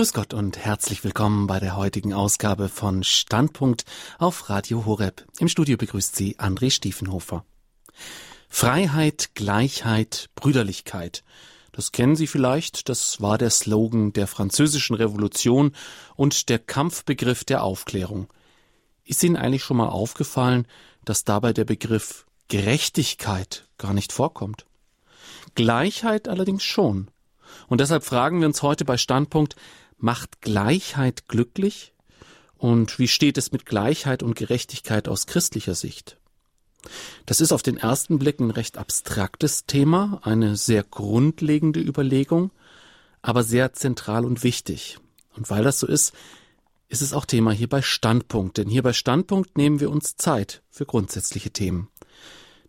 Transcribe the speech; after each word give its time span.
Grüß 0.00 0.14
Gott 0.14 0.32
und 0.32 0.56
herzlich 0.56 1.04
willkommen 1.04 1.46
bei 1.46 1.60
der 1.60 1.76
heutigen 1.76 2.14
Ausgabe 2.14 2.70
von 2.70 3.04
Standpunkt 3.04 3.84
auf 4.18 4.48
Radio 4.48 4.86
Horeb. 4.86 5.26
Im 5.40 5.48
Studio 5.48 5.76
begrüßt 5.76 6.16
Sie 6.16 6.38
André 6.38 6.70
Stiefenhofer. 6.70 7.44
Freiheit, 8.48 9.32
Gleichheit, 9.34 10.30
Brüderlichkeit. 10.36 11.22
Das 11.72 11.92
kennen 11.92 12.16
Sie 12.16 12.26
vielleicht, 12.26 12.88
das 12.88 13.20
war 13.20 13.36
der 13.36 13.50
Slogan 13.50 14.14
der 14.14 14.26
französischen 14.26 14.96
Revolution 14.96 15.72
und 16.16 16.48
der 16.48 16.60
Kampfbegriff 16.60 17.44
der 17.44 17.62
Aufklärung. 17.62 18.28
Ist 19.04 19.22
Ihnen 19.22 19.36
eigentlich 19.36 19.64
schon 19.64 19.76
mal 19.76 19.90
aufgefallen, 19.90 20.66
dass 21.04 21.24
dabei 21.24 21.52
der 21.52 21.66
Begriff 21.66 22.24
Gerechtigkeit 22.48 23.68
gar 23.76 23.92
nicht 23.92 24.14
vorkommt? 24.14 24.64
Gleichheit 25.54 26.26
allerdings 26.26 26.64
schon. 26.64 27.10
Und 27.68 27.82
deshalb 27.82 28.02
fragen 28.02 28.40
wir 28.40 28.46
uns 28.46 28.62
heute 28.62 28.86
bei 28.86 28.96
Standpunkt, 28.96 29.56
macht 30.02 30.40
Gleichheit 30.40 31.28
glücklich? 31.28 31.92
Und 32.56 32.98
wie 32.98 33.08
steht 33.08 33.38
es 33.38 33.52
mit 33.52 33.64
Gleichheit 33.64 34.22
und 34.22 34.34
Gerechtigkeit 34.36 35.08
aus 35.08 35.26
christlicher 35.26 35.74
Sicht? 35.74 36.18
Das 37.26 37.40
ist 37.40 37.52
auf 37.52 37.62
den 37.62 37.76
ersten 37.76 38.18
Blick 38.18 38.40
ein 38.40 38.50
recht 38.50 38.78
abstraktes 38.78 39.66
Thema, 39.66 40.20
eine 40.22 40.56
sehr 40.56 40.82
grundlegende 40.82 41.80
Überlegung, 41.80 42.50
aber 43.22 43.42
sehr 43.42 43.72
zentral 43.72 44.24
und 44.24 44.42
wichtig. 44.42 44.98
Und 45.36 45.50
weil 45.50 45.64
das 45.64 45.78
so 45.78 45.86
ist, 45.86 46.12
ist 46.88 47.02
es 47.02 47.12
auch 47.12 47.24
Thema 47.24 47.52
hier 47.52 47.68
bei 47.68 47.82
Standpunkt, 47.82 48.58
denn 48.58 48.68
hier 48.68 48.82
bei 48.82 48.92
Standpunkt 48.92 49.56
nehmen 49.56 49.80
wir 49.80 49.90
uns 49.90 50.16
Zeit 50.16 50.62
für 50.70 50.86
grundsätzliche 50.86 51.50
Themen. 51.50 51.88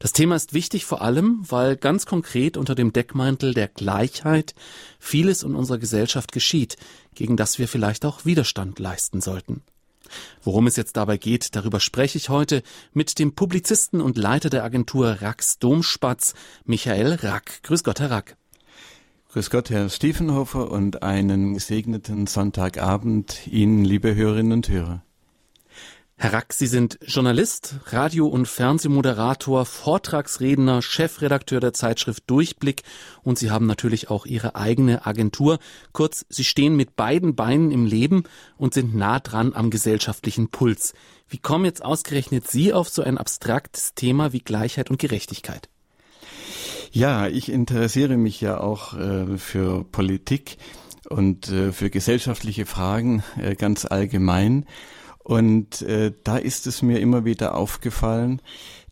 Das 0.01 0.13
Thema 0.13 0.35
ist 0.35 0.53
wichtig 0.53 0.85
vor 0.85 1.03
allem, 1.03 1.45
weil 1.47 1.77
ganz 1.77 2.07
konkret 2.07 2.57
unter 2.57 2.73
dem 2.73 2.91
Deckmantel 2.91 3.53
der 3.53 3.67
Gleichheit 3.67 4.55
vieles 4.97 5.43
in 5.43 5.53
unserer 5.53 5.77
Gesellschaft 5.77 6.31
geschieht, 6.31 6.75
gegen 7.13 7.37
das 7.37 7.59
wir 7.59 7.67
vielleicht 7.67 8.03
auch 8.03 8.25
Widerstand 8.25 8.79
leisten 8.79 9.21
sollten. 9.21 9.61
Worum 10.41 10.65
es 10.65 10.75
jetzt 10.75 10.97
dabei 10.97 11.17
geht, 11.17 11.55
darüber 11.55 11.79
spreche 11.79 12.17
ich 12.17 12.29
heute 12.29 12.63
mit 12.93 13.19
dem 13.19 13.35
Publizisten 13.35 14.01
und 14.01 14.17
Leiter 14.17 14.49
der 14.49 14.63
Agentur 14.63 15.21
Rax 15.21 15.59
Domspatz, 15.59 16.33
Michael 16.65 17.19
Rack. 17.21 17.61
Grüß 17.61 17.83
Gott, 17.83 17.99
Herr 17.99 18.09
Rack. 18.09 18.37
Grüß 19.29 19.51
Gott, 19.51 19.69
Herr 19.69 19.87
Stiefenhofer, 19.87 20.71
und 20.71 21.03
einen 21.03 21.53
gesegneten 21.53 22.25
Sonntagabend 22.25 23.45
Ihnen, 23.45 23.85
liebe 23.85 24.15
Hörerinnen 24.15 24.51
und 24.51 24.67
Hörer. 24.67 25.03
Herr 26.21 26.33
Rack, 26.33 26.53
Sie 26.53 26.67
sind 26.67 26.99
Journalist, 27.03 27.77
Radio- 27.87 28.27
und 28.27 28.47
Fernsehmoderator, 28.47 29.65
Vortragsredner, 29.65 30.83
Chefredakteur 30.83 31.59
der 31.59 31.73
Zeitschrift 31.73 32.29
Durchblick 32.29 32.83
und 33.23 33.39
Sie 33.39 33.49
haben 33.49 33.65
natürlich 33.65 34.11
auch 34.11 34.27
Ihre 34.27 34.55
eigene 34.55 35.07
Agentur. 35.07 35.57
Kurz, 35.93 36.23
Sie 36.29 36.43
stehen 36.43 36.75
mit 36.75 36.95
beiden 36.95 37.35
Beinen 37.35 37.71
im 37.71 37.87
Leben 37.87 38.25
und 38.55 38.75
sind 38.75 38.93
nah 38.93 39.19
dran 39.19 39.53
am 39.55 39.71
gesellschaftlichen 39.71 40.49
Puls. 40.49 40.93
Wie 41.27 41.39
kommen 41.39 41.65
jetzt 41.65 41.83
ausgerechnet 41.83 42.47
Sie 42.47 42.71
auf 42.71 42.87
so 42.87 43.01
ein 43.01 43.17
abstraktes 43.17 43.95
Thema 43.95 44.31
wie 44.31 44.41
Gleichheit 44.41 44.91
und 44.91 44.99
Gerechtigkeit? 44.99 45.69
Ja, 46.91 47.29
ich 47.29 47.51
interessiere 47.51 48.17
mich 48.17 48.39
ja 48.41 48.59
auch 48.59 48.93
äh, 48.93 49.39
für 49.39 49.85
Politik 49.85 50.59
und 51.09 51.49
äh, 51.49 51.71
für 51.71 51.89
gesellschaftliche 51.89 52.67
Fragen 52.67 53.23
äh, 53.41 53.55
ganz 53.55 53.85
allgemein. 53.85 54.67
Und 55.31 55.81
äh, 55.83 56.11
da 56.25 56.35
ist 56.35 56.67
es 56.67 56.81
mir 56.81 56.99
immer 56.99 57.23
wieder 57.23 57.55
aufgefallen, 57.55 58.41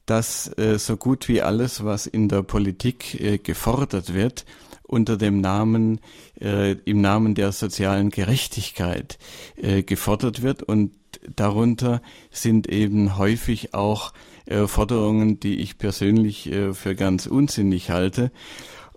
dass 0.05 0.47
äh, 0.57 0.79
so 0.79 0.95
gut 0.95 1.27
wie 1.27 1.41
alles, 1.41 1.83
was 1.83 2.07
in 2.07 2.29
der 2.29 2.43
Politik 2.43 3.19
äh, 3.19 3.39
gefordert 3.39 4.13
wird, 4.13 4.45
unter 4.83 5.17
dem 5.17 5.41
Namen, 5.41 5.99
äh, 6.39 6.77
im 6.85 7.01
Namen 7.01 7.35
der 7.35 7.51
sozialen 7.51 8.09
Gerechtigkeit 8.09 9.17
äh, 9.57 9.83
gefordert 9.83 10.41
wird. 10.41 10.63
Und 10.63 10.93
darunter 11.35 12.01
sind 12.31 12.69
eben 12.69 13.17
häufig 13.17 13.73
auch 13.73 14.13
äh, 14.45 14.65
Forderungen, 14.65 15.41
die 15.41 15.59
ich 15.59 15.77
persönlich 15.77 16.49
äh, 16.49 16.73
für 16.73 16.95
ganz 16.95 17.27
unsinnig 17.27 17.89
halte. 17.89 18.31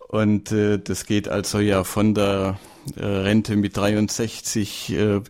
Und 0.06 0.52
äh, 0.52 0.78
das 0.78 1.06
geht 1.06 1.26
also 1.26 1.58
ja 1.58 1.82
von 1.82 2.14
der 2.14 2.60
äh, 2.97 3.04
Rente 3.04 3.56
mit 3.56 3.76
63 3.76 4.93
äh, 4.93 5.20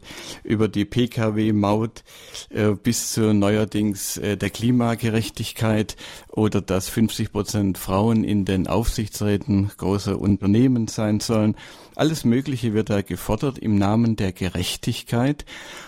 über 0.43 0.69
die 0.69 0.85
Pkw-Maut 0.85 2.03
äh, 2.51 2.71
bis 2.71 3.13
zu 3.13 3.35
neuerdings 3.35 4.17
äh, 4.17 4.37
der 4.37 4.51
Klimagerechtigkeit 4.51 5.97
oder 6.29 6.61
dass 6.61 6.89
50 6.89 7.33
Prozent 7.33 7.79
Frauen 7.79 8.25
in 8.25 8.45
den 8.45 8.67
Aufsichtsräten 8.67 9.71
großer 9.77 10.19
Unternehmen 10.19 10.89
sein 10.89 11.21
sollen. 11.21 11.57
Alles 11.95 12.25
Mögliche 12.25 12.73
wird 12.75 12.91
da 12.91 13.03
gefordert 13.03 13.59
im 13.59 13.77
Namen 13.77 14.17
der 14.17 14.33
Gerechtigkeit. 14.33 15.45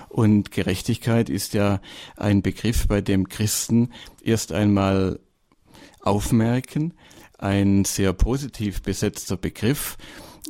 Und 0.08 0.50
Gerechtigkeit 0.50 1.28
ist 1.28 1.54
ja 1.54 1.80
ein 2.16 2.42
Begriff, 2.42 2.86
bei 2.86 3.00
dem 3.00 3.28
Christen 3.28 3.90
erst 4.22 4.52
einmal 4.52 5.18
aufmerken, 6.00 6.94
ein 7.38 7.84
sehr 7.84 8.12
positiv 8.12 8.82
besetzter 8.82 9.36
Begriff, 9.36 9.96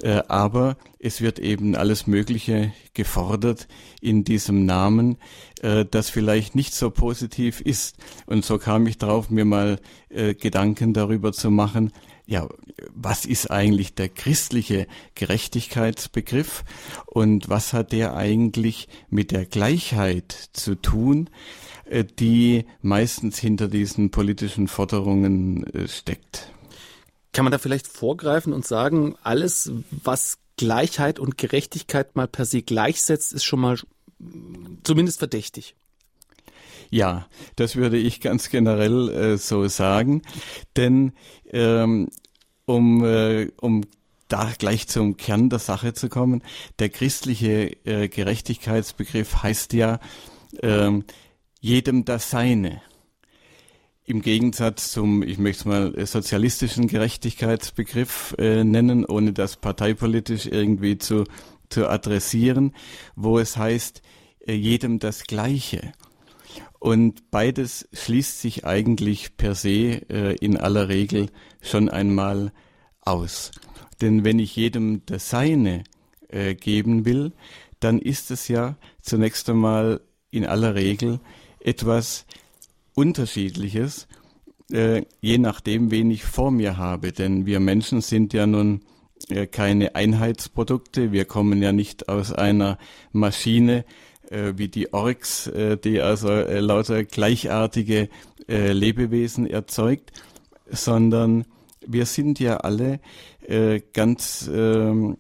aber 0.02 0.76
es 0.98 1.20
wird 1.20 1.38
eben 1.38 1.76
alles 1.76 2.06
Mögliche 2.06 2.72
gefordert 2.94 3.68
in 4.00 4.24
diesem 4.24 4.64
Namen, 4.64 5.18
äh, 5.62 5.84
das 5.84 6.10
vielleicht 6.10 6.54
nicht 6.54 6.74
so 6.74 6.90
positiv 6.90 7.60
ist. 7.60 7.96
Und 8.26 8.44
so 8.44 8.58
kam 8.58 8.86
ich 8.86 8.98
drauf, 8.98 9.30
mir 9.30 9.44
mal 9.44 9.80
äh, 10.08 10.34
Gedanken 10.34 10.94
darüber 10.94 11.32
zu 11.32 11.50
machen, 11.50 11.92
ja, 12.26 12.48
was 12.94 13.26
ist 13.26 13.50
eigentlich 13.50 13.94
der 13.94 14.08
christliche 14.08 14.86
Gerechtigkeitsbegriff 15.14 16.64
und 17.04 17.50
was 17.50 17.74
hat 17.74 17.92
der 17.92 18.16
eigentlich 18.16 18.88
mit 19.10 19.30
der 19.30 19.44
Gleichheit 19.44 20.32
zu 20.54 20.74
tun, 20.74 21.28
die 22.18 22.64
meistens 22.80 23.38
hinter 23.38 23.68
diesen 23.68 24.10
politischen 24.10 24.68
Forderungen 24.68 25.66
steckt? 25.86 26.53
Kann 27.34 27.44
man 27.44 27.52
da 27.52 27.58
vielleicht 27.58 27.88
vorgreifen 27.88 28.52
und 28.52 28.64
sagen, 28.64 29.16
alles, 29.22 29.70
was 29.90 30.38
Gleichheit 30.56 31.18
und 31.18 31.36
Gerechtigkeit 31.36 32.14
mal 32.14 32.28
per 32.28 32.44
se 32.44 32.62
gleichsetzt, 32.62 33.32
ist 33.32 33.44
schon 33.44 33.60
mal 33.60 33.76
zumindest 34.84 35.18
verdächtig? 35.18 35.74
Ja, 36.90 37.26
das 37.56 37.74
würde 37.74 37.98
ich 37.98 38.20
ganz 38.20 38.50
generell 38.50 39.08
äh, 39.08 39.36
so 39.36 39.66
sagen, 39.66 40.22
denn 40.76 41.12
ähm, 41.50 42.08
um, 42.66 43.04
äh, 43.04 43.50
um 43.60 43.82
da 44.28 44.52
gleich 44.56 44.86
zum 44.86 45.16
Kern 45.16 45.50
der 45.50 45.58
Sache 45.58 45.92
zu 45.92 46.08
kommen, 46.08 46.42
der 46.78 46.88
christliche 46.88 47.76
äh, 47.84 48.08
Gerechtigkeitsbegriff 48.08 49.42
heißt 49.42 49.72
ja 49.72 49.98
ähm, 50.62 51.04
jedem 51.60 52.04
das 52.04 52.30
Seine 52.30 52.80
im 54.04 54.20
Gegensatz 54.20 54.92
zum, 54.92 55.22
ich 55.22 55.38
möchte 55.38 55.60
es 55.60 55.64
mal, 55.64 55.94
äh, 55.98 56.06
sozialistischen 56.06 56.88
Gerechtigkeitsbegriff 56.88 58.34
äh, 58.38 58.62
nennen, 58.62 59.04
ohne 59.04 59.32
das 59.32 59.56
parteipolitisch 59.56 60.46
irgendwie 60.46 60.98
zu, 60.98 61.24
zu 61.70 61.88
adressieren, 61.88 62.74
wo 63.16 63.38
es 63.38 63.56
heißt, 63.56 64.02
äh, 64.46 64.52
jedem 64.52 64.98
das 64.98 65.24
Gleiche. 65.24 65.92
Und 66.78 67.30
beides 67.30 67.88
schließt 67.94 68.40
sich 68.42 68.66
eigentlich 68.66 69.38
per 69.38 69.54
se 69.54 70.02
äh, 70.10 70.36
in 70.36 70.58
aller 70.58 70.88
Regel 70.88 71.30
schon 71.62 71.88
einmal 71.88 72.52
aus. 73.00 73.52
Denn 74.02 74.22
wenn 74.22 74.38
ich 74.38 74.54
jedem 74.54 75.06
das 75.06 75.30
Seine 75.30 75.84
äh, 76.28 76.54
geben 76.54 77.06
will, 77.06 77.32
dann 77.80 77.98
ist 77.98 78.30
es 78.30 78.48
ja 78.48 78.76
zunächst 79.00 79.48
einmal 79.48 80.02
in 80.30 80.44
aller 80.44 80.74
Regel 80.74 81.20
etwas, 81.58 82.26
Unterschiedliches, 82.94 84.06
äh, 84.72 85.02
je 85.20 85.38
nachdem, 85.38 85.90
wen 85.90 86.10
ich 86.10 86.24
vor 86.24 86.50
mir 86.50 86.76
habe. 86.76 87.12
Denn 87.12 87.46
wir 87.46 87.60
Menschen 87.60 88.00
sind 88.00 88.32
ja 88.32 88.46
nun 88.46 88.80
äh, 89.28 89.46
keine 89.46 89.94
Einheitsprodukte. 89.94 91.12
Wir 91.12 91.24
kommen 91.24 91.62
ja 91.62 91.72
nicht 91.72 92.08
aus 92.08 92.32
einer 92.32 92.78
Maschine 93.12 93.84
äh, 94.30 94.54
wie 94.56 94.68
die 94.68 94.92
Orks, 94.92 95.46
äh, 95.48 95.76
die 95.76 96.00
also 96.00 96.28
äh, 96.28 96.60
lauter 96.60 97.04
gleichartige 97.04 98.08
äh, 98.48 98.72
Lebewesen 98.72 99.46
erzeugt, 99.46 100.12
sondern 100.70 101.44
wir 101.86 102.06
sind 102.06 102.40
ja 102.40 102.56
alle 102.58 103.00
ganz, 103.92 104.50
ähm, 104.50 105.18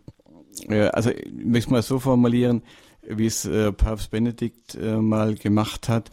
äh, 0.70 0.86
also 0.86 1.10
ich 1.10 1.30
möchte 1.30 1.70
mal 1.72 1.82
so 1.82 1.98
formulieren, 1.98 2.62
wie 3.06 3.26
es 3.26 3.46
Papst 3.76 4.10
Benedikt 4.10 4.78
mal 4.80 5.34
gemacht 5.34 5.90
hat, 5.90 6.10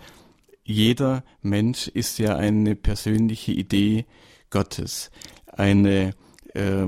jeder 0.71 1.23
Mensch 1.41 1.87
ist 1.87 2.17
ja 2.17 2.35
eine 2.35 2.75
persönliche 2.75 3.51
Idee 3.51 4.05
Gottes, 4.49 5.11
eine 5.45 6.13
äh, 6.53 6.87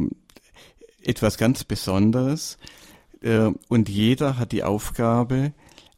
etwas 1.03 1.37
ganz 1.37 1.63
Besonderes 1.63 2.57
äh, 3.21 3.51
und 3.69 3.89
jeder 3.89 4.37
hat 4.37 4.51
die 4.51 4.63
Aufgabe, 4.63 5.53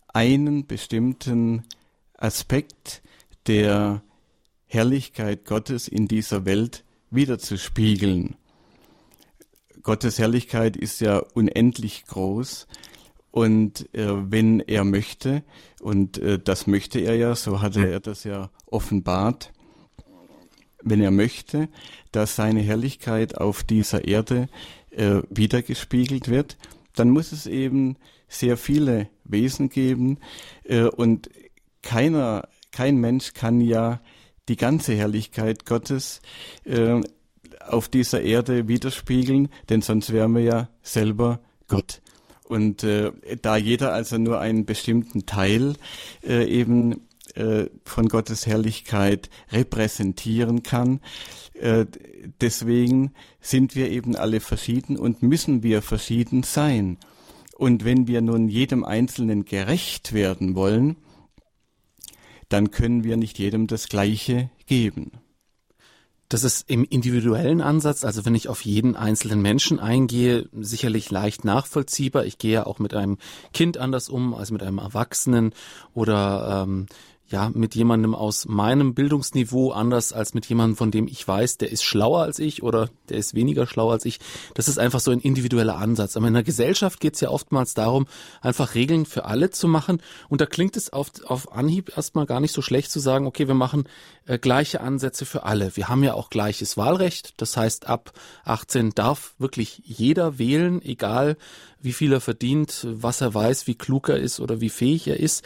einen 0.07 0.65
bestimmten 0.65 1.63
Aspekt 2.17 3.01
der 3.47 4.01
Herrlichkeit 4.67 5.45
Gottes 5.45 5.87
in 5.87 6.07
dieser 6.07 6.45
Welt 6.45 6.83
wiederzuspiegeln. 7.11 8.35
Gottes 9.83 10.17
Herrlichkeit 10.17 10.77
ist 10.77 11.01
ja 11.01 11.19
unendlich 11.19 12.05
groß 12.05 12.67
Und 13.35 13.93
äh, 13.93 14.31
wenn 14.31 14.61
er 14.61 14.85
möchte, 14.85 15.43
und 15.81 16.17
äh, 16.19 16.39
das 16.39 16.67
möchte 16.67 17.01
er 17.01 17.17
ja, 17.17 17.35
so 17.35 17.61
hatte 17.61 17.85
er 17.85 17.99
das 17.99 18.23
ja 18.23 18.49
offenbart, 18.65 19.51
wenn 20.81 21.01
er 21.01 21.11
möchte, 21.11 21.67
dass 22.13 22.37
seine 22.37 22.61
Herrlichkeit 22.61 23.37
auf 23.37 23.65
dieser 23.65 24.07
Erde 24.07 24.47
äh, 24.89 25.21
wiedergespiegelt 25.29 26.29
wird, 26.29 26.57
dann 26.93 27.09
muss 27.09 27.33
es 27.33 27.45
eben 27.45 27.97
sehr 28.29 28.55
viele 28.55 29.09
Wesen 29.25 29.67
geben 29.67 30.19
äh, 30.63 30.83
und 30.83 31.29
keiner, 31.81 32.47
kein 32.71 32.95
Mensch 33.01 33.33
kann 33.33 33.59
ja 33.59 33.99
die 34.47 34.55
ganze 34.55 34.95
Herrlichkeit 34.95 35.65
Gottes 35.65 36.21
äh, 36.63 37.01
auf 37.67 37.89
dieser 37.89 38.21
Erde 38.21 38.69
widerspiegeln, 38.69 39.49
denn 39.67 39.81
sonst 39.81 40.13
wären 40.13 40.33
wir 40.35 40.43
ja 40.43 40.69
selber 40.83 41.41
Gott. 41.67 42.01
Und 42.47 42.83
äh, 42.83 43.11
da 43.41 43.57
jeder 43.57 43.93
also 43.93 44.17
nur 44.17 44.39
einen 44.39 44.65
bestimmten 44.65 45.25
Teil 45.25 45.73
äh, 46.23 46.45
eben 46.45 47.07
äh, 47.33 47.65
von 47.83 48.07
Gottes 48.07 48.45
Herrlichkeit 48.45 49.29
repräsentieren 49.51 50.61
kann, 50.63 51.01
äh, 51.53 51.85
deswegen 52.41 53.13
sind 53.41 53.75
wir 53.75 53.89
eben 53.89 54.15
alle 54.15 54.39
verschieden 54.39 54.97
und 54.97 55.23
müssen 55.23 55.63
wir 55.63 55.81
verschieden 55.81 56.43
sein. 56.43 56.97
Und 57.57 57.85
wenn 57.85 58.07
wir 58.07 58.21
nun 58.21 58.47
jedem 58.49 58.83
Einzelnen 58.83 59.45
gerecht 59.45 60.13
werden 60.13 60.55
wollen, 60.55 60.97
dann 62.49 62.69
können 62.71 63.03
wir 63.03 63.17
nicht 63.17 63.39
jedem 63.39 63.67
das 63.67 63.89
Gleiche 63.89 64.51
geben. 64.67 65.11
Das 66.35 66.43
ist 66.43 66.69
im 66.69 66.83
individuellen 66.83 67.61
Ansatz, 67.61 68.03
also 68.03 68.25
wenn 68.25 68.35
ich 68.35 68.49
auf 68.49 68.65
jeden 68.65 68.97
einzelnen 68.97 69.41
Menschen 69.41 69.79
eingehe, 69.79 70.49
sicherlich 70.51 71.09
leicht 71.09 71.45
nachvollziehbar. 71.45 72.25
Ich 72.25 72.37
gehe 72.37 72.51
ja 72.51 72.65
auch 72.65 72.77
mit 72.77 72.93
einem 72.93 73.19
Kind 73.53 73.77
anders 73.77 74.09
um 74.09 74.33
als 74.33 74.51
mit 74.51 74.61
einem 74.61 74.79
Erwachsenen 74.79 75.53
oder 75.93 76.65
ähm, 76.67 76.87
ja, 77.27 77.49
mit 77.53 77.73
jemandem 77.73 78.13
aus 78.13 78.45
meinem 78.45 78.93
Bildungsniveau 78.93 79.71
anders 79.71 80.13
als 80.13 80.35
mit 80.35 80.45
jemandem, 80.45 80.77
von 80.77 80.91
dem 80.91 81.07
ich 81.07 81.27
weiß, 81.27 81.57
der 81.57 81.71
ist 81.71 81.83
schlauer 81.83 82.21
als 82.21 82.37
ich 82.37 82.61
oder 82.61 82.89
der 83.09 83.17
ist 83.17 83.33
weniger 83.33 83.65
schlau 83.65 83.89
als 83.89 84.05
ich. 84.05 84.19
Das 84.53 84.67
ist 84.67 84.77
einfach 84.77 84.99
so 84.99 85.09
ein 85.09 85.19
individueller 85.19 85.77
Ansatz. 85.77 86.17
Aber 86.17 86.27
in 86.27 86.35
der 86.35 86.43
Gesellschaft 86.43 86.99
geht 86.99 87.15
es 87.15 87.21
ja 87.21 87.29
oftmals 87.29 87.73
darum, 87.73 88.05
einfach 88.41 88.75
Regeln 88.75 89.07
für 89.07 89.25
alle 89.25 89.49
zu 89.49 89.67
machen. 89.67 90.03
Und 90.29 90.39
da 90.39 90.45
klingt 90.45 90.77
es 90.77 90.93
auf, 90.93 91.09
auf 91.25 91.51
Anhieb 91.51 91.97
erstmal 91.97 92.27
gar 92.27 92.39
nicht 92.39 92.53
so 92.53 92.61
schlecht 92.61 92.91
zu 92.91 92.99
sagen, 92.99 93.25
okay, 93.25 93.47
wir 93.47 93.55
machen 93.55 93.85
äh, 94.27 94.37
gleiche 94.37 94.81
Ansätze 94.81 95.25
für 95.25 95.43
alle. 95.43 95.75
Wir 95.75 95.89
haben 95.89 96.03
ja 96.03 96.13
auch 96.13 96.29
gleiches 96.29 96.77
Wahlrecht. 96.77 97.33
Das 97.37 97.57
heißt, 97.57 97.87
ab 97.87 98.13
18 98.43 98.91
darf 98.91 99.33
wirklich 99.39 99.81
jeder 99.83 100.37
wählen, 100.37 100.79
egal 100.83 101.37
wie 101.81 101.93
viel 101.93 102.13
er 102.13 102.21
verdient, 102.21 102.85
was 102.89 103.21
er 103.21 103.33
weiß, 103.33 103.67
wie 103.67 103.75
klug 103.75 104.09
er 104.09 104.17
ist 104.17 104.39
oder 104.39 104.61
wie 104.61 104.69
fähig 104.69 105.07
er 105.07 105.19
ist. 105.19 105.43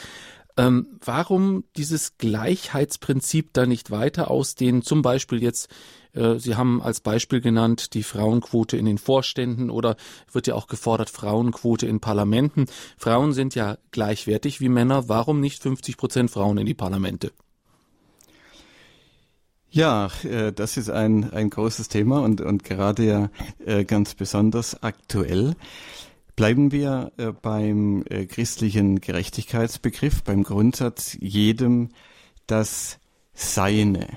Ähm, 0.60 0.88
warum 1.06 1.64
dieses 1.78 2.18
Gleichheitsprinzip 2.18 3.54
da 3.54 3.66
nicht 3.66 3.92
weiter 3.92 4.30
ausdehnen? 4.30 4.82
Zum 4.82 5.02
Beispiel 5.02 5.42
jetzt, 5.42 5.70
äh, 6.12 6.38
Sie 6.38 6.58
haben 6.58 6.82
als 6.82 7.00
Beispiel 7.00 7.40
genannt 7.40 7.94
die 7.94 8.04
Frauenquote 8.04 8.76
in 8.76 8.86
den 8.86 8.98
Vorständen 8.98 9.70
oder 9.70 9.96
wird 10.30 10.48
ja 10.48 10.56
auch 10.56 10.68
gefordert 10.68 11.10
Frauenquote 11.10 11.88
in 11.88 12.02
Parlamenten. 12.02 12.66
Frauen 12.98 13.32
sind 13.32 13.56
ja 13.56 13.78
gleichwertig 13.92 14.60
wie 14.60 14.68
Männer. 14.68 15.08
Warum 15.08 15.40
nicht 15.40 15.64
50 15.64 15.96
Prozent 15.96 16.30
Frauen 16.30 16.58
in 16.58 16.66
die 16.66 16.74
Parlamente? 16.74 17.32
Ja, 19.70 20.10
äh, 20.24 20.52
das 20.52 20.76
ist 20.76 20.90
ein, 20.90 21.32
ein 21.32 21.50
großes 21.50 21.88
Thema 21.88 22.20
und, 22.22 22.42
und 22.42 22.66
gerade 22.66 23.06
ja 23.06 23.30
äh, 23.66 23.86
ganz 23.86 24.14
besonders 24.14 24.84
aktuell. 24.84 25.56
Bleiben 26.40 26.72
wir 26.72 27.12
äh, 27.18 27.34
beim 27.34 28.06
äh, 28.10 28.26
christlichen 28.26 29.02
Gerechtigkeitsbegriff, 29.02 30.24
beim 30.24 30.44
Grundsatz 30.44 31.18
jedem 31.20 31.90
das 32.48 32.98
Seine. 33.34 34.08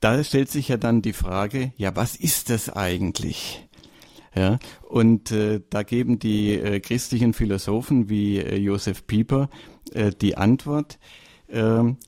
Da 0.00 0.24
stellt 0.24 0.50
sich 0.50 0.68
ja 0.68 0.78
dann 0.78 1.02
die 1.02 1.12
Frage, 1.12 1.74
ja, 1.76 1.94
was 1.94 2.16
ist 2.16 2.48
das 2.48 2.70
eigentlich? 2.70 3.68
Ja, 4.34 4.58
und 4.88 5.30
äh, 5.30 5.60
da 5.68 5.82
geben 5.82 6.18
die 6.18 6.54
äh, 6.54 6.80
christlichen 6.80 7.34
Philosophen 7.34 8.08
wie 8.08 8.38
äh, 8.38 8.56
Josef 8.56 9.06
Pieper 9.06 9.50
äh, 9.92 10.10
die 10.10 10.38
Antwort, 10.38 10.98
ähm, 11.50 11.98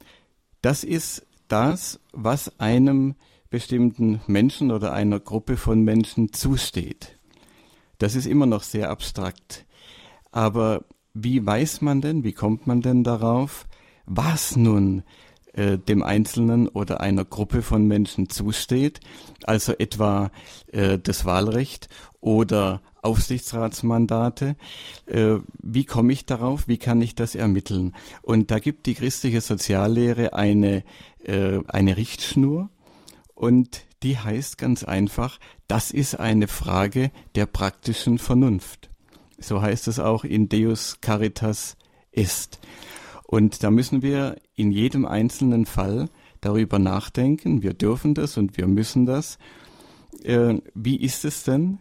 das 0.63 0.85
ist 0.85 1.27
das, 1.49 2.01
was 2.13 2.59
einem 2.59 3.15
bestimmten 3.55 4.21
Menschen 4.27 4.73
oder 4.73 4.93
einer 4.93 5.21
Gruppe 5.21 5.57
von 5.57 5.85
Menschen 5.85 6.33
zusteht. 6.33 7.21
Das 7.99 8.17
ist 8.17 8.27
immer 8.27 8.47
noch 8.47 8.65
sehr 8.65 8.91
abstrakt. 8.91 9.65
Aber 10.33 10.87
wie 11.13 11.47
weiß 11.47 11.81
man 11.81 12.01
denn, 12.01 12.25
wie 12.25 12.33
kommt 12.33 12.67
man 12.67 12.81
denn 12.81 13.05
darauf, 13.05 13.69
was 14.07 14.57
nun 14.57 15.05
äh, 15.53 15.79
dem 15.79 16.03
Einzelnen 16.03 16.67
oder 16.67 17.01
einer 17.01 17.25
Gruppe 17.25 17.63
von 17.63 17.87
Menschen 17.87 18.29
zusteht, 18.29 18.99
also 19.45 19.73
etwa 19.79 20.33
äh, 20.73 20.99
das 20.99 21.25
Wahlrecht 21.25 21.89
oder 22.21 22.83
Aufsichtsratsmandate. 23.03 24.57
Äh, 25.07 25.37
wie 25.63 25.85
komme 25.85 26.13
ich 26.13 26.27
darauf? 26.27 26.67
Wie 26.67 26.79
kann 26.79 27.01
ich 27.03 27.15
das 27.15 27.37
ermitteln? 27.37 27.95
Und 28.23 28.51
da 28.51 28.59
gibt 28.59 28.87
die 28.87 28.95
christliche 28.95 29.41
Soziallehre 29.41 30.33
eine, 30.33 30.83
äh, 31.23 31.61
eine 31.69 31.97
Richtschnur, 31.97 32.71
und 33.35 33.87
die 34.03 34.19
heißt 34.19 34.59
ganz 34.59 34.85
einfach, 34.85 35.41
das 35.67 35.91
ist 35.91 36.21
eine 36.21 36.49
Frage 36.49 37.11
der 37.35 37.47
praktischen 37.47 38.19
Vernunft. 38.19 38.91
So 39.39 39.63
heißt 39.63 39.89
es 39.89 39.99
auch 39.99 40.25
in 40.25 40.49
Deus 40.49 41.01
Caritas 41.01 41.77
est. 42.13 42.61
Und 43.27 43.63
da 43.63 43.71
müssen 43.71 44.03
wir 44.03 44.37
in 44.55 44.71
jedem 44.71 45.07
einzelnen 45.07 45.65
Fall 45.67 46.09
darüber 46.41 46.79
nachdenken. 46.79 47.63
Wir 47.63 47.75
dürfen 47.75 48.15
das 48.15 48.37
und 48.37 48.57
wir 48.57 48.69
müssen 48.69 49.07
das. 49.07 49.39
Äh, 50.23 50.61
wie 50.75 50.97
ist 50.97 51.25
es 51.25 51.43
denn 51.43 51.79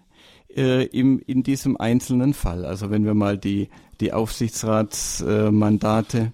äh, 0.55 0.85
im, 0.87 1.19
in 1.19 1.43
diesem 1.43 1.77
einzelnen 1.77 2.33
Fall? 2.33 2.65
Also 2.65 2.89
wenn 2.89 3.05
wir 3.05 3.13
mal 3.13 3.37
die, 3.37 3.69
die 3.99 4.13
Aufsichtsratsmandate 4.13 6.31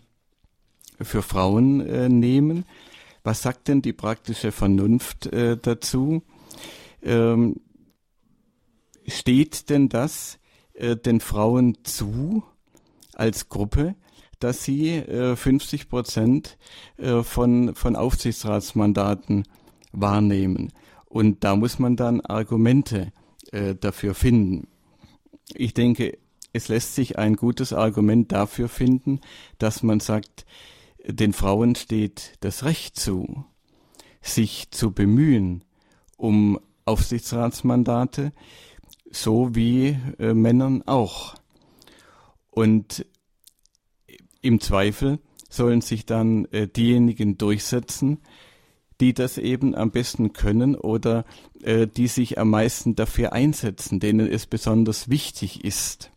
äh, 1.00 1.04
für 1.04 1.22
Frauen 1.22 1.82
äh, 1.82 2.08
nehmen, 2.08 2.64
was 3.24 3.42
sagt 3.42 3.68
denn 3.68 3.82
die 3.82 3.94
praktische 3.94 4.52
Vernunft 4.52 5.28
äh, 5.28 5.58
dazu? 5.58 6.24
Ähm, 7.02 7.62
steht 9.08 9.70
denn 9.70 9.90
das 9.90 10.40
äh, 10.74 10.96
den 10.96 11.20
Frauen 11.20 11.78
zu 11.84 12.44
als 13.14 13.50
Gruppe, 13.50 13.96
dass 14.40 14.64
sie 14.64 14.96
äh, 14.96 15.36
50 15.36 15.90
Prozent 15.90 16.58
äh, 16.98 17.24
von, 17.24 17.76
von 17.76 17.96
Aufsichtsratsmandaten 17.96 19.44
wahrnehmen? 19.92 20.72
Und 21.06 21.44
da 21.44 21.56
muss 21.56 21.80
man 21.80 21.96
dann 21.96 22.22
Argumente 22.22 23.12
äh, 23.52 23.76
dafür 23.76 24.14
finden. 24.14 24.68
Ich 25.54 25.74
denke, 25.74 26.18
es 26.54 26.68
lässt 26.68 26.96
sich 26.96 27.18
ein 27.18 27.36
gutes 27.36 27.74
Argument 27.74 28.32
dafür 28.32 28.70
finden, 28.70 29.20
dass 29.58 29.84
man 29.84 30.00
sagt, 30.00 30.46
den 31.14 31.34
Frauen 31.34 31.76
steht 31.76 32.34
das 32.42 32.64
Recht 32.64 33.00
zu, 33.00 33.46
sich 34.22 34.72
zu 34.72 34.92
bemühen 34.92 35.64
um 36.18 36.60
Aufsichtsratsmandate, 36.86 38.34
so 39.10 39.56
wie 39.56 39.98
äh, 40.20 40.34
Männern 40.34 40.84
auch. 40.86 41.36
Und 42.52 43.06
im 44.42 44.60
Zweifel 44.60 45.20
sollen 45.50 45.82
sich 45.82 46.06
dann 46.06 46.46
äh, 46.46 46.68
diejenigen 46.68 47.38
durchsetzen, 47.38 48.20
die 49.00 49.14
das 49.14 49.38
eben 49.38 49.76
am 49.76 49.92
besten 49.92 50.34
können 50.34 50.76
oder 50.76 51.26
äh, 51.64 51.88
die 51.88 52.08
sich 52.08 52.38
am 52.38 52.50
meisten 52.50 52.96
dafür 52.96 53.34
einsetzen, 53.34 54.00
denen 54.00 54.28
es 54.28 54.46
besonders 54.46 55.10
wichtig 55.10 55.64
ist. 55.64 56.12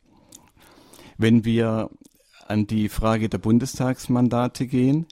Wenn 1.16 1.44
wir 1.44 1.90
an 2.52 2.66
die 2.66 2.88
Frage 2.88 3.28
der 3.28 3.38
Bundestagsmandate 3.38 4.66
gehen 4.66 5.06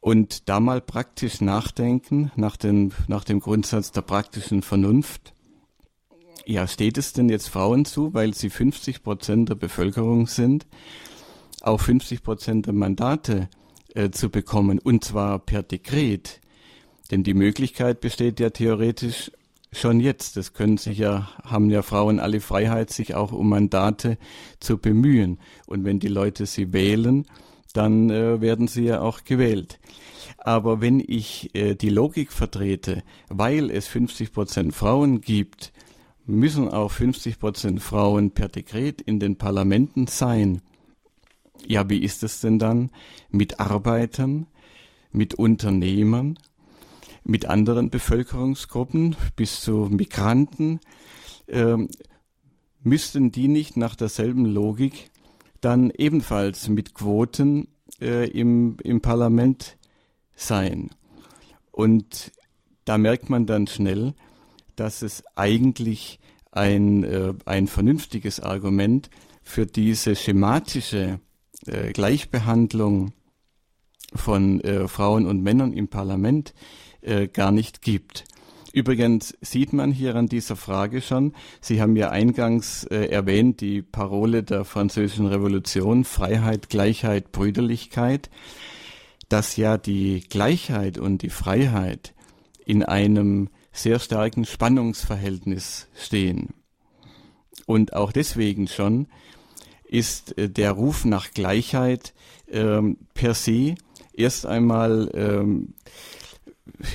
und 0.00 0.48
da 0.48 0.60
mal 0.60 0.80
praktisch 0.80 1.40
nachdenken 1.40 2.30
nach, 2.36 2.56
den, 2.56 2.92
nach 3.08 3.24
dem 3.24 3.40
Grundsatz 3.40 3.90
der 3.90 4.02
praktischen 4.02 4.62
Vernunft. 4.62 5.34
Ja, 6.46 6.66
steht 6.66 6.98
es 6.98 7.12
denn 7.12 7.28
jetzt 7.28 7.48
Frauen 7.48 7.84
zu, 7.84 8.14
weil 8.14 8.34
sie 8.34 8.50
50 8.50 9.02
Prozent 9.02 9.48
der 9.48 9.54
Bevölkerung 9.54 10.26
sind, 10.26 10.66
auch 11.62 11.80
50 11.80 12.22
Prozent 12.22 12.66
der 12.66 12.74
Mandate 12.74 13.48
äh, 13.94 14.10
zu 14.10 14.30
bekommen 14.30 14.78
und 14.78 15.04
zwar 15.04 15.38
per 15.40 15.62
Dekret? 15.62 16.40
Denn 17.10 17.24
die 17.24 17.34
Möglichkeit 17.34 18.00
besteht 18.00 18.38
ja 18.38 18.50
theoretisch 18.50 19.32
schon 19.72 20.00
jetzt. 20.00 20.36
Das 20.36 20.52
können 20.52 20.76
sich 20.76 20.98
ja, 20.98 21.28
haben 21.44 21.70
ja 21.70 21.82
Frauen 21.82 22.20
alle 22.20 22.40
Freiheit, 22.40 22.90
sich 22.90 23.14
auch 23.14 23.32
um 23.32 23.48
Mandate 23.48 24.18
zu 24.60 24.78
bemühen. 24.78 25.38
Und 25.66 25.84
wenn 25.84 26.00
die 26.00 26.08
Leute 26.08 26.46
sie 26.46 26.72
wählen, 26.72 27.26
dann 27.74 28.10
äh, 28.10 28.40
werden 28.40 28.68
sie 28.68 28.84
ja 28.84 29.00
auch 29.00 29.24
gewählt. 29.24 29.78
Aber 30.38 30.80
wenn 30.80 31.00
ich 31.00 31.54
äh, 31.54 31.74
die 31.74 31.90
Logik 31.90 32.32
vertrete, 32.32 33.02
weil 33.28 33.70
es 33.70 33.88
50 33.88 34.32
Prozent 34.32 34.74
Frauen 34.74 35.20
gibt, 35.20 35.72
müssen 36.24 36.68
auch 36.68 36.90
50 36.90 37.38
Prozent 37.38 37.82
Frauen 37.82 38.30
per 38.32 38.48
Dekret 38.48 39.00
in 39.00 39.18
den 39.18 39.36
Parlamenten 39.36 40.06
sein. 40.06 40.62
Ja, 41.66 41.88
wie 41.90 41.98
ist 41.98 42.22
es 42.22 42.40
denn 42.40 42.58
dann 42.58 42.90
mit 43.30 43.60
Arbeitern, 43.60 44.46
mit 45.10 45.34
Unternehmern, 45.34 46.38
mit 47.28 47.46
anderen 47.46 47.90
Bevölkerungsgruppen 47.90 49.14
bis 49.36 49.60
zu 49.60 49.88
Migranten? 49.90 50.80
Ähm, 51.46 51.88
müssten 52.82 53.30
die 53.30 53.48
nicht 53.48 53.76
nach 53.76 53.94
derselben 53.94 54.44
Logik 54.46 55.10
dann 55.60 55.90
ebenfalls 55.90 56.68
mit 56.68 56.94
Quoten 56.94 57.68
äh, 58.00 58.28
im, 58.28 58.78
im 58.82 59.00
Parlament 59.00 59.76
sein? 60.34 60.90
Und 61.70 62.32
da 62.84 62.98
merkt 62.98 63.30
man 63.30 63.46
dann 63.46 63.66
schnell, 63.66 64.14
dass 64.74 65.02
es 65.02 65.22
eigentlich 65.36 66.18
ein, 66.50 67.04
äh, 67.04 67.34
ein 67.44 67.66
vernünftiges 67.66 68.40
Argument 68.40 69.10
für 69.42 69.66
diese 69.66 70.16
schematische 70.16 71.20
äh, 71.66 71.92
Gleichbehandlung 71.92 73.12
von 74.14 74.60
äh, 74.60 74.88
Frauen 74.88 75.26
und 75.26 75.42
Männern 75.42 75.72
im 75.72 75.88
Parlament 75.88 76.54
äh, 77.02 77.28
gar 77.28 77.52
nicht 77.52 77.82
gibt. 77.82 78.24
Übrigens 78.72 79.36
sieht 79.40 79.72
man 79.72 79.92
hier 79.92 80.14
an 80.14 80.26
dieser 80.26 80.54
Frage 80.54 81.00
schon, 81.00 81.34
Sie 81.60 81.80
haben 81.80 81.96
ja 81.96 82.10
eingangs 82.10 82.84
äh, 82.84 83.06
erwähnt, 83.06 83.60
die 83.60 83.82
Parole 83.82 84.42
der 84.42 84.64
französischen 84.64 85.26
Revolution, 85.26 86.04
Freiheit, 86.04 86.68
Gleichheit, 86.68 87.32
Brüderlichkeit, 87.32 88.30
dass 89.28 89.56
ja 89.56 89.78
die 89.78 90.20
Gleichheit 90.28 90.98
und 90.98 91.22
die 91.22 91.30
Freiheit 91.30 92.14
in 92.64 92.82
einem 92.82 93.48
sehr 93.72 93.98
starken 93.98 94.44
Spannungsverhältnis 94.44 95.88
stehen. 95.96 96.54
Und 97.66 97.94
auch 97.94 98.12
deswegen 98.12 98.68
schon 98.68 99.08
ist 99.84 100.36
äh, 100.36 100.48
der 100.50 100.72
Ruf 100.72 101.04
nach 101.04 101.30
Gleichheit 101.30 102.12
ähm, 102.50 102.98
per 103.14 103.34
se 103.34 103.74
erst 104.12 104.46
einmal 104.46 105.10
ähm, 105.14 105.74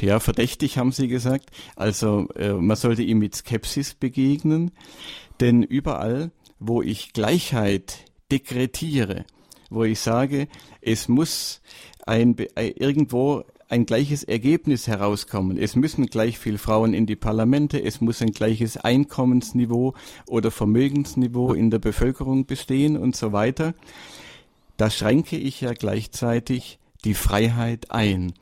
ja, 0.01 0.19
verdächtig 0.19 0.77
haben 0.77 0.91
Sie 0.91 1.07
gesagt. 1.07 1.49
Also 1.75 2.27
äh, 2.35 2.53
man 2.53 2.77
sollte 2.77 3.03
ihm 3.03 3.19
mit 3.19 3.35
Skepsis 3.35 3.93
begegnen, 3.93 4.71
denn 5.39 5.63
überall, 5.63 6.31
wo 6.59 6.81
ich 6.81 7.13
Gleichheit 7.13 8.05
dekretiere, 8.31 9.25
wo 9.69 9.83
ich 9.83 9.99
sage, 9.99 10.47
es 10.81 11.07
muss 11.07 11.61
ein, 12.05 12.37
äh, 12.55 12.69
irgendwo 12.69 13.43
ein 13.69 13.85
gleiches 13.85 14.23
Ergebnis 14.23 14.87
herauskommen. 14.87 15.57
Es 15.57 15.75
müssen 15.75 16.05
gleich 16.05 16.37
viel 16.37 16.57
Frauen 16.57 16.93
in 16.93 17.05
die 17.05 17.15
Parlamente, 17.15 17.81
es 17.83 18.01
muss 18.01 18.21
ein 18.21 18.31
gleiches 18.31 18.77
Einkommensniveau 18.77 19.95
oder 20.27 20.51
Vermögensniveau 20.51 21.53
in 21.53 21.71
der 21.71 21.79
Bevölkerung 21.79 22.45
bestehen 22.45 22.97
und 22.97 23.15
so 23.15 23.33
weiter. 23.33 23.73
Da 24.77 24.89
schränke 24.89 25.37
ich 25.37 25.61
ja 25.61 25.73
gleichzeitig 25.73 26.79
die 27.03 27.15
Freiheit 27.15 27.91
ein. 27.91 28.33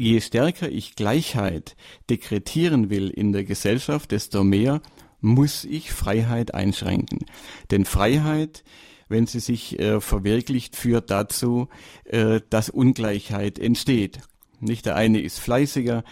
Je 0.00 0.20
stärker 0.20 0.70
ich 0.70 0.94
Gleichheit 0.94 1.74
dekretieren 2.08 2.88
will 2.88 3.10
in 3.10 3.32
der 3.32 3.42
Gesellschaft, 3.42 4.12
desto 4.12 4.44
mehr 4.44 4.80
muss 5.20 5.64
ich 5.64 5.90
Freiheit 5.90 6.54
einschränken. 6.54 7.26
Denn 7.72 7.84
Freiheit 7.84 8.62
wenn 9.08 9.26
sie 9.26 9.40
sich 9.40 9.78
äh, 9.78 10.00
verwirklicht, 10.00 10.76
führt 10.76 11.10
dazu, 11.10 11.68
äh, 12.04 12.40
dass 12.50 12.70
Ungleichheit 12.70 13.58
entsteht. 13.58 14.20
Nicht 14.60 14.86
der 14.86 14.96
eine 14.96 15.20
ist 15.20 15.40
fleißiger, 15.40 16.04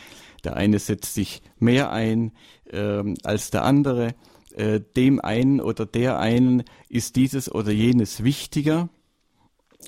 der 0.45 0.57
eine 0.57 0.79
setzt 0.79 1.15
sich 1.15 1.43
mehr 1.59 1.93
ein 1.93 2.33
äh, 2.71 3.03
als 3.23 3.51
der 3.51 3.65
andere. 3.65 4.15
Äh, 4.55 4.81
dem 4.97 5.21
einen 5.21 5.61
oder 5.61 5.85
der 5.85 6.19
einen 6.19 6.65
ist 6.89 7.17
dieses 7.17 7.53
oder 7.53 7.71
jenes 7.71 8.25
wichtiger. 8.25 8.89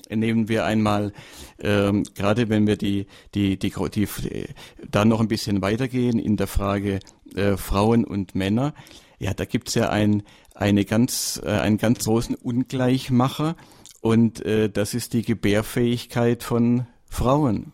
Nehmen 0.09 0.49
wir 0.49 0.65
einmal, 0.65 1.13
ähm, 1.59 2.03
gerade 2.15 2.49
wenn 2.49 2.67
wir 2.67 2.77
die, 2.77 3.07
die, 3.35 3.57
die, 3.57 3.71
die, 3.71 4.07
die, 4.07 4.45
da 4.89 5.05
noch 5.05 5.19
ein 5.19 5.27
bisschen 5.27 5.61
weitergehen 5.61 6.19
in 6.19 6.37
der 6.37 6.47
Frage 6.47 6.99
äh, 7.35 7.57
Frauen 7.57 8.05
und 8.05 8.35
Männer. 8.35 8.73
Ja, 9.19 9.33
da 9.33 9.45
gibt's 9.45 9.75
ja 9.75 9.89
ein, 9.89 10.23
eine 10.55 10.85
ganz, 10.85 11.41
äh, 11.43 11.49
einen 11.49 11.77
ganz 11.77 12.05
großen 12.05 12.35
Ungleichmacher 12.35 13.55
und 14.01 14.45
äh, 14.45 14.69
das 14.69 14.93
ist 14.93 15.13
die 15.13 15.23
Gebärfähigkeit 15.23 16.43
von 16.43 16.87
Frauen. 17.05 17.73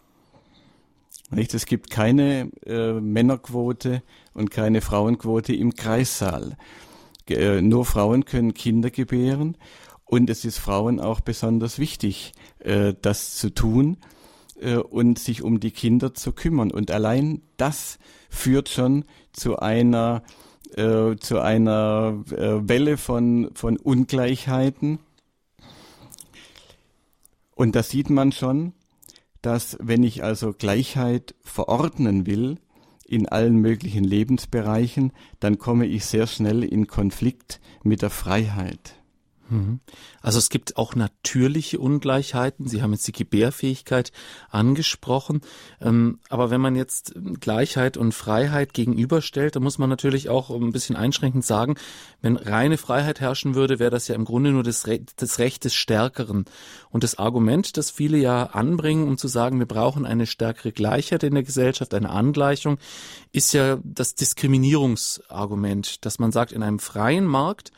Nicht? 1.32 1.54
Es 1.54 1.66
gibt 1.66 1.90
keine 1.90 2.52
äh, 2.66 2.94
Männerquote 2.94 4.02
und 4.34 4.52
keine 4.52 4.82
Frauenquote 4.82 5.54
im 5.54 5.76
Kreissaal. 5.76 6.58
Äh, 7.30 7.62
nur 7.62 7.86
Frauen 7.86 8.26
können 8.26 8.54
Kinder 8.54 8.90
gebären 8.92 9.58
und 10.16 10.30
es 10.30 10.46
ist 10.46 10.60
Frauen 10.60 11.02
auch 11.02 11.20
besonders 11.20 11.78
wichtig, 11.78 12.32
äh, 12.60 12.94
das 13.02 13.36
zu 13.36 13.54
tun 13.54 13.98
äh, 14.62 14.78
und 14.78 15.20
sich 15.20 15.44
um 15.44 15.60
die 15.60 15.72
Kinder 15.72 16.14
zu 16.14 16.32
kümmern. 16.32 16.72
Und 16.72 16.90
allein 16.90 17.42
das 17.58 18.00
führt 18.30 18.70
schon 18.70 19.04
zu 19.34 19.60
einer 19.60 20.24
äh, 20.78 21.18
zu 21.18 21.42
einer 21.42 22.24
äh, 22.32 22.68
Welle 22.68 22.96
von, 22.96 23.52
von 23.56 23.76
Ungleichheiten. 23.76 25.00
Und 27.54 27.76
da 27.76 27.84
sieht 27.84 28.10
man 28.10 28.32
schon, 28.32 28.72
dass 29.42 29.78
wenn 29.82 30.04
ich 30.04 30.24
also 30.24 30.54
Gleichheit 30.54 31.36
verordnen 31.44 32.26
will 32.26 32.58
in 33.06 33.28
allen 33.28 33.58
möglichen 33.58 34.06
Lebensbereichen, 34.06 35.12
dann 35.42 35.58
komme 35.58 35.86
ich 35.86 36.06
sehr 36.06 36.26
schnell 36.26 36.64
in 36.64 36.88
Konflikt 36.88 37.60
mit 37.84 38.02
der 38.02 38.10
Freiheit. 38.10 38.96
Also 40.22 40.40
es 40.40 40.50
gibt 40.50 40.78
auch 40.78 40.96
natürliche 40.96 41.80
Ungleichheiten. 41.80 42.68
Sie 42.68 42.82
haben 42.82 42.94
jetzt 42.94 43.08
die 43.08 43.12
Gebärfähigkeit 43.12 44.12
angesprochen. 44.50 45.42
Ähm, 45.80 46.20
aber 46.30 46.50
wenn 46.50 46.62
man 46.62 46.76
jetzt 46.76 47.14
Gleichheit 47.40 47.96
und 47.96 48.14
Freiheit 48.14 48.74
gegenüberstellt, 48.74 49.56
dann 49.56 49.62
muss 49.62 49.78
man 49.78 49.90
natürlich 49.90 50.30
auch 50.30 50.50
ein 50.50 50.72
bisschen 50.72 50.96
einschränkend 50.96 51.46
sagen, 51.46 51.76
wenn 52.22 52.38
reine 52.38 52.78
Freiheit 52.78 53.20
herrschen 53.20 53.54
würde, 53.54 53.78
wäre 53.78 53.92
das 53.92 54.08
ja 54.08 54.16
im 54.16 54.26
Grunde 54.26 54.52
nur 54.52 54.64
das, 54.64 54.88
Recht, 54.88 55.22
das 55.22 55.38
Recht 55.38 55.64
des 55.64 55.76
Stärkeren. 55.76 56.46
Und 56.90 57.04
das 57.04 57.20
Argument, 57.20 57.78
das 57.78 57.92
viele 57.92 58.18
ja 58.18 58.46
anbringen, 58.48 59.08
um 59.08 59.18
zu 59.18 59.28
sagen, 59.28 59.60
wir 59.60 59.68
brauchen 59.68 60.08
eine 60.08 60.26
stärkere 60.26 60.72
Gleichheit 60.72 61.22
in 61.22 61.36
der 61.36 61.44
Gesellschaft, 61.44 61.94
eine 61.94 62.10
Angleichung, 62.10 62.80
ist 63.32 63.54
ja 63.54 63.78
das 63.84 64.16
Diskriminierungsargument, 64.16 66.04
dass 66.04 66.18
man 66.18 66.32
sagt, 66.32 66.52
in 66.52 66.64
einem 66.64 66.80
freien 66.80 67.26
Markt 67.26 67.72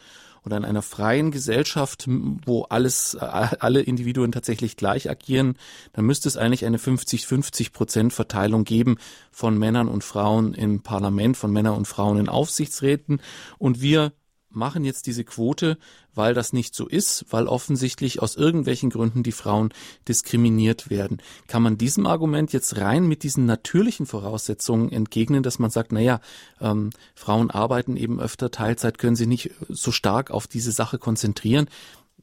oder 0.48 0.58
in 0.58 0.66
einer 0.66 0.82
freien 0.82 1.30
Gesellschaft, 1.32 2.06
wo 2.08 2.64
alles, 2.64 3.16
alle 3.16 3.82
Individuen 3.82 4.32
tatsächlich 4.32 4.78
gleich 4.78 5.10
agieren, 5.10 5.58
dann 5.94 6.06
müsste 6.06 6.28
es 6.28 6.38
eigentlich 6.38 6.66
eine 6.66 6.78
50-50 6.78 7.72
Prozent 7.72 8.14
Verteilung 8.14 8.64
geben 8.64 8.98
von 9.32 9.58
Männern 9.58 9.88
und 9.88 10.04
Frauen 10.04 10.54
im 10.54 10.82
Parlament, 10.82 11.38
von 11.38 11.52
Männern 11.52 11.76
und 11.76 11.88
Frauen 11.88 12.18
in 12.18 12.30
Aufsichtsräten. 12.30 13.22
Und 13.60 13.82
wir 13.82 14.14
machen 14.50 14.86
jetzt 14.86 15.08
diese 15.08 15.24
Quote, 15.24 15.78
weil 16.14 16.34
das 16.34 16.54
nicht 16.54 16.74
so 16.74 16.88
ist, 16.88 17.26
weil 17.30 17.48
offensichtlich 17.48 18.22
aus 18.22 18.36
irgendwelchen 18.36 18.90
Gründen 18.90 19.24
die 19.24 19.32
Frauen 19.32 19.74
diskriminiert 20.08 20.90
werden. 20.90 21.22
Kann 21.48 21.64
man 21.64 21.78
diesem 21.78 22.06
Argument 22.06 22.54
jetzt 22.54 22.78
rein 22.78 23.08
mit 23.08 23.24
diesen 23.24 23.46
natürlichen 23.46 24.06
Voraussetzungen 24.06 24.92
entgegnen, 24.92 25.44
dass 25.44 25.60
man 25.60 25.70
sagt, 25.70 25.92
naja, 25.92 26.22
ähm, 26.60 26.90
Frauen 27.16 27.52
arbeiten 27.52 27.98
eben 27.98 28.20
öfter 28.20 28.52
Teilzeit, 28.52 28.98
können 28.98 29.16
sich 29.16 29.28
nicht 29.28 29.52
so 29.70 29.92
stark 29.92 30.32
auf 30.32 30.48
diese 30.48 30.72
Sache 30.72 30.98
konzentrieren. 30.98 31.70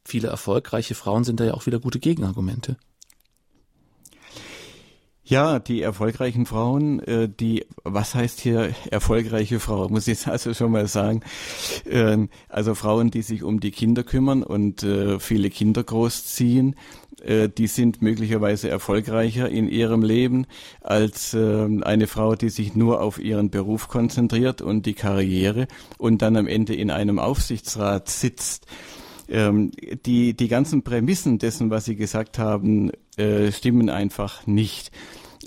Viele 0.05 0.29
erfolgreiche 0.29 0.95
Frauen 0.95 1.25
sind 1.25 1.41
da 1.41 1.45
ja 1.45 1.55
auch 1.55 1.67
wieder 1.67 1.81
gute 1.81 1.99
Gegenargumente. 1.99 2.77
Ja, 5.27 5.59
die 5.59 5.81
erfolgreichen 5.81 6.45
Frauen, 6.45 7.01
äh, 7.01 7.31
die, 7.31 7.65
was 7.83 8.15
heißt 8.15 8.41
hier 8.41 8.75
erfolgreiche 8.91 9.59
Frau, 9.59 9.89
muss 9.91 10.07
ich 10.07 10.27
also 10.27 10.53
schon 10.53 10.73
mal 10.73 10.87
sagen. 10.87 11.23
Ähm, 11.87 12.29
also 12.51 12.75
Frauen, 12.75 13.11
die 13.11 13.23
sich 13.23 13.43
um 13.43 13.59
die 13.59 13.71
Kinder 13.71 14.03
kümmern 14.03 14.43
und 14.43 14.83
äh, 14.83 15.19
viele 15.19 15.49
Kinder 15.49 15.83
großziehen, 15.83 16.77
äh, 17.23 17.49
die 17.49 17.69
sind 17.69 18.03
möglicherweise 18.03 18.69
erfolgreicher 18.69 19.49
in 19.49 19.67
ihrem 19.67 20.03
Leben 20.03 20.47
als 20.83 21.33
ähm, 21.33 21.83
eine 21.83 22.07
Frau, 22.07 22.35
die 22.35 22.51
sich 22.51 22.75
nur 22.75 23.01
auf 23.01 23.19
ihren 23.19 23.49
Beruf 23.49 23.89
konzentriert 23.89 24.61
und 24.61 24.85
die 24.85 24.95
Karriere 24.95 25.69
und 25.97 26.21
dann 26.21 26.37
am 26.37 26.47
Ende 26.47 26.75
in 26.75 26.91
einem 26.91 27.19
Aufsichtsrat 27.19 28.11
sitzt 28.11 28.67
ähm, 29.29 29.71
die, 30.05 30.35
die 30.35 30.49
ganzen 30.49 30.83
Prämissen 30.83 31.39
dessen, 31.39 31.71
was 31.71 31.87
Sie 31.87 31.97
gesagt 31.97 32.39
haben, 32.39 32.91
äh, 33.17 33.53
stimmen 33.53 33.91
einfach 33.91 34.47
nicht. 34.47 34.91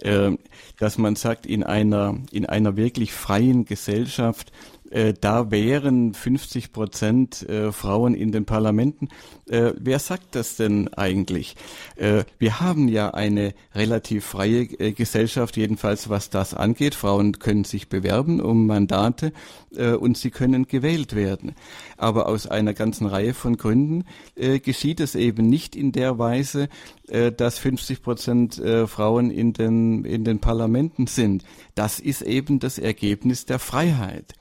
Äh, 0.01 0.37
dass 0.79 0.97
man 0.97 1.15
sagt, 1.15 1.45
in 1.45 1.63
einer, 1.63 2.15
in 2.31 2.45
einer 2.45 2.75
wirklich 2.75 3.11
freien 3.11 3.65
Gesellschaft 3.65 4.51
äh, 4.97 5.13
da 5.19 5.51
wären 5.51 6.15
50 6.15 6.73
Prozent 6.73 7.47
äh, 7.47 7.71
Frauen 7.71 8.15
in 8.15 8.31
den 8.31 8.45
Parlamenten. 8.45 9.09
Äh, 9.47 9.73
wer 9.77 9.99
sagt 9.99 10.35
das 10.35 10.55
denn 10.55 10.91
eigentlich? 10.93 11.55
Äh, 11.97 12.23
wir 12.39 12.59
haben 12.59 12.87
ja 12.87 13.11
eine 13.11 13.53
relativ 13.75 14.25
freie 14.25 14.63
äh, 14.63 14.93
Gesellschaft, 14.93 15.55
jedenfalls 15.55 16.09
was 16.09 16.31
das 16.31 16.55
angeht. 16.55 16.95
Frauen 16.95 17.37
können 17.37 17.63
sich 17.63 17.89
bewerben 17.89 18.41
um 18.41 18.65
Mandate 18.65 19.33
und 19.69 20.17
sie 20.17 20.31
können 20.31 20.67
gewählt 20.67 21.13
werden. 21.13 21.53
Aber 21.97 22.27
aus 22.27 22.47
einer 22.47 22.73
ganzen 22.73 23.05
Reihe 23.05 23.33
von 23.33 23.57
Gründen 23.57 24.05
geschieht 24.35 25.01
es 25.01 25.13
eben 25.13 25.47
nicht 25.47 25.75
in 25.75 25.91
der 25.91 26.17
Weise, 26.17 26.69
dass 27.05 27.59
50 27.59 28.01
Prozent 28.01 28.61
Frauen 28.87 29.29
in 29.29 29.53
den, 29.53 30.05
in 30.05 30.23
den 30.23 30.39
Parlamenten 30.39 31.05
sind. 31.05 31.43
Das 31.75 31.99
ist 31.99 32.21
eben 32.21 32.59
das 32.59 32.79
Ergebnis 32.79 33.45
der 33.45 33.59
Freiheit. 33.59 34.33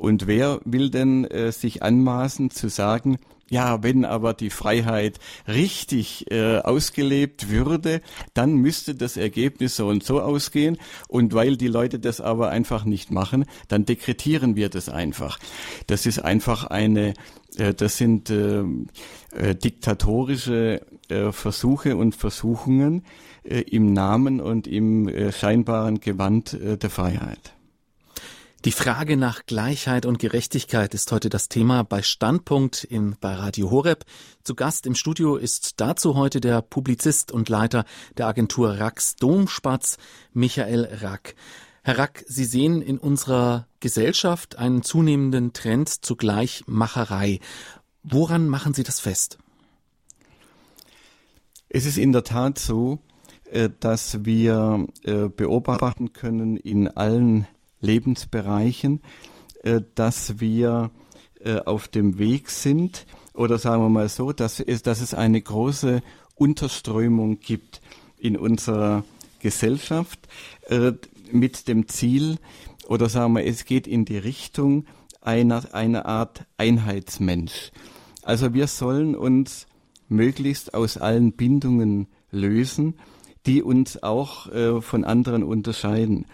Und 0.00 0.26
wer 0.26 0.62
will 0.64 0.88
denn 0.88 1.26
äh, 1.26 1.52
sich 1.52 1.82
anmaßen 1.82 2.50
zu 2.50 2.70
sagen, 2.70 3.18
ja, 3.50 3.82
wenn 3.82 4.06
aber 4.06 4.32
die 4.32 4.48
Freiheit 4.48 5.18
richtig 5.46 6.30
äh, 6.30 6.56
ausgelebt 6.56 7.50
würde, 7.50 8.00
dann 8.32 8.54
müsste 8.54 8.94
das 8.94 9.18
Ergebnis 9.18 9.76
so 9.76 9.88
und 9.88 10.02
so 10.02 10.22
ausgehen. 10.22 10.78
Und 11.08 11.34
weil 11.34 11.58
die 11.58 11.68
Leute 11.68 11.98
das 11.98 12.22
aber 12.22 12.48
einfach 12.48 12.86
nicht 12.86 13.10
machen, 13.10 13.44
dann 13.68 13.84
dekretieren 13.84 14.56
wir 14.56 14.70
das 14.70 14.88
einfach. 14.88 15.38
Das 15.86 16.06
ist 16.06 16.20
einfach 16.20 16.64
eine, 16.64 17.12
äh, 17.58 17.74
das 17.74 17.98
sind 17.98 18.30
äh, 18.30 18.62
äh, 19.32 19.54
diktatorische 19.54 20.80
äh, 21.10 21.30
Versuche 21.30 21.94
und 21.96 22.14
Versuchungen 22.14 23.04
äh, 23.42 23.60
im 23.60 23.92
Namen 23.92 24.40
und 24.40 24.66
im 24.66 25.08
äh, 25.08 25.30
scheinbaren 25.30 26.00
Gewand 26.00 26.54
äh, 26.54 26.78
der 26.78 26.88
Freiheit. 26.88 27.52
Die 28.66 28.72
Frage 28.72 29.16
nach 29.16 29.46
Gleichheit 29.46 30.04
und 30.04 30.18
Gerechtigkeit 30.18 30.92
ist 30.92 31.10
heute 31.12 31.30
das 31.30 31.48
Thema 31.48 31.82
bei 31.82 32.02
Standpunkt 32.02 32.84
im, 32.84 33.16
bei 33.18 33.32
Radio 33.32 33.70
Horeb. 33.70 34.04
Zu 34.44 34.54
Gast 34.54 34.84
im 34.84 34.94
Studio 34.94 35.36
ist 35.36 35.80
dazu 35.80 36.14
heute 36.14 36.42
der 36.42 36.60
Publizist 36.60 37.32
und 37.32 37.48
Leiter 37.48 37.86
der 38.18 38.26
Agentur 38.26 38.78
Rax 38.78 39.16
Domspatz, 39.16 39.96
Michael 40.34 40.86
Rack. 41.00 41.36
Herr 41.84 41.96
Rack, 41.96 42.22
Sie 42.28 42.44
sehen 42.44 42.82
in 42.82 42.98
unserer 42.98 43.66
Gesellschaft 43.80 44.56
einen 44.56 44.82
zunehmenden 44.82 45.54
Trend 45.54 45.88
zur 45.88 46.18
Gleichmacherei. 46.18 47.40
Woran 48.02 48.46
machen 48.46 48.74
Sie 48.74 48.82
das 48.82 49.00
fest? 49.00 49.38
Es 51.70 51.86
ist 51.86 51.96
in 51.96 52.12
der 52.12 52.24
Tat 52.24 52.58
so, 52.58 52.98
äh, 53.50 53.70
dass 53.80 54.26
wir 54.26 54.86
äh, 55.02 55.30
beobachten 55.30 56.12
können 56.12 56.58
in 56.58 56.88
allen 56.88 57.46
Lebensbereichen, 57.80 59.00
äh, 59.62 59.80
dass 59.94 60.40
wir 60.40 60.90
äh, 61.42 61.60
auf 61.60 61.88
dem 61.88 62.18
Weg 62.18 62.50
sind 62.50 63.06
oder 63.34 63.58
sagen 63.58 63.82
wir 63.82 63.88
mal 63.88 64.08
so, 64.08 64.32
dass 64.32 64.60
es, 64.60 64.82
dass 64.82 65.00
es 65.00 65.14
eine 65.14 65.40
große 65.40 66.02
Unterströmung 66.34 67.40
gibt 67.40 67.80
in 68.18 68.36
unserer 68.36 69.04
Gesellschaft 69.40 70.28
äh, 70.68 70.92
mit 71.32 71.68
dem 71.68 71.88
Ziel 71.88 72.38
oder 72.88 73.08
sagen 73.08 73.34
wir, 73.34 73.44
es 73.44 73.64
geht 73.64 73.86
in 73.86 74.04
die 74.04 74.18
Richtung 74.18 74.84
einer, 75.20 75.74
einer 75.74 76.06
Art 76.06 76.44
Einheitsmensch. 76.56 77.70
Also 78.22 78.52
wir 78.52 78.66
sollen 78.66 79.14
uns 79.14 79.66
möglichst 80.08 80.74
aus 80.74 80.96
allen 80.96 81.32
Bindungen 81.32 82.08
lösen, 82.30 82.94
die 83.46 83.62
uns 83.62 84.02
auch 84.02 84.48
äh, 84.48 84.82
von 84.82 85.04
anderen 85.04 85.42
unterscheiden. 85.42 86.26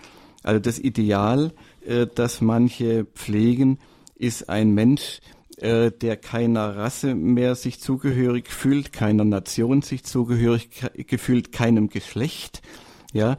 Also 0.47 0.61
das 0.61 0.79
Ideal, 0.79 1.53
äh, 1.85 2.07
das 2.15 2.41
manche 2.41 3.05
pflegen, 3.05 3.79
ist 4.15 4.49
ein 4.49 4.73
Mensch, 4.75 5.21
äh, 5.57 5.91
der 5.91 6.17
keiner 6.17 6.77
Rasse 6.77 7.17
mehr 7.17 7.57
sich 7.57 7.81
zugehörig 7.81 8.49
fühlt, 8.49 8.93
keiner 8.93 9.25
Nation 9.25 9.83
sich 9.83 10.05
zugehörig 10.05 10.69
gefühlt, 11.09 11.51
keinem 11.51 11.89
Geschlecht. 11.89 12.63
Ja, 13.13 13.39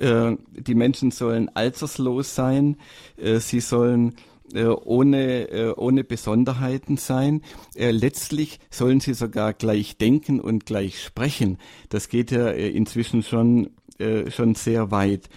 äh, 0.00 0.36
die 0.50 0.74
Menschen 0.74 1.12
sollen 1.12 1.48
alterslos 1.54 2.34
sein, 2.34 2.76
äh, 3.16 3.38
sie 3.38 3.60
sollen 3.60 4.16
äh, 4.52 4.64
ohne, 4.64 5.50
äh, 5.50 5.74
ohne 5.76 6.02
Besonderheiten 6.02 6.96
sein. 6.96 7.42
Äh, 7.76 7.92
letztlich 7.92 8.58
sollen 8.68 8.98
sie 8.98 9.14
sogar 9.14 9.52
gleich 9.52 9.96
denken 9.96 10.40
und 10.40 10.66
gleich 10.66 11.00
sprechen. 11.00 11.58
Das 11.88 12.08
geht 12.08 12.32
ja 12.32 12.48
inzwischen 12.48 13.22
schon, 13.22 13.70
schon 14.28 14.54
sehr 14.54 14.92
weit. 14.92 15.28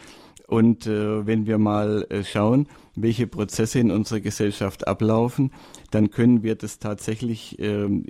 Und 0.51 0.85
äh, 0.85 1.25
wenn 1.25 1.47
wir 1.47 1.57
mal 1.57 2.05
äh, 2.09 2.25
schauen, 2.25 2.67
welche 2.93 3.25
Prozesse 3.25 3.79
in 3.79 3.89
unserer 3.89 4.19
Gesellschaft 4.19 4.85
ablaufen, 4.85 5.53
dann 5.91 6.11
können 6.11 6.43
wir 6.43 6.55
das 6.55 6.77
tatsächlich 6.77 7.57
ähm, 7.59 8.05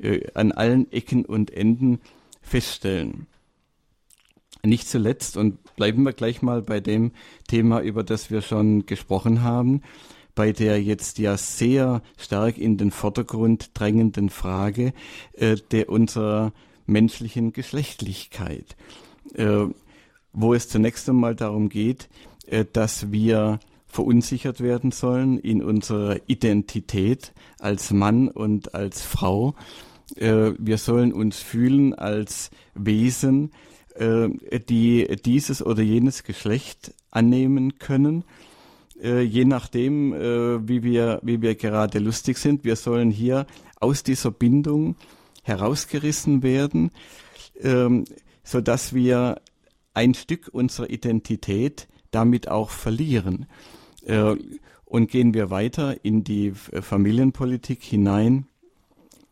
äh, 0.00 0.26
an 0.34 0.50
allen 0.50 0.90
Ecken 0.90 1.24
und 1.24 1.52
Enden 1.52 2.00
feststellen. 2.42 3.28
Nicht 4.64 4.88
zuletzt, 4.88 5.36
und 5.36 5.62
bleiben 5.76 6.02
wir 6.02 6.12
gleich 6.12 6.42
mal 6.42 6.62
bei 6.62 6.80
dem 6.80 7.12
Thema, 7.46 7.80
über 7.80 8.02
das 8.02 8.28
wir 8.28 8.42
schon 8.42 8.86
gesprochen 8.86 9.42
haben, 9.42 9.82
bei 10.34 10.50
der 10.50 10.82
jetzt 10.82 11.18
ja 11.18 11.36
sehr 11.36 12.02
stark 12.18 12.58
in 12.58 12.76
den 12.76 12.90
Vordergrund 12.90 13.70
drängenden 13.74 14.30
Frage 14.30 14.94
äh, 15.34 15.54
der 15.70 15.90
unserer 15.90 16.52
menschlichen 16.86 17.52
Geschlechtlichkeit. 17.52 18.74
Wo 20.34 20.52
es 20.52 20.68
zunächst 20.68 21.08
einmal 21.08 21.36
darum 21.36 21.68
geht, 21.68 22.08
äh, 22.46 22.64
dass 22.70 23.12
wir 23.12 23.60
verunsichert 23.86 24.60
werden 24.60 24.90
sollen 24.90 25.38
in 25.38 25.62
unserer 25.62 26.18
Identität 26.26 27.32
als 27.60 27.92
Mann 27.92 28.28
und 28.28 28.74
als 28.74 29.02
Frau. 29.02 29.54
Äh, 30.16 30.52
wir 30.58 30.78
sollen 30.78 31.12
uns 31.12 31.38
fühlen 31.38 31.94
als 31.94 32.50
Wesen, 32.74 33.52
äh, 33.94 34.28
die 34.68 35.06
dieses 35.24 35.64
oder 35.64 35.82
jenes 35.82 36.24
Geschlecht 36.24 36.92
annehmen 37.10 37.78
können, 37.78 38.24
je 38.96 39.44
nachdem, 39.44 40.12
wie 40.12 40.82
wir, 40.82 41.20
wie 41.22 41.42
wir 41.42 41.56
gerade 41.56 41.98
lustig 41.98 42.38
sind. 42.38 42.64
Wir 42.64 42.76
sollen 42.76 43.10
hier 43.10 43.46
aus 43.80 44.02
dieser 44.02 44.30
Bindung 44.30 44.96
herausgerissen 45.42 46.42
werden, 46.42 46.90
ähm, 47.60 48.04
so 48.42 48.60
dass 48.60 48.94
wir 48.94 49.40
ein 49.94 50.14
Stück 50.14 50.50
unserer 50.52 50.90
Identität 50.90 51.88
damit 52.10 52.48
auch 52.48 52.70
verlieren. 52.70 53.46
Äh, 54.04 54.36
und 54.84 55.10
gehen 55.10 55.34
wir 55.34 55.50
weiter 55.50 56.04
in 56.04 56.22
die 56.22 56.52
Familienpolitik 56.52 57.82
hinein, 57.82 58.46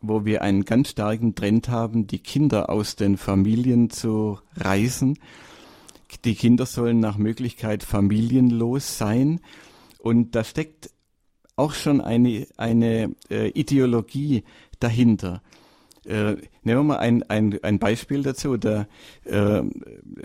wo 0.01 0.25
wir 0.25 0.41
einen 0.41 0.65
ganz 0.65 0.89
starken 0.89 1.35
Trend 1.35 1.69
haben, 1.69 2.07
die 2.07 2.19
Kinder 2.19 2.69
aus 2.69 2.97
den 2.97 3.15
Familien 3.15 3.89
zu 3.89 4.39
reißen. 4.57 5.17
Die 6.25 6.35
Kinder 6.35 6.65
sollen 6.65 6.99
nach 6.99 7.17
Möglichkeit 7.17 7.83
familienlos 7.83 8.97
sein. 8.97 9.39
Und 9.99 10.35
da 10.35 10.43
steckt 10.43 10.89
auch 11.55 11.73
schon 11.73 12.01
eine, 12.01 12.45
eine 12.57 13.15
äh, 13.29 13.49
Ideologie 13.49 14.43
dahinter. 14.79 15.41
Äh, 16.05 16.35
nehmen 16.63 16.79
wir 16.79 16.83
mal 16.83 16.97
ein, 16.97 17.23
ein, 17.23 17.59
ein 17.63 17.79
Beispiel 17.79 18.23
dazu. 18.23 18.57
Der 18.57 18.87
äh, 19.23 19.61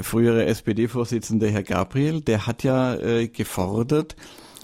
frühere 0.00 0.46
SPD-Vorsitzende 0.46 1.50
Herr 1.50 1.62
Gabriel, 1.62 2.20
der 2.20 2.46
hat 2.46 2.64
ja 2.64 2.94
äh, 2.94 3.28
gefordert, 3.28 4.16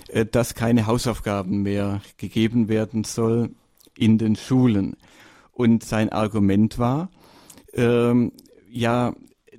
äh, 0.09 0.27
dass 0.27 0.55
keine 0.55 0.87
Hausaufgaben 0.87 1.63
mehr 1.63 2.01
gegeben 2.17 2.69
werden 2.69 3.05
soll 3.05 3.51
in 3.97 4.19
den 4.19 4.37
Schulen. 4.37 4.97
Und 5.53 5.85
sein 5.85 6.11
Argument 6.11 6.79
war, 6.79 7.11
ähm, 7.75 8.33
ja, 8.69 9.15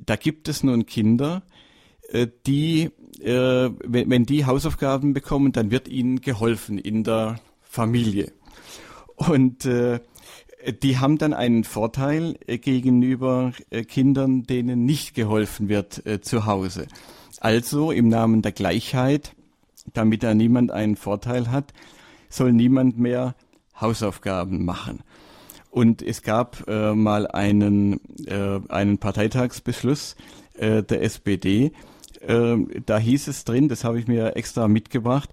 da 0.05 0.15
gibt 0.17 0.49
es 0.49 0.61
nun 0.61 0.85
Kinder, 0.85 1.43
äh, 2.09 2.27
die, 2.45 2.91
äh, 3.21 3.69
wenn, 3.83 4.09
wenn 4.09 4.25
die 4.25 4.45
Hausaufgaben 4.45 5.13
bekommen, 5.13 5.53
dann 5.53 5.71
wird 5.71 5.87
ihnen 5.87 6.19
geholfen 6.19 6.77
in 6.77 7.03
der 7.05 7.39
Familie. 7.61 8.33
Und 9.15 9.65
äh, 9.65 9.99
die 10.71 10.97
haben 10.97 11.17
dann 11.17 11.33
einen 11.33 11.63
Vorteil 11.63 12.37
äh, 12.47 12.57
gegenüber 12.57 13.53
äh, 13.69 13.83
Kindern, 13.83 14.43
denen 14.43 14.85
nicht 14.85 15.13
geholfen 15.13 15.69
wird 15.69 16.05
äh, 16.05 16.21
zu 16.21 16.45
Hause. 16.45 16.87
Also 17.39 17.91
im 17.91 18.07
Namen 18.07 18.41
der 18.41 18.51
Gleichheit, 18.51 19.35
damit 19.93 20.23
da 20.23 20.33
niemand 20.33 20.71
einen 20.71 20.95
Vorteil 20.95 21.51
hat, 21.51 21.73
soll 22.29 22.51
niemand 22.53 22.97
mehr 22.97 23.35
Hausaufgaben 23.79 24.65
machen. 24.65 25.01
Und 25.69 26.01
es 26.01 26.21
gab 26.21 26.67
äh, 26.67 26.93
mal 26.93 27.27
einen, 27.27 27.99
äh, 28.25 28.59
einen 28.69 28.97
Parteitagsbeschluss 28.97 30.15
äh, 30.53 30.83
der 30.83 31.03
SPD. 31.03 31.71
da 32.27 32.97
hieß 32.97 33.27
es 33.27 33.43
drin, 33.43 33.69
das 33.69 33.83
habe 33.83 33.99
ich 33.99 34.07
mir 34.07 34.35
extra 34.35 34.67
mitgebracht, 34.67 35.29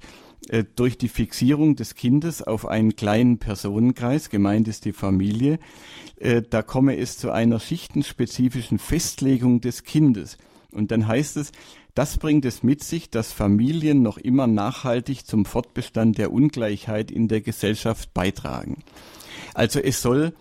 äh, 0.49 0.65
durch 0.77 0.99
die 0.99 1.09
Fixierung 1.09 1.77
des 1.77 1.95
Kindes 1.95 2.43
auf 2.43 2.67
einen 2.67 2.97
kleinen 2.97 3.39
Personenkreis, 3.39 4.31
gemeint 4.31 4.69
ist 4.69 4.85
die 4.85 4.93
Familie, 4.93 5.59
äh, 6.17 6.43
da 6.43 6.63
komme 6.63 6.97
es 6.97 7.19
zu 7.19 7.31
einer 7.31 7.61
schichtenspezifischen 7.61 8.79
Festlegung 8.79 9.61
des 9.61 9.85
Kindes. 9.85 10.39
Und 10.71 10.91
dann 10.91 11.07
heißt 11.07 11.37
es, 11.37 11.53
Das 11.95 12.17
bringt 12.17 12.47
es 12.47 12.63
mit 12.63 12.83
sich, 12.83 13.11
dass 13.11 13.33
Familien 13.33 14.03
noch 14.03 14.17
immer 14.17 14.47
nachhaltig 14.47 15.27
zum 15.27 15.45
Fortbestand 15.45 16.17
der 16.17 16.33
Ungleichheit 16.33 17.11
in 17.11 17.29
der 17.29 17.43
Gesellschaft 17.43 18.15
beitragen. 18.15 18.83
Also 19.53 19.79
es 19.79 20.01
soll 20.01 20.33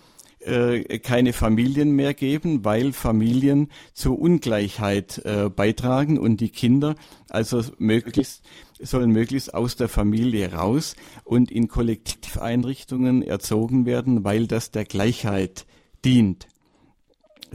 äh, 0.41 0.99
keine 0.99 1.33
Familien 1.33 1.91
mehr 1.91 2.13
geben, 2.13 2.65
weil 2.65 2.93
Familien 2.93 3.69
zur 3.93 4.19
Ungleichheit 4.19 5.21
äh, 5.25 5.49
beitragen 5.49 6.17
und 6.17 6.41
die 6.41 6.49
Kinder 6.49 6.95
also 7.29 7.63
möglichst 7.77 8.43
sollen 8.83 9.11
möglichst 9.11 9.53
aus 9.53 9.75
der 9.75 9.89
Familie 9.89 10.53
raus 10.53 10.95
und 11.23 11.51
in 11.51 11.67
Kollektiveinrichtungen 11.67 13.21
erzogen 13.21 13.85
werden, 13.85 14.23
weil 14.23 14.47
das 14.47 14.71
der 14.71 14.85
Gleichheit 14.85 15.65
dient. 16.03 16.47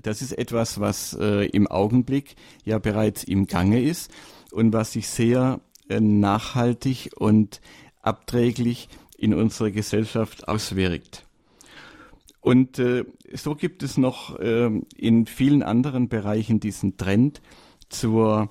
Das 0.03 0.22
ist 0.22 0.33
etwas, 0.33 0.79
was 0.79 1.14
äh, 1.18 1.46
im 1.46 1.66
Augenblick 1.66 2.37
ja 2.64 2.79
bereits 2.79 3.25
im 3.25 3.46
Gange 3.46 3.81
ist 3.83 4.11
und 4.53 4.72
was 4.72 4.92
sich 4.92 5.09
sehr 5.09 5.61
äh, 5.88 6.01
nachhaltig 6.01 7.11
und 7.16 7.61
abträglich 8.03 8.88
in 9.16 9.33
unserer 9.35 9.70
Gesellschaft 9.70 10.46
auswirkt. 10.49 11.25
Und 12.46 12.78
äh, 12.78 13.04
so 13.35 13.56
gibt 13.56 13.82
es 13.82 13.98
noch 13.98 14.38
äh, 14.38 14.70
in 14.96 15.26
vielen 15.26 15.64
anderen 15.64 16.09
Bereichen 16.09 16.61
diesen 16.61 16.96
Trend 16.96 17.42
zur 17.88 18.50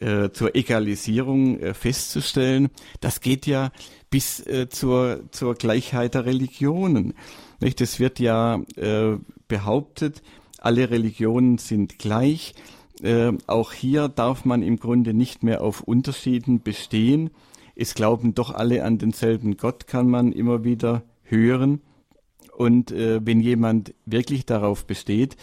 äh, 0.00 0.30
zur 0.32 0.56
Egalisierung 0.56 1.60
äh, 1.60 1.72
festzustellen. 1.72 2.68
Das 3.00 3.20
geht 3.20 3.46
ja 3.46 3.70
bis 4.10 4.44
äh, 4.44 4.68
zur, 4.68 5.30
zur 5.30 5.54
Gleichheit 5.54 6.14
der 6.14 6.26
Religionen. 6.26 7.14
Nicht? 7.60 7.80
Es 7.80 8.00
wird 8.00 8.18
ja 8.18 8.60
äh, 8.74 9.18
behauptet, 9.46 10.20
alle 10.58 10.90
Religionen 10.90 11.58
sind 11.58 12.00
gleich. 12.00 12.56
Äh, 13.02 13.34
auch 13.46 13.72
hier 13.72 14.08
darf 14.08 14.44
man 14.44 14.62
im 14.62 14.80
Grunde 14.80 15.14
nicht 15.14 15.44
mehr 15.44 15.62
auf 15.62 15.82
Unterschieden 15.82 16.60
bestehen. 16.62 17.30
Es 17.76 17.94
glauben 17.94 18.34
doch 18.34 18.52
alle 18.52 18.82
an 18.82 18.98
denselben 18.98 19.56
Gott, 19.56 19.86
kann 19.86 20.08
man 20.08 20.32
immer 20.32 20.64
wieder 20.64 21.04
hören. 21.22 21.82
Und 22.58 22.90
äh, 22.90 23.24
wenn 23.24 23.38
jemand 23.38 23.94
wirklich 24.04 24.44
darauf 24.44 24.84
besteht, 24.84 25.36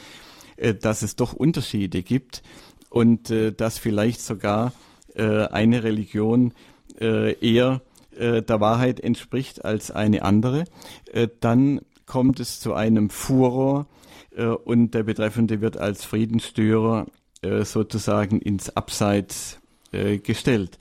äh, 0.58 0.73
dass 0.73 1.01
es 1.01 1.15
doch 1.15 1.32
Unterschiede 1.32 2.04
gibt 2.04 2.43
und 2.89 3.30
äh, 3.30 3.54
dass 3.54 3.78
vielleicht 3.78 4.19
sogar 4.19 4.73
äh, 5.15 5.45
eine 5.45 5.84
Religion 5.84 6.54
äh, 6.99 7.32
eher 7.39 7.82
äh, 8.17 8.41
der 8.41 8.60
Wahrheit 8.60 8.99
entspricht 8.99 9.63
als 9.63 9.91
eine 9.91 10.23
andere, 10.23 10.65
äh, 11.13 11.30
dann 11.39 11.80
kommt 12.06 12.41
es 12.41 12.60
zu 12.60 12.73
einem 12.73 13.10
Furor 13.10 13.88
äh, 14.36 14.47
und 14.47 14.93
der 14.93 15.04
Betreffende 15.04 15.62
wird 15.62 15.78
als 15.78 16.04
Friedensstörer 16.04 17.06
äh, 17.43 17.63
sozusagen 17.63 18.41
ins 18.41 18.75
Abseits 18.75 19.62
äh, 19.93 20.17
gestellt. 20.17 20.80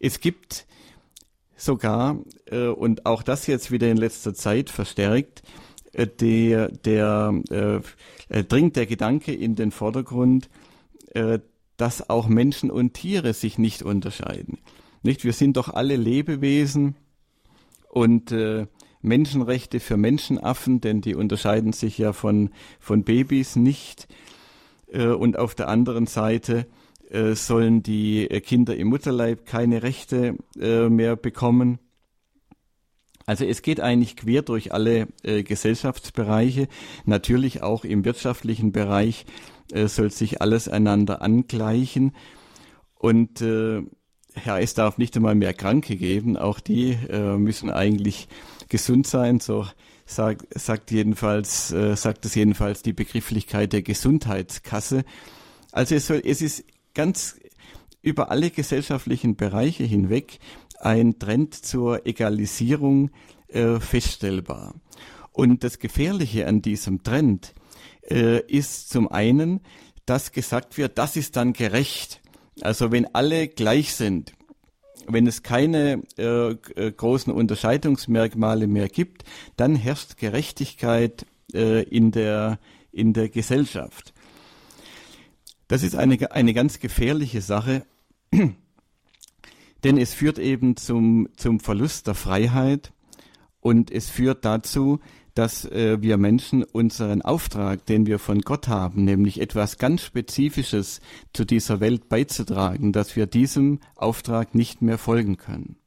Es 0.00 0.18
gibt 0.18 0.66
sogar, 1.60 2.18
äh, 2.46 2.66
und 2.66 3.06
auch 3.06 3.22
das 3.22 3.46
jetzt 3.46 3.70
wieder 3.70 3.90
in 3.90 3.96
letzter 3.96 4.34
Zeit 4.34 4.70
verstärkt, 4.70 5.42
äh, 5.92 6.06
der, 6.06 6.68
der 6.68 7.42
äh, 7.50 7.80
äh, 8.28 8.44
dringt 8.44 8.76
der 8.76 8.86
Gedanke 8.86 9.32
in 9.32 9.54
den 9.56 9.70
Vordergrund, 9.70 10.48
äh, 11.14 11.40
dass 11.76 12.10
auch 12.10 12.28
Menschen 12.28 12.70
und 12.70 12.94
Tiere 12.94 13.32
sich 13.34 13.58
nicht 13.58 13.82
unterscheiden. 13.82 14.58
Nicht? 15.02 15.24
Wir 15.24 15.32
sind 15.32 15.56
doch 15.56 15.68
alle 15.68 15.96
Lebewesen 15.96 16.96
und 17.88 18.32
äh, 18.32 18.66
Menschenrechte 19.02 19.80
für 19.80 19.96
Menschenaffen, 19.96 20.80
denn 20.80 21.00
die 21.00 21.14
unterscheiden 21.14 21.72
sich 21.72 21.96
ja 21.96 22.12
von, 22.12 22.50
von 22.78 23.02
Babys 23.04 23.56
nicht. 23.56 24.08
Äh, 24.88 25.06
und 25.06 25.38
auf 25.38 25.54
der 25.54 25.68
anderen 25.68 26.06
Seite 26.06 26.66
äh, 27.10 27.34
sollen 27.34 27.82
die 27.82 28.26
Kinder 28.44 28.76
im 28.76 28.88
Mutterleib 28.88 29.46
keine 29.46 29.82
Rechte 29.82 30.36
äh, 30.58 30.88
mehr 30.88 31.16
bekommen. 31.16 31.78
Also 33.26 33.44
es 33.44 33.62
geht 33.62 33.80
eigentlich 33.80 34.16
quer 34.16 34.42
durch 34.42 34.72
alle 34.72 35.06
äh, 35.22 35.42
Gesellschaftsbereiche, 35.42 36.68
natürlich 37.04 37.62
auch 37.62 37.84
im 37.84 38.04
wirtschaftlichen 38.04 38.72
Bereich 38.72 39.24
äh, 39.72 39.86
soll 39.86 40.10
sich 40.10 40.42
alles 40.42 40.68
einander 40.68 41.22
angleichen. 41.22 42.12
Und 42.94 43.40
äh, 43.40 43.82
ja, 44.44 44.58
es 44.58 44.74
darf 44.74 44.98
nicht 44.98 45.16
einmal 45.16 45.34
mehr 45.34 45.54
Kranke 45.54 45.96
geben, 45.96 46.36
auch 46.36 46.60
die 46.60 46.92
äh, 47.08 47.36
müssen 47.36 47.70
eigentlich 47.70 48.28
gesund 48.68 49.06
sein, 49.06 49.40
so 49.40 49.66
sagt, 50.06 50.46
sagt 50.58 50.90
jedenfalls, 50.90 51.72
äh, 51.72 51.96
sagt 51.96 52.24
es 52.26 52.34
jedenfalls 52.34 52.82
die 52.82 52.92
Begrifflichkeit 52.92 53.72
der 53.72 53.82
Gesundheitskasse. 53.82 55.04
Also 55.72 55.94
es 55.94 56.06
soll, 56.06 56.22
es 56.24 56.42
ist 56.42 56.64
ganz 56.94 57.36
über 58.02 58.30
alle 58.30 58.50
gesellschaftlichen 58.50 59.36
Bereiche 59.36 59.84
hinweg 59.84 60.38
ein 60.78 61.18
Trend 61.18 61.54
zur 61.54 62.06
Egalisierung 62.06 63.10
äh, 63.48 63.78
feststellbar. 63.78 64.74
Und 65.32 65.64
das 65.64 65.78
Gefährliche 65.78 66.46
an 66.46 66.62
diesem 66.62 67.02
Trend 67.02 67.54
äh, 68.08 68.40
ist 68.46 68.90
zum 68.90 69.10
einen, 69.10 69.60
dass 70.06 70.32
gesagt 70.32 70.76
wird, 70.78 70.98
das 70.98 71.16
ist 71.16 71.36
dann 71.36 71.52
gerecht. 71.52 72.20
Also 72.62 72.90
wenn 72.90 73.14
alle 73.14 73.48
gleich 73.48 73.94
sind, 73.94 74.32
wenn 75.06 75.26
es 75.26 75.42
keine 75.42 76.02
äh, 76.18 76.50
äh, 76.50 76.92
großen 76.92 77.32
Unterscheidungsmerkmale 77.32 78.66
mehr 78.66 78.88
gibt, 78.88 79.24
dann 79.56 79.76
herrscht 79.76 80.16
Gerechtigkeit 80.16 81.26
äh, 81.52 81.82
in, 81.84 82.10
der, 82.10 82.58
in 82.92 83.12
der 83.12 83.28
Gesellschaft. 83.28 84.12
Das 85.70 85.84
ist 85.84 85.94
eine, 85.94 86.32
eine 86.32 86.52
ganz 86.52 86.80
gefährliche 86.80 87.40
Sache, 87.40 87.86
denn 88.32 89.98
es 89.98 90.12
führt 90.12 90.40
eben 90.40 90.76
zum, 90.76 91.28
zum 91.36 91.60
Verlust 91.60 92.08
der 92.08 92.16
Freiheit 92.16 92.92
und 93.60 93.92
es 93.92 94.10
führt 94.10 94.44
dazu, 94.44 94.98
dass 95.34 95.66
äh, 95.66 96.02
wir 96.02 96.16
Menschen 96.16 96.64
unseren 96.64 97.22
Auftrag, 97.22 97.86
den 97.86 98.06
wir 98.06 98.18
von 98.18 98.40
Gott 98.40 98.66
haben, 98.66 99.04
nämlich 99.04 99.40
etwas 99.40 99.78
ganz 99.78 100.02
Spezifisches 100.02 101.00
zu 101.32 101.44
dieser 101.44 101.78
Welt 101.78 102.08
beizutragen, 102.08 102.92
dass 102.92 103.14
wir 103.14 103.26
diesem 103.26 103.78
Auftrag 103.94 104.56
nicht 104.56 104.82
mehr 104.82 104.98
folgen 104.98 105.36
können. 105.36 105.79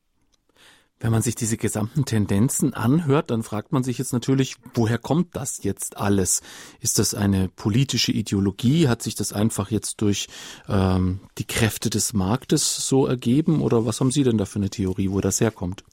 Wenn 1.04 1.12
man 1.12 1.22
sich 1.22 1.36
diese 1.36 1.58
gesamten 1.58 2.06
Tendenzen 2.06 2.74
anhört, 2.74 3.30
dann 3.30 3.44
fragt 3.44 3.74
man 3.74 3.84
sich 3.84 3.98
jetzt 3.98 4.14
natürlich, 4.14 4.56
woher 4.74 4.98
kommt 4.98 5.36
das 5.36 5.62
jetzt 5.62 5.98
alles? 5.98 6.42
Ist 6.80 6.98
das 6.98 7.14
eine 7.14 7.50
politische 7.50 8.14
Ideologie? 8.14 8.88
Hat 8.88 9.02
sich 9.02 9.14
das 9.14 9.34
einfach 9.34 9.70
jetzt 9.70 10.00
durch 10.00 10.30
ähm, 10.70 11.20
die 11.38 11.44
Kräfte 11.44 11.90
des 11.90 12.14
Marktes 12.14 12.88
so 12.88 13.06
ergeben? 13.06 13.62
Oder 13.62 13.86
was 13.86 14.00
haben 14.00 14.12
Sie 14.12 14.24
denn 14.24 14.38
da 14.38 14.46
für 14.46 14.60
eine 14.60 14.70
Theorie, 14.70 15.12
wo 15.12 15.20
das 15.20 15.42
herkommt? 15.42 15.84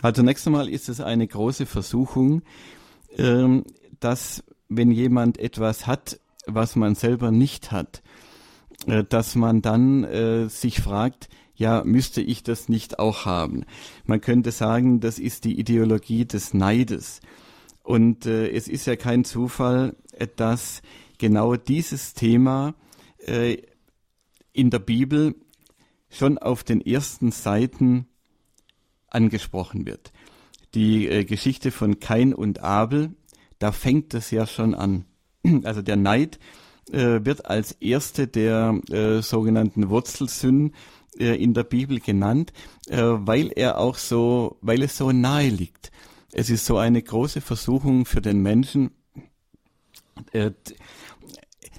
Also 0.00 0.22
zunächst 0.22 0.46
einmal 0.46 0.70
ist 0.70 0.88
es 0.88 1.02
eine 1.02 1.28
große 1.28 1.66
Versuchung, 1.66 2.40
ähm, 3.18 3.66
dass 4.00 4.42
wenn 4.70 4.90
jemand 4.90 5.36
etwas 5.36 5.86
hat, 5.86 6.18
was 6.46 6.76
man 6.76 6.94
selber 6.94 7.30
nicht 7.30 7.72
hat, 7.72 8.02
äh, 8.86 9.04
dass 9.04 9.34
man 9.34 9.60
dann 9.60 10.04
äh, 10.04 10.48
sich 10.48 10.80
fragt, 10.80 11.28
ja, 11.54 11.82
müsste 11.84 12.20
ich 12.20 12.42
das 12.42 12.68
nicht 12.68 12.98
auch 12.98 13.24
haben? 13.24 13.64
Man 14.04 14.20
könnte 14.20 14.50
sagen, 14.50 15.00
das 15.00 15.18
ist 15.18 15.44
die 15.44 15.58
Ideologie 15.58 16.24
des 16.24 16.54
Neides. 16.54 17.20
Und 17.82 18.26
äh, 18.26 18.48
es 18.50 18.68
ist 18.68 18.86
ja 18.86 18.96
kein 18.96 19.24
Zufall, 19.24 19.96
äh, 20.12 20.28
dass 20.34 20.82
genau 21.18 21.56
dieses 21.56 22.14
Thema 22.14 22.74
äh, 23.18 23.58
in 24.52 24.70
der 24.70 24.78
Bibel 24.78 25.34
schon 26.10 26.38
auf 26.38 26.62
den 26.62 26.80
ersten 26.80 27.32
Seiten 27.32 28.06
angesprochen 29.08 29.86
wird. 29.86 30.12
Die 30.74 31.08
äh, 31.08 31.24
Geschichte 31.24 31.70
von 31.70 32.00
Kain 32.00 32.34
und 32.34 32.60
Abel, 32.60 33.14
da 33.58 33.72
fängt 33.72 34.14
es 34.14 34.30
ja 34.30 34.46
schon 34.46 34.74
an. 34.74 35.04
Also 35.64 35.82
der 35.82 35.96
Neid 35.96 36.38
äh, 36.90 37.24
wird 37.24 37.46
als 37.46 37.72
erste 37.72 38.26
der 38.26 38.80
äh, 38.90 39.22
sogenannten 39.22 39.88
Wurzelsünden 39.90 40.74
in 41.18 41.54
der 41.54 41.64
Bibel 41.64 42.00
genannt, 42.00 42.52
äh, 42.88 43.02
weil 43.02 43.52
er 43.54 43.78
auch 43.78 43.96
so, 43.96 44.56
weil 44.60 44.82
es 44.82 44.96
so 44.96 45.12
nahe 45.12 45.48
liegt. 45.48 45.92
Es 46.32 46.48
ist 46.48 46.64
so 46.64 46.78
eine 46.78 47.02
große 47.02 47.40
Versuchung 47.40 48.06
für 48.06 48.22
den 48.22 48.40
Menschen, 48.42 48.90
äh, 50.32 50.52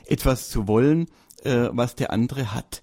etwas 0.06 0.50
zu 0.50 0.68
wollen, 0.68 1.08
was 1.46 1.96
der 1.96 2.14
andere 2.14 2.54
hat 2.54 2.80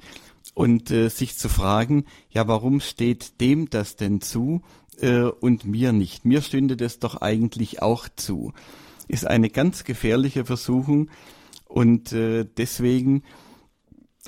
und 0.54 0.90
äh, 0.90 1.08
sich 1.08 1.38
zu 1.38 1.48
fragen, 1.48 2.04
ja, 2.28 2.46
warum 2.46 2.80
steht 2.80 3.40
dem 3.40 3.70
das 3.70 3.96
denn 3.96 4.20
zu 4.20 4.60
äh, 5.00 5.22
und 5.22 5.64
mir 5.64 5.92
nicht? 5.92 6.26
Mir 6.26 6.42
stünde 6.42 6.76
das 6.76 6.98
doch 6.98 7.22
eigentlich 7.22 7.80
auch 7.80 8.08
zu. 8.14 8.52
Ist 9.08 9.26
eine 9.26 9.48
ganz 9.48 9.84
gefährliche 9.84 10.44
Versuchung 10.44 11.08
und 11.66 12.12
äh, 12.12 12.44
deswegen 12.44 13.22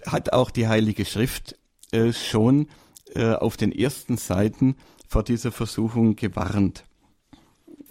hat 0.07 0.33
auch 0.33 0.51
die 0.51 0.69
Heilige 0.69 1.05
Schrift 1.05 1.59
äh, 1.93 2.13
schon 2.13 2.69
äh, 3.15 3.33
auf 3.35 3.57
den 3.57 3.73
ersten 3.73 4.17
Seiten 4.17 4.77
vor 5.07 5.23
dieser 5.23 5.53
Versuchung 5.53 6.17
gewarnt. 6.17 6.85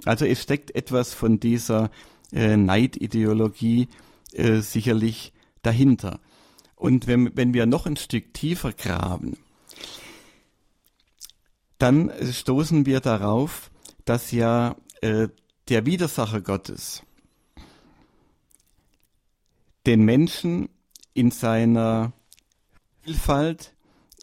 Also 0.05 0.25
es 0.25 0.41
steckt 0.41 0.75
etwas 0.75 1.13
von 1.13 1.39
dieser 1.39 1.91
äh, 2.31 2.57
Neidideologie 2.57 3.89
sicherlich 4.33 5.33
dahinter. 5.61 6.21
Und 6.77 7.05
wenn, 7.05 7.35
wenn 7.35 7.53
wir 7.53 7.65
noch 7.65 7.85
ein 7.85 7.97
Stück 7.97 8.33
tiefer 8.33 8.71
graben, 8.71 9.35
dann 11.77 12.11
stoßen 12.31 12.85
wir 12.85 13.01
darauf, 13.01 13.71
dass 14.05 14.31
ja 14.31 14.77
äh, 15.01 15.27
der 15.67 15.85
Widersacher 15.85 16.41
Gottes 16.41 17.03
den 19.85 20.03
Menschen 20.03 20.69
in 21.13 21.31
seiner 21.31 22.13
Vielfalt 23.01 23.73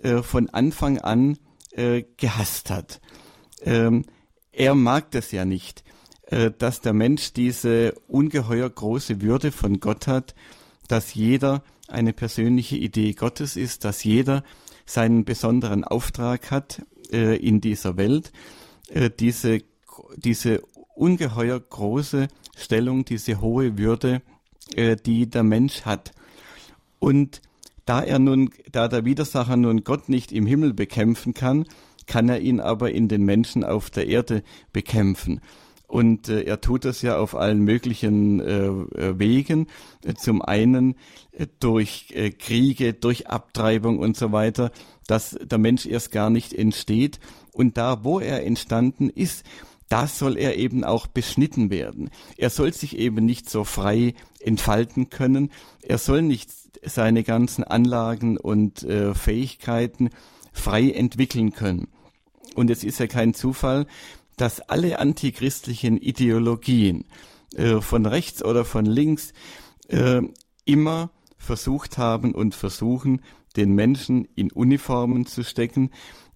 äh, 0.03 0.23
von 0.23 0.49
Anfang 0.51 0.99
an 0.99 1.39
äh, 1.73 2.05
gehasst 2.17 2.71
hat. 2.71 3.01
Ähm, 3.63 4.05
er 4.53 4.75
mag 4.75 5.11
das 5.11 5.33
ja 5.33 5.45
nicht, 5.45 5.85
äh, 6.27 6.51
dass 6.57 6.81
der 6.81 6.93
Mensch 6.93 7.33
diese 7.33 7.95
ungeheuer 8.09 8.69
große 8.69 9.21
Würde 9.23 9.53
von 9.53 9.81
Gott 9.81 10.07
hat, 10.07 10.35
dass 10.89 11.15
jeder 11.15 11.63
eine 11.89 12.13
persönliche 12.13 12.77
Idee 12.77 13.13
Gottes 13.13 13.57
ist, 13.57 13.85
dass 13.85 14.05
jeder 14.05 14.45
seinen 14.87 15.25
besonderen 15.25 15.85
Auftrag 15.85 16.51
hat 16.51 16.83
äh, 17.13 17.37
in 17.37 17.61
dieser 17.61 17.97
Welt. 17.97 18.33
Äh, 18.89 19.11
diese, 19.11 19.63
diese 20.17 20.63
ungeheuer 20.95 21.61
große 21.61 22.29
Stellung, 22.57 23.05
diese 23.05 23.41
hohe 23.41 23.79
Würde, 23.79 24.23
äh, 24.75 24.97
die 24.97 25.29
der 25.29 25.43
Mensch 25.43 25.83
hat. 25.83 26.13
Und 26.99 27.41
da 27.89 28.03
er 28.03 28.19
nun, 28.19 28.51
da 28.71 28.87
der 28.87 29.07
Widersacher 29.07 29.57
nun 29.57 29.83
Gott 29.83 30.11
nicht 30.11 30.31
im 30.31 30.45
Himmel 30.45 30.75
bekämpfen 30.75 31.33
kann, 31.33 31.65
kann 32.07 32.29
er 32.29 32.41
ihn 32.41 32.61
aber 32.61 32.91
in 32.93 33.09
den 33.09 33.25
Menschen 33.25 33.65
auf 33.65 33.89
der 33.89 34.09
Erde 34.09 34.43
bekämpfen. 34.73 35.41
Und 35.87 36.29
äh, 36.29 36.43
er 36.43 36.61
tut 36.61 36.85
das 36.85 37.01
ja 37.01 37.19
auf 37.19 37.35
allen 37.35 37.61
möglichen 37.61 38.41
äh, 38.41 38.67
äh 38.67 39.19
Wegen. 39.19 39.69
Zum 40.19 40.43
einen 40.43 40.97
äh, 41.33 41.47
durch 41.61 42.09
äh, 42.13 42.31
Kriege, 42.31 42.93
durch 42.93 43.29
Abtreibung 43.29 43.99
und 43.99 44.15
so 44.15 44.33
weiter, 44.33 44.71
dass 45.07 45.39
der 45.43 45.57
Mensch 45.57 45.87
erst 45.87 46.13
gar 46.13 46.29
nicht 46.29 46.53
entsteht. 46.53 47.21
Und 47.53 47.79
da, 47.79 48.05
wo 48.05 48.21
er 48.21 48.45
entstanden 48.45 49.09
ist, 49.09 49.47
da 49.89 50.07
soll 50.07 50.37
er 50.37 50.59
eben 50.59 50.85
auch 50.85 51.07
beschnitten 51.07 51.71
werden. 51.71 52.11
Er 52.37 52.51
soll 52.51 52.75
sich 52.75 52.99
eben 52.99 53.25
nicht 53.25 53.49
so 53.49 53.65
frei 53.65 54.13
entfalten 54.41 55.09
können. 55.09 55.51
Er 55.81 55.97
soll 55.97 56.21
nicht 56.21 56.51
seine 56.85 57.23
ganzen 57.23 57.65
Anlagen 57.65 58.37
und 58.37 58.83
äh, 58.83 59.15
Fähigkeiten 59.15 60.11
frei 60.53 60.91
entwickeln 60.91 61.53
können. 61.53 61.89
Und 62.55 62.71
es 62.71 62.85
ist 62.85 62.99
ja 62.99 63.07
kein 63.07 63.35
Zufall, 63.35 63.87
dass 64.37 64.61
alle 64.61 64.99
antichristlichen 64.99 65.97
Ideologien 65.99 67.05
äh, 67.55 67.81
von 67.81 68.07
rechts 68.07 68.45
oder 68.45 68.65
von 68.65 68.87
links 68.87 69.33
äh, 69.89 70.23
immer 70.65 71.11
versucht 71.37 71.99
haben 71.99 72.35
und 72.35 72.55
versuchen, 72.55 73.23
den 73.57 73.75
Menschen 73.75 74.27
in 74.35 74.53
Uniformen 74.53 75.27
zu 75.27 75.43
stecken, 75.43 75.91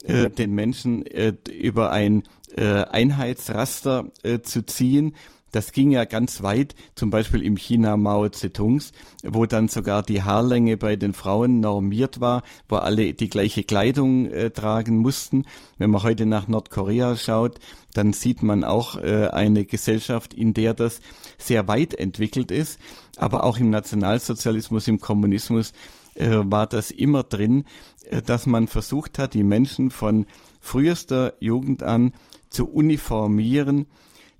äh, 0.04 0.30
den 0.30 0.52
Menschen 0.52 1.06
äh, 1.06 1.34
über 1.50 1.90
ein 1.90 2.24
äh, 2.56 2.84
Einheitsraster 2.84 4.10
äh, 4.22 4.40
zu 4.40 4.64
ziehen, 4.64 5.14
das 5.52 5.72
ging 5.72 5.90
ja 5.92 6.04
ganz 6.04 6.42
weit, 6.42 6.74
zum 6.94 7.10
Beispiel 7.10 7.42
im 7.42 7.56
China 7.56 7.96
Mao 7.96 8.28
Zedongs, 8.28 8.92
wo 9.22 9.46
dann 9.46 9.68
sogar 9.68 10.02
die 10.02 10.22
Haarlänge 10.22 10.76
bei 10.76 10.96
den 10.96 11.12
Frauen 11.12 11.60
normiert 11.60 12.20
war, 12.20 12.42
wo 12.68 12.76
alle 12.76 13.14
die 13.14 13.28
gleiche 13.28 13.62
Kleidung 13.62 14.26
äh, 14.26 14.50
tragen 14.50 14.98
mussten. 14.98 15.44
Wenn 15.78 15.90
man 15.90 16.02
heute 16.02 16.26
nach 16.26 16.48
Nordkorea 16.48 17.16
schaut, 17.16 17.58
dann 17.92 18.12
sieht 18.12 18.42
man 18.42 18.64
auch 18.64 18.96
äh, 18.96 19.28
eine 19.28 19.64
Gesellschaft, 19.64 20.34
in 20.34 20.54
der 20.54 20.74
das 20.74 21.00
sehr 21.38 21.68
weit 21.68 21.94
entwickelt 21.94 22.50
ist. 22.50 22.80
Aber 23.16 23.44
auch 23.44 23.58
im 23.58 23.70
Nationalsozialismus, 23.70 24.88
im 24.88 25.00
Kommunismus 25.00 25.72
äh, 26.14 26.38
war 26.44 26.66
das 26.66 26.90
immer 26.90 27.22
drin, 27.22 27.64
äh, 28.10 28.22
dass 28.22 28.46
man 28.46 28.68
versucht 28.68 29.18
hat, 29.18 29.34
die 29.34 29.44
Menschen 29.44 29.90
von 29.90 30.26
frühester 30.60 31.34
Jugend 31.40 31.82
an 31.82 32.12
zu 32.48 32.68
uniformieren, 32.68 33.86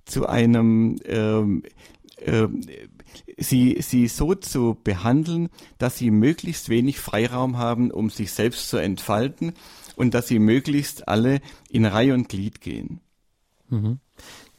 zu 0.05 0.27
einem 0.27 0.97
ähm, 1.05 1.63
äh, 2.17 2.47
sie, 3.37 3.77
sie 3.81 4.07
so 4.07 4.35
zu 4.35 4.77
behandeln, 4.83 5.49
dass 5.77 5.97
sie 5.97 6.11
möglichst 6.11 6.69
wenig 6.69 6.99
Freiraum 6.99 7.57
haben, 7.57 7.91
um 7.91 8.09
sich 8.09 8.31
selbst 8.31 8.69
zu 8.69 8.77
entfalten 8.77 9.53
und 9.95 10.13
dass 10.13 10.27
sie 10.27 10.39
möglichst 10.39 11.07
alle 11.07 11.41
in 11.69 11.85
Reihe 11.85 12.13
und 12.13 12.29
Glied 12.29 12.61
gehen. 12.61 13.01
Mhm. 13.69 13.99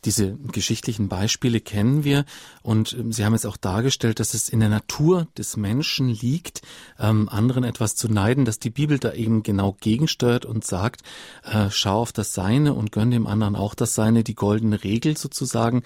Diese 0.04 0.36
geschichtlichen 0.52 1.08
Beispiele 1.08 1.60
kennen 1.60 2.04
wir 2.04 2.24
und 2.62 2.92
ähm, 2.92 3.12
Sie 3.12 3.24
haben 3.24 3.32
jetzt 3.32 3.46
auch 3.46 3.56
dargestellt, 3.56 4.20
dass 4.20 4.34
es 4.34 4.48
in 4.48 4.60
der 4.60 4.68
Natur 4.68 5.28
des 5.38 5.56
Menschen 5.56 6.08
liegt, 6.08 6.62
ähm, 6.98 7.28
anderen 7.28 7.64
etwas 7.64 7.96
zu 7.96 8.08
neiden, 8.08 8.44
dass 8.44 8.58
die 8.58 8.70
Bibel 8.70 8.98
da 8.98 9.12
eben 9.12 9.42
genau 9.42 9.76
gegensteuert 9.80 10.44
und 10.44 10.64
sagt, 10.64 11.02
äh, 11.44 11.70
schau 11.70 12.00
auf 12.00 12.12
das 12.12 12.34
Seine 12.34 12.74
und 12.74 12.92
gönn 12.92 13.10
dem 13.10 13.26
anderen 13.26 13.56
auch 13.56 13.74
das 13.74 13.94
Seine, 13.94 14.24
die 14.24 14.34
goldene 14.34 14.84
Regel 14.84 15.16
sozusagen 15.16 15.82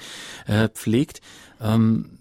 äh, 0.47 0.69
pflegt. 0.69 1.21
Ähm, 1.61 2.18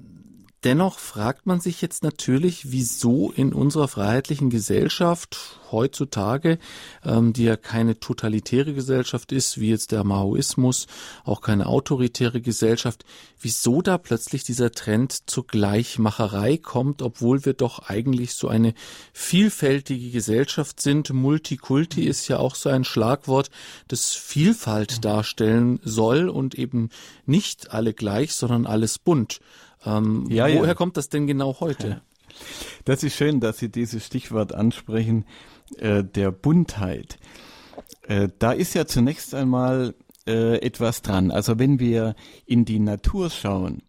Dennoch 0.64 0.98
fragt 0.98 1.46
man 1.46 1.60
sich 1.60 1.82
jetzt 1.82 2.02
natürlich, 2.02 2.72
wieso 2.72 3.32
in 3.32 3.54
unserer 3.54 3.88
freiheitlichen 3.88 4.50
Gesellschaft 4.50 5.60
heutzutage, 5.72 6.58
ähm, 7.06 7.32
die 7.32 7.44
ja 7.44 7.58
keine 7.58 8.00
totalitäre 8.00 8.74
Gesellschaft 8.74 9.32
ist, 9.32 9.60
wie 9.60 9.70
jetzt 9.70 9.92
der 9.92 10.04
Maoismus, 10.04 10.88
auch 11.24 11.42
keine 11.42 11.68
autoritäre 11.68 12.42
Gesellschaft, 12.42 13.06
wieso 13.40 13.84
da 13.84 14.00
plötzlich 14.00 14.44
dieser 14.44 14.72
Trend 14.72 15.30
zur 15.30 15.46
Gleichmacherei 15.46 16.58
kommt, 16.58 17.04
obwohl 17.04 17.46
wir 17.46 17.54
doch 17.54 17.88
eigentlich 17.88 18.34
so 18.34 18.48
eine 18.48 18.74
vielfältige 19.14 20.10
Gesellschaft 20.10 20.82
sind. 20.82 21.12
Multikulti 21.14 22.06
ist 22.06 22.28
ja 22.30 22.40
auch 22.40 22.56
so 22.56 22.70
ein 22.70 22.84
Schlagwort, 22.84 23.52
das 23.90 24.14
Vielfalt 24.14 25.06
darstellen 25.06 25.80
soll 25.84 26.30
und 26.30 26.56
eben 26.56 26.90
nicht 27.28 27.72
alle 27.72 27.94
gleich, 27.94 28.34
sondern 28.34 28.66
alles 28.66 28.98
bunt. 28.98 29.40
Ähm, 29.86 30.26
ja, 30.30 30.46
woher 30.46 30.68
ja. 30.68 30.74
kommt 30.74 30.98
das 30.98 31.10
denn 31.10 31.28
genau 31.28 31.60
heute? 31.60 32.02
Das 32.86 33.04
ist 33.04 33.16
schön, 33.16 33.40
dass 33.40 33.58
Sie 33.58 33.70
dieses 33.70 34.06
Stichwort 34.06 34.54
ansprechen, 34.54 35.26
äh, 35.78 36.04
der 36.04 36.32
Buntheit. 36.32 37.18
Äh, 38.04 38.30
da 38.38 38.52
ist 38.52 38.76
ja 38.76 38.86
zunächst 38.86 39.34
einmal 39.34 39.96
äh, 40.28 40.58
etwas 40.62 41.02
dran. 41.02 41.32
Also 41.32 41.60
wenn 41.60 41.80
wir 41.80 42.16
in 42.46 42.64
die 42.64 42.80
Natur 42.80 43.30
schauen, 43.30 43.82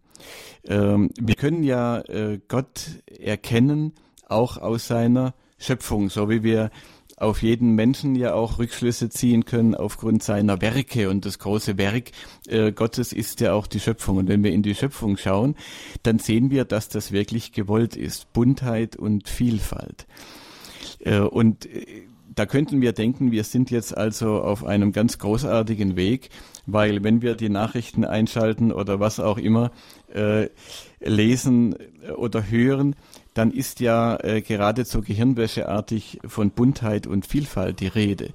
ähm, 0.65 1.11
wir 1.21 1.35
können 1.35 1.63
ja 1.63 2.01
äh, 2.01 2.41
Gott 2.49 3.03
erkennen, 3.19 3.93
auch 4.29 4.57
aus 4.57 4.89
seiner 4.89 5.35
Schöpfung, 5.59 6.11
so 6.11 6.29
wie 6.29 6.43
wir 6.43 6.71
auf 7.21 7.43
jeden 7.43 7.75
Menschen 7.75 8.15
ja 8.15 8.35
auch 8.35 8.59
Rückschlüsse 8.59 9.09
ziehen 9.09 9.45
können 9.45 9.75
aufgrund 9.75 10.23
seiner 10.23 10.61
Werke. 10.61 11.11
Und 11.11 11.25
das 11.27 11.39
große 11.39 11.77
Werk 11.77 12.13
äh, 12.47 12.73
Gottes 12.73 13.13
ist 13.13 13.41
ja 13.41 13.53
auch 13.53 13.67
die 13.67 13.81
Schöpfung. 13.81 14.19
Und 14.19 14.29
wenn 14.29 14.45
wir 14.45 14.53
in 14.53 14.63
die 14.63 14.75
Schöpfung 14.75 15.17
schauen, 15.17 15.57
dann 16.03 16.19
sehen 16.19 16.51
wir, 16.51 16.65
dass 16.65 16.89
das 16.89 17.13
wirklich 17.13 17.53
gewollt 17.53 17.97
ist. 17.97 18.33
Buntheit 18.33 18.97
und 18.97 19.29
Vielfalt. 19.29 20.07
Äh, 21.01 21.21
und 21.21 21.67
äh, 21.67 22.03
da 22.35 22.47
könnten 22.47 22.81
wir 22.81 22.93
denken, 22.93 23.33
wir 23.33 23.43
sind 23.43 23.71
jetzt 23.71 23.97
also 23.97 24.41
auf 24.41 24.65
einem 24.65 24.93
ganz 24.93 25.19
großartigen 25.19 25.97
Weg, 25.97 26.31
weil 26.67 27.03
wenn 27.03 27.21
wir 27.21 27.35
die 27.35 27.49
Nachrichten 27.49 28.05
einschalten 28.05 28.71
oder 28.71 29.01
was 29.01 29.19
auch 29.19 29.39
immer 29.39 29.73
äh, 30.15 30.49
lesen 31.01 31.75
oder 32.17 32.49
hören, 32.49 32.95
dann 33.39 33.53
ist 33.53 33.79
ja 33.79 34.17
äh, 34.17 34.43
geradezu 34.43 35.01
gehirnwäscheartig 35.01 36.19
von 36.27 36.51
Buntheit 36.51 37.07
und 37.07 37.25
Vielfalt 37.25 37.79
die 37.79 37.87
Rede. 37.87 38.31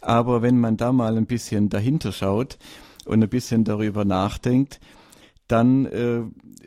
Aber 0.00 0.40
wenn 0.40 0.58
man 0.58 0.78
da 0.78 0.90
mal 0.90 1.18
ein 1.18 1.26
bisschen 1.26 1.68
dahinter 1.68 2.12
schaut 2.12 2.56
und 3.04 3.22
ein 3.22 3.28
bisschen 3.28 3.64
darüber 3.64 4.06
nachdenkt, 4.06 4.80
dann 5.48 5.84
äh, 5.84 6.22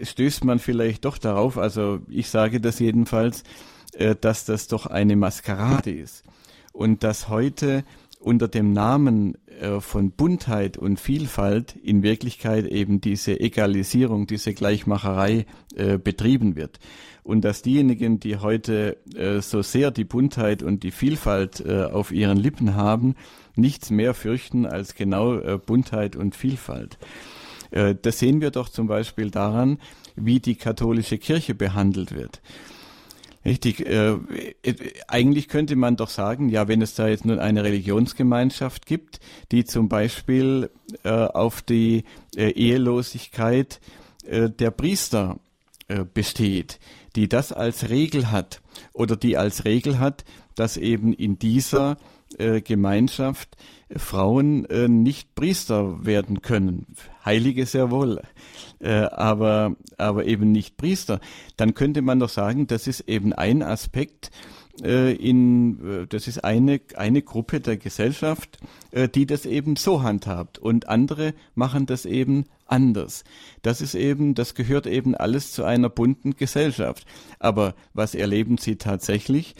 stößt 0.05 0.43
man 0.43 0.59
vielleicht 0.59 1.05
doch 1.05 1.17
darauf, 1.17 1.57
also 1.57 2.01
ich 2.07 2.29
sage 2.29 2.61
das 2.61 2.77
jedenfalls, 2.77 3.43
äh, 3.93 4.15
dass 4.15 4.45
das 4.45 4.67
doch 4.67 4.85
eine 4.85 5.15
Maskerade 5.15 5.89
ist 5.89 6.23
und 6.73 7.03
dass 7.03 7.29
heute 7.29 7.83
unter 8.21 8.47
dem 8.47 8.71
Namen 8.71 9.35
äh, 9.59 9.79
von 9.81 10.11
Buntheit 10.11 10.77
und 10.77 10.99
Vielfalt 10.99 11.75
in 11.75 12.03
Wirklichkeit 12.03 12.65
eben 12.65 13.01
diese 13.01 13.39
Egalisierung, 13.39 14.27
diese 14.27 14.53
Gleichmacherei 14.53 15.45
äh, 15.75 15.97
betrieben 15.97 16.55
wird 16.55 16.79
und 17.23 17.41
dass 17.41 17.61
diejenigen, 17.61 18.19
die 18.19 18.37
heute 18.37 18.97
äh, 19.15 19.41
so 19.41 19.61
sehr 19.61 19.91
die 19.91 20.05
Buntheit 20.05 20.63
und 20.63 20.83
die 20.83 20.91
Vielfalt 20.91 21.63
auf 21.67 22.11
ihren 22.11 22.37
Lippen 22.37 22.75
haben, 22.75 23.15
nichts 23.55 23.91
mehr 23.91 24.13
fürchten 24.13 24.65
als 24.65 24.95
genau 24.95 25.59
Buntheit 25.59 26.15
und 26.15 26.35
Vielfalt. 26.35 26.97
Das 27.69 28.19
sehen 28.19 28.41
wir 28.41 28.49
doch 28.49 28.69
zum 28.69 28.87
Beispiel 28.87 29.29
daran, 29.29 29.77
wie 30.15 30.39
die 30.39 30.55
katholische 30.55 31.19
Kirche 31.19 31.53
behandelt 31.53 32.13
wird. 32.13 32.41
Richtig. 33.43 33.85
Äh, 33.85 34.11
äh, 34.61 34.93
eigentlich 35.07 35.47
könnte 35.47 35.75
man 35.75 35.95
doch 35.95 36.09
sagen, 36.09 36.49
ja, 36.49 36.67
wenn 36.67 36.81
es 36.81 36.93
da 36.93 37.07
jetzt 37.07 37.25
nun 37.25 37.39
eine 37.39 37.63
Religionsgemeinschaft 37.63 38.85
gibt, 38.85 39.19
die 39.51 39.65
zum 39.65 39.89
Beispiel 39.89 40.69
äh, 41.03 41.09
auf 41.09 41.61
die 41.61 42.03
äh, 42.35 42.51
Ehelosigkeit 42.51 43.79
äh, 44.25 44.49
der 44.49 44.71
Priester 44.71 45.39
äh, 45.87 46.05
besteht, 46.05 46.79
die 47.15 47.27
das 47.27 47.51
als 47.51 47.89
Regel 47.89 48.31
hat 48.31 48.61
oder 48.93 49.15
die 49.15 49.37
als 49.37 49.65
Regel 49.65 49.99
hat, 49.99 50.23
dass 50.55 50.77
eben 50.77 51.13
in 51.13 51.39
dieser 51.39 51.97
Gemeinschaft 52.63 53.57
Frauen 53.93 54.61
nicht 55.03 55.35
Priester 55.35 56.05
werden 56.05 56.41
können. 56.41 56.85
Heilige 57.25 57.65
sehr 57.65 57.91
wohl, 57.91 58.21
äh, 58.81 59.03
aber, 59.03 59.75
aber 59.97 60.25
eben 60.25 60.51
nicht 60.51 60.77
Priester. 60.77 61.19
Dann 61.57 61.73
könnte 61.73 62.01
man 62.01 62.19
doch 62.19 62.29
sagen, 62.29 62.67
das 62.67 62.87
ist 62.87 63.01
eben 63.01 63.33
ein 63.33 63.61
Aspekt, 63.61 64.31
äh, 64.83 65.13
in, 65.13 66.03
äh, 66.03 66.07
das 66.07 66.27
ist 66.27 66.43
eine, 66.43 66.81
eine 66.95 67.21
Gruppe 67.21 67.59
der 67.59 67.77
Gesellschaft, 67.77 68.57
äh, 68.91 69.07
die 69.07 69.25
das 69.25 69.45
eben 69.45 69.75
so 69.75 70.01
handhabt 70.01 70.57
und 70.59 70.89
andere 70.89 71.33
machen 71.55 71.85
das 71.85 72.05
eben 72.05 72.45
anders. 72.65 73.23
Das 73.61 73.81
ist 73.81 73.95
eben, 73.95 74.33
das 74.33 74.55
gehört 74.55 74.87
eben 74.87 75.15
alles 75.15 75.51
zu 75.51 75.63
einer 75.63 75.89
bunten 75.89 76.35
Gesellschaft. 76.35 77.05
Aber 77.39 77.75
was 77.93 78.15
erleben 78.15 78.57
Sie 78.57 78.77
tatsächlich? 78.77 79.55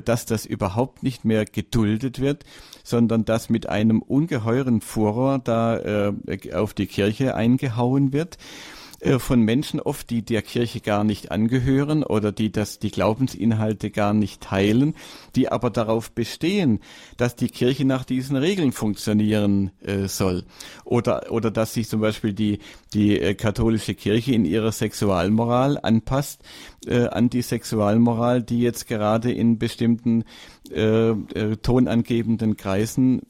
Dass 0.00 0.26
das 0.26 0.46
überhaupt 0.46 1.02
nicht 1.02 1.24
mehr 1.24 1.44
geduldet 1.44 2.20
wird, 2.20 2.44
sondern 2.82 3.24
dass 3.24 3.48
mit 3.50 3.68
einem 3.68 4.02
ungeheuren 4.02 4.80
Furor 4.80 5.38
da 5.38 5.78
äh, 5.78 6.52
auf 6.54 6.74
die 6.74 6.86
Kirche 6.86 7.34
eingehauen 7.34 8.12
wird. 8.12 8.36
äh, 8.36 8.77
von 9.18 9.42
Menschen 9.42 9.78
oft, 9.80 10.10
die 10.10 10.22
der 10.22 10.42
Kirche 10.42 10.80
gar 10.80 11.04
nicht 11.04 11.30
angehören 11.30 12.02
oder 12.02 12.32
die 12.32 12.50
das, 12.50 12.80
die 12.80 12.90
Glaubensinhalte 12.90 13.90
gar 13.90 14.12
nicht 14.12 14.40
teilen, 14.40 14.94
die 15.36 15.50
aber 15.50 15.70
darauf 15.70 16.10
bestehen, 16.10 16.80
dass 17.16 17.36
die 17.36 17.48
Kirche 17.48 17.84
nach 17.84 18.04
diesen 18.04 18.36
Regeln 18.36 18.72
funktionieren 18.72 19.70
äh, 19.82 20.08
soll. 20.08 20.44
Oder, 20.84 21.30
oder 21.30 21.50
dass 21.50 21.74
sich 21.74 21.88
zum 21.88 22.00
Beispiel 22.00 22.32
die, 22.32 22.58
die 22.92 23.20
äh, 23.20 23.34
katholische 23.34 23.94
Kirche 23.94 24.32
in 24.32 24.44
ihrer 24.44 24.72
Sexualmoral 24.72 25.78
anpasst 25.80 26.42
äh, 26.86 27.06
an 27.06 27.30
die 27.30 27.42
Sexualmoral, 27.42 28.42
die 28.42 28.60
jetzt 28.60 28.88
gerade 28.88 29.32
in 29.32 29.58
bestimmten 29.58 30.24
äh, 30.70 31.10
äh, 31.10 31.56
tonangebenden 31.62 32.56
Kreisen 32.56 33.22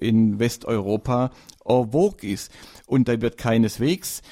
in 0.00 0.38
Westeuropa 0.38 1.30
en 1.64 1.90
vogue 1.90 2.22
ist. 2.22 2.50
Und 2.86 3.08
da 3.08 3.20
wird 3.20 3.36
keineswegs 3.36 4.20
äh, 4.20 4.22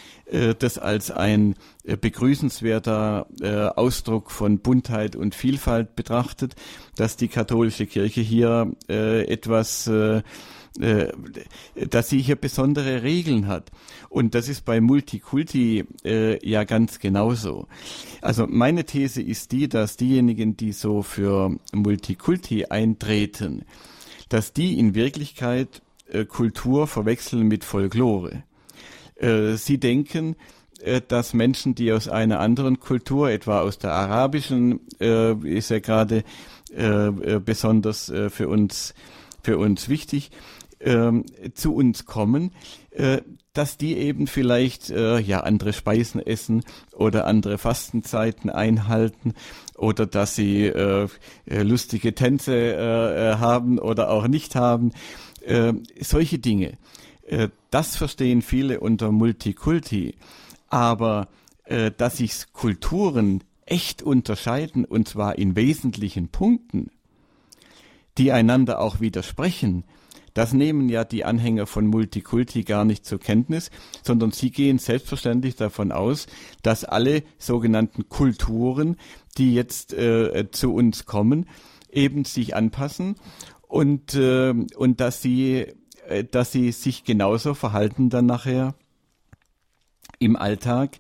das 0.59 0.79
als 0.79 1.11
ein 1.11 1.55
äh, 1.85 1.97
begrüßenswerter 1.97 3.27
äh, 3.41 3.67
Ausdruck 3.67 4.31
von 4.31 4.59
Buntheit 4.59 5.17
und 5.17 5.35
Vielfalt 5.35 5.97
betrachtet, 5.97 6.55
dass 6.97 7.17
die 7.17 7.29
katholische 7.29 7.87
Kirche 7.87 8.21
hier 8.21 8.73
äh, 8.89 9.25
etwas 9.27 9.87
äh, 9.87 10.23
äh, 10.81 11.13
dass 11.77 12.09
sie 12.09 12.21
hier 12.21 12.35
besondere 12.35 13.05
Regeln 13.05 13.47
hat. 13.47 13.71
Und 14.09 14.35
das 14.35 14.49
ist 14.49 14.65
bei 14.65 14.81
Multikulti 14.81 15.85
äh, 16.05 16.45
ja 16.45 16.65
ganz 16.65 16.99
genauso. 16.99 17.69
Also 18.21 18.49
meine 18.49 18.85
These 18.85 19.23
ist 19.23 19.53
die, 19.53 19.69
dass 19.69 19.97
diejenigen, 19.97 20.57
die 20.57 20.73
so 20.73 21.03
für 21.03 21.57
Multikulti 21.73 22.65
eintreten, 22.65 23.65
dass 24.29 24.53
die 24.53 24.77
in 24.77 24.97
Wirklichkeit 24.97 25.81
äh, 26.09 26.25
Kultur 26.25 26.89
verwechseln 26.89 27.47
mit 27.47 27.63
Folklore. 27.63 28.43
Äh, 29.17 29.55
sie 29.57 29.79
denken, 29.79 30.37
äh, 30.81 31.01
dass 31.07 31.35
Menschen, 31.35 31.75
die 31.75 31.93
aus 31.93 32.09
einer 32.09 32.41
anderen 32.41 32.81
Kultur, 32.81 33.31
etwa 33.31 33.61
aus 33.61 33.79
der 33.79 33.93
arabischen, 33.93 34.81
äh, 35.01 35.33
ist 35.33 35.71
ja 35.71 35.79
gerade 35.79 36.25
besonders 37.45 38.13
für 38.31 38.49
uns 38.49 38.95
für 39.45 39.59
uns 39.59 39.89
wichtig, 39.89 40.33
ähm, 40.81 41.25
zu 41.55 41.73
uns 41.73 42.05
kommen, 42.05 42.51
dass 43.53 43.77
die 43.77 43.97
eben 43.97 44.27
vielleicht 44.27 44.89
ja 44.89 45.41
andere 45.41 45.73
Speisen 45.73 46.21
essen 46.21 46.65
oder 46.93 47.29
andere 47.29 47.59
Fastenzeiten 47.59 48.51
einhalten 48.51 49.35
oder 49.77 50.07
dass 50.07 50.35
sie 50.35 50.73
lustige 51.47 52.13
Tänze 52.17 53.37
haben 53.39 53.79
oder 53.79 54.11
auch 54.11 54.27
nicht 54.27 54.57
haben. 54.57 54.91
solche 56.01 56.41
Dinge. 56.41 56.77
Äh, 57.27 57.49
das 57.71 57.97
verstehen 57.97 58.43
viele 58.43 58.81
unter 58.81 59.13
Multikulti. 59.13 60.15
Aber 60.69 61.29
äh, 61.65 61.91
dass 61.97 62.19
sich 62.19 62.53
Kulturen 62.53 63.43
echt 63.67 64.03
unterscheiden, 64.03 64.85
und 64.85 65.09
zwar 65.09 65.39
in 65.39 65.57
wesentlichen 65.57 66.29
Punkten, 66.29 66.91
die 68.19 68.33
einander 68.33 68.81
auch 68.81 69.01
widersprechen, 69.01 69.85
das 70.35 70.53
nehmen 70.53 70.89
ja 70.89 71.05
die 71.05 71.25
Anhänger 71.25 71.67
von 71.67 71.87
Multikulti 71.87 72.65
gar 72.65 72.85
nicht 72.85 73.07
zur 73.07 73.21
Kenntnis, 73.21 73.71
sondern 74.03 74.33
sie 74.33 74.51
gehen 74.51 74.79
selbstverständlich 74.79 75.55
davon 75.55 75.93
aus, 75.93 76.27
dass 76.63 76.85
alle 76.85 77.23
sogenannten 77.39 78.09
Kulturen, 78.09 78.97
die 79.39 79.55
jetzt 79.55 79.95
äh, 79.95 80.51
zu 80.51 80.75
uns 80.75 81.07
kommen, 81.07 81.47
eben 81.91 82.25
sich 82.25 82.57
anpassen 82.57 83.15
und, 83.69 84.15
äh, 84.15 84.55
und 84.77 85.01
dass 85.01 85.23
sie 85.23 85.67
dass 86.31 86.53
sie 86.53 86.73
sich 86.73 87.05
genauso 87.05 87.55
verhalten 87.55 88.11
dann 88.11 88.27
nachher 88.27 88.75
im 90.19 90.37
Alltag, 90.37 90.99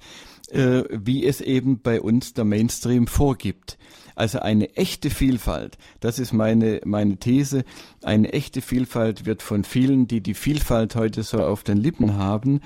äh, 0.50 0.84
wie 0.90 1.24
es 1.24 1.40
eben 1.40 1.80
bei 1.80 2.00
uns 2.00 2.34
der 2.34 2.44
Mainstream 2.44 3.06
vorgibt. 3.06 3.78
Also 4.14 4.38
eine 4.38 4.76
echte 4.76 5.10
Vielfalt, 5.10 5.76
das 6.00 6.18
ist 6.20 6.32
meine, 6.32 6.80
meine 6.84 7.16
These, 7.16 7.64
eine 8.02 8.32
echte 8.32 8.60
Vielfalt 8.60 9.26
wird 9.26 9.42
von 9.42 9.64
vielen, 9.64 10.06
die 10.06 10.20
die 10.20 10.34
Vielfalt 10.34 10.94
heute 10.94 11.24
so 11.24 11.38
auf 11.38 11.64
den 11.64 11.78
Lippen 11.78 12.16
haben, 12.16 12.60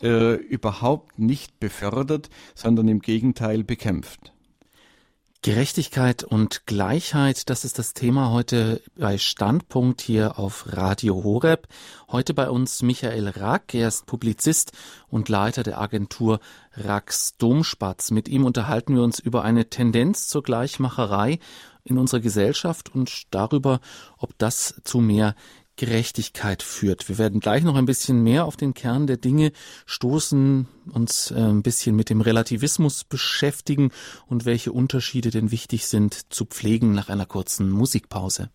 äh, 0.00 0.34
überhaupt 0.34 1.18
nicht 1.18 1.58
befördert, 1.58 2.30
sondern 2.54 2.86
im 2.88 3.00
Gegenteil 3.00 3.64
bekämpft. 3.64 4.32
Gerechtigkeit 5.44 6.22
und 6.22 6.66
Gleichheit, 6.66 7.50
das 7.50 7.64
ist 7.64 7.76
das 7.80 7.94
Thema 7.94 8.30
heute 8.30 8.80
bei 8.94 9.18
Standpunkt 9.18 10.00
hier 10.00 10.38
auf 10.38 10.66
Radio 10.72 11.24
Horeb. 11.24 11.66
Heute 12.08 12.32
bei 12.32 12.48
uns 12.48 12.80
Michael 12.82 13.26
Rack, 13.26 13.74
er 13.74 13.88
ist 13.88 14.06
Publizist 14.06 14.70
und 15.08 15.28
Leiter 15.28 15.64
der 15.64 15.80
Agentur 15.80 16.38
Racks 16.76 17.36
Domspatz. 17.38 18.12
Mit 18.12 18.28
ihm 18.28 18.44
unterhalten 18.44 18.94
wir 18.94 19.02
uns 19.02 19.18
über 19.18 19.42
eine 19.42 19.68
Tendenz 19.68 20.28
zur 20.28 20.44
Gleichmacherei 20.44 21.40
in 21.82 21.98
unserer 21.98 22.20
Gesellschaft 22.20 22.94
und 22.94 23.34
darüber, 23.34 23.80
ob 24.18 24.38
das 24.38 24.80
zu 24.84 25.00
mehr 25.00 25.34
Gerechtigkeit 25.76 26.62
führt. 26.62 27.08
Wir 27.08 27.18
werden 27.18 27.40
gleich 27.40 27.62
noch 27.62 27.76
ein 27.76 27.86
bisschen 27.86 28.22
mehr 28.22 28.44
auf 28.44 28.56
den 28.56 28.74
Kern 28.74 29.06
der 29.06 29.16
Dinge 29.16 29.52
stoßen, 29.86 30.68
uns 30.92 31.30
äh, 31.30 31.34
ein 31.34 31.62
bisschen 31.62 31.96
mit 31.96 32.10
dem 32.10 32.20
Relativismus 32.20 33.04
beschäftigen 33.04 33.90
und 34.26 34.44
welche 34.44 34.72
Unterschiede 34.72 35.30
denn 35.30 35.50
wichtig 35.50 35.86
sind 35.86 36.32
zu 36.32 36.44
pflegen 36.44 36.92
nach 36.92 37.08
einer 37.08 37.26
kurzen 37.26 37.70
Musikpause. 37.70 38.50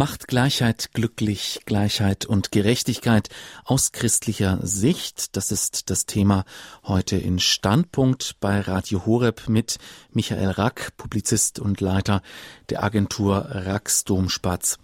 Macht 0.00 0.28
Gleichheit 0.28 0.94
glücklich, 0.94 1.60
Gleichheit 1.66 2.24
und 2.24 2.52
Gerechtigkeit 2.52 3.28
aus 3.66 3.92
christlicher 3.92 4.58
Sicht? 4.62 5.36
Das 5.36 5.52
ist 5.52 5.90
das 5.90 6.06
Thema 6.06 6.46
heute 6.84 7.18
in 7.18 7.38
Standpunkt 7.38 8.36
bei 8.40 8.62
Radio 8.62 9.04
Horeb 9.04 9.50
mit 9.50 9.76
Michael 10.14 10.52
Rack, 10.52 10.96
Publizist 10.96 11.58
und 11.58 11.82
Leiter 11.82 12.22
der 12.70 12.82
Agentur 12.82 13.44
Racks 13.50 14.04
Domspatz. 14.04 14.78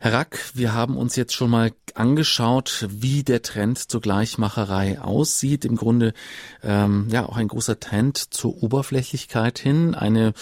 Herr 0.00 0.12
Rack, 0.12 0.52
wir 0.54 0.74
haben 0.74 0.96
uns 0.96 1.16
jetzt 1.16 1.34
schon 1.34 1.50
mal 1.50 1.72
angeschaut, 1.94 2.86
wie 2.88 3.24
der 3.24 3.42
Trend 3.42 3.78
zur 3.78 4.00
Gleichmacherei 4.00 5.00
aussieht. 5.00 5.64
Im 5.64 5.74
Grunde 5.74 6.12
ähm, 6.62 7.08
ja 7.10 7.26
auch 7.26 7.36
ein 7.36 7.48
großer 7.48 7.80
Trend 7.80 8.16
zur 8.16 8.62
Oberflächlichkeit 8.62 9.58
hin, 9.58 9.96
eine 9.96 10.34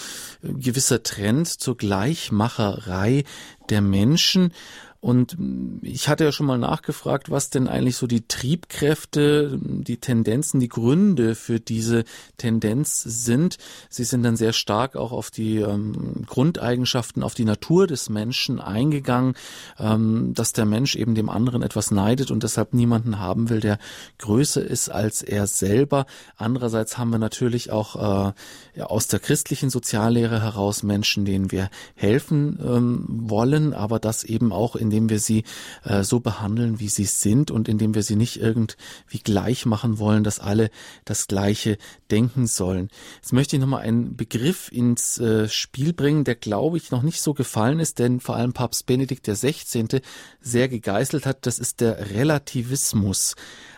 äh, 0.43 0.53
gewisser 0.53 1.01
Trend 1.01 1.47
zur 1.47 1.75
Gleichmacherei 1.75 3.23
der 3.69 3.81
Menschen. 3.81 4.53
Und 4.99 5.37
ich 5.83 6.09
hatte 6.09 6.23
ja 6.23 6.31
schon 6.31 6.47
mal 6.47 6.57
nachgefragt, 6.57 7.29
was 7.29 7.49
denn 7.49 7.67
eigentlich 7.67 7.97
so 7.97 8.07
die 8.07 8.27
Triebkräfte, 8.27 9.59
die 9.61 9.97
Tendenzen, 9.97 10.59
die 10.59 10.69
Gründe 10.69 11.35
für 11.35 11.59
diese 11.59 12.03
Tendenz 12.37 13.03
sind. 13.03 13.57
Sie 13.89 14.03
sind 14.03 14.23
dann 14.23 14.35
sehr 14.35 14.53
stark 14.53 14.95
auch 14.95 15.11
auf 15.11 15.29
die 15.29 15.57
ähm, 15.57 16.25
Grundeigenschaften, 16.25 17.21
auf 17.23 17.35
die 17.35 17.45
Natur 17.45 17.85
des 17.85 18.09
Menschen 18.09 18.59
eingegangen, 18.59 19.35
ähm, 19.77 20.33
dass 20.33 20.53
der 20.53 20.65
Mensch 20.65 20.95
eben 20.95 21.13
dem 21.13 21.29
anderen 21.29 21.61
etwas 21.61 21.91
neidet 21.91 22.31
und 22.31 22.41
deshalb 22.43 22.73
niemanden 22.73 23.19
haben 23.19 23.49
will, 23.49 23.59
der 23.59 23.77
größer 24.17 24.63
ist 24.63 24.89
als 24.89 25.21
er 25.21 25.45
selber. 25.45 26.05
Andererseits 26.37 26.97
haben 26.97 27.11
wir 27.11 27.19
natürlich 27.19 27.71
auch 27.71 28.33
äh, 28.77 28.81
aus 28.81 29.07
der 29.07 29.19
christlichen 29.19 29.69
Soziallehre 29.69 30.41
heraus 30.41 30.83
Menschen, 30.83 31.25
denen 31.25 31.51
wir 31.51 31.69
helfen 31.95 32.59
ähm, 32.63 33.05
wollen, 33.07 33.73
aber 33.73 33.99
das 33.99 34.23
eben 34.23 34.51
auch 34.51 34.75
in 34.75 34.86
indem 34.87 35.09
wir 35.09 35.19
sie 35.19 35.43
äh, 35.83 36.03
so 36.03 36.19
behandeln, 36.19 36.79
wie 36.79 36.87
sie 36.87 37.05
sind 37.05 37.51
und 37.51 37.67
indem 37.67 37.93
wir 37.93 38.03
sie 38.03 38.15
nicht 38.15 38.39
irgendwie 38.39 39.19
gleich 39.23 39.65
machen 39.65 39.99
wollen, 39.99 40.23
dass 40.23 40.39
alle 40.39 40.69
das 41.05 41.27
Gleiche 41.27 41.77
denken 42.09 42.47
sollen. 42.47 42.89
Jetzt 43.17 43.33
möchte 43.33 43.55
ich 43.55 43.61
nochmal 43.61 43.81
einen 43.81 44.15
Begriff 44.15 44.71
ins 44.71 45.17
äh, 45.19 45.49
Spiel 45.49 45.93
bringen, 45.93 46.23
der 46.23 46.35
glaube 46.35 46.77
ich 46.77 46.91
noch 46.91 47.03
nicht 47.03 47.21
so 47.21 47.33
gefallen 47.33 47.79
ist, 47.79 47.99
denn 47.99 48.19
vor 48.19 48.35
allem 48.35 48.53
Papst 48.53 48.85
Benedikt 48.85 49.27
XVI. 49.27 50.01
sehr 50.41 50.69
gegeißelt 50.69 51.25
hat. 51.25 51.45
Das 51.45 51.59
ist 51.59 51.81
der 51.81 52.11
Relativismus. 52.11 53.35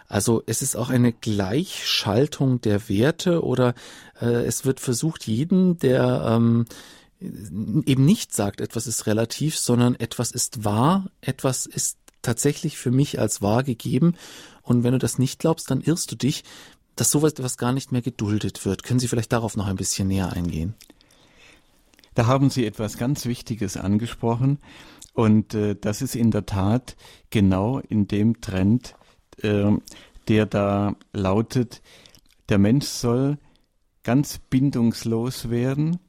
Also 0.07 0.41
es 0.47 0.63
ist 0.63 0.75
auch 0.75 0.89
eine 0.89 1.13
Gleichschaltung 1.13 2.61
der 2.61 2.89
Werte 2.89 3.43
oder 3.43 3.75
äh, 4.19 4.25
es 4.25 4.65
wird 4.65 4.79
versucht, 4.79 5.27
jeden, 5.27 5.77
der 5.77 6.25
ähm, 6.27 6.65
eben 7.19 8.05
nicht 8.05 8.33
sagt, 8.33 8.61
etwas 8.61 8.87
ist 8.87 9.07
relativ, 9.07 9.57
sondern 9.57 9.95
etwas 9.95 10.31
ist 10.31 10.63
wahr, 10.63 11.11
etwas 11.21 11.65
ist 11.65 11.97
tatsächlich 12.21 12.77
für 12.77 12.91
mich 12.91 13.19
als 13.19 13.41
wahr 13.41 13.63
gegeben. 13.63 14.15
Und 14.61 14.83
wenn 14.83 14.93
du 14.93 14.99
das 14.99 15.19
nicht 15.19 15.39
glaubst, 15.39 15.69
dann 15.71 15.81
irrst 15.81 16.11
du 16.11 16.15
dich, 16.15 16.43
dass 16.95 17.11
sowas 17.11 17.33
etwas 17.33 17.57
gar 17.57 17.71
nicht 17.71 17.91
mehr 17.91 18.01
geduldet 18.01 18.65
wird. 18.65 18.83
Können 18.83 18.99
Sie 18.99 19.07
vielleicht 19.07 19.31
darauf 19.31 19.55
noch 19.55 19.67
ein 19.67 19.77
bisschen 19.77 20.07
näher 20.07 20.33
eingehen? 20.33 20.75
Da 22.13 22.25
haben 22.25 22.49
Sie 22.49 22.65
etwas 22.65 22.97
ganz 22.97 23.25
Wichtiges 23.25 23.77
angesprochen. 23.77 24.59
Und 25.13 25.53
äh, 25.53 25.75
das 25.79 26.01
ist 26.01 26.15
in 26.15 26.31
der 26.31 26.45
Tat 26.45 26.95
genau 27.29 27.79
in 27.79 28.07
dem 28.07 28.41
Trend, 28.41 28.95
äh, 29.41 29.71
der 30.27 30.45
da 30.45 30.95
lautet, 31.13 31.81
der 32.49 32.57
Mensch 32.57 32.85
soll 32.85 33.37
ganz 34.03 34.39
bindungslos 34.49 35.49
werden, 35.49 35.99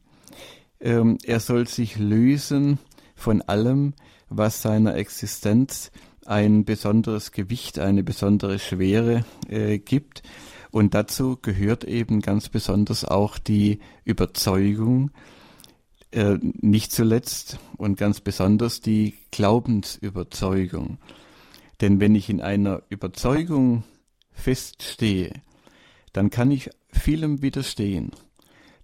ähm, 0.81 1.19
er 1.25 1.41
soll 1.41 1.67
sich 1.67 1.99
lösen 1.99 2.79
von 3.15 3.43
allem, 3.43 3.95
was 4.29 4.63
seiner 4.63 4.97
Existenz 4.97 5.91
ein 6.27 6.65
besonderes 6.65 7.33
Gewicht, 7.33 7.79
eine 7.79 8.03
besondere 8.03 8.59
Schwere 8.59 9.25
äh, 9.49 9.79
gibt. 9.79 10.23
Und 10.71 10.95
dazu 10.95 11.37
gehört 11.41 11.85
eben 11.85 12.21
ganz 12.21 12.49
besonders 12.49 13.05
auch 13.05 13.39
die 13.39 13.81
Überzeugung, 14.05 15.11
äh, 16.13 16.39
nicht 16.41 16.93
zuletzt 16.93 17.59
und 17.77 17.97
ganz 17.97 18.21
besonders 18.21 18.81
die 18.81 19.15
Glaubensüberzeugung. 19.33 20.99
Denn 21.81 21.99
wenn 22.01 22.15
ich 22.15 22.31
in 22.31 22.41
einer 22.41 22.83
Überzeugung 22.89 23.85
feststehe, 24.33 25.33
dann 26.13 26.31
kann 26.31 26.51
ich 26.51 26.71
vielem 26.93 27.43
widerstehen. 27.43 28.13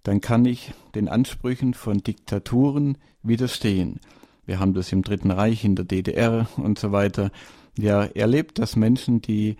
Dann 0.07 0.21
kann 0.21 0.45
ich 0.45 0.71
den 0.95 1.09
Ansprüchen 1.09 1.73
von 1.73 1.97
Diktaturen 1.97 2.97
widerstehen. 3.23 3.99
Wir 4.45 4.57
haben 4.57 4.73
das 4.73 4.93
im 4.93 5.01
Dritten 5.01 5.31
Reich, 5.31 5.65
in 5.65 5.75
der 5.75 5.83
DDR 5.83 6.47
und 6.55 6.79
so 6.79 6.93
weiter 6.93 7.29
ja 7.77 8.05
erlebt, 8.05 8.57
dass 8.57 8.77
Menschen, 8.77 9.21
die 9.21 9.57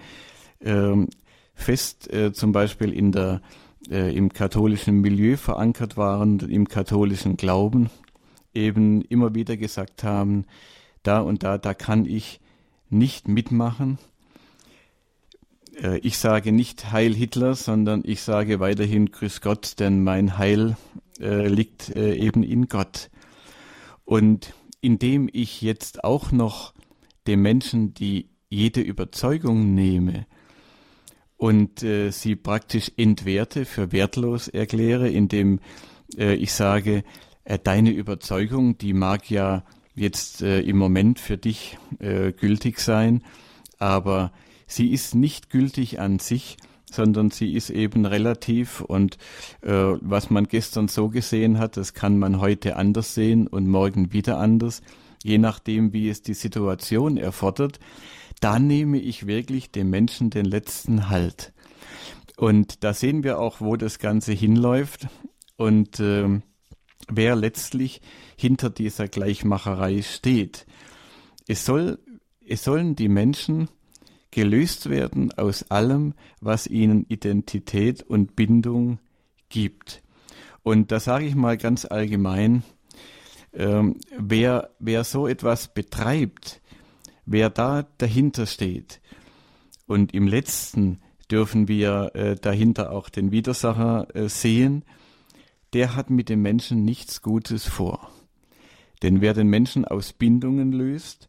äh, 0.61 1.05
fest 1.53 2.09
äh, 2.13 2.31
zum 2.31 2.53
Beispiel 2.53 2.93
in 2.93 3.11
der 3.11 3.41
äh, 3.89 4.15
im 4.15 4.31
katholischen 4.31 5.01
Milieu 5.01 5.35
verankert 5.35 5.97
waren, 5.97 6.39
im 6.39 6.69
katholischen 6.69 7.35
Glauben, 7.35 7.89
eben 8.53 9.01
immer 9.01 9.35
wieder 9.35 9.57
gesagt 9.57 10.05
haben, 10.05 10.45
da 11.03 11.19
und 11.19 11.43
da, 11.43 11.57
da 11.57 11.73
kann 11.73 12.05
ich 12.05 12.39
nicht 12.89 13.27
mitmachen, 13.27 13.97
ich 16.01 16.17
sage 16.17 16.51
nicht 16.51 16.91
Heil 16.91 17.13
Hitler, 17.13 17.53
sondern 17.55 18.01
ich 18.05 18.21
sage 18.21 18.59
weiterhin 18.59 19.11
Grüß 19.11 19.41
Gott, 19.41 19.79
denn 19.79 20.03
mein 20.03 20.37
Heil 20.37 20.75
äh, 21.19 21.47
liegt 21.47 21.95
äh, 21.95 22.15
eben 22.15 22.43
in 22.43 22.67
Gott. 22.67 23.09
Und 24.05 24.53
indem 24.81 25.29
ich 25.31 25.61
jetzt 25.61 26.03
auch 26.03 26.31
noch 26.31 26.73
dem 27.27 27.41
Menschen 27.41 27.93
die 27.93 28.29
jede 28.49 28.81
Überzeugung 28.81 29.73
nehme 29.73 30.25
und 31.35 31.83
äh, 31.83 32.11
sie 32.11 32.35
praktisch 32.35 32.91
entwerte, 32.97 33.65
für 33.65 33.91
wertlos 33.91 34.47
erkläre, 34.47 35.09
indem 35.09 35.59
äh, 36.17 36.35
ich 36.35 36.53
sage, 36.53 37.03
äh, 37.43 37.59
deine 37.59 37.91
Überzeugung, 37.91 38.77
die 38.77 38.93
mag 38.93 39.29
ja 39.29 39.63
jetzt 39.93 40.41
äh, 40.41 40.61
im 40.61 40.77
Moment 40.77 41.19
für 41.19 41.37
dich 41.37 41.77
äh, 41.99 42.31
gültig 42.31 42.79
sein, 42.79 43.23
aber 43.77 44.31
sie 44.67 44.91
ist 44.91 45.15
nicht 45.15 45.49
gültig 45.49 45.99
an 45.99 46.19
sich, 46.19 46.57
sondern 46.91 47.31
sie 47.31 47.53
ist 47.53 47.69
eben 47.69 48.05
relativ 48.05 48.81
und 48.81 49.17
äh, 49.61 49.71
was 49.71 50.29
man 50.29 50.47
gestern 50.47 50.87
so 50.87 51.09
gesehen 51.09 51.59
hat, 51.59 51.77
das 51.77 51.93
kann 51.93 52.17
man 52.17 52.39
heute 52.39 52.75
anders 52.75 53.13
sehen 53.13 53.47
und 53.47 53.67
morgen 53.67 54.13
wieder 54.13 54.37
anders, 54.37 54.81
je 55.23 55.37
nachdem, 55.37 55.91
wie 55.93 56.09
es 56.09 56.21
die 56.21 56.33
Situation 56.33 57.17
erfordert. 57.17 57.79
Da 58.39 58.59
nehme 58.59 58.99
ich 58.99 59.27
wirklich 59.27 59.71
dem 59.71 59.89
Menschen 59.89 60.29
den 60.29 60.45
letzten 60.45 61.09
Halt. 61.09 61.53
Und 62.37 62.83
da 62.83 62.93
sehen 62.93 63.23
wir 63.23 63.39
auch, 63.39 63.61
wo 63.61 63.75
das 63.75 63.97
Ganze 63.97 64.31
hinläuft 64.31 65.07
und 65.55 65.99
äh, 65.99 66.39
wer 67.09 67.35
letztlich 67.35 68.01
hinter 68.37 68.69
dieser 68.69 69.07
Gleichmacherei 69.07 70.03
steht. 70.03 70.67
Es 71.47 71.65
soll, 71.65 71.99
es 72.45 72.63
sollen 72.63 72.95
die 72.95 73.09
Menschen 73.09 73.69
gelöst 74.37 74.91
werden 74.91 75.31
aus 75.35 75.71
allem, 75.71 76.13
was 76.41 76.67
ihnen 76.67 77.07
Identität 77.09 78.03
und 78.03 78.35
Bindung 78.35 78.99
gibt. 79.49 80.03
Und 80.61 80.91
da 80.91 80.99
sage 80.99 81.25
ich 81.25 81.33
mal 81.33 81.57
ganz 81.57 81.85
allgemein, 81.85 82.61
ähm, 83.53 83.95
wer, 84.15 84.69
wer 84.77 85.03
so 85.03 85.25
etwas 85.27 85.73
betreibt, 85.73 86.61
wer 87.25 87.49
da 87.49 87.87
dahinter 87.97 88.45
steht, 88.45 89.01
und 89.87 90.13
im 90.13 90.27
letzten 90.27 90.99
dürfen 91.31 91.67
wir 91.67 92.11
äh, 92.13 92.35
dahinter 92.35 92.91
auch 92.91 93.09
den 93.09 93.31
Widersacher 93.31 94.07
äh, 94.13 94.29
sehen, 94.29 94.85
der 95.73 95.95
hat 95.95 96.11
mit 96.11 96.29
dem 96.29 96.43
Menschen 96.43 96.85
nichts 96.85 97.23
Gutes 97.23 97.67
vor. 97.67 98.11
Denn 99.01 99.19
wer 99.21 99.33
den 99.33 99.47
Menschen 99.47 99.83
aus 99.83 100.13
Bindungen 100.13 100.73
löst, 100.73 101.27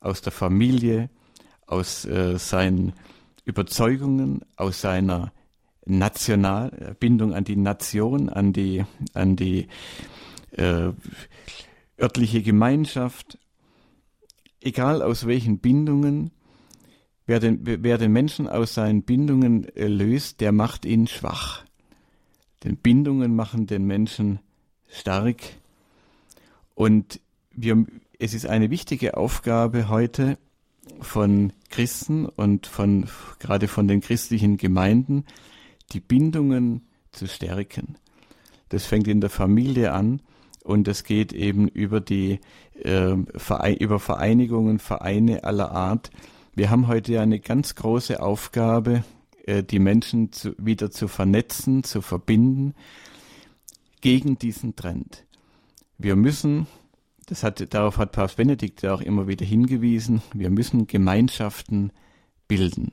aus 0.00 0.22
der 0.22 0.32
Familie, 0.32 1.08
aus 1.68 2.04
äh, 2.06 2.38
seinen 2.38 2.94
Überzeugungen, 3.44 4.40
aus 4.56 4.80
seiner 4.80 5.32
Nationalbindung 5.86 7.34
an 7.34 7.44
die 7.44 7.56
Nation, 7.56 8.28
an 8.28 8.52
die, 8.52 8.84
an 9.14 9.36
die 9.36 9.68
äh, 10.52 10.90
örtliche 11.98 12.42
Gemeinschaft, 12.42 13.38
egal 14.60 15.02
aus 15.02 15.26
welchen 15.26 15.58
Bindungen, 15.60 16.30
wer 17.26 17.40
den, 17.40 17.60
wer 17.62 17.98
den 17.98 18.12
Menschen 18.12 18.48
aus 18.48 18.74
seinen 18.74 19.02
Bindungen 19.02 19.64
äh, 19.76 19.86
löst, 19.86 20.40
der 20.40 20.52
macht 20.52 20.84
ihn 20.84 21.06
schwach. 21.06 21.64
Denn 22.64 22.76
Bindungen 22.76 23.36
machen 23.36 23.66
den 23.66 23.84
Menschen 23.84 24.40
stark. 24.88 25.42
Und 26.74 27.20
wir, 27.52 27.86
es 28.18 28.34
ist 28.34 28.46
eine 28.46 28.70
wichtige 28.70 29.16
Aufgabe 29.16 29.88
heute, 29.88 30.38
von 31.00 31.52
Christen 31.70 32.26
und 32.26 32.66
von 32.66 33.06
gerade 33.38 33.68
von 33.68 33.88
den 33.88 34.00
christlichen 34.00 34.56
Gemeinden 34.56 35.24
die 35.92 36.00
Bindungen 36.00 36.82
zu 37.12 37.26
stärken. 37.26 37.96
Das 38.68 38.84
fängt 38.84 39.08
in 39.08 39.20
der 39.20 39.30
Familie 39.30 39.92
an 39.92 40.20
und 40.62 40.88
es 40.88 41.04
geht 41.04 41.32
eben 41.32 41.68
über 41.68 42.00
die 42.00 42.40
äh, 42.74 43.12
über 43.12 43.98
Vereinigungen, 43.98 44.78
Vereine 44.78 45.44
aller 45.44 45.70
Art. 45.70 46.10
Wir 46.54 46.70
haben 46.70 46.88
heute 46.88 47.20
eine 47.20 47.40
ganz 47.40 47.74
große 47.74 48.20
Aufgabe, 48.22 49.04
äh, 49.46 49.62
die 49.62 49.78
Menschen 49.78 50.32
zu, 50.32 50.54
wieder 50.58 50.90
zu 50.90 51.08
vernetzen, 51.08 51.84
zu 51.84 52.02
verbinden 52.02 52.74
gegen 54.00 54.38
diesen 54.38 54.76
Trend. 54.76 55.24
Wir 55.96 56.16
müssen 56.16 56.66
das 57.28 57.42
hat, 57.42 57.74
darauf 57.74 57.98
hat 57.98 58.12
Papst 58.12 58.36
Benedikt 58.36 58.82
ja 58.82 58.94
auch 58.94 59.02
immer 59.02 59.28
wieder 59.28 59.44
hingewiesen. 59.44 60.22
Wir 60.32 60.48
müssen 60.48 60.86
Gemeinschaften 60.86 61.92
bilden. 62.48 62.92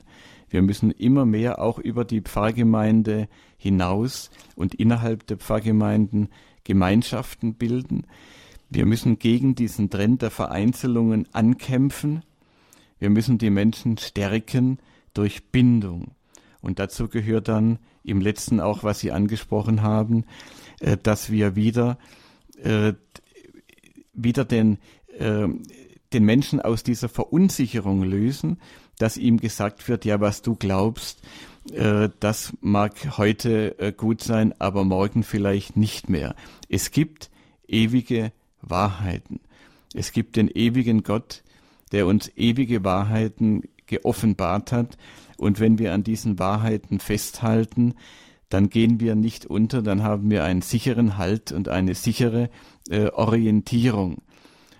Wir 0.50 0.60
müssen 0.62 0.90
immer 0.90 1.24
mehr 1.24 1.60
auch 1.60 1.78
über 1.78 2.04
die 2.04 2.20
Pfarrgemeinde 2.20 3.28
hinaus 3.56 4.30
und 4.54 4.74
innerhalb 4.74 5.26
der 5.26 5.38
Pfarrgemeinden 5.38 6.28
Gemeinschaften 6.64 7.54
bilden. 7.54 8.06
Wir 8.68 8.84
müssen 8.84 9.18
gegen 9.18 9.54
diesen 9.54 9.88
Trend 9.90 10.22
der 10.22 10.30
Vereinzelungen 10.30 11.26
ankämpfen. 11.32 12.22
Wir 12.98 13.10
müssen 13.10 13.38
die 13.38 13.50
Menschen 13.50 13.96
stärken 13.96 14.78
durch 15.14 15.50
Bindung. 15.50 16.12
Und 16.60 16.78
dazu 16.78 17.08
gehört 17.08 17.48
dann 17.48 17.78
im 18.02 18.20
letzten 18.20 18.60
auch, 18.60 18.84
was 18.84 19.00
Sie 19.00 19.12
angesprochen 19.12 19.82
haben, 19.82 20.24
äh, 20.80 20.96
dass 21.00 21.30
wir 21.30 21.56
wieder 21.56 21.98
äh, 22.62 22.94
wieder 24.16 24.44
den, 24.44 24.78
äh, 25.18 25.48
den 26.12 26.24
Menschen 26.24 26.60
aus 26.60 26.82
dieser 26.82 27.08
Verunsicherung 27.08 28.02
lösen, 28.02 28.58
dass 28.98 29.16
ihm 29.16 29.38
gesagt 29.38 29.86
wird, 29.88 30.04
ja, 30.04 30.20
was 30.20 30.42
du 30.42 30.54
glaubst, 30.54 31.22
äh, 31.72 32.08
das 32.20 32.52
mag 32.60 33.18
heute 33.18 33.78
äh, 33.78 33.92
gut 33.92 34.22
sein, 34.22 34.54
aber 34.58 34.84
morgen 34.84 35.22
vielleicht 35.22 35.76
nicht 35.76 36.08
mehr. 36.08 36.34
Es 36.68 36.90
gibt 36.90 37.30
ewige 37.68 38.32
Wahrheiten. 38.62 39.40
Es 39.94 40.12
gibt 40.12 40.36
den 40.36 40.48
ewigen 40.48 41.02
Gott, 41.02 41.42
der 41.92 42.06
uns 42.06 42.30
ewige 42.36 42.84
Wahrheiten 42.84 43.62
geoffenbart 43.86 44.72
hat. 44.72 44.96
Und 45.36 45.60
wenn 45.60 45.78
wir 45.78 45.92
an 45.92 46.04
diesen 46.04 46.38
Wahrheiten 46.38 47.00
festhalten, 47.00 47.94
dann 48.48 48.70
gehen 48.70 49.00
wir 49.00 49.14
nicht 49.14 49.46
unter, 49.46 49.82
dann 49.82 50.02
haben 50.02 50.30
wir 50.30 50.44
einen 50.44 50.62
sicheren 50.62 51.16
Halt 51.16 51.52
und 51.52 51.68
eine 51.68 51.94
sichere 51.94 52.50
äh, 52.88 53.10
Orientierung. 53.10 54.22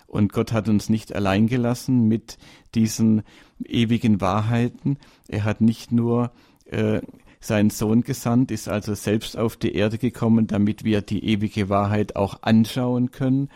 Und 0.06 0.32
Gott 0.32 0.52
hat 0.52 0.68
uns 0.68 0.88
nicht 0.88 1.14
allein 1.14 1.48
gelassen 1.48 2.06
mit 2.06 2.38
diesen 2.74 3.22
ewigen 3.64 4.20
Wahrheiten. 4.20 4.98
Er 5.28 5.44
hat 5.44 5.60
nicht 5.60 5.90
nur 5.90 6.30
äh, 6.66 7.00
seinen 7.40 7.70
Sohn 7.70 8.02
gesandt, 8.02 8.50
ist 8.50 8.68
also 8.68 8.94
selbst 8.94 9.36
auf 9.36 9.56
die 9.56 9.74
Erde 9.74 9.98
gekommen, 9.98 10.46
damit 10.46 10.84
wir 10.84 11.02
die 11.02 11.24
ewige 11.24 11.68
Wahrheit 11.68 12.16
auch 12.16 12.42
anschauen 12.42 13.10
können, 13.10 13.48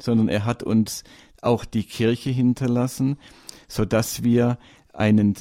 sondern 0.00 0.28
er 0.28 0.44
hat 0.44 0.62
uns 0.62 1.04
auch 1.40 1.64
die 1.64 1.84
Kirche 1.84 2.30
hinterlassen, 2.30 3.18
so 3.68 3.84
dass 3.84 4.22
wir 4.22 4.58
einen, 4.92 5.34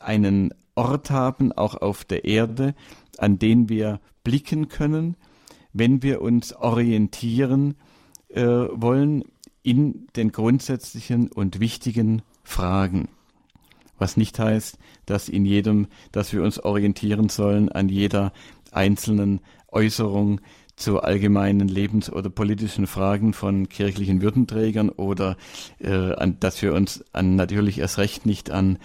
einen 0.00 0.52
Ort 0.74 1.10
haben, 1.10 1.52
auch 1.52 1.74
auf 1.74 2.04
der 2.04 2.24
Erde, 2.24 2.74
an 3.18 3.38
den 3.38 3.68
wir 3.68 4.00
blicken 4.24 4.68
können, 4.68 5.16
wenn 5.72 6.02
wir 6.02 6.22
uns 6.22 6.52
orientieren 6.54 7.74
äh, 8.28 8.44
wollen 8.44 9.24
in 9.62 10.06
den 10.16 10.32
grundsätzlichen 10.32 11.30
und 11.30 11.60
wichtigen 11.60 12.22
Fragen. 12.44 13.08
Was 13.98 14.16
nicht 14.16 14.38
heißt, 14.38 14.78
dass 15.06 15.28
in 15.28 15.44
jedem, 15.44 15.88
dass 16.12 16.32
wir 16.32 16.42
uns 16.42 16.58
orientieren 16.58 17.28
sollen 17.28 17.70
an 17.70 17.88
jeder 17.88 18.32
einzelnen 18.72 19.40
Äußerung 19.68 20.40
zu 20.76 21.00
allgemeinen 21.00 21.68
lebens- 21.68 22.12
oder 22.12 22.28
politischen 22.28 22.86
Fragen 22.86 23.32
von 23.32 23.68
kirchlichen 23.68 24.20
Würdenträgern 24.20 24.90
oder 24.90 25.36
äh, 25.80 26.12
an, 26.12 26.38
dass 26.38 26.60
wir 26.60 26.74
uns 26.74 27.04
an 27.12 27.34
natürlich 27.34 27.78
erst 27.78 27.98
recht 27.98 28.26
nicht 28.26 28.50
an 28.50 28.78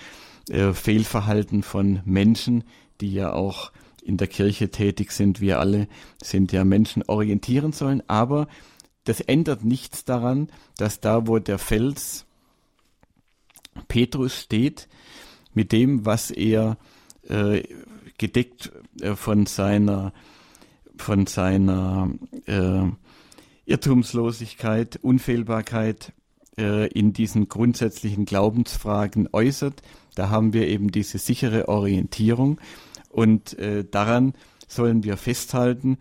äh, 0.50 0.74
Fehlverhalten 0.74 1.64
von 1.64 2.00
Menschen, 2.06 2.64
die 3.02 3.14
ja 3.14 3.34
auch 3.34 3.72
in 4.02 4.18
der 4.18 4.28
Kirche 4.28 4.70
tätig 4.70 5.12
sind, 5.12 5.42
wir 5.42 5.60
alle 5.60 5.88
sind 6.22 6.52
ja 6.52 6.64
Menschen 6.64 7.04
orientieren 7.04 7.72
sollen, 7.72 8.04
aber 8.08 8.48
das 9.04 9.22
ändert 9.22 9.64
nichts 9.64 10.06
daran, 10.06 10.50
dass 10.78 11.00
da, 11.00 11.28
wo 11.28 11.40
der 11.40 11.58
Fels 11.58 12.26
Petrus 13.88 14.40
steht, 14.40 14.88
mit 15.54 15.72
dem, 15.72 16.06
was 16.06 16.32
er 16.32 16.78
äh, 17.28 17.64
gedeckt 18.18 18.72
äh, 19.02 19.16
von 19.16 19.46
seiner 19.46 20.14
von 20.98 21.26
seiner 21.26 22.12
äh, 22.46 22.84
Irrtumslosigkeit, 23.66 25.00
Unfehlbarkeit 25.02 26.14
äh, 26.58 26.88
in 26.90 27.14
diesen 27.14 27.50
grundsätzlichen 27.50 28.26
Glaubensfragen 28.26 29.30
äußert. 29.32 29.82
Da 30.14 30.30
haben 30.30 30.54
wir 30.54 30.68
eben 30.68 30.92
diese 30.92 31.18
sichere 31.18 31.70
Orientierung 31.70 32.60
und 33.12 33.58
äh, 33.60 33.84
daran 33.90 34.34
sollen 34.68 35.04
wir 35.04 35.18
festhalten, 35.18 35.98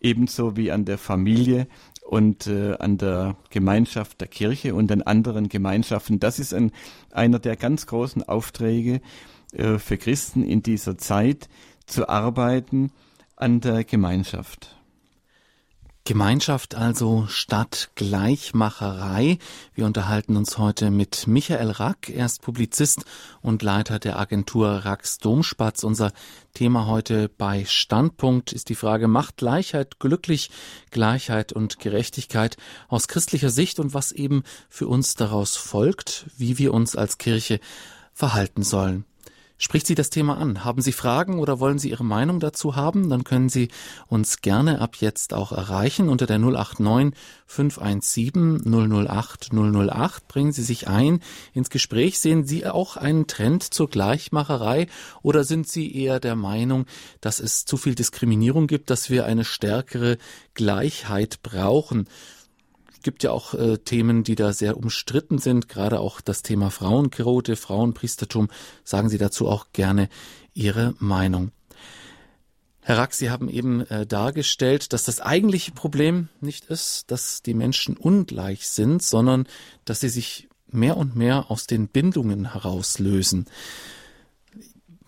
ebenso 0.00 0.56
wie 0.56 0.72
an 0.72 0.84
der 0.84 0.98
Familie, 0.98 1.66
und 2.06 2.46
äh, 2.46 2.76
an 2.78 2.98
der 2.98 3.36
Gemeinschaft 3.50 4.20
der 4.20 4.28
Kirche 4.28 4.74
und 4.74 4.90
an 4.92 5.02
anderen 5.02 5.48
Gemeinschaften. 5.48 6.20
Das 6.20 6.38
ist 6.38 6.54
ein, 6.54 6.70
einer 7.10 7.38
der 7.38 7.56
ganz 7.56 7.86
großen 7.86 8.22
Aufträge 8.22 9.00
äh, 9.52 9.78
für 9.78 9.98
Christen 9.98 10.44
in 10.44 10.62
dieser 10.62 10.96
Zeit, 10.98 11.48
zu 11.86 12.08
arbeiten 12.08 12.92
an 13.36 13.60
der 13.60 13.84
Gemeinschaft. 13.84 14.75
Gemeinschaft 16.06 16.76
also 16.76 17.26
statt 17.28 17.90
Gleichmacherei. 17.96 19.38
Wir 19.74 19.86
unterhalten 19.86 20.36
uns 20.36 20.56
heute 20.56 20.92
mit 20.92 21.26
Michael 21.26 21.72
Rack. 21.72 22.08
Er 22.08 22.26
ist 22.26 22.42
Publizist 22.42 23.04
und 23.42 23.64
Leiter 23.64 23.98
der 23.98 24.16
Agentur 24.16 24.68
Racks 24.68 25.18
Domspatz. 25.18 25.82
Unser 25.82 26.12
Thema 26.54 26.86
heute 26.86 27.28
bei 27.28 27.64
Standpunkt 27.64 28.52
ist 28.52 28.68
die 28.68 28.76
Frage, 28.76 29.08
macht 29.08 29.36
Gleichheit 29.38 29.98
glücklich, 29.98 30.50
Gleichheit 30.92 31.52
und 31.52 31.80
Gerechtigkeit 31.80 32.56
aus 32.86 33.08
christlicher 33.08 33.50
Sicht 33.50 33.80
und 33.80 33.92
was 33.92 34.12
eben 34.12 34.44
für 34.68 34.86
uns 34.86 35.16
daraus 35.16 35.56
folgt, 35.56 36.26
wie 36.38 36.56
wir 36.56 36.72
uns 36.72 36.94
als 36.94 37.18
Kirche 37.18 37.58
verhalten 38.14 38.62
sollen. 38.62 39.04
Spricht 39.58 39.86
Sie 39.86 39.94
das 39.94 40.10
Thema 40.10 40.36
an? 40.36 40.64
Haben 40.64 40.82
Sie 40.82 40.92
Fragen 40.92 41.38
oder 41.38 41.60
wollen 41.60 41.78
Sie 41.78 41.88
Ihre 41.88 42.04
Meinung 42.04 42.40
dazu 42.40 42.76
haben? 42.76 43.08
Dann 43.08 43.24
können 43.24 43.48
Sie 43.48 43.68
uns 44.06 44.42
gerne 44.42 44.82
ab 44.82 44.96
jetzt 44.96 45.32
auch 45.32 45.50
erreichen 45.50 46.10
unter 46.10 46.26
der 46.26 46.38
089 46.38 47.18
517 47.46 48.60
008 49.08 49.50
008. 49.54 50.28
Bringen 50.28 50.52
Sie 50.52 50.62
sich 50.62 50.88
ein 50.88 51.20
ins 51.54 51.70
Gespräch. 51.70 52.20
Sehen 52.20 52.44
Sie 52.44 52.66
auch 52.66 52.98
einen 52.98 53.28
Trend 53.28 53.62
zur 53.62 53.88
Gleichmacherei 53.88 54.88
oder 55.22 55.42
sind 55.42 55.66
Sie 55.66 55.94
eher 55.94 56.20
der 56.20 56.36
Meinung, 56.36 56.84
dass 57.22 57.40
es 57.40 57.64
zu 57.64 57.78
viel 57.78 57.94
Diskriminierung 57.94 58.66
gibt, 58.66 58.90
dass 58.90 59.08
wir 59.08 59.24
eine 59.24 59.44
stärkere 59.44 60.18
Gleichheit 60.52 61.42
brauchen? 61.42 62.08
Gibt 63.06 63.22
ja 63.22 63.30
auch 63.30 63.54
äh, 63.54 63.78
Themen, 63.78 64.24
die 64.24 64.34
da 64.34 64.52
sehr 64.52 64.76
umstritten 64.76 65.38
sind, 65.38 65.68
gerade 65.68 66.00
auch 66.00 66.20
das 66.20 66.42
Thema 66.42 66.72
Frauenquote, 66.72 67.54
Frauenpriestertum. 67.54 68.48
Sagen 68.82 69.08
Sie 69.08 69.16
dazu 69.16 69.46
auch 69.46 69.68
gerne 69.72 70.08
Ihre 70.54 70.96
Meinung. 70.98 71.52
Herr 72.80 72.98
Rack, 72.98 73.14
Sie 73.14 73.30
haben 73.30 73.48
eben 73.48 73.82
äh, 73.82 74.06
dargestellt, 74.08 74.92
dass 74.92 75.04
das 75.04 75.20
eigentliche 75.20 75.70
Problem 75.70 76.30
nicht 76.40 76.64
ist, 76.64 77.12
dass 77.12 77.42
die 77.42 77.54
Menschen 77.54 77.96
ungleich 77.96 78.66
sind, 78.66 79.04
sondern 79.04 79.46
dass 79.84 80.00
sie 80.00 80.08
sich 80.08 80.48
mehr 80.66 80.96
und 80.96 81.14
mehr 81.14 81.48
aus 81.48 81.68
den 81.68 81.86
Bindungen 81.86 82.54
herauslösen. 82.54 83.46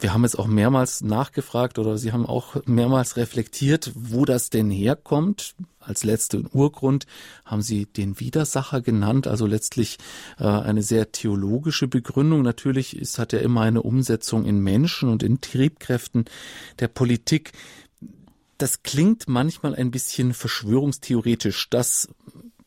Wir 0.00 0.14
haben 0.14 0.22
jetzt 0.22 0.38
auch 0.38 0.46
mehrmals 0.46 1.00
nachgefragt 1.00 1.78
oder 1.78 1.98
Sie 1.98 2.12
haben 2.12 2.24
auch 2.24 2.56
mehrmals 2.66 3.16
reflektiert, 3.16 3.90
wo 3.94 4.24
das 4.24 4.48
denn 4.48 4.70
herkommt. 4.70 5.56
Als 5.80 6.04
letzten 6.04 6.48
Urgrund 6.52 7.06
haben 7.44 7.62
Sie 7.62 7.86
den 7.86 8.20
Widersacher 8.20 8.80
genannt, 8.80 9.26
also 9.26 9.46
letztlich 9.46 9.98
äh, 10.38 10.44
eine 10.44 10.82
sehr 10.82 11.10
theologische 11.10 11.88
Begründung. 11.88 12.42
Natürlich 12.42 12.96
ist, 12.96 13.18
hat 13.18 13.32
er 13.32 13.42
immer 13.42 13.62
eine 13.62 13.82
Umsetzung 13.82 14.44
in 14.44 14.60
Menschen 14.60 15.08
und 15.08 15.24
in 15.24 15.40
Triebkräften 15.40 16.26
der 16.78 16.88
Politik. 16.88 17.52
Das 18.56 18.84
klingt 18.84 19.26
manchmal 19.28 19.74
ein 19.74 19.90
bisschen 19.90 20.32
verschwörungstheoretisch, 20.32 21.70
dass 21.70 22.08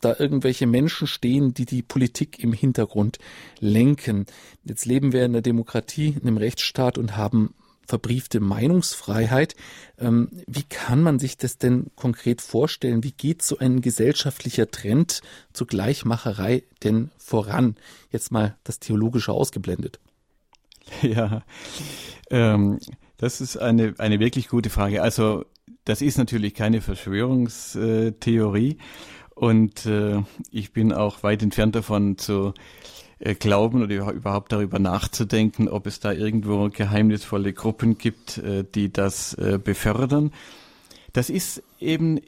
da 0.01 0.15
irgendwelche 0.17 0.67
Menschen 0.67 1.07
stehen, 1.07 1.53
die 1.53 1.65
die 1.65 1.81
Politik 1.83 2.39
im 2.39 2.53
Hintergrund 2.53 3.19
lenken. 3.59 4.25
Jetzt 4.63 4.85
leben 4.85 5.13
wir 5.13 5.25
in 5.25 5.33
der 5.33 5.41
Demokratie, 5.41 6.09
in 6.09 6.27
einem 6.27 6.37
Rechtsstaat 6.37 6.97
und 6.97 7.15
haben 7.15 7.53
verbriefte 7.91 8.39
Meinungsfreiheit. 8.39 9.55
Ähm, 9.99 10.29
wie 10.47 10.63
kann 10.63 11.03
man 11.03 11.19
sich 11.19 11.37
das 11.37 11.57
denn 11.57 11.91
konkret 11.95 12.41
vorstellen? 12.41 13.03
Wie 13.03 13.11
geht 13.11 13.41
so 13.41 13.57
ein 13.57 13.81
gesellschaftlicher 13.81 14.71
Trend 14.71 15.21
zur 15.51 15.67
Gleichmacherei 15.67 16.63
denn 16.83 17.11
voran? 17.17 17.75
Jetzt 18.09 18.31
mal 18.31 18.55
das 18.63 18.79
Theologische 18.79 19.33
ausgeblendet. 19.33 19.99
Ja, 21.03 21.43
ähm, 22.31 22.79
das 23.17 23.39
ist 23.39 23.55
eine, 23.55 23.93
eine 23.97 24.19
wirklich 24.19 24.49
gute 24.49 24.69
Frage. 24.69 25.01
Also 25.03 25.45
das 25.85 26.01
ist 26.01 26.17
natürlich 26.17 26.53
keine 26.53 26.81
Verschwörungstheorie 26.81 28.77
und 29.41 29.87
äh, 29.87 30.21
ich 30.51 30.71
bin 30.71 30.93
auch 30.93 31.23
weit 31.23 31.41
entfernt 31.41 31.73
davon 31.73 32.19
zu 32.19 32.53
äh, 33.17 33.33
glauben 33.33 33.81
oder 33.81 34.11
überhaupt 34.11 34.51
darüber 34.51 34.77
nachzudenken, 34.77 35.67
ob 35.67 35.87
es 35.87 35.99
da 35.99 36.11
irgendwo 36.11 36.69
geheimnisvolle 36.69 37.51
Gruppen 37.51 37.97
gibt, 37.97 38.37
äh, 38.37 38.63
die 38.63 38.93
das 38.93 39.33
äh, 39.33 39.57
befördern. 39.57 40.29
Das 41.13 41.31
ist 41.31 41.63
eben 41.79 42.19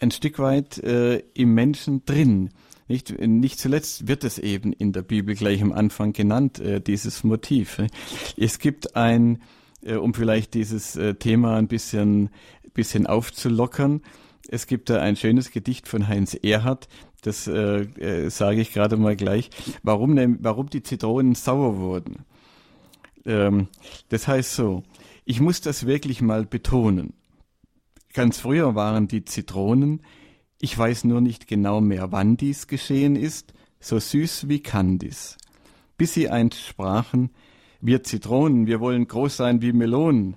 ein 0.00 0.10
Stück 0.10 0.38
weit 0.38 0.78
äh, 0.78 1.18
im 1.34 1.52
Menschen 1.52 2.06
drin. 2.06 2.48
Nicht, 2.88 3.10
nicht 3.20 3.58
zuletzt 3.58 4.08
wird 4.08 4.24
es 4.24 4.38
eben 4.38 4.72
in 4.72 4.94
der 4.94 5.02
Bibel 5.02 5.34
gleich 5.34 5.60
am 5.60 5.72
Anfang 5.72 6.14
genannt, 6.14 6.60
äh, 6.60 6.80
dieses 6.80 7.24
Motiv. 7.24 7.76
Es 8.38 8.58
gibt 8.58 8.96
ein, 8.96 9.42
äh, 9.82 9.96
um 9.96 10.14
vielleicht 10.14 10.54
dieses 10.54 10.96
äh, 10.96 11.14
Thema 11.14 11.56
ein 11.56 11.68
bisschen, 11.68 12.30
bisschen 12.72 13.06
aufzulockern, 13.06 14.00
es 14.48 14.66
gibt 14.66 14.90
da 14.90 15.00
ein 15.00 15.16
schönes 15.16 15.50
Gedicht 15.50 15.88
von 15.88 16.08
Heinz 16.08 16.34
Erhardt, 16.34 16.88
das 17.22 17.46
äh, 17.46 17.82
äh, 17.82 18.28
sage 18.30 18.60
ich 18.60 18.72
gerade 18.72 18.96
mal 18.96 19.16
gleich, 19.16 19.50
warum, 19.82 20.14
ne, 20.14 20.36
warum 20.40 20.68
die 20.68 20.82
Zitronen 20.82 21.34
sauer 21.34 21.78
wurden. 21.78 22.24
Ähm, 23.24 23.68
das 24.08 24.26
heißt 24.28 24.54
so, 24.54 24.82
ich 25.24 25.40
muss 25.40 25.60
das 25.60 25.86
wirklich 25.86 26.20
mal 26.20 26.44
betonen. 26.44 27.14
Ganz 28.12 28.40
früher 28.40 28.74
waren 28.74 29.08
die 29.08 29.24
Zitronen, 29.24 30.02
ich 30.60 30.76
weiß 30.76 31.04
nur 31.04 31.20
nicht 31.20 31.46
genau 31.46 31.80
mehr, 31.80 32.12
wann 32.12 32.36
dies 32.36 32.66
geschehen 32.66 33.16
ist, 33.16 33.54
so 33.80 33.98
süß 33.98 34.48
wie 34.48 34.60
Candice. 34.60 35.36
Bis 35.96 36.14
sie 36.14 36.28
einst 36.28 36.60
sprachen, 36.60 37.30
wir 37.80 38.02
Zitronen, 38.02 38.66
wir 38.66 38.80
wollen 38.80 39.08
groß 39.08 39.36
sein 39.36 39.62
wie 39.62 39.72
Melonen. 39.72 40.36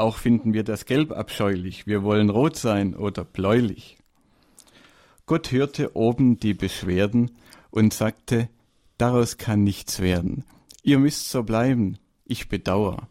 Auch 0.00 0.16
finden 0.16 0.54
wir 0.54 0.64
das 0.64 0.86
Gelb 0.86 1.12
abscheulich. 1.12 1.86
Wir 1.86 2.02
wollen 2.02 2.30
rot 2.30 2.56
sein 2.56 2.96
oder 2.96 3.22
bläulich. 3.22 3.98
Gott 5.26 5.52
hörte 5.52 5.94
oben 5.94 6.40
die 6.40 6.54
Beschwerden 6.54 7.32
und 7.70 7.92
sagte, 7.92 8.48
daraus 8.96 9.36
kann 9.36 9.62
nichts 9.62 10.00
werden. 10.00 10.46
Ihr 10.82 10.98
müsst 10.98 11.28
so 11.28 11.42
bleiben, 11.42 11.98
ich 12.24 12.48
bedauere. 12.48 13.08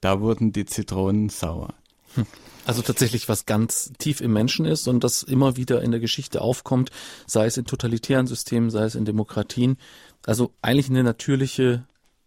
Da 0.00 0.22
wurden 0.22 0.52
die 0.52 0.64
Zitronen 0.64 1.28
sauer. 1.28 1.74
Hm. 2.14 2.24
Also 2.64 2.80
tatsächlich 2.80 3.28
was 3.28 3.44
ganz 3.44 3.92
tief 3.98 4.22
im 4.22 4.32
Menschen 4.32 4.64
ist 4.64 4.88
und 4.88 5.04
das 5.04 5.24
immer 5.24 5.58
wieder 5.58 5.82
in 5.82 5.90
der 5.90 6.00
Geschichte 6.00 6.40
aufkommt, 6.40 6.90
sei 7.26 7.44
es 7.44 7.58
in 7.58 7.66
totalitären 7.66 8.26
Systemen, 8.26 8.70
sei 8.70 8.84
es 8.84 8.94
in 8.94 9.04
Demokratien. 9.04 9.76
Also 10.24 10.54
eigentlich 10.62 10.88
eine 10.88 11.04
natürliche 11.04 11.84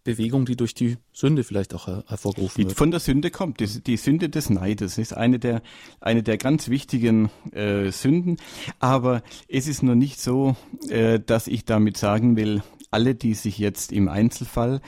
Bewegung, 0.08 0.46
die 0.46 0.56
durch 0.56 0.72
die 0.72 0.96
Sünde 1.12 1.44
vielleicht 1.44 1.74
auch 1.74 1.86
hervorgerufen 1.86 2.56
wird. 2.56 2.70
Die 2.70 2.74
von 2.74 2.90
der 2.90 2.98
Sünde 2.98 3.30
kommt. 3.30 3.60
Die, 3.60 3.82
die, 3.82 3.98
Sünde 3.98 4.30
des 4.30 4.48
Neides 4.48 4.96
ist 4.96 5.12
eine 5.12 5.38
der, 5.38 5.60
eine 6.00 6.22
der 6.22 6.38
ganz 6.38 6.70
wichtigen 6.70 7.30
äh, 7.52 7.90
Sünden. 7.90 8.38
Aber 8.80 9.22
es 9.48 9.68
ist 9.68 9.82
nur 9.82 9.96
nicht 9.96 10.18
so, 10.18 10.56
äh, 10.88 11.20
dass 11.20 11.46
ich 11.46 11.66
damit 11.66 11.98
sagen 11.98 12.36
will, 12.36 12.62
alle, 12.90 13.14
die 13.14 13.34
sich 13.34 13.58
jetzt 13.58 13.92
im 13.92 14.08
Einzelfall 14.08 14.80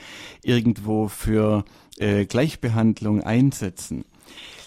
irgendwo 0.43 1.07
für 1.07 1.65
äh, 1.99 2.25
Gleichbehandlung 2.25 3.21
einsetzen, 3.21 4.05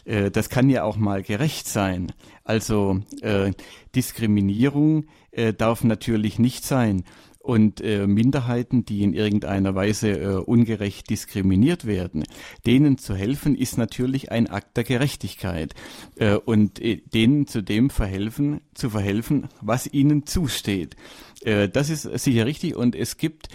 äh, 0.05 0.31
das 0.31 0.51
kann 0.51 0.71
ja 0.71 0.85
auch 0.85 0.97
mal 0.97 1.25
gerecht 1.25 1.67
sein. 1.67 2.13
Also 2.45 3.01
äh, 3.23 3.51
Diskriminierung 3.97 5.07
äh, 5.33 5.53
darf 5.53 5.83
natürlich 5.83 6.39
nicht 6.39 6.65
sein. 6.65 7.03
Und 7.45 7.83
äh, 7.83 8.07
Minderheiten, 8.07 8.87
die 8.87 9.03
in 9.03 9.13
irgendeiner 9.13 9.75
Weise 9.75 10.09
äh, 10.13 10.27
ungerecht 10.37 11.11
diskriminiert 11.11 11.85
werden, 11.85 12.25
denen 12.65 12.97
zu 12.97 13.15
helfen, 13.15 13.55
ist 13.55 13.77
natürlich 13.77 14.33
ein 14.33 14.47
Akt 14.47 14.79
der 14.79 14.85
Gerechtigkeit. 14.85 15.75
Äh, 16.17 16.37
und 16.37 16.81
äh, 16.81 17.03
denen 17.03 17.47
zu 17.47 17.63
dem 17.63 17.91
verhelfen, 17.91 18.63
zu 18.73 18.89
verhelfen, 18.89 19.49
was 19.61 19.87
ihnen 19.87 20.25
zusteht. 20.25 20.97
Äh, 21.43 21.69
das 21.69 21.91
ist 21.91 22.05
sicher 22.05 22.47
richtig. 22.47 22.77
Und 22.77 22.97
es 22.97 23.19
gibt 23.19 23.49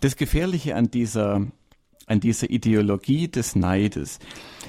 das 0.00 0.16
Gefährliche 0.16 0.74
an 0.74 0.90
dieser 0.90 1.46
an 2.08 2.20
dieser 2.20 2.50
Ideologie 2.50 3.26
des 3.26 3.56
Neides 3.56 4.20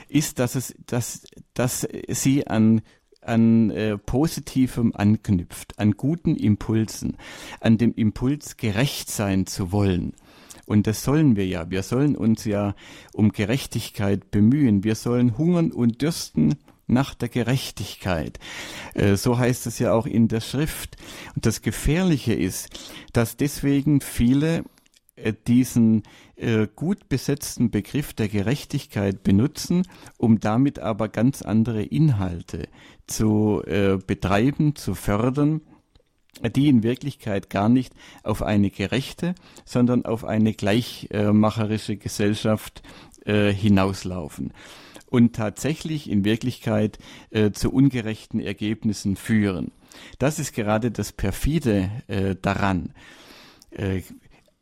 ist, 0.09 0.39
dass 0.39 0.55
es, 0.55 0.75
dass, 0.87 1.27
dass 1.53 1.87
sie 2.07 2.47
an 2.47 2.81
an 3.27 3.69
äh, 3.71 3.97
Positivem 3.97 4.93
anknüpft, 4.95 5.77
an 5.79 5.91
guten 5.91 6.35
Impulsen, 6.35 7.17
an 7.59 7.77
dem 7.77 7.93
Impuls 7.93 8.57
gerecht 8.57 9.09
sein 9.09 9.45
zu 9.45 9.71
wollen. 9.71 10.13
Und 10.65 10.85
das 10.85 11.03
sollen 11.03 11.35
wir 11.35 11.47
ja. 11.47 11.69
Wir 11.69 11.81
sollen 11.81 12.15
uns 12.15 12.43
ja 12.43 12.75
um 13.13 13.31
Gerechtigkeit 13.31 14.31
bemühen. 14.31 14.83
Wir 14.83 14.95
sollen 14.95 15.37
hungern 15.37 15.71
und 15.71 16.01
dürsten 16.01 16.55
nach 16.87 17.13
der 17.13 17.29
Gerechtigkeit. 17.29 18.39
Äh, 18.93 19.15
so 19.15 19.37
heißt 19.37 19.67
es 19.67 19.79
ja 19.79 19.93
auch 19.93 20.05
in 20.05 20.27
der 20.27 20.41
Schrift. 20.41 20.97
Und 21.35 21.45
das 21.45 21.61
Gefährliche 21.61 22.33
ist, 22.33 22.69
dass 23.13 23.37
deswegen 23.37 24.01
viele 24.01 24.63
diesen 25.47 26.03
äh, 26.35 26.67
gut 26.75 27.09
besetzten 27.09 27.71
Begriff 27.71 28.13
der 28.13 28.27
Gerechtigkeit 28.27 29.23
benutzen, 29.23 29.83
um 30.17 30.39
damit 30.39 30.79
aber 30.79 31.09
ganz 31.09 31.41
andere 31.41 31.83
Inhalte 31.83 32.67
zu 33.07 33.63
äh, 33.65 33.97
betreiben, 33.97 34.75
zu 34.75 34.93
fördern, 34.93 35.61
die 36.55 36.67
in 36.67 36.83
Wirklichkeit 36.83 37.49
gar 37.49 37.69
nicht 37.69 37.93
auf 38.23 38.43
eine 38.43 38.69
gerechte, 38.69 39.33
sondern 39.65 40.05
auf 40.05 40.23
eine 40.23 40.53
gleichmacherische 40.53 41.97
Gesellschaft 41.97 42.83
äh, 43.25 43.51
hinauslaufen 43.51 44.53
und 45.09 45.35
tatsächlich 45.35 46.09
in 46.09 46.25
Wirklichkeit 46.25 46.99
äh, 47.31 47.51
zu 47.51 47.71
ungerechten 47.71 48.39
Ergebnissen 48.39 49.15
führen. 49.15 49.71
Das 50.19 50.37
ist 50.37 50.53
gerade 50.53 50.91
das 50.91 51.11
perfide 51.11 51.89
äh, 52.07 52.35
daran. 52.39 52.93
Äh, 53.71 54.01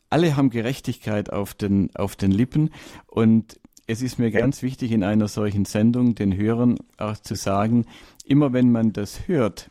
alle 0.09 0.35
haben 0.35 0.49
Gerechtigkeit 0.49 1.31
auf 1.31 1.53
den, 1.53 1.95
auf 1.95 2.15
den 2.15 2.31
Lippen 2.31 2.69
und 3.07 3.59
es 3.87 4.01
ist 4.01 4.17
mir 4.17 4.31
ganz 4.31 4.63
wichtig, 4.63 4.91
in 4.91 5.03
einer 5.03 5.27
solchen 5.27 5.65
Sendung 5.65 6.15
den 6.15 6.35
Hörern 6.35 6.77
auch 6.97 7.17
zu 7.17 7.35
sagen, 7.35 7.85
immer 8.25 8.51
wenn 8.51 8.71
man 8.71 8.93
das 8.93 9.27
hört, 9.27 9.69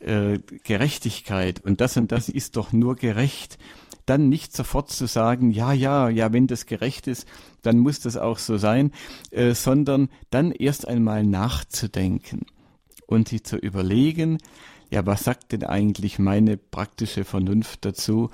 äh, 0.00 0.38
Gerechtigkeit 0.64 1.64
und 1.64 1.80
das 1.80 1.96
und 1.96 2.12
das 2.12 2.28
ist 2.28 2.56
doch 2.56 2.72
nur 2.72 2.96
gerecht, 2.96 3.58
dann 4.04 4.28
nicht 4.28 4.54
sofort 4.54 4.90
zu 4.90 5.06
sagen, 5.06 5.50
ja, 5.50 5.72
ja, 5.72 6.08
ja, 6.08 6.32
wenn 6.32 6.46
das 6.46 6.66
gerecht 6.66 7.06
ist, 7.08 7.26
dann 7.62 7.78
muss 7.78 8.00
das 8.00 8.16
auch 8.16 8.38
so 8.38 8.56
sein, 8.56 8.92
äh, 9.30 9.54
sondern 9.54 10.08
dann 10.30 10.52
erst 10.52 10.86
einmal 10.86 11.24
nachzudenken 11.24 12.46
und 13.06 13.28
sich 13.28 13.44
zu 13.44 13.56
überlegen, 13.56 14.38
ja, 14.90 15.04
was 15.04 15.24
sagt 15.24 15.50
denn 15.52 15.64
eigentlich 15.64 16.18
meine 16.20 16.56
praktische 16.56 17.24
Vernunft 17.24 17.84
dazu? 17.84 18.30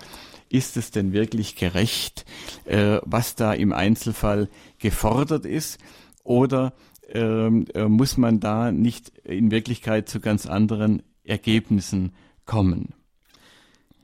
Ist 0.53 0.76
es 0.76 0.90
denn 0.90 1.12
wirklich 1.12 1.57
gerecht, 1.57 2.24
äh, 2.64 2.98
was 3.05 3.34
da 3.34 3.53
im 3.53 3.72
Einzelfall 3.72 4.48
gefordert 4.78 5.46
ist? 5.46 5.78
Oder 6.24 6.74
ähm, 7.09 7.66
äh, 7.74 7.84
muss 7.84 8.16
man 8.16 8.40
da 8.40 8.70
nicht 8.70 9.09
in 9.24 9.50
Wirklichkeit 9.50 10.09
zu 10.09 10.20
ganz 10.20 10.46
anderen 10.46 11.03
Ergebnissen 11.24 12.12
kommen? 12.44 12.94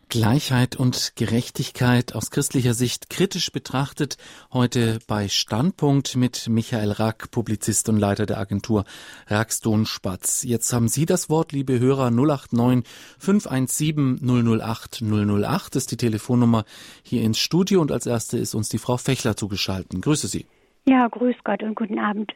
Gleichheit 0.08 0.76
und 0.76 1.12
Gerechtigkeit 1.16 2.14
aus 2.14 2.30
christlicher 2.30 2.74
Sicht 2.74 3.10
kritisch 3.10 3.52
betrachtet. 3.52 4.16
Heute 4.52 4.98
bei 5.06 5.28
Standpunkt 5.28 6.16
mit 6.16 6.48
Michael 6.48 6.92
Rack, 6.92 7.30
Publizist 7.30 7.88
und 7.88 7.98
Leiter 7.98 8.24
der 8.24 8.38
Agentur 8.38 8.84
Rackstone 9.26 9.86
Spatz. 9.86 10.44
Jetzt 10.44 10.72
haben 10.72 10.88
Sie 10.88 11.06
das 11.06 11.28
Wort, 11.28 11.52
liebe 11.52 11.78
Hörer, 11.78 12.10
089 12.10 12.84
517 13.18 14.20
008 14.60 15.02
008 15.02 15.76
ist 15.76 15.90
die 15.90 15.96
Telefonnummer 15.96 16.64
hier 17.02 17.22
ins 17.22 17.38
Studio 17.38 17.80
und 17.80 17.92
als 17.92 18.06
erste 18.06 18.38
ist 18.38 18.54
uns 18.54 18.68
die 18.68 18.78
Frau 18.78 18.96
Fechler 18.96 19.36
zugeschaltet. 19.36 20.00
Grüße 20.00 20.28
Sie. 20.28 20.46
Ja, 20.86 21.06
grüß 21.08 21.36
Gott 21.44 21.62
und 21.62 21.74
guten 21.74 21.98
Abend. 21.98 22.32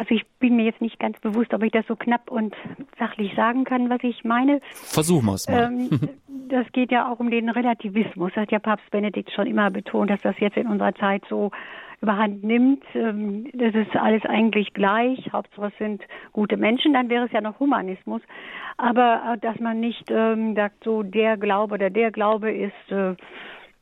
Also 0.00 0.14
ich 0.14 0.26
bin 0.38 0.56
mir 0.56 0.64
jetzt 0.64 0.80
nicht 0.80 0.98
ganz 0.98 1.20
bewusst, 1.20 1.52
ob 1.52 1.62
ich 1.62 1.72
das 1.72 1.86
so 1.86 1.94
knapp 1.94 2.30
und 2.30 2.56
sachlich 2.98 3.34
sagen 3.34 3.64
kann, 3.64 3.90
was 3.90 4.02
ich 4.02 4.24
meine. 4.24 4.62
Versuchen 4.72 5.26
wir 5.26 5.34
es 5.34 5.46
mal. 5.46 5.64
Ähm, 5.64 5.90
das 6.48 6.66
geht 6.72 6.90
ja 6.90 7.12
auch 7.12 7.20
um 7.20 7.30
den 7.30 7.50
Relativismus. 7.50 8.32
Das 8.34 8.44
hat 8.44 8.50
ja 8.50 8.60
Papst 8.60 8.90
Benedikt 8.90 9.30
schon 9.30 9.46
immer 9.46 9.70
betont, 9.70 10.08
dass 10.08 10.22
das 10.22 10.40
jetzt 10.40 10.56
in 10.56 10.68
unserer 10.68 10.94
Zeit 10.94 11.22
so 11.28 11.50
überhand 12.00 12.42
nimmt. 12.42 12.82
Ähm, 12.94 13.50
das 13.52 13.74
ist 13.74 13.94
alles 13.94 14.24
eigentlich 14.24 14.72
gleich. 14.72 15.30
Hauptsache 15.34 15.66
es 15.66 15.76
sind 15.76 16.02
gute 16.32 16.56
Menschen, 16.56 16.94
dann 16.94 17.10
wäre 17.10 17.26
es 17.26 17.32
ja 17.32 17.42
noch 17.42 17.60
Humanismus. 17.60 18.22
Aber 18.78 19.34
äh, 19.34 19.38
dass 19.38 19.60
man 19.60 19.80
nicht 19.80 20.10
ähm, 20.10 20.54
sagt, 20.56 20.82
so 20.82 21.02
der 21.02 21.36
Glaube 21.36 21.74
oder 21.74 21.90
der 21.90 22.10
Glaube 22.10 22.50
ist 22.50 22.90
äh, 22.90 23.16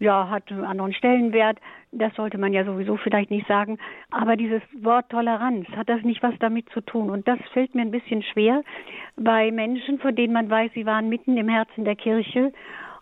ja, 0.00 0.28
hat 0.30 0.50
einen 0.50 0.64
anderen 0.64 0.92
Stellenwert. 0.92 1.58
Das 1.90 2.14
sollte 2.16 2.36
man 2.36 2.52
ja 2.52 2.64
sowieso 2.64 2.96
vielleicht 2.96 3.30
nicht 3.30 3.46
sagen. 3.46 3.78
Aber 4.10 4.36
dieses 4.36 4.60
Wort 4.80 5.08
Toleranz, 5.08 5.66
hat 5.70 5.88
das 5.88 6.02
nicht 6.02 6.22
was 6.22 6.34
damit 6.38 6.68
zu 6.70 6.80
tun? 6.82 7.10
Und 7.10 7.26
das 7.26 7.38
fällt 7.52 7.74
mir 7.74 7.82
ein 7.82 7.90
bisschen 7.90 8.22
schwer 8.22 8.62
bei 9.16 9.50
Menschen, 9.50 9.98
von 9.98 10.14
denen 10.14 10.34
man 10.34 10.50
weiß, 10.50 10.70
sie 10.74 10.86
waren 10.86 11.08
mitten 11.08 11.36
im 11.36 11.48
Herzen 11.48 11.84
der 11.84 11.96
Kirche. 11.96 12.52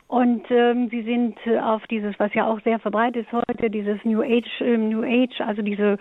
Und 0.09 0.45
ähm, 0.51 0.89
sie 0.89 1.03
sind 1.03 1.37
auf 1.61 1.85
dieses, 1.89 2.17
was 2.21 2.33
ja 2.33 2.47
auch 2.47 2.61
sehr 2.61 2.79
verbreitet 2.79 3.27
ist 3.27 3.33
heute, 3.33 3.71
dieses 3.71 3.99
New 4.05 4.23
Age, 4.23 4.61
äh, 4.61 4.77
New 4.77 5.03
Age, 5.03 5.41
also 5.41 5.63
diese, 5.63 5.99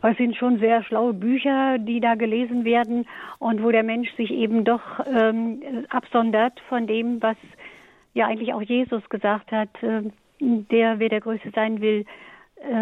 es 0.00 0.16
sind 0.16 0.36
schon 0.36 0.60
sehr 0.60 0.84
schlaue 0.84 1.12
Bücher, 1.12 1.78
die 1.78 1.98
da 1.98 2.14
gelesen 2.14 2.64
werden 2.64 3.04
und 3.40 3.64
wo 3.64 3.72
der 3.72 3.82
Mensch 3.82 4.12
sich 4.14 4.30
eben 4.30 4.62
doch 4.62 4.80
ähm, 5.12 5.60
absondert 5.88 6.60
von 6.68 6.86
dem, 6.86 7.20
was 7.20 7.36
ja 8.14 8.28
eigentlich 8.28 8.54
auch 8.54 8.62
Jesus 8.62 9.08
gesagt 9.08 9.50
hat. 9.50 9.70
Äh, 9.82 10.02
der, 10.40 11.00
wer 11.00 11.08
der 11.08 11.20
Größte 11.20 11.50
sein 11.52 11.80
will, 11.80 12.02
äh, 12.02 12.27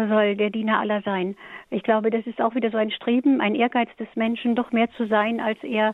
soll 0.09 0.35
der 0.35 0.49
Diener 0.49 0.79
aller 0.79 1.01
sein. 1.01 1.35
Ich 1.69 1.83
glaube, 1.83 2.09
das 2.09 2.25
ist 2.25 2.41
auch 2.41 2.55
wieder 2.55 2.71
so 2.71 2.77
ein 2.77 2.91
Streben, 2.91 3.41
ein 3.41 3.55
Ehrgeiz 3.55 3.89
des 3.99 4.07
Menschen, 4.15 4.55
doch 4.55 4.71
mehr 4.71 4.89
zu 4.91 5.07
sein, 5.07 5.39
als 5.39 5.61
er 5.63 5.93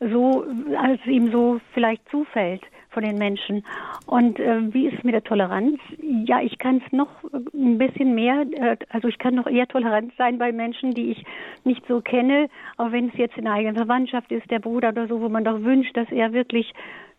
so, 0.00 0.44
als 0.76 1.04
ihm 1.06 1.30
so 1.30 1.60
vielleicht 1.72 2.08
zufällt 2.10 2.62
von 2.90 3.02
den 3.02 3.18
Menschen. 3.18 3.64
Und 4.06 4.38
äh, 4.38 4.72
wie 4.72 4.86
ist 4.86 4.98
es 4.98 5.04
mit 5.04 5.14
der 5.14 5.24
Toleranz? 5.24 5.78
Ja, 6.00 6.40
ich 6.40 6.58
kann 6.58 6.80
es 6.84 6.92
noch 6.92 7.08
ein 7.52 7.78
bisschen 7.78 8.14
mehr, 8.14 8.44
äh, 8.52 8.76
also 8.90 9.08
ich 9.08 9.18
kann 9.18 9.34
noch 9.34 9.46
eher 9.46 9.66
tolerant 9.66 10.12
sein 10.16 10.38
bei 10.38 10.52
Menschen, 10.52 10.92
die 10.92 11.10
ich 11.10 11.24
nicht 11.64 11.84
so 11.86 12.00
kenne, 12.00 12.48
auch 12.76 12.92
wenn 12.92 13.08
es 13.08 13.16
jetzt 13.16 13.36
in 13.36 13.44
der 13.44 13.54
eigenen 13.54 13.76
Verwandtschaft 13.76 14.30
ist, 14.30 14.50
der 14.50 14.60
Bruder 14.60 14.90
oder 14.90 15.08
so, 15.08 15.20
wo 15.20 15.28
man 15.28 15.44
doch 15.44 15.62
wünscht, 15.62 15.96
dass 15.96 16.10
er 16.10 16.32
wirklich 16.32 16.72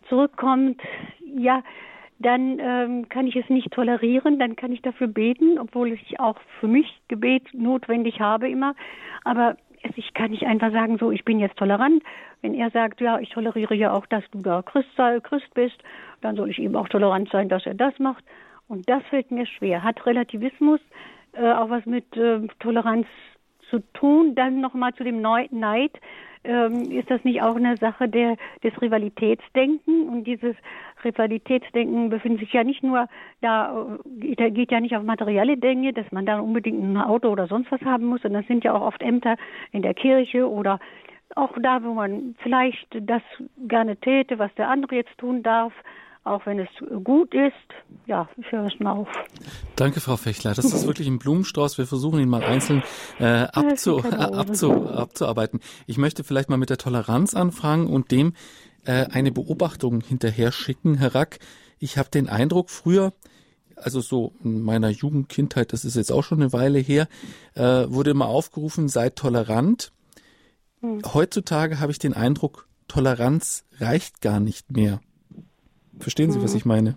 zurückkommt. 0.08 0.80
Ja, 1.24 1.62
dann 2.18 2.58
ähm, 2.58 3.08
kann 3.08 3.26
ich 3.26 3.36
es 3.36 3.48
nicht 3.48 3.70
tolerieren, 3.72 4.38
dann 4.38 4.56
kann 4.56 4.72
ich 4.72 4.82
dafür 4.82 5.06
beten, 5.06 5.58
obwohl 5.58 5.92
ich 5.92 6.18
auch 6.18 6.36
für 6.60 6.68
mich 6.68 7.00
Gebet 7.08 7.42
notwendig 7.52 8.20
habe 8.20 8.48
immer. 8.48 8.74
Aber 9.24 9.56
ich 9.94 10.14
kann 10.14 10.30
nicht 10.30 10.44
einfach 10.44 10.72
sagen, 10.72 10.98
so, 10.98 11.10
ich 11.10 11.24
bin 11.24 11.38
jetzt 11.38 11.56
tolerant. 11.56 12.02
Wenn 12.42 12.54
er 12.54 12.70
sagt, 12.70 13.00
ja, 13.00 13.18
ich 13.18 13.30
toleriere 13.30 13.74
ja 13.74 13.92
auch, 13.92 14.06
dass 14.06 14.24
du 14.30 14.40
da 14.40 14.62
Christ, 14.62 14.88
Christ 15.22 15.52
bist, 15.54 15.76
dann 16.22 16.36
soll 16.36 16.50
ich 16.50 16.58
ihm 16.58 16.74
auch 16.76 16.88
tolerant 16.88 17.30
sein, 17.30 17.48
dass 17.48 17.66
er 17.66 17.74
das 17.74 17.98
macht. 17.98 18.24
Und 18.68 18.88
das 18.88 19.02
fällt 19.04 19.30
mir 19.30 19.46
schwer. 19.46 19.82
Hat 19.82 20.04
Relativismus 20.06 20.80
äh, 21.32 21.52
auch 21.52 21.70
was 21.70 21.86
mit 21.86 22.16
äh, 22.16 22.40
Toleranz 22.58 23.06
zu 23.70 23.80
tun? 23.92 24.34
Dann 24.34 24.60
nochmal 24.60 24.94
zu 24.94 25.04
dem 25.04 25.20
Neid. 25.20 25.92
Ähm, 26.46 26.90
ist 26.90 27.10
das 27.10 27.22
nicht 27.24 27.42
auch 27.42 27.56
eine 27.56 27.76
Sache 27.76 28.08
der, 28.08 28.36
des 28.62 28.80
Rivalitätsdenken? 28.80 30.08
Und 30.08 30.24
dieses 30.24 30.56
Rivalitätsdenken 31.04 32.08
befindet 32.08 32.40
sich 32.40 32.52
ja 32.52 32.64
nicht 32.64 32.82
nur 32.82 33.08
da, 33.40 33.88
äh, 34.20 34.50
geht 34.50 34.70
ja 34.70 34.80
nicht 34.80 34.96
auf 34.96 35.02
materielle 35.02 35.56
Dinge, 35.56 35.92
dass 35.92 36.10
man 36.12 36.26
da 36.26 36.40
unbedingt 36.40 36.82
ein 36.82 36.96
Auto 36.96 37.28
oder 37.28 37.46
sonst 37.46 37.70
was 37.70 37.80
haben 37.82 38.06
muss, 38.06 38.22
sondern 38.22 38.42
das 38.42 38.48
sind 38.48 38.64
ja 38.64 38.74
auch 38.74 38.82
oft 38.82 39.02
Ämter 39.02 39.36
in 39.72 39.82
der 39.82 39.94
Kirche 39.94 40.48
oder 40.48 40.78
auch 41.34 41.52
da, 41.60 41.82
wo 41.82 41.92
man 41.94 42.34
vielleicht 42.38 42.86
das 43.00 43.22
gerne 43.66 43.96
täte, 43.96 44.38
was 44.38 44.54
der 44.54 44.68
andere 44.68 44.96
jetzt 44.96 45.18
tun 45.18 45.42
darf, 45.42 45.72
auch 46.26 46.44
wenn 46.46 46.58
es 46.58 46.68
gut 47.04 47.32
ist. 47.34 47.52
Ja, 48.06 48.28
ich 48.36 48.50
höre 48.50 48.66
es 48.66 48.78
mal 48.80 48.92
auf. 48.92 49.08
Danke, 49.76 50.00
Frau 50.00 50.16
Fechler. 50.16 50.54
Das 50.54 50.64
ist 50.64 50.86
wirklich 50.88 51.06
ein 51.08 51.18
Blumenstrauß. 51.18 51.78
Wir 51.78 51.86
versuchen 51.86 52.20
ihn 52.20 52.28
mal 52.28 52.42
einzeln 52.42 52.82
äh, 53.18 53.46
abzu, 53.52 53.98
abzu, 54.04 54.88
abzuarbeiten. 54.88 55.60
Ich 55.86 55.98
möchte 55.98 56.24
vielleicht 56.24 56.50
mal 56.50 56.56
mit 56.56 56.70
der 56.70 56.78
Toleranz 56.78 57.34
anfangen 57.34 57.86
und 57.86 58.10
dem 58.10 58.34
äh, 58.84 59.06
eine 59.06 59.32
Beobachtung 59.32 60.00
hinterher 60.00 60.52
schicken, 60.52 60.96
Herr 60.96 61.14
Rack. 61.14 61.38
Ich 61.78 61.98
habe 61.98 62.08
den 62.10 62.28
Eindruck, 62.28 62.70
früher 62.70 63.12
also 63.76 64.00
so 64.00 64.32
in 64.42 64.62
meiner 64.62 64.88
Jugendkindheit, 64.88 65.74
das 65.74 65.84
ist 65.84 65.96
jetzt 65.96 66.10
auch 66.10 66.24
schon 66.24 66.40
eine 66.40 66.52
Weile 66.54 66.78
her, 66.78 67.08
äh, 67.54 67.62
wurde 67.62 68.10
immer 68.10 68.26
aufgerufen, 68.26 68.88
seid 68.88 69.16
tolerant. 69.16 69.92
Hm. 70.80 71.02
Heutzutage 71.12 71.78
habe 71.78 71.92
ich 71.92 71.98
den 71.98 72.14
Eindruck, 72.14 72.68
Toleranz 72.88 73.64
reicht 73.78 74.22
gar 74.22 74.40
nicht 74.40 74.70
mehr. 74.72 75.00
Verstehen 75.98 76.30
Sie, 76.30 76.42
was 76.42 76.52
mhm. 76.52 76.56
ich 76.58 76.64
meine? 76.64 76.96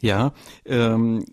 Ja, 0.00 0.32
ähm, 0.64 1.24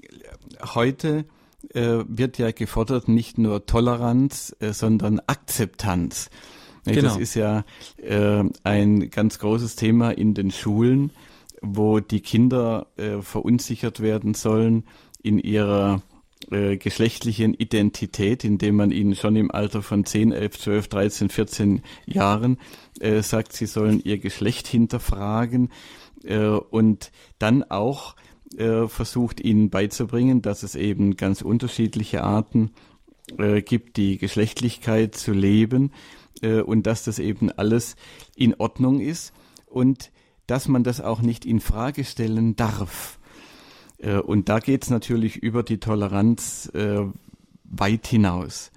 heute 0.76 1.26
äh, 1.74 2.04
wird 2.08 2.38
ja 2.38 2.52
gefordert 2.52 3.08
nicht 3.08 3.38
nur 3.38 3.66
Toleranz, 3.66 4.56
äh, 4.60 4.74
sondern 4.74 5.20
Akzeptanz. 5.26 6.30
Genau. 6.86 7.02
Das 7.02 7.18
ist 7.18 7.34
ja 7.34 7.66
äh, 7.98 8.44
ein 8.64 9.10
ganz 9.10 9.40
großes 9.40 9.76
Thema 9.76 10.12
in 10.12 10.34
den 10.34 10.52
Schulen, 10.52 11.12
wo 11.62 12.00
die 12.00 12.22
Kinder 12.22 12.88
äh, 12.96 13.22
verunsichert 13.22 14.00
werden 14.00 14.34
sollen 14.34 14.86
in 15.22 15.40
ihrer 15.40 16.02
äh, 16.52 16.78
geschlechtlichen 16.78 17.54
Identität, 17.54 18.44
indem 18.44 18.76
man 18.76 18.92
ihnen 18.92 19.16
schon 19.16 19.36
im 19.36 19.52
Alter 19.52 19.82
von 19.82 20.06
10, 20.06 20.32
11, 20.32 20.60
12, 20.60 20.88
13, 20.88 21.30
14 21.30 21.82
Jahren 22.06 22.58
äh, 23.00 23.22
sagt, 23.22 23.54
sie 23.54 23.66
sollen 23.66 24.00
ihr 24.00 24.20
Geschlecht 24.20 24.68
hinterfragen 24.68 25.68
äh, 25.68 25.74
und 26.24 27.12
dann 27.38 27.64
auch 27.64 28.16
äh, 28.58 28.88
versucht 28.88 29.40
ihnen 29.40 29.70
beizubringen, 29.70 30.42
dass 30.42 30.64
es 30.64 30.76
eben 30.76 31.16
ganz 31.16 31.42
unterschiedliche 31.42 32.24
Arten 32.24 32.72
äh, 33.38 33.62
gibt, 33.62 33.98
die 33.98 34.18
Geschlechtlichkeit 34.18 35.16
zu 35.16 35.32
leben 35.34 35.92
äh, 36.42 36.62
und 36.62 36.88
dass 36.88 37.04
das 37.04 37.20
eben 37.20 37.52
alles 37.52 37.96
in 38.36 38.56
Ordnung 38.56 39.00
ist 39.00 39.34
und 39.66 40.12
dass 40.48 40.68
man 40.68 40.84
das 40.84 41.00
auch 41.00 41.22
nicht 41.22 41.46
in 41.46 41.60
Frage 41.60 42.04
stellen 42.04 42.56
darf. 42.56 43.20
Äh, 44.00 44.18
und 44.18 44.50
da 44.50 44.60
geht 44.60 44.84
es 44.84 44.90
natürlich 44.90 45.38
über 45.38 45.64
die 45.64 45.80
Toleranz 45.80 46.72
äh, 46.74 47.02
weit 47.66 48.08
hinaus. 48.08 48.72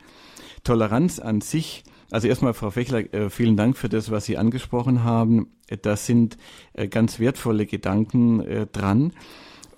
Toleranz 0.64 1.18
an 1.18 1.40
sich 1.40 1.82
also 2.13 2.29
erstmal, 2.29 2.53
Frau 2.53 2.71
Fechler, 2.71 3.13
äh, 3.15 3.31
vielen 3.31 3.57
Dank 3.57 3.79
für 3.79 3.89
das, 3.89 4.11
was 4.11 4.27
Sie 4.27 4.37
angesprochen 4.37 5.03
haben. 5.03 5.47
Das 5.81 6.05
sind 6.05 6.37
äh, 6.75 6.87
ganz 6.87 7.19
wertvolle 7.19 7.65
Gedanken 7.65 8.41
äh, 8.41 8.67
dran. 8.67 9.13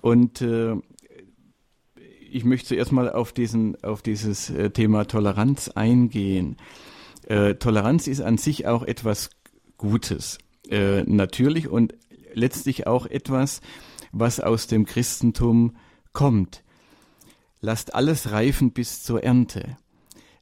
Und 0.01 0.45
ich 2.31 2.45
möchte 2.45 2.69
zuerst 2.69 2.93
mal 2.93 3.11
auf, 3.11 3.33
diesen, 3.33 3.83
auf 3.83 4.03
dieses 4.03 4.53
Thema 4.75 5.07
Toleranz 5.07 5.71
eingehen. 5.71 6.59
Toleranz 7.27 8.07
ist 8.07 8.21
an 8.21 8.37
sich 8.37 8.67
auch 8.67 8.83
etwas 8.83 9.31
Gutes, 9.79 10.37
natürlich 10.71 11.69
und 11.69 11.95
letztlich 12.35 12.87
auch 12.87 13.07
etwas, 13.07 13.63
was 14.13 14.41
aus 14.41 14.67
dem 14.67 14.85
Christentum 14.85 15.77
kommt. 16.13 16.63
Lasst 17.63 17.95
alles 17.95 18.31
reifen 18.31 18.73
bis 18.73 19.03
zur 19.03 19.25
Ernte 19.25 19.79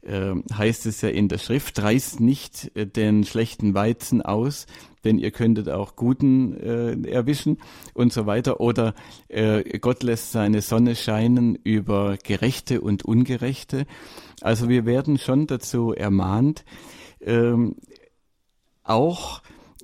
äh, 0.03 0.34
heißt 0.55 0.86
es 0.86 1.00
ja 1.00 1.09
in 1.09 1.28
der 1.28 1.38
Schrift, 1.38 1.80
reißt 1.80 2.20
nicht 2.20 2.70
äh, 2.74 2.86
den 2.86 3.24
schlechten 3.24 3.74
Weizen 3.74 4.22
aus, 4.22 4.66
denn 5.05 5.18
ihr 5.18 5.30
könntet 5.30 5.68
auch 5.68 5.96
guten 5.96 6.55
äh, 6.55 7.11
erwischen 7.11 7.59
und 7.94 8.12
so 8.12 8.26
weiter. 8.26 8.61
Oder 8.61 8.94
äh, 9.28 9.78
Gott 9.78 10.03
lässt 10.03 10.32
seine 10.32 10.61
Sonne 10.61 10.96
scheinen 10.96 11.57
über 11.57 12.16
Gerechte 12.22 12.80
und 12.80 13.05
Ungerechte. 13.05 13.86
Also 14.40 14.68
wir 14.68 14.86
werden 14.86 15.18
schon 15.18 15.46
dazu 15.46 15.92
ermahnt, 15.92 16.64
ähm, 17.20 17.76
auch 18.84 19.42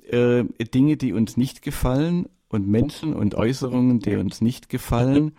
äh, 0.09 0.43
Dinge, 0.73 0.97
die 0.97 1.13
uns 1.13 1.37
nicht 1.37 1.61
gefallen 1.61 2.27
und 2.49 2.67
Menschen 2.67 3.13
und 3.13 3.35
Äußerungen, 3.35 3.99
die 3.99 4.15
uns 4.15 4.41
nicht 4.41 4.69
gefallen, 4.69 5.33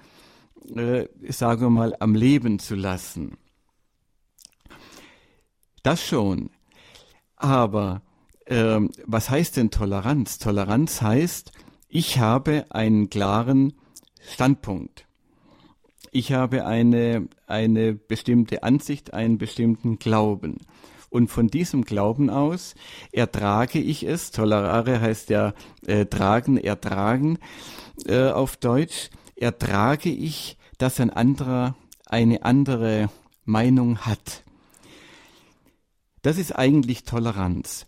äh, 0.74 1.06
sagen 1.28 1.62
wir 1.62 1.70
mal, 1.70 1.96
am 1.98 2.14
Leben 2.14 2.58
zu 2.58 2.74
lassen. 2.76 3.36
Das 5.82 6.04
schon. 6.04 6.50
Aber 7.36 8.02
ähm, 8.46 8.90
was 9.06 9.30
heißt 9.30 9.56
denn 9.56 9.70
Toleranz? 9.70 10.38
Toleranz 10.38 11.00
heißt, 11.00 11.52
ich 11.88 12.18
habe 12.18 12.66
einen 12.70 13.08
klaren 13.10 13.72
Standpunkt. 14.20 15.06
Ich 16.12 16.32
habe 16.32 16.66
eine, 16.66 17.28
eine 17.46 17.94
bestimmte 17.94 18.62
Ansicht, 18.62 19.14
einen 19.14 19.38
bestimmten 19.38 19.98
Glauben. 19.98 20.58
Und 21.08 21.28
von 21.28 21.48
diesem 21.48 21.84
Glauben 21.84 22.30
aus 22.30 22.74
ertrage 23.12 23.78
ich 23.78 24.04
es. 24.04 24.30
Tolerare 24.30 25.00
heißt 25.00 25.30
ja 25.30 25.54
äh, 25.86 26.06
tragen, 26.06 26.56
ertragen 26.56 27.38
äh, 28.06 28.28
auf 28.28 28.56
Deutsch. 28.56 29.10
Ertrage 29.36 30.10
ich, 30.10 30.56
dass 30.78 31.00
ein 31.00 31.10
anderer 31.10 31.74
eine 32.06 32.42
andere 32.42 33.08
Meinung 33.44 34.00
hat. 34.00 34.44
Das 36.22 36.38
ist 36.38 36.52
eigentlich 36.52 37.04
Toleranz. 37.04 37.86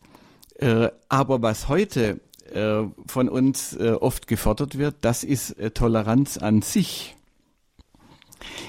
Äh, 0.56 0.90
aber 1.08 1.42
was 1.42 1.68
heute 1.68 2.20
äh, 2.52 2.84
von 3.06 3.28
uns 3.28 3.74
äh, 3.74 3.92
oft 3.92 4.26
gefordert 4.26 4.78
wird, 4.78 4.96
das 5.02 5.24
ist 5.24 5.56
Toleranz 5.74 6.38
an 6.38 6.62
sich. 6.62 7.16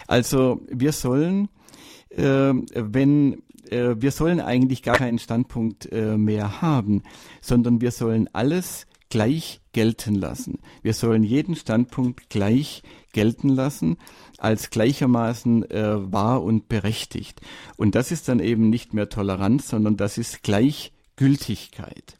Also 0.07 0.61
wir 0.69 0.91
sollen, 0.91 1.49
wenn 2.15 3.41
wir 3.71 4.11
sollen 4.11 4.39
eigentlich 4.39 4.83
gar 4.83 4.97
keinen 4.97 5.17
Standpunkt 5.17 5.91
mehr 5.91 6.61
haben, 6.61 7.01
sondern 7.41 7.81
wir 7.81 7.89
sollen 7.89 8.29
alles 8.33 8.85
gleich 9.09 9.61
gelten 9.71 10.13
lassen. 10.13 10.59
Wir 10.83 10.93
sollen 10.93 11.23
jeden 11.23 11.55
Standpunkt 11.55 12.29
gleich 12.29 12.83
gelten 13.13 13.49
lassen 13.49 13.97
als 14.37 14.69
gleichermaßen 14.69 15.69
äh, 15.69 16.11
wahr 16.11 16.43
und 16.43 16.67
berechtigt. 16.69 17.41
Und 17.77 17.95
das 17.95 18.11
ist 18.11 18.27
dann 18.27 18.39
eben 18.39 18.69
nicht 18.69 18.93
mehr 18.93 19.09
Toleranz, 19.09 19.69
sondern 19.69 19.97
das 19.97 20.17
ist 20.17 20.43
Gleichgültigkeit. 20.43 22.17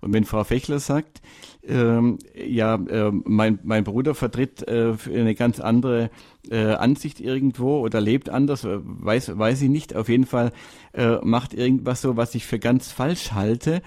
Und 0.00 0.12
wenn 0.12 0.24
Frau 0.24 0.44
Fechler 0.44 0.80
sagt, 0.80 1.22
ähm, 1.66 2.18
ja, 2.34 2.74
äh, 2.74 3.10
mein, 3.10 3.58
mein 3.62 3.84
Bruder 3.84 4.14
vertritt 4.14 4.68
äh, 4.68 4.94
eine 5.06 5.34
ganz 5.34 5.60
andere 5.60 6.10
äh, 6.50 6.74
Ansicht 6.74 7.20
irgendwo 7.20 7.78
oder 7.78 8.02
lebt 8.02 8.28
anders, 8.28 8.64
äh, 8.64 8.78
weiß, 8.82 9.38
weiß 9.38 9.62
ich 9.62 9.70
nicht, 9.70 9.96
auf 9.96 10.10
jeden 10.10 10.26
Fall 10.26 10.52
äh, 10.92 11.16
macht 11.22 11.54
irgendwas 11.54 12.02
so, 12.02 12.18
was 12.18 12.34
ich 12.34 12.44
für 12.44 12.58
ganz 12.58 12.92
falsch 12.92 13.32
halte, 13.32 13.80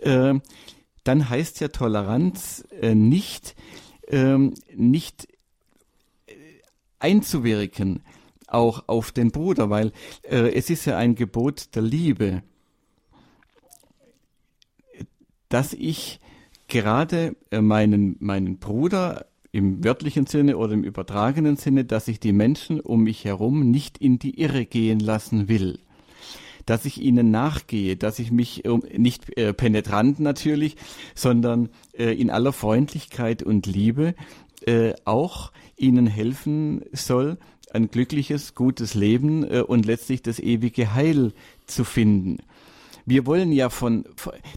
äh, 0.00 0.34
dann 1.04 1.30
heißt 1.30 1.60
ja 1.60 1.68
Toleranz 1.68 2.66
äh, 2.80 2.96
nicht, 2.96 3.54
ähm, 4.08 4.54
nicht 4.74 5.28
einzuwirken, 7.02 8.02
auch 8.46 8.84
auf 8.88 9.12
den 9.12 9.30
Bruder, 9.30 9.70
weil 9.70 9.92
äh, 10.22 10.52
es 10.54 10.70
ist 10.70 10.84
ja 10.84 10.96
ein 10.96 11.14
Gebot 11.14 11.74
der 11.74 11.82
Liebe, 11.82 12.42
dass 15.48 15.72
ich 15.72 16.20
gerade 16.68 17.36
äh, 17.50 17.60
meinen, 17.60 18.16
meinen 18.20 18.58
Bruder 18.58 19.26
im 19.52 19.84
wörtlichen 19.84 20.26
Sinne 20.26 20.56
oder 20.56 20.72
im 20.72 20.82
übertragenen 20.82 21.56
Sinne, 21.56 21.84
dass 21.84 22.08
ich 22.08 22.18
die 22.18 22.32
Menschen 22.32 22.80
um 22.80 23.02
mich 23.02 23.24
herum 23.24 23.70
nicht 23.70 23.98
in 23.98 24.18
die 24.18 24.40
Irre 24.40 24.64
gehen 24.64 24.98
lassen 24.98 25.48
will. 25.48 25.78
Dass 26.64 26.86
ich 26.86 27.00
ihnen 27.02 27.30
nachgehe, 27.30 27.96
dass 27.96 28.18
ich 28.18 28.30
mich 28.30 28.64
ähm, 28.64 28.82
nicht 28.96 29.36
äh, 29.36 29.52
penetrant 29.52 30.20
natürlich, 30.20 30.76
sondern 31.14 31.68
äh, 31.92 32.18
in 32.18 32.30
aller 32.30 32.52
Freundlichkeit 32.52 33.42
und 33.42 33.66
Liebe 33.66 34.14
äh, 34.66 34.94
auch 35.04 35.52
ihnen 35.82 36.06
helfen 36.06 36.82
soll, 36.92 37.38
ein 37.72 37.90
glückliches, 37.90 38.54
gutes 38.54 38.94
Leben 38.94 39.44
äh, 39.44 39.60
und 39.60 39.86
letztlich 39.86 40.22
das 40.22 40.38
ewige 40.38 40.94
Heil 40.94 41.32
zu 41.66 41.84
finden. 41.84 42.38
wir 43.04 43.26
wollen 43.26 43.50
ja 43.50 43.68
von, 43.68 44.04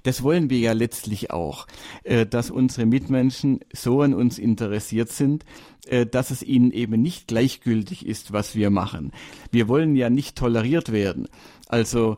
das 0.04 0.22
wollen 0.22 0.52
wir 0.52 0.60
ja 0.60 0.74
letztlich 0.74 1.32
auch, 1.32 1.66
äh, 2.04 2.28
dass 2.28 2.52
unsere 2.52 2.86
Mitmenschen 2.86 3.62
so 3.74 4.02
an 4.02 4.14
uns 4.14 4.38
interessiert 4.38 5.10
sind, 5.10 5.46
äh, 5.88 6.06
dass 6.06 6.30
es 6.30 6.44
ihnen 6.44 6.72
eben 6.72 7.02
nicht 7.02 7.28
gleichgültig 7.28 8.06
ist, 8.06 8.34
was 8.34 8.54
wir 8.56 8.70
machen. 8.70 9.12
Wir 9.50 9.68
wollen 9.68 9.96
ja 9.96 10.10
nicht 10.10 10.38
toleriert 10.38 10.92
werden. 10.92 11.28
Also 11.68 12.18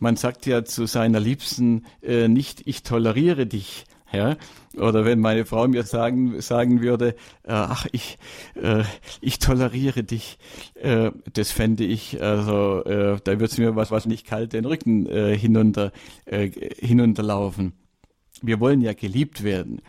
man 0.00 0.16
sagt 0.16 0.46
ja 0.46 0.64
zu 0.64 0.86
seiner 0.86 1.20
Liebsten 1.20 1.84
nicht, 2.02 2.62
ich 2.64 2.82
toleriere 2.82 3.46
dich, 3.46 3.84
ja, 4.12 4.36
oder 4.76 5.04
wenn 5.04 5.20
meine 5.20 5.44
Frau 5.44 5.68
mir 5.68 5.82
sagen, 5.82 6.40
sagen 6.40 6.80
würde, 6.80 7.08
äh, 7.44 7.52
ach, 7.52 7.86
ich, 7.92 8.18
äh, 8.54 8.84
ich 9.20 9.38
toleriere 9.38 10.04
dich, 10.04 10.38
äh, 10.74 11.10
das 11.32 11.50
fände 11.50 11.84
ich, 11.84 12.22
also 12.22 12.82
äh, 12.84 13.18
da 13.22 13.40
wird 13.40 13.50
es 13.50 13.58
mir 13.58 13.76
was, 13.76 13.90
was 13.90 14.06
nicht 14.06 14.26
kalt 14.26 14.52
den 14.52 14.64
Rücken 14.64 15.06
äh, 15.06 15.36
hinunter, 15.36 15.92
hinunterlaufen. 16.26 17.72
Wir 18.42 18.60
wollen 18.60 18.80
ja 18.80 18.92
geliebt 18.92 19.44
werden. 19.44 19.82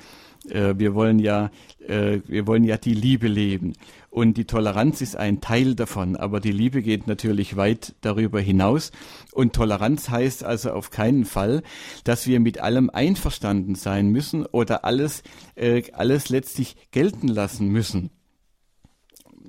Äh, 0.50 0.76
wir 0.78 0.94
wollen 0.94 1.20
ja, 1.20 1.52
äh, 1.80 2.20
wir 2.28 2.48
wollen 2.48 2.64
ja 2.64 2.78
die 2.78 2.94
Liebe 2.94 3.28
leben. 3.28 3.74
Und 4.10 4.38
die 4.38 4.46
Toleranz 4.46 5.02
ist 5.02 5.16
ein 5.16 5.42
Teil 5.42 5.76
davon, 5.76 6.16
aber 6.16 6.40
die 6.40 6.52
Liebe 6.52 6.82
geht 6.82 7.08
natürlich 7.08 7.56
weit 7.56 7.96
darüber 8.02 8.40
hinaus. 8.40 8.92
Und 9.32 9.54
Toleranz 9.54 10.10
heißt 10.10 10.44
also 10.44 10.72
auf 10.72 10.92
keinen 10.92 11.26
Fall, 11.26 11.64
dass 12.04 12.28
wir 12.28 12.40
mit 12.40 12.60
allem 12.60 12.90
einverstanden 12.90 13.76
sein 13.76 14.10
müssen 14.10 14.46
oder 14.46 14.86
alles, 14.86 15.24
äh, 15.56 15.84
alles 15.94 16.30
letztlich 16.30 16.76
gelten 16.92 17.28
lassen 17.28 17.70
müssen 17.70 18.12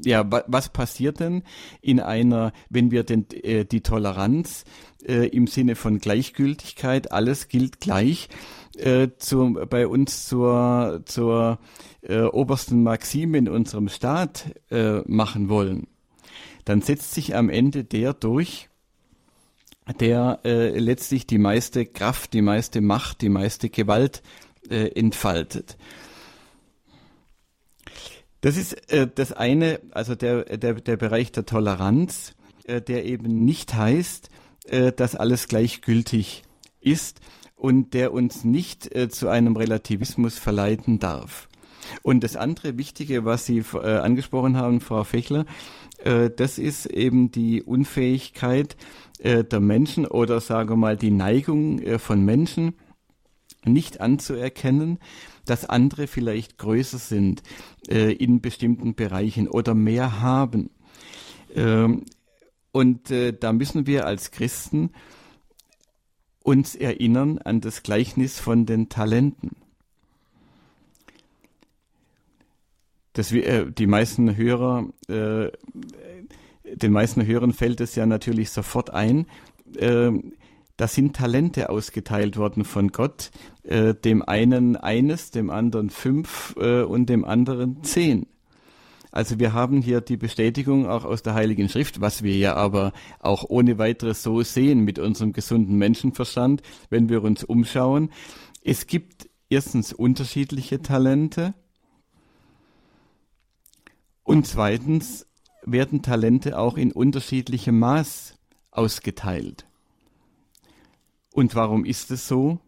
ja, 0.03 0.29
was 0.47 0.71
passiert 0.71 1.21
denn 1.21 1.43
in 1.81 2.01
einer, 2.01 2.53
wenn 2.69 2.91
wir 2.91 3.05
denn 3.05 3.27
äh, 3.31 3.65
die 3.65 3.81
Toleranz 3.81 4.65
äh, 5.07 5.29
im 5.29 5.47
Sinne 5.47 5.77
von 5.77 5.99
Gleichgültigkeit, 5.99 7.13
alles 7.13 7.49
gilt 7.49 7.81
gleich, 7.81 8.29
äh, 8.77 9.09
zu, 9.19 9.55
bei 9.69 9.87
uns 9.87 10.27
zur, 10.27 11.03
zur 11.05 11.59
äh, 12.03 12.23
obersten 12.23 12.83
Maxime 12.83 13.39
in 13.39 13.49
unserem 13.49 13.89
Staat 13.89 14.47
äh, 14.71 15.01
machen 15.07 15.49
wollen, 15.49 15.87
dann 16.65 16.83
setzt 16.83 17.15
sich 17.15 17.37
am 17.37 17.51
Ende 17.51 17.85
der 17.85 18.15
durch, 18.15 18.69
der 20.01 20.41
äh, 20.45 20.79
letztlich 20.79 21.27
die 21.27 21.39
meiste 21.39 21.85
Kraft, 21.85 22.33
die 22.33 22.43
meiste 22.43 22.81
Macht, 22.81 23.21
die 23.21 23.29
meiste 23.29 23.69
Gewalt 23.69 24.23
äh, 24.71 24.89
entfaltet. 24.99 25.77
Das 28.41 28.57
ist 28.57 28.93
äh, 28.93 29.09
das 29.13 29.33
eine, 29.33 29.81
also 29.91 30.15
der, 30.15 30.45
der, 30.57 30.75
der 30.75 30.97
Bereich 30.97 31.33
der 31.33 31.47
Toleranz, 31.47 32.35
äh, 32.65 32.81
der 32.81 33.05
eben 33.05 33.45
nicht 33.45 33.75
heißt, 33.75 34.31
äh, 34.67 34.93
dass 34.93 35.17
alles 35.17 35.49
gleichgültig 35.49 36.43
ist 36.81 37.21
und 37.65 37.95
der 37.95 38.13
uns 38.13 38.45
nicht 38.45 38.95
äh, 38.95 39.09
zu 39.09 39.29
einem 39.29 39.57
Relativismus 39.57 40.37
verleiten 40.37 40.99
darf. 40.99 41.49
Und 42.03 42.23
das 42.23 42.37
andere 42.37 42.77
Wichtige, 42.77 43.25
was 43.25 43.47
Sie 43.47 43.65
äh, 43.73 43.97
angesprochen 43.97 44.59
haben, 44.59 44.83
Frau 44.83 45.03
Fechler, 45.03 45.47
äh, 46.05 46.29
das 46.29 46.59
ist 46.59 46.85
eben 46.85 47.31
die 47.31 47.63
Unfähigkeit 47.63 48.77
äh, 49.19 49.45
der 49.45 49.61
Menschen 49.61 50.07
oder 50.07 50.43
sagen 50.43 50.69
wir 50.69 50.77
mal 50.77 50.99
die 50.99 51.11
Neigung 51.11 51.79
äh, 51.79 51.99
von 51.99 52.23
Menschen, 52.23 52.75
nicht 53.65 53.99
anzuerkennen, 53.99 54.99
dass 55.47 55.65
andere 55.65 56.07
vielleicht 56.07 56.59
größer 56.59 56.99
sind 56.99 57.43
äh, 57.89 58.13
in 58.13 58.43
bestimmten 58.43 58.95
Bereichen 58.95 59.49
oder 59.49 59.75
mehr 59.75 60.21
haben. 60.21 60.69
Ähm, 61.55 62.05
und 62.73 63.11
äh, 63.11 63.33
da 63.33 63.55
müssen 63.55 63.87
wir 63.87 64.05
als 64.05 64.33
Christen 64.33 64.91
uns 66.45 66.77
erinnern 66.77 67.39
an 67.39 67.61
das 67.61 67.83
Gleichnis 67.83 68.39
von 68.39 68.67
den 68.67 68.89
Talenten. 68.89 69.57
Das, 73.15 73.33
äh, 73.33 73.71
die 73.71 73.87
meisten 73.87 74.37
Hörer, 74.37 74.89
äh, 75.09 75.51
den 76.65 76.93
meisten 76.93 77.27
Hörern 77.27 77.53
fällt 77.53 77.81
es 77.81 77.95
ja 77.95 78.07
natürlich 78.07 78.51
sofort 78.51 78.91
ein. 78.91 79.27
Äh, 79.77 80.11
da 80.77 80.89
sind 80.89 81.17
Talente 81.17 81.71
ausgeteilt 81.71 82.37
worden 82.37 82.65
von 82.65 82.89
Gott, 82.89 83.31
äh, 83.63 83.95
dem 83.95 84.23
einen 84.23 84.77
eines, 84.77 85.31
dem 85.31 85.49
anderen 85.49 85.89
fünf 85.89 86.57
äh, 86.59 86.83
und 86.83 87.09
dem 87.09 87.25
anderen 87.25 87.83
zehn. 87.85 88.27
Also 89.15 89.39
wir 89.39 89.53
haben 89.53 89.81
hier 89.81 90.01
die 90.01 90.17
Bestätigung 90.17 90.89
auch 90.89 91.05
aus 91.05 91.23
der 91.23 91.35
Heiligen 91.35 91.69
Schrift, 91.69 92.01
was 92.01 92.25
wir 92.25 92.37
ja 92.37 92.57
aber 92.57 92.93
auch 93.21 93.45
ohne 93.49 93.79
weiteres 93.79 94.25
so 94.25 94.43
sehen 94.43 94.81
mit 94.81 94.99
unserem 94.99 95.33
gesunden 95.33 95.79
Menschenverstand, 95.79 96.63
wenn 96.91 97.09
wir 97.09 97.23
uns 97.23 97.45
umschauen. 97.45 98.11
Es 98.65 98.89
gibt 98.89 99.31
erstens 99.49 99.93
unterschiedliche 99.93 100.83
Talente 100.83 101.55
und 104.25 104.49
zweitens 104.49 105.29
werden 105.63 106.03
Talente 106.03 106.59
auch 106.59 106.77
in 106.77 106.91
unterschiedlichem 106.91 107.79
Maß 107.79 108.37
ausgeteilt. 108.73 109.65
Und 111.31 111.55
warum 111.55 111.85
ist 111.85 112.11
es 112.11 112.27
so? 112.27 112.59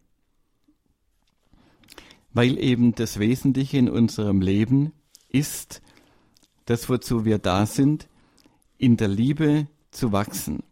Weil 2.33 2.57
eben 2.57 2.95
das 2.95 3.19
Wesentliche 3.19 3.79
in 3.79 3.91
unserem 3.91 4.41
Leben 4.41 4.93
ist, 5.29 5.83
das, 6.67 6.89
wozu 6.89 7.25
wir 7.25 7.39
da 7.39 7.65
sind, 7.67 8.09
in 8.79 8.97
der 8.97 9.09
Liebe 9.09 9.67
zu 9.91 10.13
wachsen. 10.13 10.63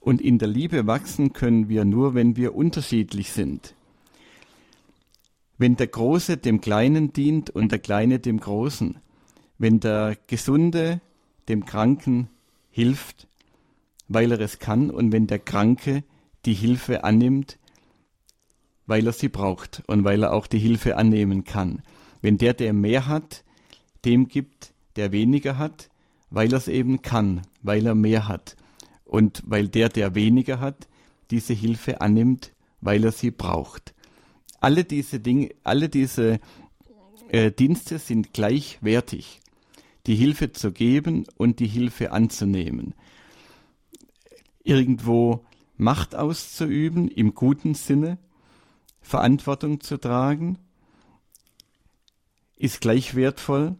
Und 0.00 0.20
in 0.20 0.38
der 0.38 0.48
Liebe 0.48 0.86
wachsen 0.86 1.32
können 1.32 1.68
wir 1.68 1.84
nur, 1.84 2.14
wenn 2.14 2.36
wir 2.36 2.54
unterschiedlich 2.54 3.32
sind. 3.32 3.74
Wenn 5.58 5.76
der 5.76 5.88
Große 5.88 6.36
dem 6.36 6.60
Kleinen 6.60 7.12
dient 7.12 7.50
und 7.50 7.72
der 7.72 7.80
Kleine 7.80 8.20
dem 8.20 8.38
Großen, 8.38 8.98
wenn 9.58 9.80
der 9.80 10.16
Gesunde 10.28 11.00
dem 11.48 11.64
Kranken 11.64 12.28
hilft, 12.70 13.26
weil 14.06 14.30
er 14.30 14.40
es 14.40 14.60
kann, 14.60 14.90
und 14.90 15.12
wenn 15.12 15.26
der 15.26 15.40
Kranke 15.40 16.04
die 16.46 16.54
Hilfe 16.54 17.02
annimmt, 17.02 17.58
weil 18.86 19.06
er 19.06 19.12
sie 19.12 19.28
braucht 19.28 19.82
und 19.86 20.04
weil 20.04 20.22
er 20.22 20.32
auch 20.32 20.46
die 20.46 20.58
Hilfe 20.58 20.96
annehmen 20.96 21.44
kann. 21.44 21.82
Wenn 22.22 22.38
der, 22.38 22.54
der 22.54 22.72
mehr 22.72 23.06
hat, 23.06 23.44
dem 24.04 24.28
gibt, 24.28 24.72
der 24.98 25.12
weniger 25.12 25.58
hat, 25.58 25.90
weil 26.28 26.52
er 26.52 26.58
es 26.58 26.66
eben 26.66 27.02
kann, 27.02 27.42
weil 27.62 27.86
er 27.86 27.94
mehr 27.94 28.26
hat. 28.26 28.56
Und 29.04 29.42
weil 29.46 29.68
der, 29.68 29.88
der 29.88 30.16
weniger 30.16 30.58
hat, 30.58 30.88
diese 31.30 31.54
Hilfe 31.54 32.00
annimmt, 32.00 32.52
weil 32.80 33.04
er 33.04 33.12
sie 33.12 33.30
braucht. 33.30 33.94
Alle 34.60 34.84
diese 34.84 35.20
Dinge, 35.20 35.50
alle 35.62 35.88
diese 35.88 36.40
äh, 37.28 37.52
Dienste 37.52 38.00
sind 38.00 38.32
gleichwertig. 38.32 39.40
Die 40.06 40.16
Hilfe 40.16 40.52
zu 40.52 40.72
geben 40.72 41.26
und 41.36 41.60
die 41.60 41.68
Hilfe 41.68 42.10
anzunehmen. 42.10 42.94
Irgendwo 44.64 45.44
Macht 45.76 46.16
auszuüben 46.16 47.06
im 47.06 47.36
guten 47.36 47.74
Sinne, 47.74 48.18
Verantwortung 49.00 49.80
zu 49.80 49.96
tragen, 49.96 50.58
ist 52.56 52.80
gleich 52.80 53.14
wertvoll 53.14 53.76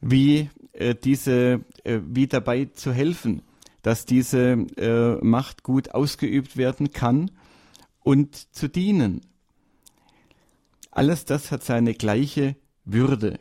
wie 0.00 0.50
äh, 0.72 0.94
diese, 0.94 1.64
äh, 1.84 2.00
wie 2.06 2.26
dabei 2.26 2.66
zu 2.66 2.92
helfen, 2.92 3.42
dass 3.82 4.04
diese 4.04 4.66
äh, 4.76 5.24
Macht 5.24 5.62
gut 5.62 5.94
ausgeübt 5.94 6.56
werden 6.56 6.90
kann 6.90 7.30
und 8.02 8.54
zu 8.54 8.68
dienen. 8.68 9.20
Alles 10.90 11.24
das 11.24 11.52
hat 11.52 11.62
seine 11.62 11.94
gleiche 11.94 12.56
Würde. 12.84 13.38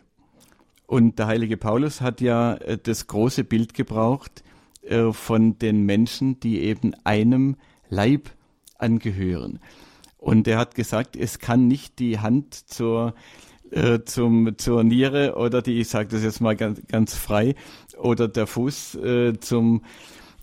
Und 0.87 1.19
der 1.19 1.27
heilige 1.27 1.57
Paulus 1.57 2.01
hat 2.01 2.21
ja 2.21 2.55
äh, 2.55 2.77
das 2.77 3.07
große 3.07 3.43
Bild 3.43 3.73
gebraucht 3.73 4.43
äh, 4.81 5.11
von 5.11 5.57
den 5.57 5.83
Menschen, 5.83 6.39
die 6.39 6.61
eben 6.61 6.93
einem 7.03 7.55
Leib 7.89 8.29
angehören. 8.77 9.59
Und 10.17 10.47
er 10.47 10.57
hat 10.57 10.75
gesagt, 10.75 11.15
es 11.15 11.39
kann 11.39 11.67
nicht 11.67 11.99
die 11.99 12.19
Hand 12.19 12.53
zur 12.53 13.13
äh, 13.72 13.99
zum, 14.05 14.57
zur 14.57 14.84
Niere 14.84 15.36
oder 15.36 15.61
die, 15.61 15.80
ich 15.80 15.88
sage 15.88 16.09
das 16.09 16.24
jetzt 16.24 16.41
mal 16.41 16.55
ganz, 16.55 16.82
ganz 16.88 17.16
frei, 17.16 17.55
oder 17.97 18.28
der 18.28 18.47
Fuß 18.47 18.95
äh, 18.95 19.39
zum, 19.39 19.84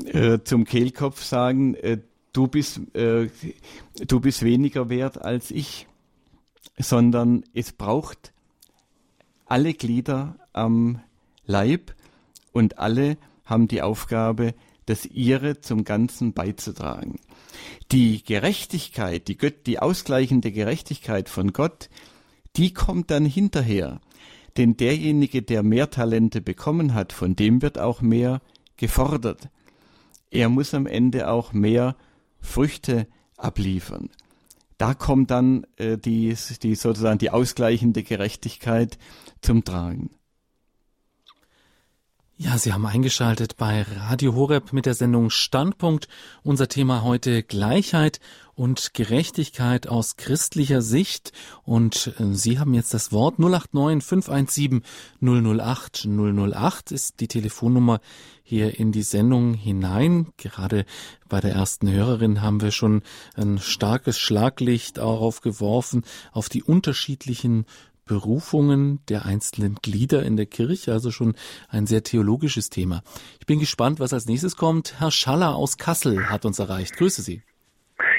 äh, 0.05 0.39
zum 0.45 0.65
Kehlkopf 0.65 1.23
sagen, 1.23 1.75
äh, 1.75 1.99
du, 2.33 2.49
bist, 2.49 2.81
äh, 2.95 3.29
du 4.07 4.21
bist 4.21 4.43
weniger 4.43 4.89
wert 4.89 5.23
als 5.23 5.51
ich, 5.51 5.87
sondern 6.79 7.45
es 7.55 7.73
braucht 7.73 8.33
alle 9.47 9.75
Glieder 9.75 10.37
am 10.53 11.01
Leib 11.45 11.95
und 12.53 12.79
alle 12.79 13.19
haben 13.45 13.69
die 13.69 13.83
Aufgabe, 13.83 14.55
das 14.87 15.07
ihre 15.07 15.61
zum 15.61 15.85
Ganzen 15.85 16.33
beizutragen. 16.33 17.21
Die 17.93 18.25
Gerechtigkeit, 18.25 19.29
die, 19.29 19.37
Gött, 19.37 19.67
die 19.67 19.79
ausgleichende 19.79 20.53
Gerechtigkeit 20.53 21.29
von 21.29 21.53
Gott, 21.53 21.89
die 22.57 22.73
kommt 22.75 23.11
dann 23.11 23.25
hinterher. 23.25 24.01
Denn 24.57 24.77
derjenige, 24.77 25.43
der 25.43 25.63
mehr 25.63 25.91
Talente 25.91 26.41
bekommen 26.41 26.95
hat, 26.95 27.13
von 27.13 27.37
dem 27.37 27.63
wird 27.63 27.79
auch 27.79 28.03
mehr 28.03 28.43
gefordert. 28.77 29.49
Er 30.31 30.49
muss 30.49 30.75
am 30.75 30.87
Ende 30.87 31.29
auch 31.29 31.53
mehr 31.53 31.97
Früchte 32.41 33.07
abliefern. 33.37 34.11
Da 34.79 34.95
kommt 34.95 35.31
dann 35.31 35.67
äh, 35.77 35.97
die, 35.97 36.37
die 36.63 36.75
sozusagen 36.75 37.19
die 37.19 37.31
ausgleichende 37.31 38.03
Gerechtigkeit 38.03 38.99
zum 39.41 39.65
Tragen. 39.65 40.11
Ja, 42.37 42.59
Sie 42.59 42.73
haben 42.73 42.87
eingeschaltet 42.87 43.57
bei 43.57 43.83
Radio 43.83 44.35
Horeb 44.35 44.73
mit 44.73 44.87
der 44.87 44.95
Sendung 44.95 45.31
Standpunkt. 45.31 46.09
Unser 46.43 46.67
Thema 46.67 47.03
heute 47.03 47.45
Gleichheit 47.45 48.19
und 48.55 48.95
Gerechtigkeit 48.95 49.87
aus 49.87 50.17
christlicher 50.17 50.83
Sicht. 50.83 51.33
Und 51.65 52.15
äh, 52.19 52.35
Sie 52.35 52.59
haben 52.59 52.75
jetzt 52.75 52.95
das 52.95 53.13
Wort 53.13 53.39
089 53.39 54.05
517 54.05 54.83
008 55.21 56.07
008 56.07 56.93
ist 56.93 57.21
die 57.21 57.29
Telefonnummer 57.29 58.01
hier 58.43 58.79
in 58.79 58.93
die 58.93 59.03
Sendung 59.03 59.55
hinein. 59.55 60.29
Gerade 60.37 60.85
bei 61.29 61.41
der 61.41 61.53
ersten 61.53 61.91
Hörerin 61.91 62.43
haben 62.43 62.61
wir 62.61 62.71
schon 62.71 63.03
ein 63.35 63.59
starkes 63.59 64.19
Schlaglicht 64.19 64.99
darauf 64.99 65.41
geworfen, 65.41 66.05
auf 66.33 66.49
die 66.49 66.63
unterschiedlichen 66.63 67.67
Berufungen 68.05 69.01
der 69.09 69.25
einzelnen 69.25 69.77
Glieder 69.77 70.25
in 70.25 70.37
der 70.37 70.47
Kirche, 70.47 70.93
also 70.93 71.11
schon 71.11 71.35
ein 71.69 71.87
sehr 71.87 72.03
theologisches 72.03 72.69
Thema. 72.69 73.03
Ich 73.41 73.47
bin 73.47 73.61
gespannt, 73.61 74.01
was 74.01 74.13
als 74.13 74.27
nächstes 74.27 74.57
kommt. 74.57 75.01
Herr 75.01 75.11
Schaller 75.11 75.55
aus 75.55 75.79
Kassel 75.79 76.29
hat 76.29 76.45
uns 76.45 76.59
erreicht. 76.59 76.97
Grüße 76.97 77.23
Sie. 77.23 77.43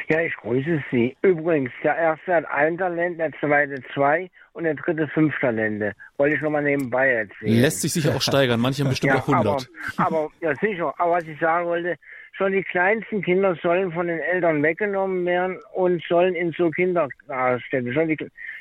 Ja, 0.09 0.19
ich 0.19 0.35
grüße 0.35 0.83
Sie. 0.91 1.15
Übrigens, 1.21 1.71
der 1.83 1.95
erste 1.95 2.35
hat 2.35 2.45
ein 2.51 2.77
Talent, 2.77 3.19
der 3.19 3.31
zweite 3.39 3.81
zwei 3.93 4.29
und 4.53 4.65
der 4.65 4.75
dritte 4.75 5.07
fünf 5.07 5.33
Talente. 5.39 5.93
Wollte 6.17 6.35
ich 6.35 6.41
nochmal 6.41 6.63
nebenbei 6.63 7.09
erzählen. 7.09 7.61
Lässt 7.61 7.81
sich 7.81 7.93
sicher 7.93 8.15
auch 8.15 8.21
steigern, 8.21 8.59
manche 8.59 8.83
haben 8.83 8.89
bestimmt 8.89 9.13
ja, 9.13 9.19
auch 9.19 9.27
100. 9.27 9.69
Aber, 9.97 10.07
aber, 10.07 10.29
ja 10.41 10.55
sicher, 10.55 10.93
aber 10.97 11.13
was 11.13 11.23
ich 11.23 11.39
sagen 11.39 11.65
wollte, 11.67 11.95
schon 12.33 12.51
die 12.51 12.63
kleinsten 12.63 13.21
Kinder 13.21 13.55
sollen 13.61 13.91
von 13.91 14.07
den 14.07 14.19
Eltern 14.19 14.61
weggenommen 14.61 15.25
werden 15.25 15.59
und 15.73 16.03
sollen 16.03 16.35
in 16.35 16.51
so 16.51 16.69
Kindertagesstätten. 16.69 17.93
Schon 17.93 18.07
die, 18.09 18.17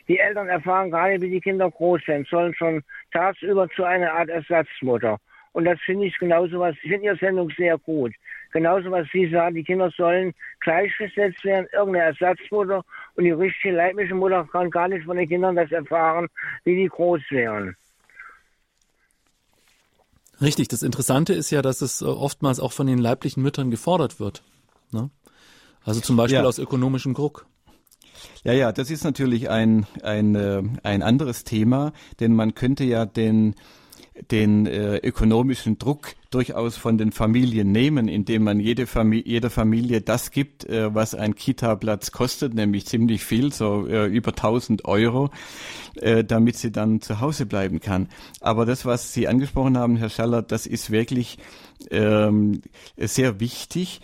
die 0.09 0.19
Eltern 0.19 0.49
erfahren 0.49 0.91
nicht, 0.91 1.23
wie 1.23 1.31
die 1.31 1.41
Kinder 1.41 1.71
groß 1.71 2.07
werden, 2.07 2.27
sollen 2.31 2.55
schon 2.55 2.83
tagsüber 3.13 3.69
zu 3.71 3.85
einer 3.85 4.13
Art 4.13 4.29
Ersatzmutter. 4.29 5.19
Und 5.53 5.65
das 5.65 5.79
finde 5.81 6.07
ich 6.07 6.19
genauso 6.19 6.59
was, 6.61 6.75
ich 6.83 6.91
finde 6.91 7.07
Ihre 7.07 7.17
Sendung 7.17 7.51
sehr 7.57 7.79
gut. 7.79 8.13
Genauso 8.53 8.91
was 8.91 9.07
Sie 9.13 9.29
sagen, 9.31 9.55
die 9.55 9.65
Kinder 9.65 9.91
sollen 9.97 10.35
gleichgesetzt 10.61 11.45
werden, 11.45 11.67
irgendeine 11.73 12.07
Ersatzmutter 12.07 12.85
und 13.15 13.25
die 13.25 13.31
richtige 13.31 13.75
leibliche 13.75 14.15
Mutter 14.15 14.47
kann 14.51 14.71
gar 14.71 14.89
nicht 14.89 15.05
von 15.05 15.17
den 15.17 15.29
Kindern 15.29 15.57
das 15.57 15.71
erfahren, 15.71 16.29
wie 16.65 16.77
die 16.77 16.89
groß 16.89 17.21
werden. 17.31 17.77
Richtig, 20.41 20.69
das 20.69 20.83
Interessante 20.83 21.35
ist 21.35 21.51
ja, 21.51 21.63
dass 21.63 21.83
es 21.83 22.03
äh, 22.03 22.05
oftmals 22.05 22.59
auch 22.59 22.73
von 22.73 22.87
den 22.87 22.99
leiblichen 22.99 23.43
Müttern 23.43 23.71
gefordert 23.71 24.19
wird. 24.19 24.43
Ne? 24.91 25.11
Also 25.85 26.01
zum 26.01 26.17
Beispiel 26.17 26.41
ja. 26.41 26.45
aus 26.45 26.59
ökonomischem 26.59 27.15
Druck. 27.15 27.47
Ja, 28.45 28.53
ja, 28.53 28.73
das 28.73 28.91
ist 28.91 29.05
natürlich 29.05 29.51
ein, 29.51 29.87
ein, 30.03 30.35
äh, 30.35 30.63
ein 30.83 31.03
anderes 31.03 31.45
Thema, 31.45 31.93
denn 32.21 32.35
man 32.35 32.55
könnte 32.55 32.85
ja 32.85 33.07
den 33.07 33.55
den 34.31 34.67
äh, 34.67 34.99
ökonomischen 34.99 35.79
Druck 35.79 36.15
durchaus 36.31 36.77
von 36.77 36.99
den 36.99 37.13
Familien 37.13 37.73
nehmen, 37.73 38.09
indem 38.09 38.45
man 38.45 38.61
jede 38.61 38.87
Familie, 38.87 39.25
jeder 39.27 39.51
Familie 39.51 40.01
das 40.03 40.31
gibt, 40.31 40.65
äh, 40.65 40.95
was 40.95 41.15
ein 41.15 41.35
Kita-Platz 41.35 42.13
kostet, 42.13 42.55
nämlich 42.55 42.87
ziemlich 42.87 43.25
viel, 43.25 43.53
so 43.53 43.87
äh, 43.87 44.07
über 44.07 44.31
1000 44.31 44.85
Euro, 44.85 45.31
äh, 45.97 46.25
damit 46.25 46.57
sie 46.57 46.71
dann 46.71 47.01
zu 47.01 47.21
Hause 47.21 47.47
bleiben 47.47 47.81
kann. 47.81 48.09
Aber 48.41 48.67
das, 48.67 48.85
was 48.85 49.15
Sie 49.15 49.29
angesprochen 49.29 49.79
haben, 49.79 49.97
Herr 49.97 50.11
Schaller, 50.11 50.43
das 50.43 50.67
ist 50.67 50.91
wirklich 50.91 51.39
ähm, 51.91 52.61
sehr 52.99 53.41
wichtig. 53.41 54.03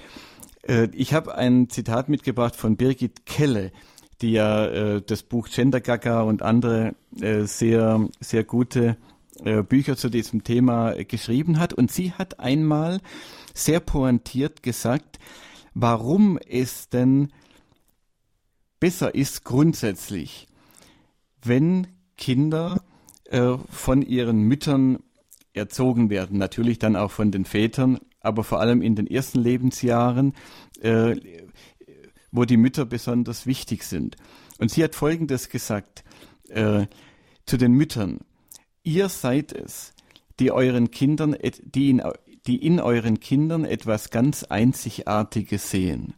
Äh, 0.62 0.88
ich 0.92 1.12
habe 1.12 1.34
ein 1.34 1.68
Zitat 1.68 2.08
mitgebracht 2.08 2.56
von 2.56 2.76
Birgit 2.76 3.26
Kelle 3.26 3.72
die 4.20 4.32
ja 4.32 4.66
äh, 4.66 5.00
das 5.00 5.22
Buch 5.22 5.48
Gender 5.48 5.80
Gaga 5.80 6.22
und 6.22 6.42
andere 6.42 6.96
äh, 7.20 7.42
sehr 7.42 8.08
sehr 8.18 8.42
gute 8.42 8.96
äh, 9.44 9.62
Bücher 9.62 9.96
zu 9.96 10.08
diesem 10.08 10.44
Thema 10.44 10.92
geschrieben 11.04 11.58
hat. 11.58 11.72
Und 11.72 11.90
sie 11.90 12.12
hat 12.12 12.40
einmal 12.40 13.00
sehr 13.54 13.80
pointiert 13.80 14.62
gesagt, 14.62 15.18
warum 15.74 16.38
es 16.38 16.88
denn 16.88 17.32
besser 18.80 19.14
ist 19.14 19.44
grundsätzlich, 19.44 20.46
wenn 21.42 21.86
Kinder 22.16 22.82
äh, 23.24 23.56
von 23.70 24.02
ihren 24.02 24.42
Müttern 24.42 24.98
erzogen 25.52 26.10
werden, 26.10 26.38
natürlich 26.38 26.78
dann 26.78 26.96
auch 26.96 27.10
von 27.10 27.30
den 27.30 27.44
Vätern, 27.44 27.98
aber 28.20 28.44
vor 28.44 28.60
allem 28.60 28.82
in 28.82 28.94
den 28.94 29.06
ersten 29.06 29.40
Lebensjahren, 29.40 30.34
äh, 30.80 31.16
wo 32.30 32.44
die 32.44 32.56
Mütter 32.56 32.84
besonders 32.84 33.46
wichtig 33.46 33.84
sind. 33.84 34.16
Und 34.58 34.70
sie 34.70 34.84
hat 34.84 34.94
Folgendes 34.94 35.48
gesagt 35.48 36.04
äh, 36.48 36.86
zu 37.46 37.56
den 37.56 37.72
Müttern. 37.72 38.20
Ihr 38.88 39.10
seid 39.10 39.52
es, 39.52 39.92
die 40.40 40.50
euren 40.50 40.90
Kindern, 40.90 41.36
die 41.60 41.90
in, 41.90 42.02
die 42.46 42.56
in 42.56 42.80
euren 42.80 43.20
Kindern 43.20 43.66
etwas 43.66 44.08
ganz 44.08 44.44
Einzigartiges 44.44 45.70
sehen, 45.70 46.14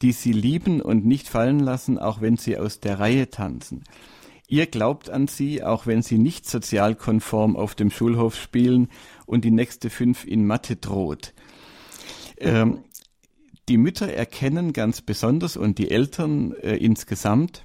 die 0.00 0.12
sie 0.12 0.30
lieben 0.30 0.80
und 0.80 1.04
nicht 1.04 1.28
fallen 1.28 1.58
lassen, 1.58 1.98
auch 1.98 2.20
wenn 2.20 2.36
sie 2.36 2.56
aus 2.56 2.78
der 2.78 3.00
Reihe 3.00 3.30
tanzen. 3.30 3.82
Ihr 4.46 4.66
glaubt 4.66 5.10
an 5.10 5.26
sie, 5.26 5.64
auch 5.64 5.88
wenn 5.88 6.02
sie 6.02 6.18
nicht 6.18 6.48
sozialkonform 6.48 7.56
auf 7.56 7.74
dem 7.74 7.90
Schulhof 7.90 8.36
spielen 8.36 8.88
und 9.26 9.44
die 9.44 9.50
nächste 9.50 9.90
fünf 9.90 10.24
in 10.24 10.46
Mathe 10.46 10.76
droht. 10.76 11.34
Ähm, 12.38 12.84
die 13.68 13.76
Mütter 13.76 14.06
erkennen 14.06 14.72
ganz 14.72 15.00
besonders 15.00 15.56
und 15.56 15.78
die 15.78 15.90
Eltern 15.90 16.52
äh, 16.62 16.76
insgesamt, 16.76 17.64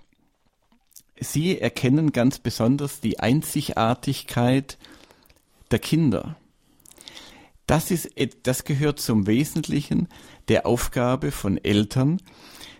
Sie 1.19 1.59
erkennen 1.59 2.11
ganz 2.11 2.39
besonders 2.39 2.99
die 3.01 3.19
Einzigartigkeit 3.19 4.77
der 5.71 5.79
Kinder. 5.79 6.37
Das 7.65 7.91
ist, 7.91 8.09
das 8.43 8.63
gehört 8.63 8.99
zum 8.99 9.27
Wesentlichen 9.27 10.07
der 10.47 10.65
Aufgabe 10.65 11.31
von 11.31 11.57
Eltern, 11.57 12.21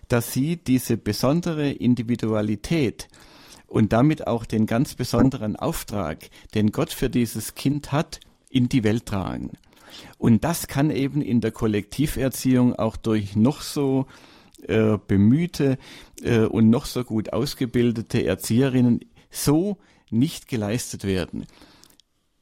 dass 0.08 0.32
sie 0.32 0.56
diese 0.56 0.96
besondere 0.96 1.70
Individualität 1.70 3.08
und 3.66 3.92
damit 3.92 4.26
auch 4.26 4.46
den 4.46 4.64
ganz 4.64 4.94
besonderen 4.94 5.56
Auftrag, 5.56 6.30
den 6.54 6.72
Gott 6.72 6.92
für 6.92 7.10
dieses 7.10 7.54
Kind 7.54 7.92
hat, 7.92 8.20
in 8.48 8.70
die 8.70 8.82
Welt 8.82 9.04
tragen. 9.04 9.52
Und 10.16 10.44
das 10.44 10.68
kann 10.68 10.90
eben 10.90 11.20
in 11.20 11.40
der 11.40 11.52
Kollektiverziehung 11.52 12.74
auch 12.74 12.96
durch 12.96 13.36
noch 13.36 13.60
so 13.60 14.06
äh, 14.66 14.98
bemühte 15.06 15.78
äh, 16.22 16.40
und 16.40 16.70
noch 16.70 16.86
so 16.86 17.04
gut 17.04 17.32
ausgebildete 17.32 18.24
Erzieherinnen 18.24 19.00
so 19.30 19.78
nicht 20.10 20.48
geleistet 20.48 21.04
werden. 21.04 21.46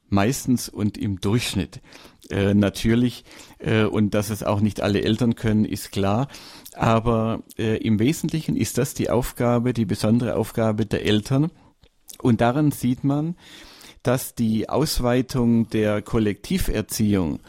Meistens 0.09 0.69
und 0.69 0.97
im 0.97 1.19
Durchschnitt. 1.19 1.81
Äh, 2.29 2.53
natürlich, 2.53 3.23
äh, 3.59 3.83
und 3.83 4.13
dass 4.13 4.29
es 4.29 4.43
auch 4.43 4.61
nicht 4.61 4.81
alle 4.81 5.01
Eltern 5.01 5.35
können, 5.35 5.65
ist 5.65 5.91
klar. 5.91 6.27
Aber 6.73 7.43
äh, 7.57 7.77
im 7.77 7.99
Wesentlichen 7.99 8.55
ist 8.55 8.77
das 8.77 8.93
die 8.93 9.09
Aufgabe, 9.09 9.73
die 9.73 9.85
besondere 9.85 10.35
Aufgabe 10.35 10.85
der 10.85 11.05
Eltern. 11.05 11.51
Und 12.21 12.41
daran 12.41 12.71
sieht 12.71 13.03
man, 13.03 13.35
dass 14.03 14.35
die 14.35 14.69
Ausweitung 14.69 15.69
der 15.69 16.01
Kollektiverziehung 16.01 17.39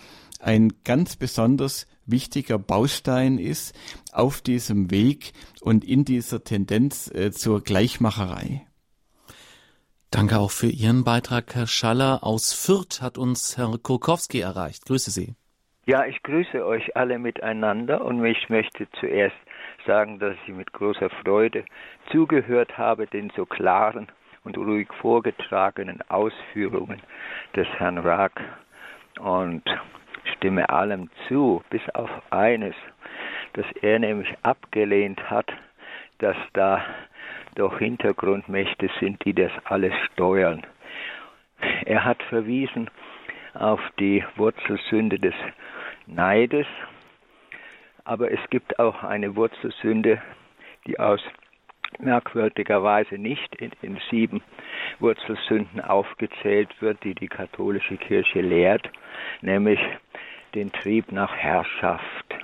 ein 0.40 0.72
ganz 0.84 1.16
besonders 1.16 1.86
wichtiger 2.10 2.58
Baustein 2.58 3.38
ist 3.38 3.78
auf 4.12 4.40
diesem 4.40 4.90
Weg 4.90 5.32
und 5.60 5.84
in 5.84 6.04
dieser 6.04 6.42
Tendenz 6.44 7.10
äh, 7.14 7.30
zur 7.30 7.62
Gleichmacherei. 7.62 8.66
Danke 10.10 10.38
auch 10.38 10.50
für 10.50 10.68
Ihren 10.68 11.04
Beitrag, 11.04 11.54
Herr 11.54 11.66
Schaller. 11.66 12.20
Aus 12.22 12.54
Fürth 12.54 13.02
hat 13.02 13.18
uns 13.18 13.58
Herr 13.58 13.76
Kurkowski 13.82 14.40
erreicht. 14.40 14.86
Grüße 14.86 15.10
Sie. 15.10 15.34
Ja, 15.84 16.06
ich 16.06 16.22
grüße 16.22 16.64
euch 16.64 16.96
alle 16.96 17.18
miteinander 17.18 18.04
und 18.04 18.24
ich 18.24 18.48
möchte 18.48 18.86
zuerst 19.00 19.36
sagen, 19.86 20.18
dass 20.18 20.36
ich 20.46 20.54
mit 20.54 20.72
großer 20.72 21.10
Freude 21.22 21.64
zugehört 22.10 22.76
habe 22.76 23.06
den 23.06 23.30
so 23.36 23.46
klaren 23.46 24.08
und 24.44 24.56
ruhig 24.56 24.88
vorgetragenen 25.00 26.00
Ausführungen 26.08 27.00
des 27.54 27.66
Herrn 27.78 27.98
Rack. 27.98 28.40
Und 29.20 29.62
stimme 30.36 30.68
allem 30.68 31.10
zu, 31.26 31.62
bis 31.70 31.82
auf 31.94 32.10
eines, 32.30 32.74
dass 33.54 33.66
er 33.82 33.98
nämlich 33.98 34.32
abgelehnt 34.42 35.30
hat, 35.30 35.52
dass 36.18 36.36
da 36.52 36.84
doch 37.54 37.78
Hintergrundmächte 37.78 38.88
sind, 39.00 39.24
die 39.24 39.34
das 39.34 39.52
alles 39.64 39.92
steuern. 40.12 40.62
Er 41.84 42.04
hat 42.04 42.22
verwiesen 42.24 42.90
auf 43.54 43.80
die 43.98 44.24
Wurzelsünde 44.36 45.18
des 45.18 45.34
Neides, 46.06 46.66
aber 48.04 48.30
es 48.30 48.40
gibt 48.50 48.78
auch 48.78 49.02
eine 49.02 49.34
Wurzelsünde, 49.34 50.22
die 50.86 50.98
aus 50.98 51.20
merkwürdigerweise 51.98 53.16
nicht 53.18 53.54
in 53.56 53.72
den 53.82 53.98
sieben 54.10 54.42
Wurzelsünden 55.00 55.80
aufgezählt 55.80 56.70
wird, 56.80 57.02
die 57.04 57.14
die 57.14 57.28
katholische 57.28 57.96
Kirche 57.96 58.40
lehrt, 58.40 58.88
nämlich 59.40 59.80
den 60.54 60.72
Trieb 60.72 61.12
nach 61.12 61.34
Herrschaft. 61.34 62.34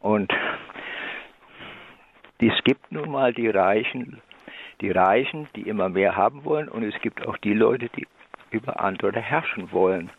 Und 0.00 0.32
es 2.38 2.64
gibt 2.64 2.90
nun 2.90 3.10
mal 3.10 3.32
die 3.32 3.48
Reichen, 3.48 4.20
die 4.80 4.90
Reichen, 4.90 5.48
die 5.54 5.68
immer 5.68 5.88
mehr 5.88 6.16
haben 6.16 6.44
wollen, 6.44 6.68
und 6.68 6.84
es 6.84 6.98
gibt 7.02 7.26
auch 7.26 7.36
die 7.38 7.52
Leute, 7.52 7.88
die 7.90 8.06
über 8.50 8.80
andere 8.80 9.20
herrschen 9.20 9.70
wollen. 9.72 10.10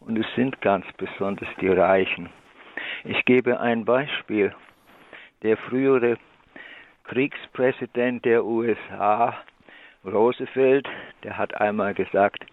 Und 0.00 0.18
es 0.18 0.26
sind 0.34 0.60
ganz 0.60 0.84
besonders 0.96 1.48
die 1.60 1.68
Reichen. 1.68 2.28
Ich 3.04 3.24
gebe 3.24 3.60
ein 3.60 3.84
Beispiel. 3.84 4.54
Der 5.42 5.56
frühere 5.56 6.18
Kriegspräsident 7.04 8.24
der 8.24 8.44
USA, 8.44 9.36
Roosevelt, 10.04 10.88
der 11.22 11.36
hat 11.36 11.54
einmal 11.60 11.94
gesagt, 11.94 12.44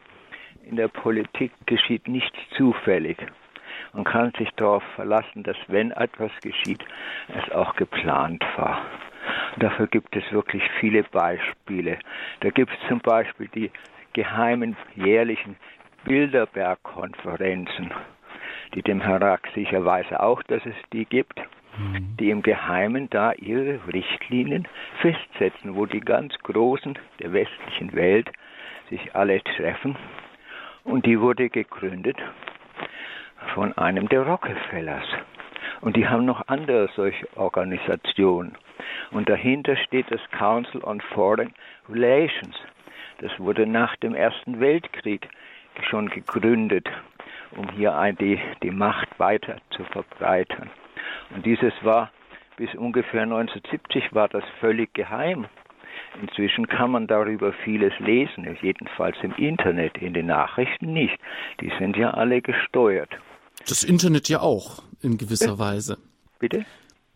in 0.64 0.76
der 0.76 0.88
Politik 0.88 1.52
geschieht 1.66 2.08
nichts 2.08 2.38
zufällig. 2.56 3.18
Man 3.94 4.04
kann 4.04 4.32
sich 4.38 4.50
darauf 4.56 4.84
verlassen, 4.96 5.44
dass 5.44 5.58
wenn 5.68 5.92
etwas 5.92 6.32
geschieht, 6.42 6.84
es 7.30 7.52
auch 7.52 7.76
geplant 7.76 8.44
war. 8.56 8.82
Dafür 9.58 9.88
gibt 9.88 10.16
es 10.16 10.32
wirklich 10.32 10.64
viele 10.80 11.04
Beispiele. 11.04 11.98
Da 12.42 12.50
gibt 12.50 12.72
es 12.72 12.88
zum 12.88 13.00
Beispiel 13.00 13.48
die 13.54 13.72
geheimen 14.14 14.76
jährlichen 14.96 15.58
Bilderberg-Konferenzen, 16.06 17.92
die 18.74 18.82
dem 18.82 19.02
Herr 19.02 19.22
Rack 19.22 19.50
sicher 19.54 19.84
weiß 19.84 20.14
auch, 20.14 20.42
dass 20.44 20.66
es 20.66 20.76
die 20.94 21.06
gibt, 21.06 21.40
mhm. 21.78 22.16
die 22.20 22.30
im 22.30 22.42
Geheimen 22.42 23.10
da 23.10 23.34
ihre 23.34 23.80
Richtlinien 23.92 24.68
festsetzen, 25.02 25.76
wo 25.76 25.86
die 25.86 26.00
ganz 26.00 26.38
Großen 26.44 26.98
der 27.20 27.34
westlichen 27.34 27.94
Welt 27.94 28.32
sich 28.90 29.16
alle 29.16 29.44
treffen. 29.44 29.98
Und 30.84 31.06
die 31.06 31.20
wurde 31.20 31.50
gegründet 31.50 32.18
von 33.54 33.78
einem 33.78 34.08
der 34.10 34.24
Rockefellers. 34.24 35.06
Und 35.82 35.96
die 35.96 36.08
haben 36.08 36.26
noch 36.26 36.48
andere 36.48 36.90
solche 36.96 37.28
Organisationen. 37.38 38.56
Und 39.12 39.30
dahinter 39.30 39.76
steht 39.78 40.12
das 40.12 40.22
Council 40.32 40.84
on 40.84 41.02
Foreign 41.02 41.54
Relations. 41.90 42.56
Das 43.20 43.32
wurde 43.40 43.66
nach 43.66 43.96
dem 43.98 44.16
Ersten 44.16 44.60
Weltkrieg 44.60 45.28
schon 45.90 46.10
gegründet, 46.10 46.88
um 47.52 47.70
hier 47.70 47.94
die, 48.20 48.40
die 48.64 48.72
Macht 48.72 49.08
weiter 49.20 49.58
zu 49.72 49.84
verbreitern. 49.86 50.70
Und 51.34 51.46
dieses 51.46 51.74
war 51.84 52.12
bis 52.58 52.74
ungefähr 52.76 53.24
1970 53.24 54.14
war 54.14 54.28
das 54.28 54.44
völlig 54.60 54.94
geheim. 54.94 55.46
Inzwischen 56.22 56.68
kann 56.68 56.92
man 56.92 57.08
darüber 57.08 57.54
vieles 57.54 57.98
lesen, 58.00 58.58
jedenfalls 58.62 59.16
im 59.22 59.34
Internet, 59.36 59.98
in 59.98 60.14
den 60.14 60.26
Nachrichten 60.26 60.92
nicht. 60.92 61.18
Die 61.62 61.72
sind 61.80 61.96
ja 61.96 62.12
alle 62.12 62.42
gesteuert. 62.42 63.10
Das 63.70 63.84
Internet 63.84 64.30
ja 64.30 64.42
auch 64.42 64.82
in 65.02 65.18
gewisser 65.18 65.48
ja. 65.48 65.60
Weise. 65.60 65.98
Bitte? 66.40 66.66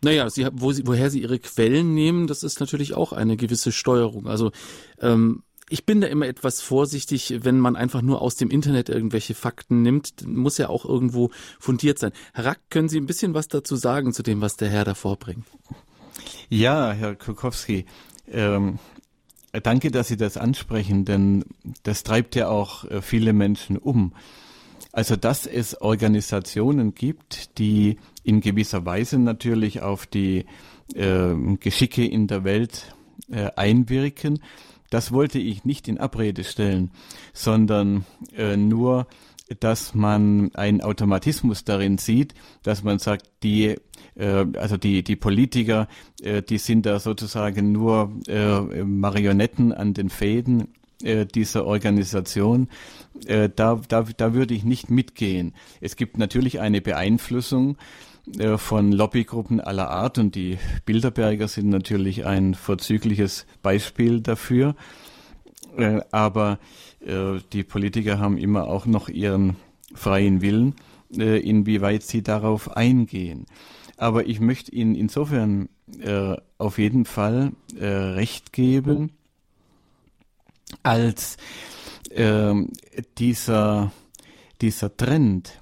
Naja, 0.02 0.28
sie, 0.28 0.46
wo 0.52 0.72
sie, 0.72 0.86
woher 0.86 1.10
sie 1.10 1.22
ihre 1.22 1.38
Quellen 1.38 1.94
nehmen, 1.94 2.26
das 2.26 2.42
ist 2.42 2.60
natürlich 2.60 2.94
auch 2.94 3.12
eine 3.12 3.36
gewisse 3.36 3.72
Steuerung. 3.72 4.26
Also 4.26 4.52
ähm, 5.00 5.42
ich 5.70 5.86
bin 5.86 6.00
da 6.02 6.08
immer 6.08 6.26
etwas 6.26 6.60
vorsichtig, 6.60 7.40
wenn 7.40 7.58
man 7.58 7.74
einfach 7.74 8.02
nur 8.02 8.20
aus 8.20 8.36
dem 8.36 8.50
Internet 8.50 8.90
irgendwelche 8.90 9.34
Fakten 9.34 9.82
nimmt, 9.82 10.26
muss 10.26 10.58
ja 10.58 10.68
auch 10.68 10.84
irgendwo 10.84 11.30
fundiert 11.58 11.98
sein. 11.98 12.12
Herr 12.34 12.44
Rack, 12.44 12.60
können 12.68 12.88
Sie 12.88 12.98
ein 12.98 13.06
bisschen 13.06 13.32
was 13.32 13.48
dazu 13.48 13.76
sagen 13.76 14.12
zu 14.12 14.22
dem, 14.22 14.40
was 14.42 14.56
der 14.56 14.68
Herr 14.68 14.84
da 14.84 14.94
vorbringt? 14.94 15.46
Ja, 16.50 16.92
Herr 16.92 17.16
Kukowski, 17.16 17.86
ähm, 18.30 18.78
danke, 19.62 19.90
dass 19.90 20.08
Sie 20.08 20.18
das 20.18 20.36
ansprechen, 20.36 21.06
denn 21.06 21.44
das 21.82 22.02
treibt 22.02 22.36
ja 22.36 22.48
auch 22.48 22.84
äh, 22.84 23.00
viele 23.00 23.32
Menschen 23.32 23.78
um. 23.78 24.12
Also, 24.92 25.16
dass 25.16 25.46
es 25.46 25.80
Organisationen 25.80 26.94
gibt, 26.94 27.58
die 27.58 27.98
in 28.22 28.40
gewisser 28.40 28.86
Weise 28.86 29.18
natürlich 29.18 29.82
auf 29.82 30.06
die 30.06 30.46
äh, 30.94 31.34
Geschicke 31.58 32.06
in 32.06 32.26
der 32.26 32.44
Welt 32.44 32.94
äh, 33.28 33.50
einwirken, 33.56 34.40
das 34.90 35.10
wollte 35.10 35.40
ich 35.40 35.64
nicht 35.64 35.88
in 35.88 35.98
Abrede 35.98 36.44
stellen, 36.44 36.92
sondern 37.32 38.04
äh, 38.36 38.56
nur, 38.56 39.08
dass 39.58 39.94
man 39.94 40.54
einen 40.54 40.80
Automatismus 40.80 41.64
darin 41.64 41.98
sieht, 41.98 42.34
dass 42.62 42.84
man 42.84 43.00
sagt, 43.00 43.28
die 43.42 43.76
äh, 44.14 44.46
also 44.56 44.76
die 44.76 45.02
die 45.02 45.16
Politiker, 45.16 45.88
äh, 46.22 46.42
die 46.42 46.58
sind 46.58 46.86
da 46.86 47.00
sozusagen 47.00 47.72
nur 47.72 48.12
äh, 48.28 48.84
Marionetten 48.84 49.72
an 49.72 49.94
den 49.94 50.10
Fäden 50.10 50.68
äh, 51.02 51.26
dieser 51.26 51.66
Organisation, 51.66 52.68
äh, 53.26 53.50
da, 53.54 53.80
da, 53.88 54.06
da 54.16 54.32
würde 54.32 54.54
ich 54.54 54.64
nicht 54.64 54.90
mitgehen. 54.90 55.54
Es 55.80 55.96
gibt 55.96 56.18
natürlich 56.18 56.60
eine 56.60 56.80
Beeinflussung 56.80 57.76
äh, 58.38 58.56
von 58.58 58.92
Lobbygruppen 58.92 59.60
aller 59.60 59.90
Art 59.90 60.18
und 60.18 60.34
die 60.34 60.58
Bilderberger 60.86 61.48
sind 61.48 61.68
natürlich 61.68 62.24
ein 62.26 62.54
vorzügliches 62.54 63.46
Beispiel 63.62 64.20
dafür. 64.20 64.76
Äh, 65.76 66.00
aber 66.10 66.58
die 67.52 67.64
Politiker 67.64 68.18
haben 68.18 68.38
immer 68.38 68.66
auch 68.66 68.86
noch 68.86 69.10
ihren 69.10 69.56
freien 69.94 70.40
Willen, 70.40 70.74
inwieweit 71.10 72.02
sie 72.02 72.22
darauf 72.22 72.74
eingehen. 72.78 73.44
Aber 73.98 74.26
ich 74.26 74.40
möchte 74.40 74.72
Ihnen 74.72 74.94
insofern 74.94 75.68
auf 76.56 76.78
jeden 76.78 77.04
Fall 77.04 77.52
recht 77.78 78.54
geben, 78.54 79.10
als 80.82 81.36
äh, 82.10 82.54
dieser, 83.18 83.92
dieser 84.60 84.96
Trend, 84.96 85.60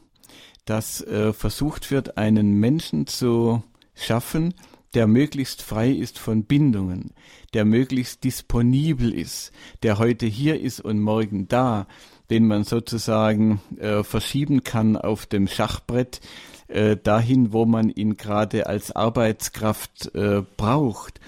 dass 0.65 1.01
äh, 1.03 1.33
versucht 1.33 1.91
wird, 1.91 2.17
einen 2.17 2.55
Menschen 2.55 3.07
zu 3.07 3.63
schaffen, 3.95 4.55
der 4.95 5.07
möglichst 5.07 5.63
frei 5.63 5.91
ist 5.91 6.19
von 6.19 6.45
Bindungen, 6.45 7.13
der 7.55 7.65
möglichst 7.65 8.25
disponibel 8.25 9.13
ist, 9.13 9.53
der 9.83 9.99
heute 9.99 10.27
hier 10.27 10.61
ist 10.61 10.81
und 10.81 11.01
morgen 11.01 11.49
da, 11.49 11.87
den 12.31 12.47
man 12.47 12.65
sozusagen 12.65 13.61
äh, 13.79 14.03
verschieben 14.05 14.65
kann 14.65 14.97
auf 14.97 15.27
dem 15.27 15.49
Schachbrett 15.49 16.21
äh, 16.69 16.97
dahin, 16.97 17.53
wo 17.53 17.67
man 17.67 17.91
ihn 17.91 18.17
gerade 18.17 18.67
als 18.67 18.95
Arbeitskraft 18.95 20.15
äh, 20.15 20.43
braucht. 20.57 21.21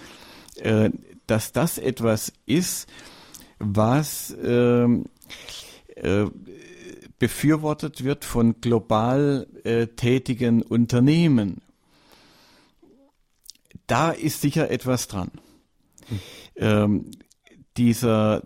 Äh, 0.57 0.91
dass 1.27 1.53
das 1.53 1.79
etwas 1.79 2.33
ist, 2.45 2.89
was 3.59 4.35
ähm, 4.43 5.07
äh, 5.97 6.27
befürwortet 7.19 8.05
wird 8.05 8.25
von 8.25 8.61
global 8.61 9.47
äh, 9.65 9.87
tätigen 9.87 10.63
Unternehmen. 10.63 11.63
Da 13.87 14.11
ist 14.11 14.41
sicher 14.41 14.71
etwas 14.71 15.09
dran. 15.09 15.31
Hm. 16.09 16.21
Ähm, 16.57 17.11
dieser, 17.77 18.43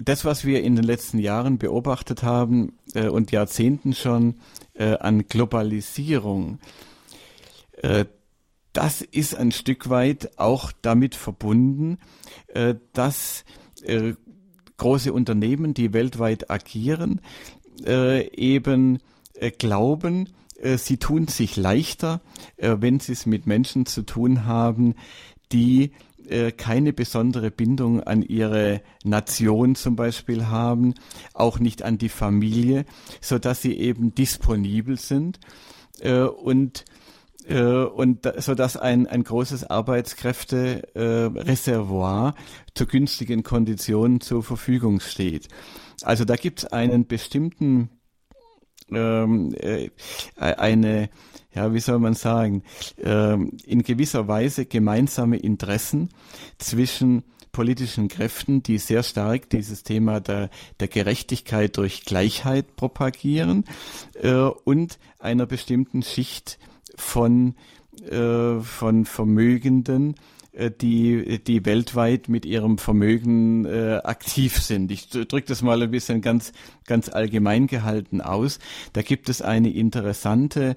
das, 0.00 0.24
was 0.24 0.44
wir 0.44 0.62
in 0.62 0.76
den 0.76 0.84
letzten 0.84 1.18
Jahren 1.18 1.58
beobachtet 1.58 2.22
haben 2.22 2.78
äh, 2.94 3.08
und 3.08 3.30
Jahrzehnten 3.30 3.94
schon 3.94 4.40
äh, 4.74 4.96
an 4.98 5.26
Globalisierung, 5.26 6.60
äh, 7.82 8.04
das 8.72 9.02
ist 9.02 9.34
ein 9.34 9.50
Stück 9.50 9.88
weit 9.88 10.38
auch 10.38 10.72
damit 10.82 11.14
verbunden, 11.14 11.98
äh, 12.48 12.76
dass 12.92 13.44
äh, 13.82 14.14
große 14.78 15.12
Unternehmen, 15.12 15.74
die 15.74 15.92
weltweit 15.92 16.50
agieren, 16.50 17.20
äh, 17.84 18.28
eben 18.34 19.00
äh, 19.34 19.50
glauben, 19.50 20.30
äh, 20.60 20.78
sie 20.78 20.96
tun 20.96 21.28
sich 21.28 21.56
leichter, 21.56 22.20
äh, 22.56 22.76
wenn 22.80 23.00
sie 23.00 23.12
es 23.12 23.26
mit 23.26 23.46
Menschen 23.46 23.86
zu 23.86 24.02
tun 24.02 24.46
haben, 24.46 24.94
die 25.52 25.92
äh, 26.28 26.52
keine 26.52 26.92
besondere 26.92 27.50
Bindung 27.50 28.02
an 28.02 28.22
ihre 28.22 28.82
Nation 29.04 29.74
zum 29.74 29.96
Beispiel 29.96 30.46
haben, 30.46 30.94
auch 31.32 31.58
nicht 31.58 31.82
an 31.82 31.98
die 31.98 32.08
Familie, 32.08 32.84
so 33.20 33.38
dass 33.38 33.62
sie 33.62 33.78
eben 33.78 34.14
disponibel 34.14 34.98
sind 34.98 35.38
äh, 36.00 36.22
und 37.48 37.54
äh, 37.54 37.84
und 37.84 38.26
so 38.38 38.54
dass 38.54 38.76
ein, 38.76 39.06
ein 39.06 39.24
großes 39.24 39.64
Arbeitskräftereservoir 39.64 42.34
zu 42.74 42.86
günstigen 42.86 43.42
Konditionen 43.42 44.20
zur 44.20 44.42
Verfügung 44.42 45.00
steht. 45.00 45.48
Also 46.02 46.24
da 46.24 46.36
gibt 46.36 46.60
es 46.60 46.66
einen 46.66 47.06
bestimmten 47.06 47.90
ähm, 48.90 49.54
äh, 49.54 49.90
eine, 50.36 51.10
ja, 51.54 51.74
wie 51.74 51.80
soll 51.80 51.98
man 51.98 52.14
sagen, 52.14 52.62
ähm, 53.02 53.52
in 53.64 53.82
gewisser 53.82 54.28
Weise 54.28 54.64
gemeinsame 54.64 55.36
Interessen 55.36 56.08
zwischen 56.58 57.24
politischen 57.52 58.08
Kräften, 58.08 58.62
die 58.62 58.78
sehr 58.78 59.02
stark 59.02 59.50
dieses 59.50 59.82
Thema 59.82 60.20
der, 60.20 60.48
der 60.80 60.88
Gerechtigkeit 60.88 61.76
durch 61.76 62.04
Gleichheit 62.04 62.76
propagieren 62.76 63.64
äh, 64.22 64.32
und 64.32 64.98
einer 65.18 65.44
bestimmten 65.46 66.02
Schicht 66.02 66.58
von, 66.98 67.54
äh, 68.10 68.60
von 68.60 69.04
Vermögenden, 69.04 70.14
äh, 70.52 70.70
die, 70.70 71.42
die 71.42 71.64
weltweit 71.64 72.28
mit 72.28 72.44
ihrem 72.44 72.78
Vermögen 72.78 73.64
äh, 73.64 74.00
aktiv 74.04 74.60
sind. 74.60 74.90
Ich 74.90 75.08
drücke 75.08 75.46
das 75.46 75.62
mal 75.62 75.82
ein 75.82 75.90
bisschen 75.90 76.20
ganz, 76.20 76.52
ganz 76.86 77.08
allgemein 77.08 77.66
gehalten 77.66 78.20
aus. 78.20 78.58
Da 78.92 79.02
gibt 79.02 79.28
es 79.28 79.42
eine 79.42 79.70
interessante, 79.70 80.76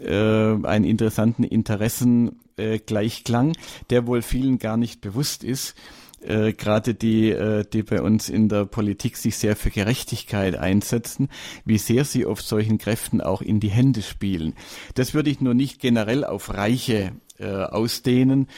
äh, 0.00 0.54
einen 0.64 0.84
interessanten 0.84 1.44
Interessengleichklang, 1.44 3.52
der 3.90 4.06
wohl 4.06 4.22
vielen 4.22 4.58
gar 4.58 4.76
nicht 4.76 5.00
bewusst 5.00 5.44
ist 5.44 5.74
äh, 6.22 6.52
gerade 6.52 6.94
die, 6.94 7.30
äh, 7.30 7.64
die 7.70 7.82
bei 7.82 8.02
uns 8.02 8.28
in 8.28 8.48
der 8.48 8.66
Politik 8.66 9.16
sich 9.16 9.36
sehr 9.36 9.56
für 9.56 9.70
Gerechtigkeit 9.70 10.56
einsetzen, 10.56 11.28
wie 11.64 11.78
sehr 11.78 12.04
sie 12.04 12.26
auf 12.26 12.42
solchen 12.42 12.78
Kräften 12.78 13.20
auch 13.20 13.42
in 13.42 13.60
die 13.60 13.70
Hände 13.70 14.02
spielen. 14.02 14.54
Das 14.94 15.14
würde 15.14 15.30
ich 15.30 15.40
nur 15.40 15.54
nicht 15.54 15.80
generell 15.80 16.24
auf 16.24 16.52
Reiche 16.52 17.12
äh, 17.38 17.46
ausdehnen, 17.46 18.48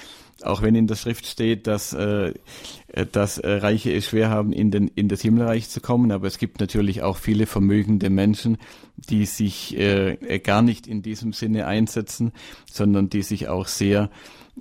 auch 0.42 0.62
wenn 0.62 0.74
in 0.74 0.86
der 0.86 0.96
Schrift 0.96 1.26
steht, 1.26 1.66
dass, 1.66 1.92
äh, 1.92 2.34
dass 3.12 3.38
äh, 3.38 3.48
Reiche 3.48 3.92
es 3.92 4.06
schwer 4.06 4.30
haben, 4.30 4.52
in, 4.52 4.70
den, 4.70 4.88
in 4.88 5.08
das 5.08 5.22
Himmelreich 5.22 5.68
zu 5.68 5.80
kommen, 5.80 6.10
aber 6.10 6.26
es 6.26 6.38
gibt 6.38 6.60
natürlich 6.60 7.02
auch 7.02 7.16
viele 7.16 7.46
vermögende 7.46 8.10
Menschen, 8.10 8.58
die 8.96 9.26
sich 9.26 9.76
äh, 9.78 10.40
gar 10.40 10.62
nicht 10.62 10.86
in 10.86 11.02
diesem 11.02 11.32
Sinne 11.32 11.66
einsetzen, 11.66 12.32
sondern 12.70 13.08
die 13.08 13.22
sich 13.22 13.48
auch 13.48 13.68
sehr 13.68 14.10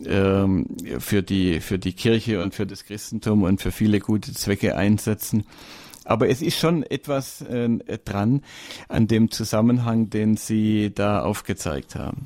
ähm, 0.05 0.67
für 0.99 1.23
die, 1.23 1.59
für 1.59 1.79
die 1.79 1.93
Kirche 1.93 2.41
und 2.41 2.55
für 2.55 2.65
das 2.65 2.85
Christentum 2.85 3.43
und 3.43 3.61
für 3.61 3.71
viele 3.71 3.99
gute 3.99 4.33
Zwecke 4.33 4.75
einsetzen. 4.75 5.45
Aber 6.03 6.29
es 6.29 6.41
ist 6.41 6.57
schon 6.57 6.83
etwas 6.83 7.41
äh, 7.41 7.69
dran 8.03 8.41
an 8.89 9.07
dem 9.07 9.31
Zusammenhang, 9.31 10.09
den 10.09 10.35
Sie 10.35 10.91
da 10.93 11.21
aufgezeigt 11.21 11.95
haben. 11.95 12.25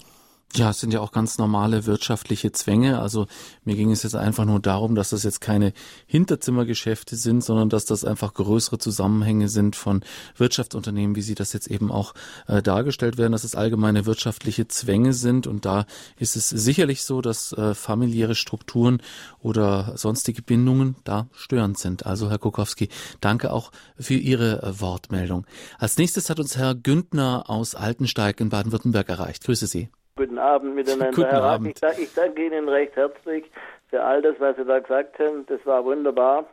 Ja, 0.55 0.69
es 0.69 0.79
sind 0.79 0.93
ja 0.93 1.01
auch 1.01 1.11
ganz 1.11 1.37
normale 1.37 1.85
wirtschaftliche 1.85 2.53
Zwänge. 2.53 3.01
Also 3.01 3.27
mir 3.65 3.75
ging 3.75 3.91
es 3.91 4.03
jetzt 4.03 4.15
einfach 4.15 4.45
nur 4.45 4.61
darum, 4.61 4.95
dass 4.95 5.09
das 5.09 5.23
jetzt 5.23 5.41
keine 5.41 5.73
Hinterzimmergeschäfte 6.05 7.17
sind, 7.17 7.43
sondern 7.43 7.67
dass 7.67 7.83
das 7.83 8.05
einfach 8.05 8.33
größere 8.33 8.77
Zusammenhänge 8.77 9.49
sind 9.49 9.75
von 9.75 10.01
Wirtschaftsunternehmen, 10.37 11.17
wie 11.17 11.21
sie 11.21 11.35
das 11.35 11.51
jetzt 11.51 11.67
eben 11.67 11.91
auch 11.91 12.13
äh, 12.47 12.61
dargestellt 12.61 13.17
werden, 13.17 13.33
dass 13.33 13.43
es 13.43 13.53
allgemeine 13.53 14.05
wirtschaftliche 14.05 14.65
Zwänge 14.69 15.11
sind. 15.11 15.45
Und 15.45 15.65
da 15.65 15.85
ist 16.17 16.37
es 16.37 16.47
sicherlich 16.47 17.03
so, 17.03 17.19
dass 17.19 17.51
äh, 17.51 17.75
familiäre 17.75 18.35
Strukturen 18.35 19.01
oder 19.41 19.97
sonstige 19.97 20.41
Bindungen 20.41 20.95
da 21.03 21.27
störend 21.33 21.77
sind. 21.79 22.05
Also 22.05 22.29
Herr 22.29 22.39
Kukowski, 22.39 22.87
danke 23.19 23.51
auch 23.51 23.73
für 23.99 24.13
Ihre 24.13 24.63
äh, 24.63 24.79
Wortmeldung. 24.79 25.45
Als 25.79 25.97
nächstes 25.97 26.29
hat 26.29 26.39
uns 26.39 26.55
Herr 26.55 26.75
Güntner 26.75 27.49
aus 27.49 27.75
Altensteig 27.75 28.39
in 28.39 28.47
Baden-Württemberg 28.47 29.09
erreicht. 29.09 29.43
Grüße 29.43 29.67
Sie. 29.67 29.89
Guten 30.17 30.37
Abend 30.39 30.75
miteinander, 30.75 31.11
Guten 31.11 31.29
Herr 31.29 31.43
Abend. 31.43 31.67
Ich, 31.67 31.99
ich 31.99 32.13
danke 32.13 32.45
Ihnen 32.45 32.69
recht 32.69 32.95
herzlich 32.95 33.51
für 33.89 34.01
all 34.01 34.21
das, 34.21 34.39
was 34.39 34.55
Sie 34.55 34.63
da 34.63 34.79
gesagt 34.79 35.19
haben. 35.19 35.45
Das 35.47 35.59
war 35.65 35.83
wunderbar. 35.83 36.45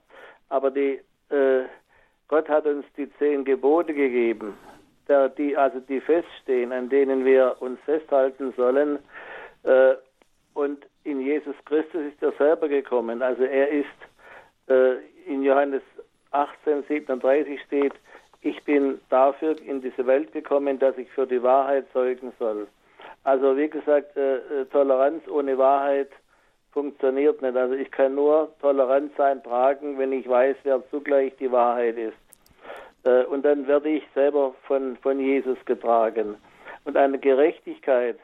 Aber 0.48 0.72
die, 0.72 1.01
äh, 1.30 1.62
Gott 2.26 2.48
hat 2.48 2.66
uns 2.66 2.84
die 2.97 3.09
zehn 3.18 3.44
Gebote 3.44 3.94
gegeben, 3.94 4.59
der, 5.06 5.28
die, 5.28 5.56
also 5.56 5.78
die 5.78 6.01
feststehen, 6.01 6.72
an 6.72 6.89
denen 6.89 7.24
wir 7.24 7.55
uns 7.60 7.78
festhalten 7.84 8.52
sollen. 8.56 8.98
Äh, 9.62 9.94
und 10.55 10.84
in 11.05 11.20
Jesus 11.20 11.55
Christus 11.64 12.02
ist 12.12 12.20
er 12.20 12.32
selber 12.32 12.66
gekommen. 12.66 13.22
Also 13.22 13.44
er 13.44 13.68
ist 13.68 13.86
äh, 14.66 14.94
in 15.24 15.44
Johannes 15.44 15.82
18, 16.32 16.82
37 16.89 17.60
steht, 17.62 17.94
ich 18.40 18.60
bin 18.64 19.01
dafür 19.09 19.55
in 19.64 19.80
diese 19.80 20.05
Welt 20.05 20.32
gekommen, 20.32 20.80
dass 20.80 20.98
ich 20.98 21.09
für 21.12 21.28
die 21.28 21.44
Wahrheit 21.44 21.86
zeugen 21.93 22.32
soll. 22.40 22.66
Also 23.24 23.56
wie 23.56 23.68
gesagt, 23.68 24.16
äh, 24.16 24.36
äh, 24.36 24.64
Toleranz 24.66 25.26
ohne 25.28 25.56
Wahrheit 25.56 26.10
funktioniert 26.72 27.40
nicht. 27.40 27.56
Also 27.56 27.74
ich 27.74 27.90
kann 27.90 28.14
nur 28.14 28.52
tolerant 28.60 29.12
sein, 29.16 29.42
tragen, 29.42 29.98
wenn 29.98 30.12
ich 30.12 30.28
weiß, 30.28 30.56
wer 30.64 30.82
zugleich 30.90 31.32
die 31.36 31.52
Wahrheit 31.52 31.96
ist. 31.96 32.16
Äh, 33.04 33.24
und 33.24 33.44
dann 33.44 33.66
werde 33.68 33.90
ich 33.90 34.04
selber 34.14 34.54
von, 34.66 34.96
von 34.96 35.20
Jesus 35.20 35.58
getragen. 35.66 36.36
Und 36.84 36.96
eine 36.96 37.18
Gerechtigkeit, 37.18 38.18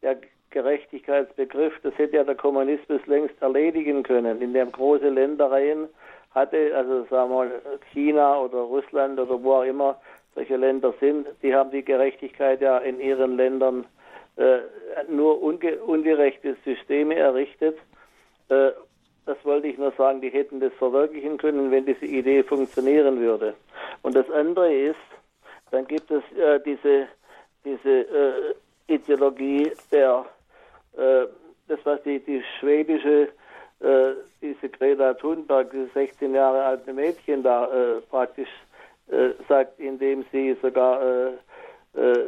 der 0.00 0.16
Gerechtigkeitsbegriff, 0.50 1.74
das 1.82 1.96
hätte 1.98 2.16
ja 2.16 2.24
der 2.24 2.34
Kommunismus 2.34 3.04
längst 3.06 3.34
erledigen 3.42 4.02
können. 4.02 4.40
In 4.40 4.54
dem 4.54 4.72
große 4.72 5.10
Ländereien 5.10 5.88
hatte, 6.34 6.74
also 6.74 7.04
sagen 7.10 7.30
wir 7.30 7.36
mal 7.36 7.50
China 7.92 8.40
oder 8.40 8.58
Russland 8.58 9.20
oder 9.20 9.42
wo 9.42 9.54
auch 9.56 9.64
immer 9.64 10.00
solche 10.34 10.56
Länder 10.56 10.94
sind, 11.00 11.26
die 11.42 11.54
haben 11.54 11.70
die 11.70 11.84
Gerechtigkeit 11.84 12.62
ja 12.62 12.78
in 12.78 12.98
ihren 12.98 13.36
Ländern 13.36 13.84
äh, 14.38 14.60
nur 15.08 15.42
unge 15.42 15.78
ungerechte 15.78 16.56
Systeme 16.64 17.16
errichtet. 17.16 17.76
Äh, 18.48 18.70
das 19.26 19.36
wollte 19.44 19.66
ich 19.66 19.76
nur 19.76 19.92
sagen, 19.92 20.20
die 20.20 20.30
hätten 20.30 20.60
das 20.60 20.72
verwirklichen 20.74 21.36
können, 21.36 21.70
wenn 21.70 21.84
diese 21.84 22.06
Idee 22.06 22.42
funktionieren 22.42 23.20
würde. 23.20 23.54
Und 24.02 24.14
das 24.14 24.30
andere 24.30 24.72
ist, 24.72 24.96
dann 25.70 25.86
gibt 25.86 26.10
es 26.10 26.22
äh, 26.38 26.60
diese, 26.64 27.08
diese 27.64 27.90
äh, 27.90 28.54
Ideologie 28.86 29.72
der, 29.92 30.24
äh, 30.96 31.26
das 31.66 31.80
was 31.84 32.02
die, 32.04 32.20
die 32.20 32.42
schwedische, 32.58 33.28
äh, 33.80 34.12
diese 34.40 34.68
Greta 34.70 35.14
Thunberg, 35.14 35.70
diese 35.72 35.88
16 35.88 36.34
Jahre 36.34 36.62
alte 36.62 36.92
Mädchen 36.92 37.42
da 37.42 38.00
praktisch 38.08 38.48
sagt, 39.48 39.80
indem 39.80 40.24
sie 40.30 40.54
sogar 40.60 41.00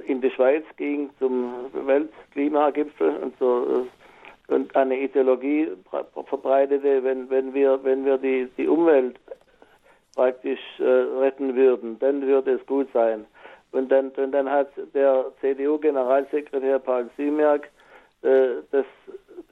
in 0.06 0.20
die 0.20 0.30
Schweiz 0.30 0.64
ging 0.76 1.10
zum 1.18 1.52
Weltklimagipfel 1.72 3.16
und 3.16 3.38
so 3.38 3.86
äh, 4.48 4.52
und 4.52 4.74
eine 4.74 4.98
Ideologie 4.98 5.68
verbreitete, 6.26 7.04
wenn, 7.04 7.30
wenn 7.30 7.54
wir, 7.54 7.78
wenn 7.84 8.04
wir 8.04 8.18
die, 8.18 8.48
die 8.58 8.66
Umwelt 8.66 9.16
praktisch 10.16 10.60
äh, 10.80 10.82
retten 10.82 11.54
würden, 11.54 11.98
dann 12.00 12.22
würde 12.22 12.54
es 12.54 12.66
gut 12.66 12.88
sein. 12.92 13.26
Und 13.70 13.92
dann, 13.92 14.08
und 14.08 14.32
dann 14.32 14.50
hat 14.50 14.70
der 14.92 15.26
CDU-Generalsekretär 15.40 16.80
Paul 16.80 17.08
Siemerk 17.16 17.70
äh, 18.22 18.62
das 18.70 18.84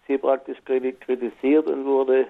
sie 0.06 0.18
praktisch 0.18 0.58
kritisiert 0.64 1.68
und 1.68 1.84
wurde 1.84 2.26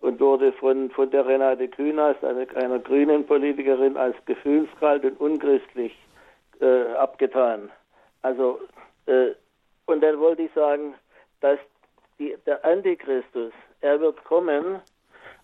und 0.00 0.18
wurde 0.18 0.52
von, 0.52 0.90
von 0.90 1.10
der 1.10 1.26
Renate 1.26 1.68
Künast, 1.68 2.24
einer, 2.24 2.46
einer 2.56 2.78
grünen 2.78 3.26
Politikerin, 3.26 3.96
als 3.96 4.16
gefühlskalt 4.24 5.04
und 5.04 5.20
unchristlich 5.20 5.94
äh, 6.60 6.92
abgetan. 6.94 7.70
Also, 8.22 8.60
äh, 9.06 9.30
und 9.86 10.02
dann 10.02 10.18
wollte 10.20 10.42
ich 10.42 10.52
sagen, 10.52 10.94
dass 11.40 11.58
die, 12.18 12.36
der 12.46 12.64
Antichristus, 12.64 13.52
er 13.80 14.00
wird 14.00 14.22
kommen, 14.24 14.80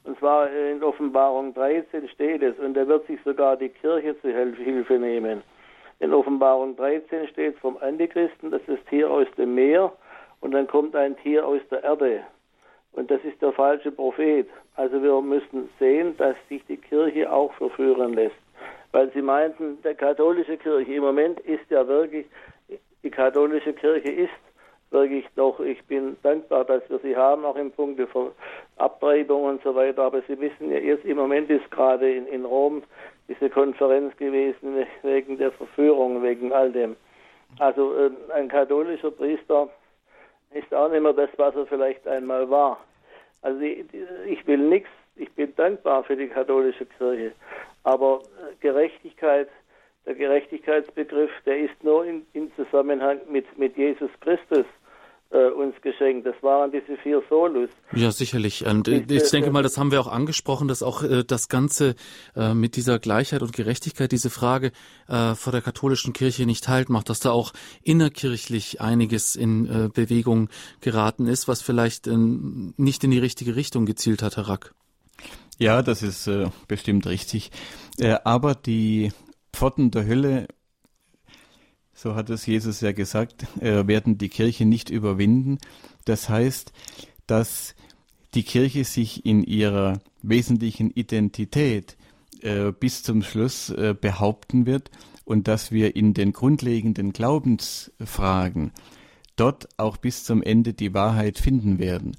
und 0.04 0.18
zwar 0.18 0.50
in 0.50 0.82
Offenbarung 0.82 1.54
13 1.54 2.08
steht 2.08 2.42
es, 2.42 2.58
und 2.58 2.76
er 2.76 2.86
wird 2.86 3.06
sich 3.06 3.18
sogar 3.24 3.56
die 3.56 3.70
Kirche 3.70 4.20
zu 4.20 4.28
Hilfe 4.28 4.98
nehmen. 4.98 5.42
In 5.98 6.12
Offenbarung 6.12 6.76
13 6.76 7.28
steht 7.28 7.58
vom 7.58 7.78
Antichristen, 7.78 8.50
das 8.50 8.62
ist 8.68 8.86
Tier 8.88 9.10
aus 9.10 9.26
dem 9.36 9.54
Meer, 9.54 9.92
und 10.40 10.52
dann 10.52 10.66
kommt 10.66 10.94
ein 10.94 11.16
Tier 11.16 11.46
aus 11.46 11.60
der 11.70 11.82
Erde. 11.82 12.20
Und 12.92 13.10
das 13.10 13.22
ist 13.24 13.40
der 13.42 13.52
falsche 13.52 13.90
Prophet. 13.90 14.48
Also 14.74 15.02
wir 15.02 15.20
müssen 15.20 15.68
sehen, 15.78 16.16
dass 16.18 16.36
sich 16.48 16.64
die 16.66 16.76
Kirche 16.76 17.30
auch 17.32 17.52
verführen 17.54 18.14
lässt 18.14 18.36
weil 18.92 19.10
sie 19.12 19.22
meinten, 19.22 19.80
der 19.82 19.94
katholische 19.94 20.56
Kirche 20.56 20.94
im 20.94 21.02
Moment 21.02 21.40
ist 21.40 21.70
ja 21.70 21.86
wirklich, 21.86 22.26
die 23.02 23.10
katholische 23.10 23.72
Kirche 23.72 24.10
ist 24.10 24.30
wirklich 24.90 25.26
doch, 25.34 25.60
ich 25.60 25.82
bin 25.84 26.16
dankbar, 26.22 26.64
dass 26.64 26.88
wir 26.88 26.98
sie 27.00 27.16
haben, 27.16 27.44
auch 27.44 27.56
im 27.56 27.70
Punkt 27.70 27.98
der 27.98 28.08
Abtreibung 28.76 29.44
und 29.44 29.62
so 29.62 29.74
weiter, 29.74 30.02
aber 30.02 30.22
Sie 30.22 30.38
wissen 30.40 30.70
ja, 30.70 30.78
jetzt 30.78 31.04
im 31.04 31.16
Moment 31.16 31.50
ist 31.50 31.70
gerade 31.70 32.10
in, 32.10 32.26
in 32.28 32.44
Rom 32.44 32.82
diese 33.28 33.50
Konferenz 33.50 34.16
gewesen 34.16 34.86
wegen 35.02 35.38
der 35.38 35.52
Verführung, 35.52 36.22
wegen 36.22 36.52
all 36.52 36.70
dem. 36.70 36.96
Also 37.58 37.94
äh, 37.96 38.10
ein 38.34 38.48
katholischer 38.48 39.10
Priester 39.10 39.68
ist 40.52 40.72
auch 40.72 40.90
nicht 40.90 41.02
mehr 41.02 41.12
das, 41.12 41.30
was 41.36 41.54
er 41.56 41.66
vielleicht 41.66 42.06
einmal 42.06 42.48
war. 42.48 42.78
Also 43.42 43.60
ich 43.60 44.46
will 44.46 44.58
nichts, 44.58 44.88
ich 45.16 45.30
bin 45.32 45.54
dankbar 45.56 46.04
für 46.04 46.16
die 46.16 46.28
katholische 46.28 46.86
Kirche, 46.86 47.32
aber 47.86 48.20
äh, 48.20 48.54
Gerechtigkeit, 48.60 49.48
der 50.06 50.16
Gerechtigkeitsbegriff, 50.16 51.30
der 51.46 51.58
ist 51.58 51.84
nur 51.84 52.04
in, 52.04 52.26
in 52.32 52.50
Zusammenhang 52.56 53.20
mit, 53.30 53.46
mit 53.56 53.76
Jesus 53.76 54.10
Christus 54.20 54.66
äh, 55.30 55.50
uns 55.50 55.74
geschenkt. 55.82 56.26
Das 56.26 56.34
waren 56.42 56.72
diese 56.72 56.96
vier 57.00 57.22
Solus. 57.28 57.70
Ja, 57.92 58.10
sicherlich. 58.10 58.66
Und 58.66 58.88
ich, 58.88 59.08
ich 59.08 59.30
denke 59.30 59.52
mal, 59.52 59.62
das 59.62 59.78
haben 59.78 59.92
wir 59.92 60.00
auch 60.00 60.08
angesprochen, 60.08 60.66
dass 60.66 60.82
auch 60.82 61.04
äh, 61.04 61.22
das 61.24 61.48
Ganze 61.48 61.94
äh, 62.34 62.54
mit 62.54 62.74
dieser 62.74 62.98
Gleichheit 62.98 63.42
und 63.42 63.52
Gerechtigkeit, 63.52 64.10
diese 64.10 64.30
Frage 64.30 64.72
äh, 65.08 65.36
vor 65.36 65.52
der 65.52 65.62
katholischen 65.62 66.12
Kirche 66.12 66.44
nicht 66.44 66.66
halt 66.66 66.88
macht, 66.88 67.08
dass 67.08 67.20
da 67.20 67.30
auch 67.30 67.52
innerkirchlich 67.84 68.80
einiges 68.80 69.36
in 69.36 69.66
äh, 69.66 69.88
Bewegung 69.94 70.48
geraten 70.80 71.28
ist, 71.28 71.46
was 71.46 71.62
vielleicht 71.62 72.08
äh, 72.08 72.16
nicht 72.16 73.04
in 73.04 73.12
die 73.12 73.20
richtige 73.20 73.54
Richtung 73.54 73.86
gezielt 73.86 74.22
hat, 74.22 74.36
Herr 74.36 74.48
Rack. 74.48 74.74
Ja, 75.58 75.82
das 75.82 76.02
ist 76.02 76.26
äh, 76.26 76.48
bestimmt 76.68 77.06
richtig. 77.06 77.50
Äh, 77.98 78.16
aber 78.24 78.54
die 78.54 79.12
Pforten 79.52 79.90
der 79.90 80.06
Hölle, 80.06 80.48
so 81.94 82.14
hat 82.14 82.28
es 82.28 82.44
Jesus 82.44 82.82
ja 82.82 82.92
gesagt, 82.92 83.46
äh, 83.60 83.86
werden 83.86 84.18
die 84.18 84.28
Kirche 84.28 84.66
nicht 84.66 84.90
überwinden. 84.90 85.58
Das 86.04 86.28
heißt, 86.28 86.72
dass 87.26 87.74
die 88.34 88.42
Kirche 88.42 88.84
sich 88.84 89.24
in 89.24 89.42
ihrer 89.42 90.00
wesentlichen 90.22 90.90
Identität 90.90 91.96
äh, 92.42 92.72
bis 92.72 93.02
zum 93.02 93.22
Schluss 93.22 93.70
äh, 93.70 93.94
behaupten 93.98 94.66
wird 94.66 94.90
und 95.24 95.48
dass 95.48 95.72
wir 95.72 95.96
in 95.96 96.12
den 96.12 96.32
grundlegenden 96.32 97.14
Glaubensfragen 97.14 98.72
dort 99.36 99.68
auch 99.78 99.96
bis 99.96 100.24
zum 100.24 100.42
Ende 100.42 100.74
die 100.74 100.92
Wahrheit 100.92 101.38
finden 101.38 101.78
werden. 101.78 102.16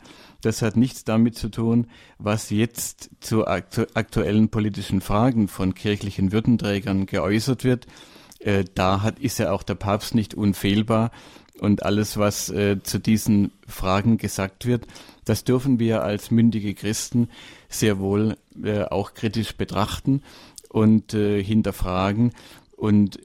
Das 0.47 0.61
hat 0.61 0.77
nichts 0.77 1.03
damit 1.03 1.35
zu 1.35 1.49
tun, 1.49 1.87
was 2.19 2.51
jetzt 2.51 3.09
zu 3.19 3.45
aktuellen 3.47 4.47
politischen 4.47 5.01
Fragen 5.01 5.49
von 5.49 5.73
kirchlichen 5.73 6.31
Würdenträgern 6.31 7.05
geäußert 7.05 7.65
wird. 7.65 7.85
Äh, 8.39 8.63
da 8.73 9.01
hat, 9.01 9.19
ist 9.19 9.39
ja 9.39 9.51
auch 9.51 9.61
der 9.61 9.75
Papst 9.75 10.15
nicht 10.15 10.35
unfehlbar. 10.35 11.11
Und 11.59 11.83
alles, 11.83 12.15
was 12.15 12.49
äh, 12.49 12.81
zu 12.81 12.97
diesen 12.97 13.51
Fragen 13.67 14.17
gesagt 14.17 14.65
wird, 14.65 14.87
das 15.25 15.43
dürfen 15.43 15.79
wir 15.79 16.03
als 16.03 16.31
mündige 16.31 16.73
Christen 16.75 17.27
sehr 17.67 17.99
wohl 17.99 18.37
äh, 18.63 18.83
auch 18.83 19.15
kritisch 19.15 19.57
betrachten 19.57 20.23
und 20.69 21.13
äh, 21.13 21.43
hinterfragen. 21.43 22.31
Und 22.77 23.19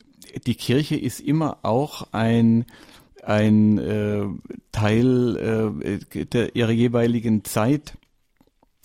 die 0.45 0.57
Kirche 0.57 0.97
ist 0.97 1.21
immer 1.21 1.59
auch 1.63 2.09
ein 2.11 2.65
ein 3.23 3.79
äh, 3.79 4.25
Teil 4.73 5.81
äh, 6.15 6.25
der, 6.25 6.55
ihrer 6.55 6.73
jeweiligen 6.73 7.45
Zeit. 7.45 7.97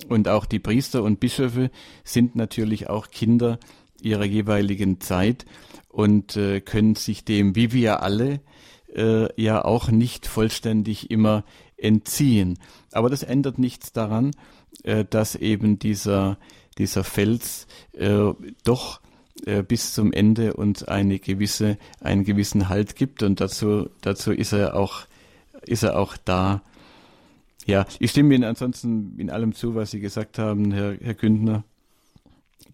Und 0.08 0.28
auch 0.28 0.46
die 0.46 0.60
Priester 0.60 1.04
und 1.04 1.20
Bischöfe 1.20 1.72
sind 2.04 2.36
natürlich 2.36 2.88
auch 2.88 3.10
Kinder 3.10 3.60
ihrer 4.02 4.26
jeweiligen 4.26 5.02
Zeit 5.02 5.46
und 5.90 6.38
äh, 6.38 6.62
können 6.62 6.94
sich 6.96 7.26
dem, 7.26 7.56
wie 7.56 7.74
wir 7.74 8.04
alle, 8.04 8.42
äh, 8.94 9.28
ja 9.42 9.66
auch 9.66 9.90
nicht 9.90 10.28
vollständig 10.28 11.10
immer 11.10 11.44
entziehen. 11.78 12.60
Aber 12.92 13.10
das 13.10 13.24
ändert 13.24 13.58
nichts 13.58 13.92
daran, 13.92 14.32
äh, 14.84 15.04
dass 15.10 15.36
eben 15.36 15.80
dieser, 15.80 16.38
dieser 16.78 17.04
Fels 17.04 17.66
äh, 17.94 18.34
doch 18.64 19.02
äh, 19.46 19.64
bis 19.64 19.94
zum 19.94 20.12
Ende 20.12 20.54
uns 20.54 20.84
eine 20.84 21.20
gewisse, 21.20 21.78
einen 22.02 22.24
gewissen 22.24 22.70
Halt 22.70 22.96
gibt 22.96 23.24
und 23.24 23.40
dazu, 23.40 23.90
dazu 24.02 24.32
ist 24.32 24.54
er 24.54 24.76
auch, 24.76 25.02
ist 25.66 25.84
er 25.84 26.00
auch 26.00 26.18
da. 26.24 26.62
Ja, 27.66 27.86
ich 28.00 28.12
stimme 28.12 28.34
Ihnen 28.34 28.46
ansonsten 28.46 29.16
in 29.18 29.30
allem 29.30 29.54
zu, 29.54 29.76
was 29.76 29.92
Sie 29.92 30.00
gesagt 30.00 30.40
haben, 30.40 30.72
Herr, 30.72 30.96
Herr 31.02 31.14
Güntner. 31.14 31.64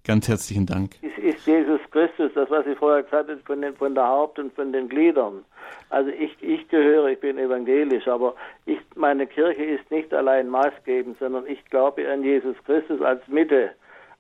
Ganz 0.06 0.27
herzlichen 0.27 0.65
Dank. 0.65 0.95
Ist, 1.02 1.18
ist 1.18 1.48
Jesus 1.48 1.80
Christus, 1.91 2.31
das, 2.35 2.49
was 2.49 2.65
Sie 2.65 2.76
vorher 2.76 3.03
gesagt 3.03 3.30
haben, 3.30 3.40
von, 3.45 3.61
den, 3.61 3.76
von 3.76 3.95
der 3.95 4.07
Haupt 4.07 4.38
und 4.38 4.53
von 4.53 4.72
den 4.72 4.90
Gliedern. 4.90 5.45
Also 5.90 6.10
ich, 6.10 6.35
ich 6.41 6.68
gehöre, 6.69 7.07
ich 7.07 7.19
bin 7.19 7.38
evangelisch, 7.38 8.07
aber 8.07 8.35
ich, 8.65 8.80
meine 8.95 9.27
Kirche 9.27 9.64
ist 9.64 9.90
nicht 9.91 10.14
allein 10.14 10.49
maßgebend, 10.49 11.18
sondern 11.19 11.48
ich 11.48 11.64
glaube 11.65 12.10
an 12.11 12.23
Jesus 12.23 12.56
Christus 12.65 13.02
als 13.02 13.26
Mitte 13.27 13.72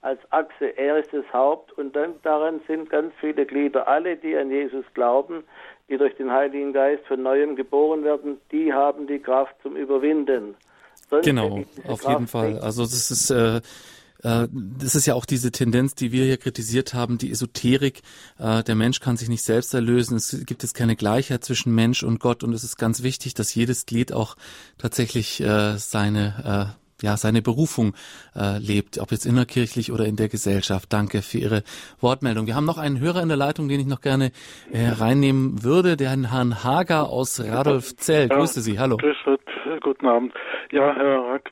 als 0.03 0.19
Achse. 0.31 0.77
Er 0.77 0.99
ist 0.99 1.13
das 1.13 1.25
Haupt 1.33 1.71
und 1.73 1.95
dann 1.95 2.15
daran 2.23 2.61
sind 2.67 2.89
ganz 2.89 3.13
viele 3.19 3.45
Glieder. 3.45 3.87
Alle, 3.87 4.17
die 4.17 4.35
an 4.35 4.51
Jesus 4.51 4.85
glauben, 4.93 5.43
die 5.89 5.97
durch 5.97 6.15
den 6.15 6.31
Heiligen 6.31 6.73
Geist 6.73 7.05
von 7.07 7.23
neuem 7.23 7.55
geboren 7.55 8.03
werden, 8.03 8.37
die 8.51 8.73
haben 8.73 9.07
die 9.07 9.19
Kraft 9.19 9.55
zum 9.63 9.75
Überwinden. 9.75 10.55
Sonst 11.09 11.25
genau, 11.25 11.63
auf 11.87 12.01
Kraft 12.01 12.09
jeden 12.09 12.27
Fall. 12.27 12.51
Nicht. 12.53 12.63
Also 12.63 12.83
das 12.83 13.11
ist 13.11 13.29
äh, 13.29 13.61
äh, 14.23 14.47
das 14.51 14.95
ist 14.95 15.05
ja 15.05 15.13
auch 15.13 15.25
diese 15.25 15.51
Tendenz, 15.51 15.95
die 15.95 16.11
wir 16.11 16.25
hier 16.25 16.37
kritisiert 16.37 16.93
haben, 16.93 17.17
die 17.17 17.31
Esoterik. 17.31 18.01
Äh, 18.39 18.63
der 18.63 18.75
Mensch 18.75 18.99
kann 18.99 19.17
sich 19.17 19.29
nicht 19.29 19.43
selbst 19.43 19.73
erlösen. 19.73 20.17
Es 20.17 20.45
gibt 20.45 20.63
jetzt 20.63 20.73
keine 20.73 20.95
Gleichheit 20.95 21.43
zwischen 21.43 21.73
Mensch 21.75 22.03
und 22.03 22.19
Gott. 22.19 22.43
Und 22.43 22.53
es 22.53 22.63
ist 22.63 22.77
ganz 22.77 23.03
wichtig, 23.03 23.33
dass 23.33 23.53
jedes 23.53 23.85
Glied 23.85 24.11
auch 24.13 24.35
tatsächlich 24.77 25.41
äh, 25.41 25.77
seine 25.77 26.75
ja, 27.03 27.17
seine 27.17 27.41
Berufung 27.41 27.93
äh, 28.35 28.57
lebt, 28.57 28.97
ob 28.97 29.11
jetzt 29.11 29.25
innerkirchlich 29.25 29.91
oder 29.91 30.05
in 30.05 30.15
der 30.15 30.29
Gesellschaft. 30.29 30.91
Danke 30.91 31.21
für 31.21 31.37
Ihre 31.37 31.63
Wortmeldung. 31.99 32.47
Wir 32.47 32.55
haben 32.55 32.65
noch 32.65 32.77
einen 32.77 32.99
Hörer 32.99 33.21
in 33.21 33.27
der 33.27 33.37
Leitung, 33.37 33.67
den 33.67 33.81
ich 33.81 33.87
noch 33.87 34.01
gerne 34.01 34.31
äh, 34.71 34.87
reinnehmen 34.87 35.63
würde, 35.63 35.97
der 35.97 36.11
Herrn 36.11 36.63
Hager 36.63 37.09
aus 37.09 37.43
Radolfzell. 37.43 38.29
Ja, 38.29 38.37
Grüße 38.37 38.61
Sie, 38.61 38.79
hallo. 38.79 38.97
Grüß 38.97 39.17
Gott, 39.25 39.41
guten 39.81 40.07
Abend. 40.07 40.33
Ja, 40.71 40.95
Herr 40.95 41.25
Rack, 41.25 41.51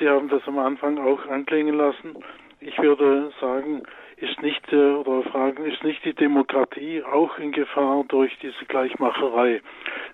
Sie 0.00 0.08
haben 0.08 0.28
das 0.30 0.42
am 0.46 0.58
Anfang 0.58 0.98
auch 0.98 1.24
anklingen 1.28 1.76
lassen. 1.76 2.16
Ich 2.60 2.78
würde 2.78 3.30
sagen, 3.38 3.82
ist 4.16 4.40
nicht 4.40 4.72
äh, 4.72 4.76
oder 4.76 5.22
fragen, 5.30 5.64
ist 5.64 5.84
nicht 5.84 6.04
die 6.06 6.14
Demokratie 6.14 7.02
auch 7.02 7.36
in 7.38 7.52
Gefahr 7.52 8.02
durch 8.08 8.32
diese 8.40 8.64
Gleichmacherei, 8.66 9.60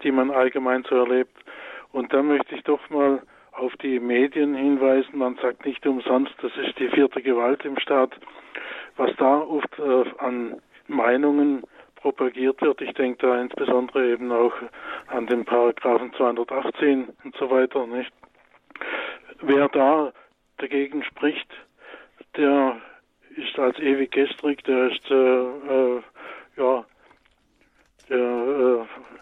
die 0.03 0.11
man 0.11 0.33
allgemein 0.33 0.85
so 0.89 0.97
erlebt? 0.97 1.37
Und 1.93 2.13
da 2.13 2.23
möchte 2.23 2.57
ich 2.57 2.65
doch 2.65 2.81
mal 2.91 3.23
auf 3.53 3.77
die 3.77 4.01
Medien 4.01 4.55
hinweisen. 4.55 5.19
Man 5.19 5.37
sagt 5.37 5.65
nicht 5.65 5.87
umsonst, 5.87 6.35
das 6.43 6.53
ist 6.57 6.79
die 6.79 6.89
vierte 6.89 7.23
Gewalt 7.23 7.65
im 7.65 7.79
Staat. 7.79 8.13
Was 8.97 9.15
da 9.17 9.39
oft 9.39 9.79
äh, 9.79 10.05
an 10.19 10.61
Meinungen 10.89 11.63
propagiert 11.97 12.61
wird, 12.61 12.81
ich 12.81 12.93
denke 12.95 13.27
da 13.27 13.41
insbesondere 13.41 14.11
eben 14.11 14.33
auch 14.33 14.55
an 15.07 15.27
den 15.27 15.45
Paragraphen 15.45 16.13
218 16.15 17.09
und 17.25 17.37
so 17.37 17.51
weiter, 17.51 17.87
nicht? 17.87 18.13
Wer 19.41 19.69
da 19.69 20.13
dagegen 20.59 21.05
spricht, 21.05 21.49
der 22.37 22.77
ist 23.37 23.59
als 23.59 23.79
ewig 23.79 24.11
gestrig, 24.11 24.63
der 24.65 24.91
ist 24.91 25.11
äh, 25.11 25.15
äh, 25.15 26.03
ja 26.57 26.85
der 28.09 28.19
äh, 28.19 29.22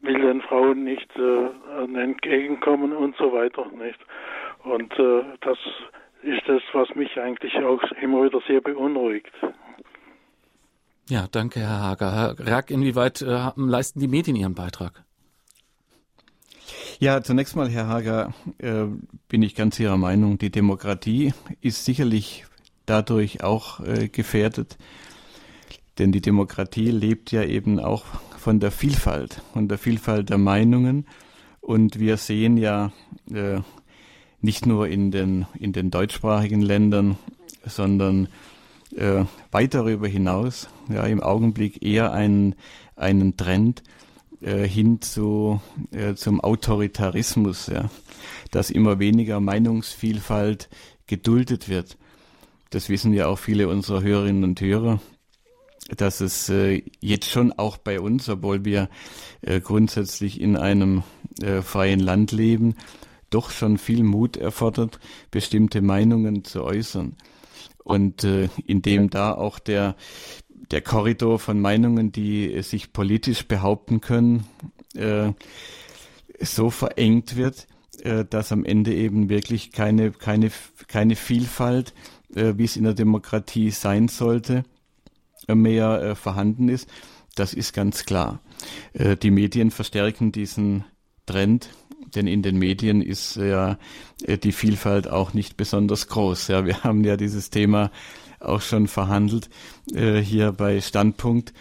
will 0.00 0.20
den 0.20 0.40
Frauen 0.42 0.84
nicht 0.84 1.10
äh, 1.16 2.00
entgegenkommen 2.00 2.92
und 2.92 3.16
so 3.16 3.32
weiter 3.32 3.66
nicht. 3.72 3.98
Und 4.64 4.92
äh, 4.98 5.24
das 5.40 5.58
ist 6.22 6.42
das, 6.46 6.62
was 6.72 6.94
mich 6.94 7.18
eigentlich 7.18 7.54
auch 7.56 7.82
immer 8.00 8.24
wieder 8.24 8.40
sehr 8.46 8.60
beunruhigt. 8.60 9.32
Ja, 11.08 11.26
danke, 11.30 11.60
Herr 11.60 11.80
Hager. 11.80 12.12
Herr 12.12 12.46
Rack, 12.46 12.70
inwieweit 12.70 13.22
äh, 13.22 13.50
leisten 13.56 14.00
die 14.00 14.08
Medien 14.08 14.36
ihren 14.36 14.54
Beitrag? 14.54 15.04
Ja, 17.00 17.22
zunächst 17.22 17.56
mal, 17.56 17.70
Herr 17.70 17.86
Hager, 17.86 18.34
äh, 18.58 18.86
bin 19.28 19.42
ich 19.42 19.54
ganz 19.54 19.78
Ihrer 19.78 19.96
Meinung. 19.96 20.36
Die 20.36 20.50
Demokratie 20.50 21.32
ist 21.60 21.84
sicherlich 21.84 22.44
dadurch 22.86 23.42
auch 23.42 23.80
äh, 23.80 24.08
gefährdet, 24.08 24.76
denn 25.98 26.12
die 26.12 26.20
Demokratie 26.20 26.90
lebt 26.90 27.30
ja 27.32 27.42
eben 27.42 27.78
auch 27.78 28.04
von 28.38 28.60
der 28.60 28.70
Vielfalt, 28.70 29.42
von 29.52 29.68
der 29.68 29.78
Vielfalt 29.78 30.30
der 30.30 30.38
Meinungen. 30.38 31.06
Und 31.60 31.98
wir 31.98 32.16
sehen 32.16 32.56
ja 32.56 32.92
äh, 33.32 33.60
nicht 34.40 34.66
nur 34.66 34.88
in 34.88 35.10
den, 35.10 35.46
in 35.58 35.72
den 35.72 35.90
deutschsprachigen 35.90 36.62
Ländern, 36.62 37.18
sondern 37.64 38.28
äh, 38.96 39.24
weit 39.50 39.74
darüber 39.74 40.08
hinaus, 40.08 40.68
ja, 40.88 41.04
im 41.04 41.20
Augenblick 41.20 41.82
eher 41.82 42.12
einen, 42.12 42.54
einen 42.96 43.36
Trend 43.36 43.82
äh, 44.40 44.66
hin 44.66 45.02
zu, 45.02 45.60
äh, 45.90 46.14
zum 46.14 46.40
Autoritarismus, 46.40 47.66
ja, 47.66 47.90
dass 48.50 48.70
immer 48.70 48.98
weniger 48.98 49.40
Meinungsvielfalt 49.40 50.68
geduldet 51.06 51.68
wird. 51.68 51.98
Das 52.70 52.88
wissen 52.88 53.12
ja 53.12 53.26
auch 53.26 53.38
viele 53.38 53.68
unserer 53.68 54.02
Hörerinnen 54.02 54.44
und 54.44 54.60
Hörer 54.60 55.00
dass 55.96 56.20
es 56.20 56.48
äh, 56.48 56.82
jetzt 57.00 57.30
schon 57.30 57.52
auch 57.52 57.78
bei 57.78 58.00
uns, 58.00 58.28
obwohl 58.28 58.64
wir 58.64 58.88
äh, 59.40 59.60
grundsätzlich 59.60 60.40
in 60.40 60.56
einem 60.56 61.02
äh, 61.42 61.62
freien 61.62 62.00
Land 62.00 62.32
leben, 62.32 62.74
doch 63.30 63.50
schon 63.50 63.78
viel 63.78 64.02
Mut 64.02 64.36
erfordert, 64.36 64.98
bestimmte 65.30 65.80
Meinungen 65.80 66.44
zu 66.44 66.62
äußern. 66.64 67.16
Und 67.84 68.24
äh, 68.24 68.48
indem 68.66 69.08
da 69.08 69.32
auch 69.32 69.58
der, 69.58 69.96
der 70.70 70.82
Korridor 70.82 71.38
von 71.38 71.60
Meinungen, 71.60 72.12
die 72.12 72.52
äh, 72.52 72.62
sich 72.62 72.92
politisch 72.92 73.46
behaupten 73.46 74.00
können, 74.00 74.44
äh, 74.94 75.32
so 76.40 76.70
verengt 76.70 77.36
wird, 77.36 77.66
äh, 78.02 78.24
dass 78.24 78.52
am 78.52 78.64
Ende 78.64 78.94
eben 78.94 79.30
wirklich 79.30 79.72
keine, 79.72 80.10
keine, 80.10 80.50
keine 80.86 81.16
Vielfalt, 81.16 81.94
äh, 82.34 82.54
wie 82.56 82.64
es 82.64 82.76
in 82.76 82.84
der 82.84 82.94
Demokratie 82.94 83.70
sein 83.70 84.08
sollte, 84.08 84.64
mehr 85.54 86.02
äh, 86.02 86.14
vorhanden 86.14 86.68
ist. 86.68 86.88
Das 87.34 87.54
ist 87.54 87.72
ganz 87.72 88.04
klar. 88.04 88.40
Äh, 88.92 89.16
die 89.16 89.30
Medien 89.30 89.70
verstärken 89.70 90.32
diesen 90.32 90.84
Trend, 91.26 91.70
denn 92.14 92.26
in 92.26 92.42
den 92.42 92.58
Medien 92.58 93.02
ist 93.02 93.36
ja 93.36 93.78
äh, 94.24 94.38
die 94.38 94.52
Vielfalt 94.52 95.08
auch 95.08 95.34
nicht 95.34 95.56
besonders 95.56 96.08
groß. 96.08 96.48
Ja, 96.48 96.66
wir 96.66 96.82
haben 96.84 97.04
ja 97.04 97.16
dieses 97.16 97.50
Thema 97.50 97.90
auch 98.40 98.60
schon 98.60 98.88
verhandelt 98.88 99.50
äh, 99.92 100.18
hier 100.18 100.52
bei 100.52 100.80
Standpunkt 100.80 101.52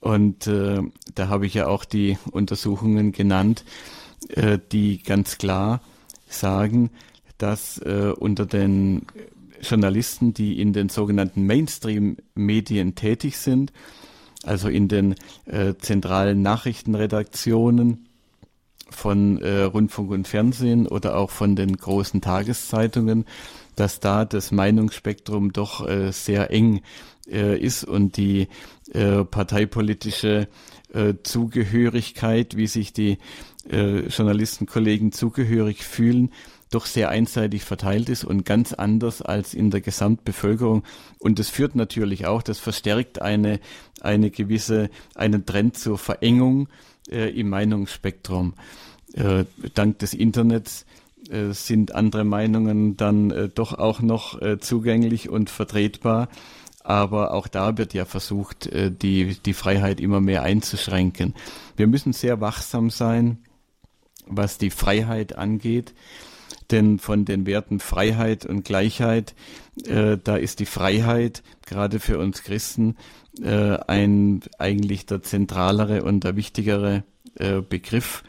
und 0.00 0.46
äh, 0.46 0.80
da 1.14 1.28
habe 1.28 1.46
ich 1.46 1.54
ja 1.54 1.66
auch 1.68 1.84
die 1.84 2.18
Untersuchungen 2.30 3.12
genannt, 3.12 3.64
äh, 4.28 4.58
die 4.72 5.02
ganz 5.02 5.38
klar 5.38 5.80
sagen, 6.28 6.90
dass 7.38 7.78
unter 7.78 8.46
den 8.46 9.06
Journalisten, 9.60 10.34
die 10.34 10.60
in 10.60 10.72
den 10.72 10.88
sogenannten 10.88 11.46
Mainstream-Medien 11.46 12.94
tätig 12.94 13.38
sind, 13.38 13.72
also 14.42 14.68
in 14.68 14.88
den 14.88 15.14
äh, 15.46 15.74
zentralen 15.78 16.42
Nachrichtenredaktionen, 16.42 18.06
von 18.88 19.40
äh, 19.42 19.62
Rundfunk 19.62 20.10
und 20.12 20.28
Fernsehen 20.28 20.86
oder 20.86 21.16
auch 21.16 21.30
von 21.30 21.56
den 21.56 21.76
großen 21.76 22.20
Tageszeitungen, 22.20 23.24
dass 23.74 24.00
da 24.00 24.24
das 24.24 24.52
Meinungsspektrum 24.52 25.52
doch 25.52 25.86
äh, 25.86 26.12
sehr 26.12 26.50
eng 26.50 26.82
äh, 27.28 27.58
ist 27.58 27.84
und 27.84 28.16
die 28.16 28.48
äh, 28.92 29.24
parteipolitische 29.24 30.48
äh, 30.92 31.14
Zugehörigkeit, 31.22 32.56
wie 32.56 32.66
sich 32.66 32.92
die 32.92 33.18
Journalistenkollegen 33.68 35.10
zugehörig 35.10 35.82
fühlen, 35.82 36.30
doch 36.76 36.84
sehr 36.86 37.08
einseitig 37.08 37.64
verteilt 37.64 38.10
ist 38.10 38.22
und 38.22 38.44
ganz 38.44 38.74
anders 38.74 39.22
als 39.22 39.54
in 39.54 39.70
der 39.70 39.80
Gesamtbevölkerung. 39.80 40.82
Und 41.18 41.38
das 41.38 41.48
führt 41.48 41.74
natürlich 41.74 42.26
auch, 42.26 42.42
das 42.42 42.58
verstärkt 42.58 43.22
eine, 43.22 43.60
eine 44.02 44.30
gewisse, 44.30 44.90
einen 45.14 45.46
Trend 45.46 45.78
zur 45.78 45.96
Verengung 45.96 46.68
äh, 47.10 47.30
im 47.30 47.48
Meinungsspektrum. 47.48 48.52
Äh, 49.14 49.46
dank 49.74 50.00
des 50.00 50.12
Internets 50.12 50.84
äh, 51.30 51.52
sind 51.52 51.94
andere 51.94 52.24
Meinungen 52.24 52.98
dann 52.98 53.30
äh, 53.30 53.48
doch 53.48 53.72
auch 53.72 54.00
noch 54.00 54.42
äh, 54.42 54.58
zugänglich 54.60 55.30
und 55.30 55.48
vertretbar. 55.48 56.28
Aber 56.84 57.32
auch 57.32 57.48
da 57.48 57.78
wird 57.78 57.94
ja 57.94 58.04
versucht, 58.04 58.66
äh, 58.66 58.92
die, 58.92 59.38
die 59.44 59.54
Freiheit 59.54 59.98
immer 59.98 60.20
mehr 60.20 60.42
einzuschränken. 60.42 61.34
Wir 61.74 61.86
müssen 61.86 62.12
sehr 62.12 62.42
wachsam 62.42 62.90
sein, 62.90 63.38
was 64.26 64.58
die 64.58 64.70
Freiheit 64.70 65.38
angeht. 65.38 65.94
Denn 66.70 66.98
von 66.98 67.24
den 67.24 67.46
Werten 67.46 67.78
Freiheit 67.78 68.44
und 68.44 68.64
Gleichheit, 68.64 69.34
äh, 69.84 70.18
da 70.22 70.36
ist 70.36 70.58
die 70.60 70.66
Freiheit 70.66 71.42
gerade 71.64 72.00
für 72.00 72.18
uns 72.18 72.42
Christen 72.42 72.96
äh, 73.40 73.78
ein 73.86 74.40
eigentlich 74.58 75.06
der 75.06 75.22
zentralere 75.22 76.02
und 76.02 76.24
der 76.24 76.36
wichtigere 76.36 77.04
äh, 77.36 77.60
Begriff. 77.60 78.22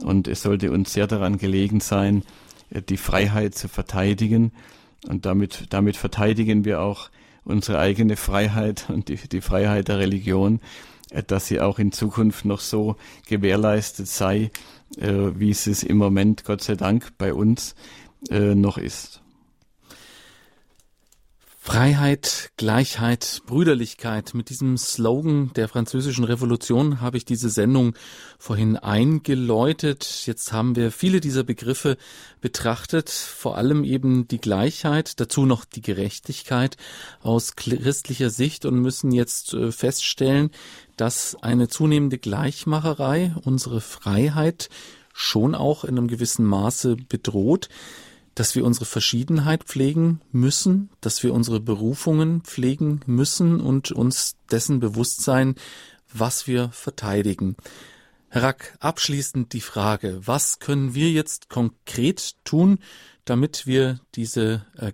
Und 0.00 0.26
es 0.26 0.42
sollte 0.42 0.72
uns 0.72 0.92
sehr 0.92 1.06
daran 1.06 1.38
gelegen 1.38 1.80
sein, 1.80 2.22
äh, 2.70 2.82
die 2.82 2.96
Freiheit 2.96 3.54
zu 3.54 3.68
verteidigen. 3.68 4.52
Und 5.06 5.26
damit, 5.26 5.66
damit 5.70 5.96
verteidigen 5.96 6.64
wir 6.64 6.80
auch 6.80 7.10
unsere 7.44 7.78
eigene 7.78 8.16
Freiheit 8.16 8.86
und 8.88 9.08
die, 9.08 9.16
die 9.16 9.42
Freiheit 9.42 9.88
der 9.88 9.98
Religion, 9.98 10.60
dass 11.22 11.46
sie 11.46 11.60
auch 11.60 11.78
in 11.78 11.92
Zukunft 11.92 12.44
noch 12.44 12.60
so 12.60 12.96
gewährleistet 13.28 14.08
sei, 14.08 14.50
äh, 14.98 15.12
wie 15.36 15.50
es 15.50 15.66
es 15.66 15.82
im 15.82 15.96
Moment, 15.96 16.44
Gott 16.44 16.62
sei 16.62 16.74
Dank, 16.74 17.12
bei 17.18 17.32
uns 17.34 17.74
äh, 18.30 18.54
noch 18.54 18.78
ist. 18.78 19.23
Freiheit, 21.66 22.52
Gleichheit, 22.58 23.40
Brüderlichkeit. 23.46 24.34
Mit 24.34 24.50
diesem 24.50 24.76
Slogan 24.76 25.50
der 25.56 25.66
französischen 25.66 26.24
Revolution 26.24 27.00
habe 27.00 27.16
ich 27.16 27.24
diese 27.24 27.48
Sendung 27.48 27.94
vorhin 28.38 28.76
eingeläutet. 28.76 30.24
Jetzt 30.26 30.52
haben 30.52 30.76
wir 30.76 30.92
viele 30.92 31.20
dieser 31.20 31.42
Begriffe 31.42 31.96
betrachtet, 32.42 33.08
vor 33.08 33.56
allem 33.56 33.82
eben 33.82 34.28
die 34.28 34.42
Gleichheit, 34.42 35.18
dazu 35.20 35.46
noch 35.46 35.64
die 35.64 35.80
Gerechtigkeit 35.80 36.76
aus 37.22 37.56
christlicher 37.56 38.28
Sicht 38.28 38.66
und 38.66 38.78
müssen 38.78 39.10
jetzt 39.10 39.54
äh, 39.54 39.72
feststellen, 39.72 40.50
dass 40.98 41.34
eine 41.40 41.68
zunehmende 41.68 42.18
Gleichmacherei 42.18 43.34
unsere 43.42 43.80
Freiheit 43.80 44.68
schon 45.14 45.54
auch 45.54 45.84
in 45.84 45.96
einem 45.96 46.08
gewissen 46.08 46.44
Maße 46.44 46.96
bedroht 47.08 47.70
dass 48.34 48.54
wir 48.54 48.64
unsere 48.64 48.84
Verschiedenheit 48.84 49.64
pflegen 49.64 50.20
müssen, 50.32 50.90
dass 51.00 51.22
wir 51.22 51.32
unsere 51.32 51.60
Berufungen 51.60 52.42
pflegen 52.42 53.00
müssen 53.06 53.60
und 53.60 53.92
uns 53.92 54.36
dessen 54.50 54.80
bewusst 54.80 55.22
sein, 55.22 55.54
was 56.12 56.46
wir 56.46 56.70
verteidigen. 56.70 57.56
Herr 58.28 58.42
Rack, 58.42 58.76
abschließend 58.80 59.52
die 59.52 59.60
Frage, 59.60 60.20
was 60.24 60.58
können 60.58 60.94
wir 60.94 61.10
jetzt 61.10 61.48
konkret 61.48 62.34
tun, 62.44 62.78
damit 63.24 63.66
wir 63.66 64.00
diese, 64.16 64.66
äh, 64.76 64.92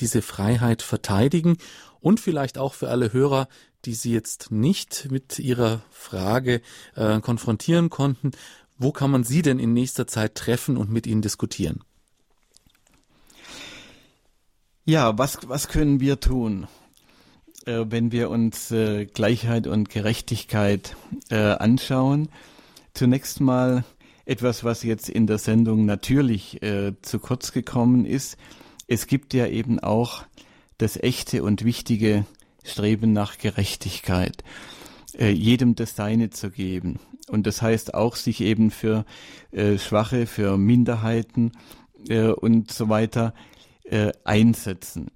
diese 0.00 0.20
Freiheit 0.20 0.82
verteidigen 0.82 1.58
und 2.00 2.18
vielleicht 2.18 2.58
auch 2.58 2.74
für 2.74 2.88
alle 2.88 3.12
Hörer, 3.12 3.48
die 3.84 3.94
Sie 3.94 4.12
jetzt 4.12 4.50
nicht 4.50 5.08
mit 5.10 5.38
Ihrer 5.38 5.82
Frage 5.90 6.60
äh, 6.94 7.20
konfrontieren 7.20 7.90
konnten, 7.90 8.32
wo 8.78 8.92
kann 8.92 9.10
man 9.10 9.24
Sie 9.24 9.42
denn 9.42 9.58
in 9.58 9.72
nächster 9.72 10.06
Zeit 10.06 10.34
treffen 10.34 10.76
und 10.76 10.90
mit 10.90 11.06
Ihnen 11.06 11.22
diskutieren? 11.22 11.84
Ja, 14.84 15.16
was, 15.16 15.38
was 15.46 15.68
können 15.68 16.00
wir 16.00 16.18
tun, 16.18 16.66
äh, 17.66 17.84
wenn 17.88 18.10
wir 18.10 18.30
uns 18.30 18.72
äh, 18.72 19.06
Gleichheit 19.06 19.68
und 19.68 19.90
Gerechtigkeit 19.90 20.96
äh, 21.30 21.36
anschauen? 21.36 22.30
Zunächst 22.92 23.40
mal 23.40 23.84
etwas, 24.24 24.64
was 24.64 24.82
jetzt 24.82 25.08
in 25.08 25.28
der 25.28 25.38
Sendung 25.38 25.86
natürlich 25.86 26.64
äh, 26.64 26.94
zu 27.00 27.20
kurz 27.20 27.52
gekommen 27.52 28.04
ist. 28.04 28.36
Es 28.88 29.06
gibt 29.06 29.34
ja 29.34 29.46
eben 29.46 29.78
auch 29.78 30.24
das 30.78 30.96
echte 30.96 31.44
und 31.44 31.64
wichtige 31.64 32.26
Streben 32.64 33.12
nach 33.12 33.38
Gerechtigkeit, 33.38 34.42
äh, 35.16 35.30
jedem 35.30 35.76
das 35.76 35.94
Seine 35.94 36.30
zu 36.30 36.50
geben. 36.50 36.98
Und 37.28 37.46
das 37.46 37.62
heißt 37.62 37.94
auch, 37.94 38.16
sich 38.16 38.40
eben 38.40 38.72
für 38.72 39.04
äh, 39.52 39.78
Schwache, 39.78 40.26
für 40.26 40.58
Minderheiten 40.58 41.52
und 42.40 42.72
so 42.72 42.88
weiter 42.88 43.32
einsetzen. 44.24 45.10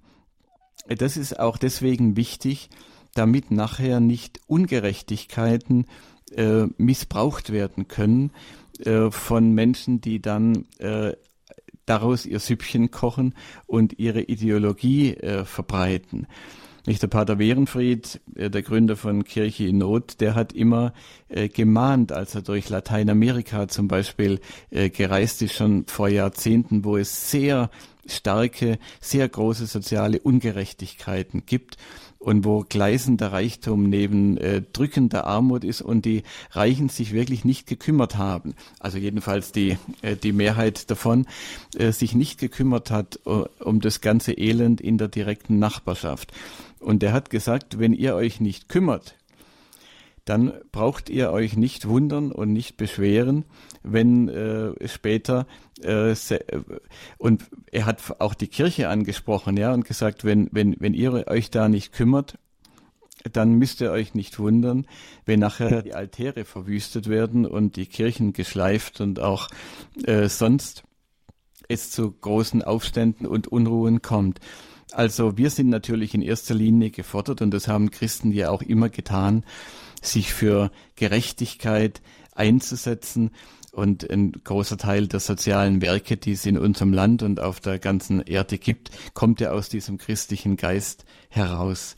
Das 0.87 1.17
ist 1.17 1.39
auch 1.39 1.57
deswegen 1.57 2.15
wichtig, 2.15 2.69
damit 3.13 3.51
nachher 3.51 3.99
nicht 3.99 4.39
Ungerechtigkeiten 4.47 5.85
äh, 6.35 6.65
missbraucht 6.77 7.51
werden 7.51 7.87
können 7.87 8.31
äh, 8.79 9.09
von 9.11 9.51
Menschen, 9.51 10.01
die 10.01 10.21
dann 10.21 10.65
äh, 10.77 11.13
daraus 11.85 12.25
ihr 12.25 12.39
Süppchen 12.39 12.91
kochen 12.91 13.33
und 13.65 13.97
ihre 13.97 14.21
Ideologie 14.21 15.13
äh, 15.13 15.45
verbreiten. 15.45 16.27
Nicht 16.85 17.01
der 17.01 17.07
Pater 17.07 17.39
Werenfried, 17.39 18.21
äh, 18.35 18.49
der 18.49 18.61
Gründer 18.61 18.95
von 18.95 19.23
Kirche 19.23 19.65
in 19.65 19.79
Not, 19.79 20.21
der 20.21 20.35
hat 20.35 20.53
immer 20.53 20.93
äh, 21.29 21.49
gemahnt, 21.49 22.11
als 22.11 22.35
er 22.35 22.41
durch 22.43 22.69
Lateinamerika 22.69 23.67
zum 23.67 23.87
Beispiel 23.87 24.39
äh, 24.69 24.89
gereist 24.89 25.41
ist, 25.41 25.53
schon 25.55 25.85
vor 25.87 26.07
Jahrzehnten, 26.07 26.85
wo 26.85 26.97
es 26.97 27.31
sehr 27.31 27.69
starke, 28.07 28.79
sehr 29.01 29.27
große 29.27 29.65
soziale 29.65 30.19
Ungerechtigkeiten 30.19 31.45
gibt 31.45 31.77
und 32.19 32.45
wo 32.45 32.65
gleißender 32.67 33.31
Reichtum 33.31 33.89
neben 33.89 34.37
äh, 34.37 34.61
drückender 34.73 35.27
Armut 35.27 35.63
ist 35.63 35.81
und 35.81 36.05
die 36.05 36.23
Reichen 36.51 36.89
sich 36.89 37.13
wirklich 37.13 37.45
nicht 37.45 37.67
gekümmert 37.67 38.17
haben. 38.17 38.55
Also 38.79 38.97
jedenfalls 38.97 39.51
die, 39.51 39.77
äh, 40.01 40.15
die 40.15 40.33
Mehrheit 40.33 40.89
davon 40.89 41.25
äh, 41.77 41.91
sich 41.91 42.15
nicht 42.15 42.39
gekümmert 42.39 42.91
hat 42.91 43.19
uh, 43.25 43.45
um 43.59 43.81
das 43.81 44.01
ganze 44.01 44.33
Elend 44.33 44.81
in 44.81 44.97
der 44.97 45.07
direkten 45.07 45.59
Nachbarschaft. 45.59 46.31
Und 46.79 47.03
er 47.03 47.13
hat 47.13 47.29
gesagt, 47.29 47.79
wenn 47.79 47.93
ihr 47.93 48.15
euch 48.15 48.39
nicht 48.39 48.69
kümmert, 48.69 49.15
dann 50.29 50.53
braucht 50.71 51.09
ihr 51.09 51.31
euch 51.31 51.55
nicht 51.55 51.87
wundern 51.87 52.31
und 52.31 52.51
nicht 52.51 52.77
beschweren, 52.77 53.45
wenn 53.83 54.27
äh, 54.27 54.87
später 54.87 55.47
äh, 55.81 56.15
und 57.17 57.43
er 57.71 57.85
hat 57.85 58.19
auch 58.19 58.33
die 58.33 58.47
Kirche 58.47 58.89
angesprochen, 58.89 59.57
ja, 59.57 59.73
und 59.73 59.85
gesagt, 59.85 60.25
wenn 60.25 60.49
wenn 60.51 60.75
wenn 60.79 60.93
ihr 60.93 61.27
euch 61.27 61.49
da 61.51 61.69
nicht 61.69 61.93
kümmert, 61.93 62.37
dann 63.31 63.53
müsst 63.53 63.81
ihr 63.81 63.91
euch 63.91 64.13
nicht 64.13 64.39
wundern, 64.39 64.85
wenn 65.25 65.39
nachher 65.39 65.81
die 65.81 65.93
Altäre 65.93 66.45
verwüstet 66.45 67.09
werden 67.09 67.45
und 67.45 67.75
die 67.75 67.85
Kirchen 67.85 68.33
geschleift 68.33 69.01
und 69.01 69.19
auch 69.19 69.47
äh, 70.03 70.27
sonst 70.27 70.83
es 71.69 71.91
zu 71.91 72.11
großen 72.11 72.63
Aufständen 72.63 73.25
und 73.25 73.47
Unruhen 73.47 74.01
kommt. 74.01 74.39
Also 74.93 75.37
wir 75.37 75.49
sind 75.49 75.69
natürlich 75.69 76.13
in 76.13 76.21
erster 76.21 76.53
Linie 76.53 76.91
gefordert 76.91 77.41
und 77.41 77.51
das 77.51 77.67
haben 77.67 77.91
Christen 77.91 78.31
ja 78.31 78.49
auch 78.49 78.61
immer 78.61 78.89
getan, 78.89 79.43
sich 80.07 80.33
für 80.33 80.71
Gerechtigkeit 80.95 82.01
einzusetzen. 82.33 83.31
Und 83.71 84.09
ein 84.09 84.31
großer 84.31 84.77
Teil 84.77 85.07
der 85.07 85.19
sozialen 85.19 85.81
Werke, 85.81 86.17
die 86.17 86.31
es 86.31 86.45
in 86.45 86.57
unserem 86.57 86.93
Land 86.93 87.21
und 87.21 87.39
auf 87.39 87.59
der 87.59 87.77
ganzen 87.77 88.21
Erde 88.21 88.57
gibt, 88.57 88.89
kommt 89.13 89.39
ja 89.39 89.51
aus 89.51 89.69
diesem 89.69 89.97
christlichen 89.99 90.57
Geist 90.57 91.05
heraus. 91.29 91.95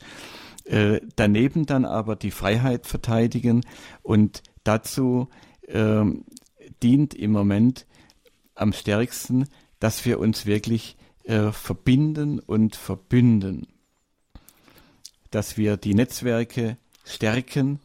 Äh, 0.64 1.00
daneben 1.16 1.64
dann 1.64 1.84
aber 1.84 2.16
die 2.16 2.30
Freiheit 2.30 2.86
verteidigen 2.86 3.62
und 4.02 4.42
dazu 4.62 5.28
äh, 5.66 6.04
dient 6.82 7.14
im 7.14 7.32
Moment 7.32 7.86
am 8.54 8.72
stärksten, 8.72 9.46
dass 9.78 10.04
wir 10.04 10.20
uns 10.20 10.44
wirklich 10.44 10.96
äh, 11.24 11.50
verbinden 11.50 12.38
und 12.40 12.76
verbünden, 12.76 13.66
dass 15.30 15.56
wir 15.56 15.76
die 15.76 15.94
Netzwerke 15.94 16.76
stärken, 17.04 17.80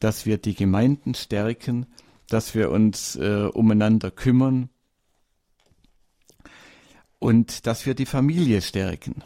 dass 0.00 0.26
wir 0.26 0.38
die 0.38 0.54
Gemeinden 0.54 1.14
stärken, 1.14 1.86
dass 2.28 2.54
wir 2.54 2.70
uns 2.70 3.16
äh, 3.16 3.48
umeinander 3.52 4.10
kümmern 4.10 4.68
und 7.18 7.66
dass 7.66 7.86
wir 7.86 7.94
die 7.94 8.06
Familie 8.06 8.62
stärken. 8.62 9.22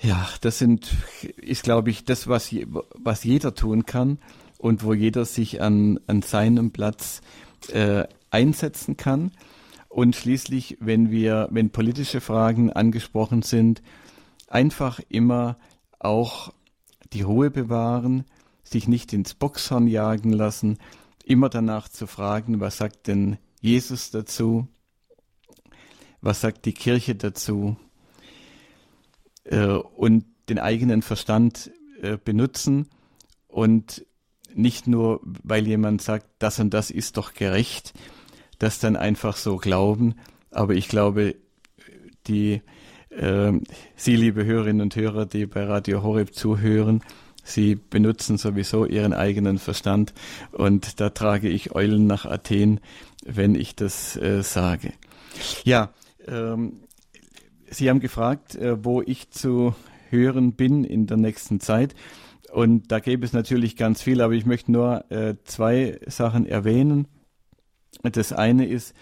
Ja, 0.00 0.28
das 0.40 0.58
sind, 0.58 0.90
ist 1.36 1.62
glaube 1.62 1.90
ich 1.90 2.04
das, 2.04 2.26
was, 2.26 2.50
je, 2.50 2.66
was 2.68 3.22
jeder 3.22 3.54
tun 3.54 3.86
kann, 3.86 4.18
und 4.62 4.84
wo 4.84 4.94
jeder 4.94 5.24
sich 5.24 5.60
an, 5.60 5.98
an 6.06 6.22
seinem 6.22 6.70
Platz 6.70 7.20
äh, 7.72 8.04
einsetzen 8.30 8.96
kann. 8.96 9.32
Und 9.88 10.14
schließlich, 10.14 10.78
wenn 10.80 11.10
wir, 11.10 11.48
wenn 11.50 11.70
politische 11.70 12.20
Fragen 12.20 12.72
angesprochen 12.72 13.42
sind, 13.42 13.82
einfach 14.46 15.00
immer 15.08 15.58
auch 15.98 16.52
die 17.12 17.22
Ruhe 17.22 17.50
bewahren, 17.50 18.24
sich 18.62 18.88
nicht 18.88 19.12
ins 19.12 19.34
Boxhorn 19.34 19.86
jagen 19.86 20.32
lassen, 20.32 20.78
immer 21.24 21.48
danach 21.48 21.88
zu 21.88 22.06
fragen, 22.06 22.60
was 22.60 22.78
sagt 22.78 23.06
denn 23.06 23.38
Jesus 23.60 24.10
dazu? 24.10 24.66
Was 26.20 26.40
sagt 26.40 26.64
die 26.64 26.72
Kirche 26.72 27.14
dazu? 27.14 27.76
Äh, 29.44 29.66
und 29.66 30.24
den 30.48 30.58
eigenen 30.58 31.02
Verstand 31.02 31.70
äh, 32.00 32.16
benutzen 32.16 32.88
und 33.48 34.06
nicht 34.54 34.86
nur, 34.86 35.20
weil 35.22 35.66
jemand 35.66 36.02
sagt, 36.02 36.26
das 36.38 36.58
und 36.58 36.74
das 36.74 36.90
ist 36.90 37.16
doch 37.16 37.34
gerecht, 37.34 37.94
das 38.58 38.78
dann 38.78 38.96
einfach 38.96 39.36
so 39.36 39.56
glauben. 39.56 40.14
Aber 40.50 40.74
ich 40.74 40.88
glaube, 40.88 41.36
die 42.26 42.62
äh, 43.16 43.52
Sie, 43.96 44.16
liebe 44.16 44.44
Hörerinnen 44.44 44.80
und 44.80 44.96
Hörer, 44.96 45.26
die 45.26 45.46
bei 45.46 45.64
Radio 45.64 46.02
Horeb 46.02 46.34
zuhören, 46.34 47.02
Sie 47.44 47.74
benutzen 47.74 48.38
sowieso 48.38 48.84
Ihren 48.84 49.12
eigenen 49.12 49.58
Verstand 49.58 50.14
und 50.52 51.00
da 51.00 51.10
trage 51.10 51.48
ich 51.48 51.74
Eulen 51.74 52.06
nach 52.06 52.24
Athen, 52.24 52.80
wenn 53.24 53.54
ich 53.54 53.74
das 53.74 54.16
äh, 54.16 54.42
sage. 54.42 54.92
Ja, 55.64 55.90
ähm, 56.28 56.82
Sie 57.68 57.88
haben 57.88 58.00
gefragt, 58.00 58.54
äh, 58.54 58.84
wo 58.84 59.02
ich 59.02 59.30
zu 59.30 59.74
hören 60.10 60.52
bin 60.52 60.84
in 60.84 61.06
der 61.06 61.16
nächsten 61.16 61.58
Zeit. 61.58 61.94
Und 62.52 62.92
da 62.92 63.00
gäbe 63.00 63.24
es 63.24 63.32
natürlich 63.32 63.76
ganz 63.76 64.02
viel, 64.02 64.20
aber 64.20 64.34
ich 64.34 64.44
möchte 64.44 64.70
nur 64.70 65.10
äh, 65.10 65.36
zwei 65.44 65.98
Sachen 66.06 66.46
erwähnen. 66.46 67.08
Das 68.02 68.32
eine 68.32 68.66
ist, 68.66 68.94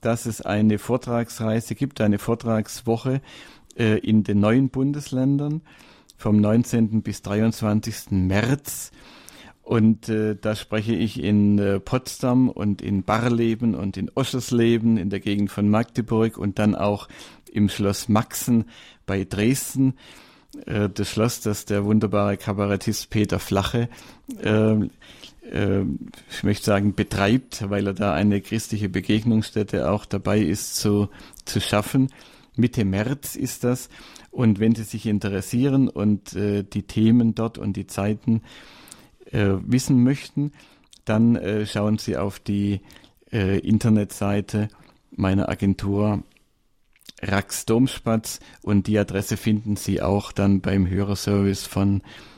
dass 0.00 0.26
es 0.26 0.40
eine 0.40 0.78
Vortragsreise 0.78 1.74
gibt, 1.74 2.00
eine 2.00 2.18
Vortragswoche 2.18 3.20
äh, 3.76 3.98
in 3.98 4.24
den 4.24 4.40
neuen 4.40 4.70
Bundesländern 4.70 5.62
vom 6.16 6.40
19. 6.40 7.02
bis 7.02 7.22
23. 7.22 8.10
März. 8.10 8.90
Und 9.62 10.08
äh, 10.08 10.36
da 10.40 10.56
spreche 10.56 10.94
ich 10.94 11.22
in 11.22 11.58
äh, 11.58 11.78
Potsdam 11.78 12.48
und 12.48 12.82
in 12.82 13.04
Barleben 13.04 13.74
und 13.74 13.96
in 13.96 14.10
Oschersleben 14.14 14.96
in 14.96 15.10
der 15.10 15.20
Gegend 15.20 15.50
von 15.50 15.68
Magdeburg 15.68 16.38
und 16.38 16.58
dann 16.58 16.74
auch 16.74 17.08
im 17.52 17.68
Schloss 17.68 18.08
Maxen 18.08 18.64
bei 19.06 19.24
Dresden. 19.24 19.94
Äh, 20.66 20.88
das 20.88 21.08
Schloss, 21.08 21.40
das 21.40 21.66
der 21.66 21.84
wunderbare 21.84 22.36
Kabarettist 22.36 23.10
Peter 23.10 23.38
Flache, 23.38 23.88
äh, 24.42 24.76
ich 26.30 26.42
möchte 26.44 26.64
sagen, 26.64 26.94
betreibt, 26.94 27.68
weil 27.70 27.86
er 27.86 27.94
da 27.94 28.14
eine 28.14 28.40
christliche 28.40 28.88
Begegnungsstätte 28.88 29.90
auch 29.90 30.04
dabei 30.04 30.38
ist 30.38 30.76
zu, 30.76 31.08
zu 31.44 31.60
schaffen. 31.60 32.10
Mitte 32.56 32.84
März 32.84 33.36
ist 33.36 33.64
das. 33.64 33.88
Und 34.30 34.60
wenn 34.60 34.74
Sie 34.74 34.84
sich 34.84 35.06
interessieren 35.06 35.88
und 35.88 36.34
äh, 36.34 36.62
die 36.62 36.84
Themen 36.84 37.34
dort 37.34 37.58
und 37.58 37.76
die 37.76 37.86
Zeiten 37.88 38.42
äh, 39.26 39.54
wissen 39.66 40.04
möchten, 40.04 40.52
dann 41.04 41.34
äh, 41.34 41.66
schauen 41.66 41.98
Sie 41.98 42.16
auf 42.16 42.38
die 42.38 42.80
äh, 43.32 43.58
Internetseite 43.58 44.68
meiner 45.10 45.48
Agentur 45.48 46.22
Rax 47.22 47.66
Domspatz 47.66 48.38
und 48.62 48.86
die 48.86 48.98
Adresse 48.98 49.36
finden 49.36 49.76
Sie 49.76 50.00
auch 50.00 50.30
dann 50.30 50.60
beim 50.60 50.88
Hörerservice 50.88 51.66
von 51.66 52.00
äh, 52.00 52.29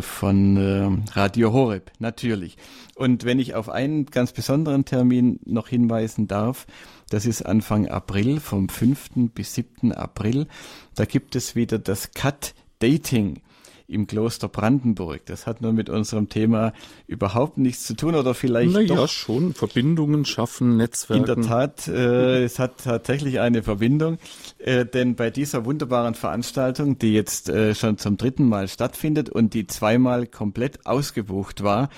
von 0.00 0.56
äh, 0.56 1.18
Radio 1.18 1.52
Horeb, 1.52 1.90
natürlich. 1.98 2.56
Und 2.94 3.24
wenn 3.24 3.38
ich 3.38 3.54
auf 3.54 3.68
einen 3.68 4.06
ganz 4.06 4.32
besonderen 4.32 4.84
Termin 4.84 5.38
noch 5.44 5.68
hinweisen 5.68 6.28
darf, 6.28 6.66
das 7.10 7.26
ist 7.26 7.42
Anfang 7.42 7.86
April, 7.86 8.40
vom 8.40 8.68
5. 8.68 9.30
bis 9.34 9.54
7. 9.54 9.92
April, 9.92 10.46
da 10.94 11.04
gibt 11.04 11.36
es 11.36 11.54
wieder 11.54 11.78
das 11.78 12.12
Cut 12.12 12.54
Dating 12.78 13.42
im 13.88 14.06
Kloster 14.06 14.48
Brandenburg. 14.48 15.24
Das 15.26 15.46
hat 15.46 15.60
nur 15.60 15.72
mit 15.72 15.88
unserem 15.88 16.28
Thema 16.28 16.72
überhaupt 17.06 17.58
nichts 17.58 17.86
zu 17.86 17.94
tun 17.94 18.14
oder 18.14 18.34
vielleicht 18.34 18.72
naja, 18.72 18.94
doch. 18.94 19.08
schon. 19.08 19.54
Verbindungen 19.54 20.24
schaffen, 20.24 20.76
Netzwerke. 20.76 21.32
In 21.32 21.42
der 21.42 21.48
Tat, 21.48 21.88
äh, 21.88 22.44
es 22.44 22.58
hat 22.58 22.84
tatsächlich 22.84 23.40
eine 23.40 23.62
Verbindung, 23.62 24.18
äh, 24.58 24.84
denn 24.84 25.14
bei 25.14 25.30
dieser 25.30 25.64
wunderbaren 25.64 26.14
Veranstaltung, 26.14 26.98
die 26.98 27.12
jetzt 27.12 27.48
äh, 27.48 27.74
schon 27.74 27.98
zum 27.98 28.16
dritten 28.16 28.48
Mal 28.48 28.68
stattfindet 28.68 29.28
und 29.28 29.54
die 29.54 29.66
zweimal 29.66 30.26
komplett 30.26 30.86
ausgebucht 30.86 31.62
war, 31.62 31.88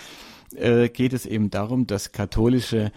äh, 0.54 0.88
geht 0.88 1.12
es 1.12 1.26
eben 1.26 1.50
darum, 1.50 1.86
dass 1.86 2.12
katholische 2.12 2.92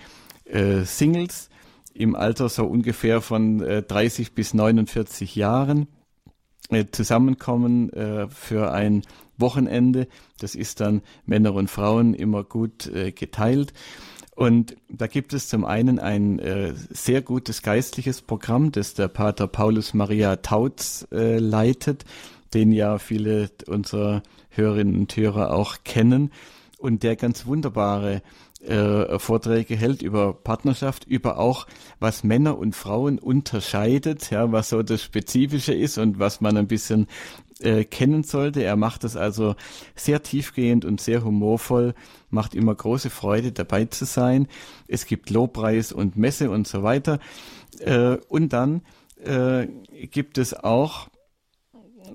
äh, 0.45 0.81
Singles 0.84 1.49
im 1.93 2.15
Alter 2.15 2.49
so 2.49 2.65
ungefähr 2.65 3.22
von 3.22 3.61
äh, 3.61 3.84
30 3.84 4.34
bis 4.34 4.53
49 4.53 5.35
Jahren 5.35 5.84
äh, 5.84 6.00
zusammenkommen 6.91 7.91
äh, 7.93 8.27
für 8.30 8.72
ein 8.72 9.03
Wochenende. 9.38 10.07
Das 10.39 10.56
ist 10.56 10.80
dann 10.80 11.02
Männer 11.26 11.53
und 11.53 11.69
Frauen 11.69 12.14
immer 12.14 12.43
gut 12.43 12.88
äh, 12.88 13.11
geteilt. 13.11 13.73
Und 14.35 14.76
da 14.89 15.07
gibt 15.07 15.34
es 15.34 15.49
zum 15.49 15.65
einen 15.65 15.99
ein 15.99 16.39
äh, 16.39 16.73
sehr 16.89 17.22
gutes 17.22 17.61
geistliches 17.61 18.22
Programm, 18.22 18.72
das 18.72 18.93
der 18.93 19.07
Pater 19.07 19.48
Paulus 19.48 19.93
Maria 19.93 20.38
Tautz 20.38 21.07
äh, 21.11 21.38
leitet, 21.38 22.06
den 22.53 22.72
ja 22.72 22.98
viele 22.98 23.52
unserer 23.68 24.23
Hörerinnen 24.49 24.95
und 24.95 25.15
Hörer 25.15 25.53
auch 25.53 25.77
kennen 25.84 26.31
und 26.80 27.03
der 27.03 27.15
ganz 27.15 27.45
wunderbare 27.45 28.22
äh, 28.63 29.17
Vorträge 29.19 29.75
hält 29.75 30.01
über 30.01 30.33
Partnerschaft, 30.33 31.05
über 31.05 31.39
auch, 31.39 31.67
was 31.99 32.23
Männer 32.23 32.57
und 32.57 32.75
Frauen 32.75 33.19
unterscheidet, 33.19 34.29
ja, 34.29 34.51
was 34.51 34.69
so 34.69 34.83
das 34.83 35.03
Spezifische 35.03 35.73
ist 35.73 35.97
und 35.97 36.19
was 36.19 36.41
man 36.41 36.57
ein 36.57 36.67
bisschen 36.67 37.07
äh, 37.59 37.83
kennen 37.83 38.23
sollte. 38.23 38.63
Er 38.63 38.75
macht 38.75 39.03
das 39.03 39.15
also 39.15 39.55
sehr 39.95 40.23
tiefgehend 40.23 40.85
und 40.85 41.01
sehr 41.01 41.23
humorvoll, 41.23 41.93
macht 42.29 42.55
immer 42.55 42.75
große 42.75 43.09
Freude 43.09 43.51
dabei 43.51 43.85
zu 43.85 44.05
sein. 44.05 44.47
Es 44.88 45.05
gibt 45.05 45.29
Lobpreis 45.29 45.91
und 45.91 46.15
Messe 46.17 46.49
und 46.49 46.67
so 46.67 46.83
weiter. 46.83 47.19
Äh, 47.79 48.17
und 48.29 48.53
dann 48.53 48.81
äh, 49.23 49.67
gibt 50.07 50.38
es 50.38 50.53
auch 50.53 51.07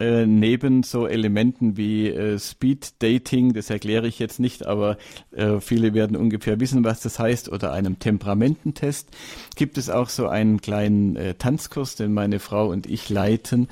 äh, 0.01 0.27
neben 0.27 0.83
so 0.83 1.07
Elementen 1.07 1.77
wie 1.77 2.09
äh, 2.09 2.39
Speed 2.39 3.03
Dating, 3.03 3.53
das 3.53 3.71
erkläre 3.71 4.07
ich 4.07 4.19
jetzt 4.19 4.41
nicht, 4.41 4.67
aber 4.67 4.99
äh, 5.33 5.61
viele 5.61 5.95
werden 5.95 6.17
ungefähr 6.17 6.61
wissen, 6.61 6.85
was 6.85 7.01
das 7.01 7.19
heißt, 7.19 7.51
oder 7.51 7.73
einem 7.73 7.99
Temperamententest, 7.99 9.09
gibt 9.55 9.79
es 9.79 9.91
auch 9.91 10.09
so 10.09 10.29
einen 10.29 10.61
kleinen 10.61 11.17
äh, 11.17 11.35
Tanzkurs, 11.35 11.97
den 11.97 12.13
meine 12.13 12.39
Frau 12.39 12.69
und 12.69 12.87
ich 12.87 13.09
leiten. 13.09 13.69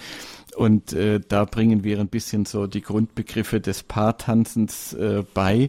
Und 0.56 0.92
äh, 0.92 1.20
da 1.26 1.44
bringen 1.44 1.84
wir 1.84 1.98
ein 1.98 2.09
bisschen 2.09 2.46
so 2.46 2.66
die 2.66 2.82
Grundbegriffe 2.82 3.60
des 3.60 3.82
Paartanzens 3.82 4.92
äh, 4.92 5.24
bei. 5.34 5.68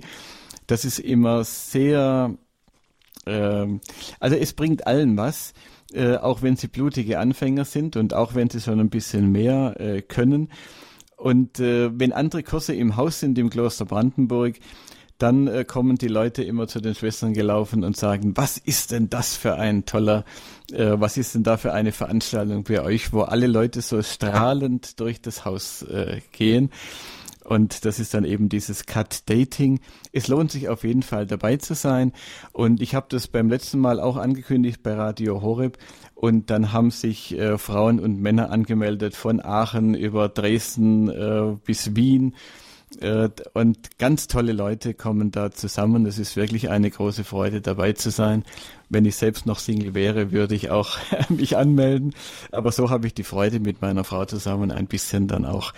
Das 0.67 0.85
ist 0.85 0.99
immer 0.99 1.43
sehr, 1.43 2.33
äh, 3.25 3.67
also 4.19 4.35
es 4.35 4.53
bringt 4.53 4.87
allen 4.87 5.17
was. 5.17 5.53
Äh, 5.95 6.17
auch 6.17 6.41
wenn 6.41 6.57
sie 6.57 6.67
blutige 6.67 7.19
Anfänger 7.19 7.63
sind 7.63 7.95
und 7.95 8.13
auch 8.13 8.35
wenn 8.35 8.49
sie 8.49 8.59
schon 8.59 8.81
ein 8.81 8.89
bisschen 8.89 9.31
mehr 9.31 9.79
äh, 9.79 10.01
können. 10.01 10.49
Und 11.15 11.61
äh, 11.61 11.89
wenn 11.97 12.11
andere 12.11 12.43
Kurse 12.43 12.75
im 12.75 12.97
Haus 12.97 13.21
sind 13.21 13.37
im 13.37 13.49
Kloster 13.49 13.85
Brandenburg, 13.85 14.55
dann 15.17 15.47
äh, 15.47 15.63
kommen 15.63 15.97
die 15.97 16.09
Leute 16.09 16.43
immer 16.43 16.67
zu 16.67 16.81
den 16.81 16.95
Schwestern 16.95 17.33
gelaufen 17.33 17.85
und 17.85 17.95
sagen, 17.95 18.35
was 18.35 18.57
ist 18.57 18.91
denn 18.91 19.09
das 19.09 19.37
für 19.37 19.55
ein 19.55 19.85
toller, 19.85 20.25
äh, 20.73 20.91
was 20.95 21.15
ist 21.15 21.35
denn 21.35 21.43
da 21.43 21.55
für 21.55 21.71
eine 21.71 21.93
Veranstaltung 21.93 22.65
bei 22.65 22.81
euch, 22.81 23.13
wo 23.13 23.21
alle 23.21 23.47
Leute 23.47 23.81
so 23.81 24.01
strahlend 24.01 24.99
durch 24.99 25.21
das 25.21 25.45
Haus 25.45 25.83
äh, 25.83 26.19
gehen. 26.33 26.71
Und 27.45 27.85
das 27.85 27.99
ist 27.99 28.15
dann 28.15 28.25
eben 28.25 28.49
dieses 28.49 28.87
Cut 28.87 29.29
Dating. 29.29 29.79
Es 30.11 30.27
lohnt 30.27 30.51
sich 30.51 30.67
auf 30.67 30.83
jeden 30.83 31.03
Fall 31.03 31.27
dabei 31.27 31.57
zu 31.57 31.75
sein. 31.75 32.11
Und 32.53 32.81
ich 32.81 32.95
habe 32.95 33.05
das 33.09 33.27
beim 33.27 33.49
letzten 33.49 33.79
Mal 33.79 33.99
auch 33.99 34.17
angekündigt 34.17 34.81
bei 34.81 34.95
Radio 34.95 35.43
Horeb. 35.43 35.77
Und 36.15 36.49
dann 36.49 36.73
haben 36.73 36.89
sich 36.89 37.37
äh, 37.37 37.59
Frauen 37.59 37.99
und 37.99 38.19
Männer 38.19 38.49
angemeldet 38.49 39.15
von 39.15 39.39
Aachen 39.39 39.93
über 39.93 40.27
Dresden 40.27 41.07
äh, 41.09 41.55
bis 41.63 41.95
Wien 41.95 42.33
und 43.53 43.97
ganz 43.97 44.27
tolle 44.27 44.53
Leute 44.53 44.93
kommen 44.93 45.31
da 45.31 45.51
zusammen. 45.51 46.05
Es 46.05 46.17
ist 46.17 46.35
wirklich 46.35 46.69
eine 46.69 46.89
große 46.89 47.23
Freude, 47.23 47.61
dabei 47.61 47.93
zu 47.93 48.09
sein. 48.09 48.43
Wenn 48.89 49.05
ich 49.05 49.15
selbst 49.15 49.45
noch 49.45 49.59
Single 49.59 49.93
wäre, 49.93 50.31
würde 50.31 50.55
ich 50.55 50.69
auch 50.69 50.97
mich 51.29 51.57
anmelden. 51.57 52.13
Aber 52.51 52.71
so 52.71 52.89
habe 52.89 53.07
ich 53.07 53.13
die 53.13 53.23
Freude, 53.23 53.59
mit 53.59 53.81
meiner 53.81 54.03
Frau 54.03 54.25
zusammen 54.25 54.71
ein 54.71 54.87
bisschen 54.87 55.27
dann 55.27 55.45
auch 55.45 55.73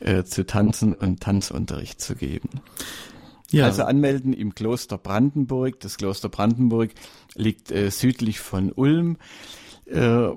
äh, 0.00 0.24
zu 0.24 0.44
tanzen 0.44 0.94
und 0.94 1.20
Tanzunterricht 1.20 2.00
zu 2.00 2.14
geben. 2.14 2.48
Ja. 3.50 3.64
Also 3.64 3.84
anmelden 3.84 4.32
im 4.32 4.54
Kloster 4.54 4.98
Brandenburg. 4.98 5.80
Das 5.80 5.96
Kloster 5.96 6.28
Brandenburg 6.28 6.90
liegt 7.34 7.70
äh, 7.70 7.90
südlich 7.90 8.40
von 8.40 8.72
Ulm, 8.72 9.16
äh, 9.86 10.28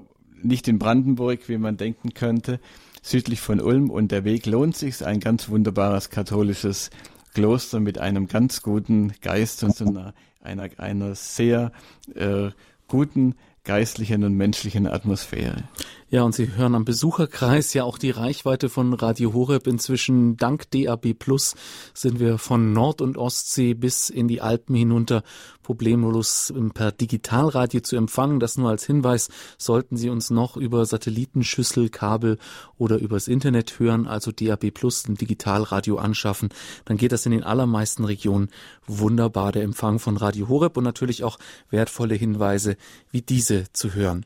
nicht 0.42 0.68
in 0.68 0.80
Brandenburg, 0.80 1.50
wie 1.50 1.58
man 1.58 1.78
denken 1.78 2.14
könnte 2.14 2.60
südlich 3.02 3.42
von 3.42 3.60
Ulm 3.60 3.90
und 3.90 4.12
der 4.12 4.24
Weg 4.24 4.46
lohnt 4.46 4.76
sich, 4.76 5.06
ein 5.06 5.20
ganz 5.20 5.50
wunderbares 5.50 6.10
katholisches 6.10 6.90
Kloster 7.34 7.80
mit 7.80 7.98
einem 7.98 8.28
ganz 8.28 8.62
guten 8.62 9.14
Geist 9.22 9.64
und 9.64 9.82
einer, 9.82 10.14
einer, 10.42 10.70
einer 10.78 11.16
sehr 11.16 11.72
äh, 12.16 12.50
guten 12.88 13.36
geistlichen 13.64 14.24
und 14.24 14.36
menschlichen 14.36 14.88
Atmosphäre. 14.88 15.64
Ja, 16.14 16.24
und 16.24 16.36
Sie 16.36 16.54
hören 16.58 16.76
am 16.76 16.84
Besucherkreis 16.84 17.74
ja 17.74 17.86
auch 17.86 17.98
die 17.98 18.10
Reichweite 18.12 18.68
von 18.68 18.94
Radio 18.94 19.32
Horeb. 19.32 19.66
Inzwischen 19.66 20.36
dank 20.36 20.70
DAB 20.72 21.14
Plus 21.14 21.56
sind 21.94 22.20
wir 22.20 22.38
von 22.38 22.74
Nord- 22.74 23.00
und 23.00 23.18
Ostsee 23.18 23.76
bis 23.76 24.10
in 24.10 24.28
die 24.28 24.42
Alpen 24.42 24.76
hinunter 24.76 25.24
problemlos 25.64 26.54
per 26.74 26.92
Digitalradio 26.92 27.80
zu 27.80 27.96
empfangen. 27.96 28.42
Das 28.42 28.58
nur 28.58 28.70
als 28.70 28.86
Hinweis. 28.86 29.30
Sollten 29.58 29.96
Sie 29.96 30.10
uns 30.10 30.32
noch 30.32 30.58
über 30.58 30.86
Satellitenschüssel, 30.86 31.88
Kabel 31.88 32.40
oder 32.78 32.98
übers 32.98 33.30
Internet 33.30 33.80
hören, 33.80 34.06
also 34.06 34.34
DAB 34.34 34.72
Plus, 34.72 35.08
ein 35.08 35.16
Digitalradio 35.16 35.96
anschaffen, 35.96 36.50
dann 36.84 36.98
geht 36.98 37.14
das 37.14 37.26
in 37.26 37.32
den 37.32 37.44
allermeisten 37.44 38.04
Regionen 38.04 38.50
wunderbar, 38.86 39.54
der 39.54 39.64
Empfang 39.64 39.98
von 39.98 40.18
Radio 40.18 40.50
Horeb 40.50 40.76
und 40.76 40.84
natürlich 40.84 41.24
auch 41.24 41.40
wertvolle 41.70 42.16
Hinweise 42.16 42.76
wie 43.12 43.22
diese 43.22 43.72
zu 43.72 43.94
hören. 43.94 44.26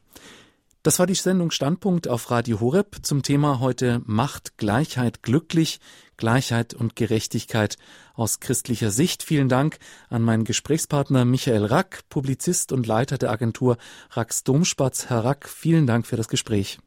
Das 0.86 1.00
war 1.00 1.08
die 1.08 1.16
Sendung 1.16 1.50
Standpunkt 1.50 2.08
auf 2.08 2.30
Radio 2.30 2.60
Horeb 2.60 2.98
zum 3.02 3.24
Thema 3.24 3.60
heute 3.60 4.04
Macht, 4.06 4.60
Gleichheit, 4.60 5.24
glücklich, 5.24 5.80
Gleichheit 6.16 6.76
und 6.76 6.96
Gerechtigkeit 6.96 7.78
aus 8.14 8.40
christlicher 8.40 8.92
Sicht. 8.92 9.24
Vielen 9.24 9.50
Dank 9.50 9.80
an 10.10 10.22
meinen 10.22 10.44
Gesprächspartner 10.44 11.26
Michael 11.26 11.66
Rack, 11.66 12.02
Publizist 12.10 12.72
und 12.72 12.86
Leiter 12.86 13.18
der 13.18 13.32
Agentur 13.32 13.78
Racks 14.12 14.44
Domspatz. 14.44 15.10
Herr 15.10 15.26
Rack, 15.26 15.50
vielen 15.50 15.88
Dank 15.88 16.06
für 16.06 16.18
das 16.18 16.28
Gespräch. 16.28 16.78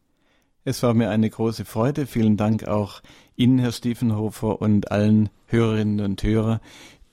Es 0.62 0.80
war 0.84 0.94
mir 0.94 1.10
eine 1.10 1.28
große 1.28 1.64
Freude. 1.64 2.06
Vielen 2.06 2.36
Dank 2.36 2.68
auch 2.68 3.02
Ihnen, 3.34 3.58
Herr 3.58 3.72
Stiefenhofer, 3.72 4.62
und 4.62 4.92
allen 4.92 5.28
Hörerinnen 5.46 5.98
und 6.06 6.22
Hörer, 6.22 6.60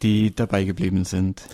die 0.04 0.36
dabei 0.36 0.66
geblieben 0.66 1.04
sind. 1.04 1.48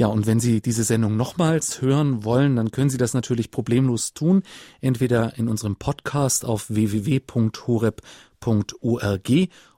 Ja, 0.00 0.06
und 0.06 0.26
wenn 0.26 0.40
Sie 0.40 0.62
diese 0.62 0.82
Sendung 0.82 1.18
nochmals 1.18 1.82
hören 1.82 2.24
wollen, 2.24 2.56
dann 2.56 2.70
können 2.70 2.88
Sie 2.88 2.96
das 2.96 3.12
natürlich 3.12 3.50
problemlos 3.50 4.14
tun, 4.14 4.44
entweder 4.80 5.36
in 5.36 5.46
unserem 5.46 5.76
Podcast 5.76 6.46
auf 6.46 6.70
www.horeb.org 6.70 8.00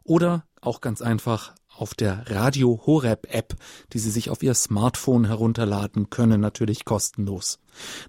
oder 0.04 0.44
auch 0.60 0.80
ganz 0.80 1.02
einfach 1.02 1.54
auf 1.76 1.94
der 1.94 2.30
Radio 2.30 2.82
Horeb 2.86 3.34
App, 3.34 3.56
die 3.92 3.98
Sie 3.98 4.12
sich 4.12 4.30
auf 4.30 4.44
Ihr 4.44 4.54
Smartphone 4.54 5.24
herunterladen 5.24 6.08
können, 6.08 6.40
natürlich 6.40 6.84
kostenlos. 6.84 7.58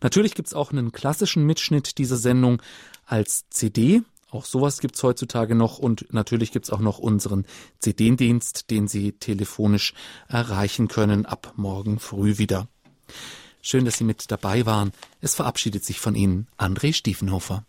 Natürlich 0.03 0.35
gibt's 0.35 0.53
auch 0.53 0.71
einen 0.71 0.91
klassischen 0.91 1.47
Mitschnitt 1.47 1.97
dieser 1.97 2.17
Sendung 2.17 2.61
als 3.07 3.49
CD 3.49 4.03
auch 4.33 4.45
sowas 4.45 4.79
gibt's 4.79 5.03
heutzutage 5.03 5.55
noch 5.55 5.77
und 5.77 6.11
natürlich 6.13 6.51
gibt's 6.51 6.69
auch 6.69 6.79
noch 6.79 6.99
unseren 6.99 7.45
CD-Dienst, 7.79 8.69
den 8.69 8.87
Sie 8.87 9.13
telefonisch 9.13 9.93
erreichen 10.27 10.87
können 10.87 11.25
ab 11.25 11.53
morgen 11.55 11.99
früh 11.99 12.37
wieder. 12.37 12.67
Schön, 13.61 13.85
dass 13.85 13.97
Sie 13.97 14.03
mit 14.03 14.29
dabei 14.31 14.65
waren. 14.65 14.91
Es 15.21 15.35
verabschiedet 15.35 15.85
sich 15.85 15.99
von 15.99 16.15
Ihnen 16.15 16.47
André 16.57 16.93
Stiefenhofer. 16.93 17.65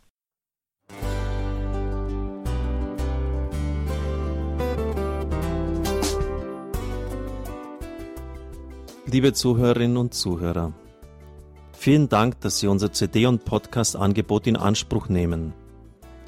Liebe 9.07 9.33
Zuhörerinnen 9.33 9.97
und 9.97 10.15
Zuhörer, 10.15 10.73
vielen 11.73 12.09
Dank, 12.09 12.41
dass 12.41 12.59
Sie 12.59 12.67
unser 12.67 12.93
CD- 12.93 13.27
und 13.27 13.45
Podcast-Angebot 13.45 14.49
in 14.49 14.57
Anspruch 14.57 15.09
nehmen. 15.09 15.53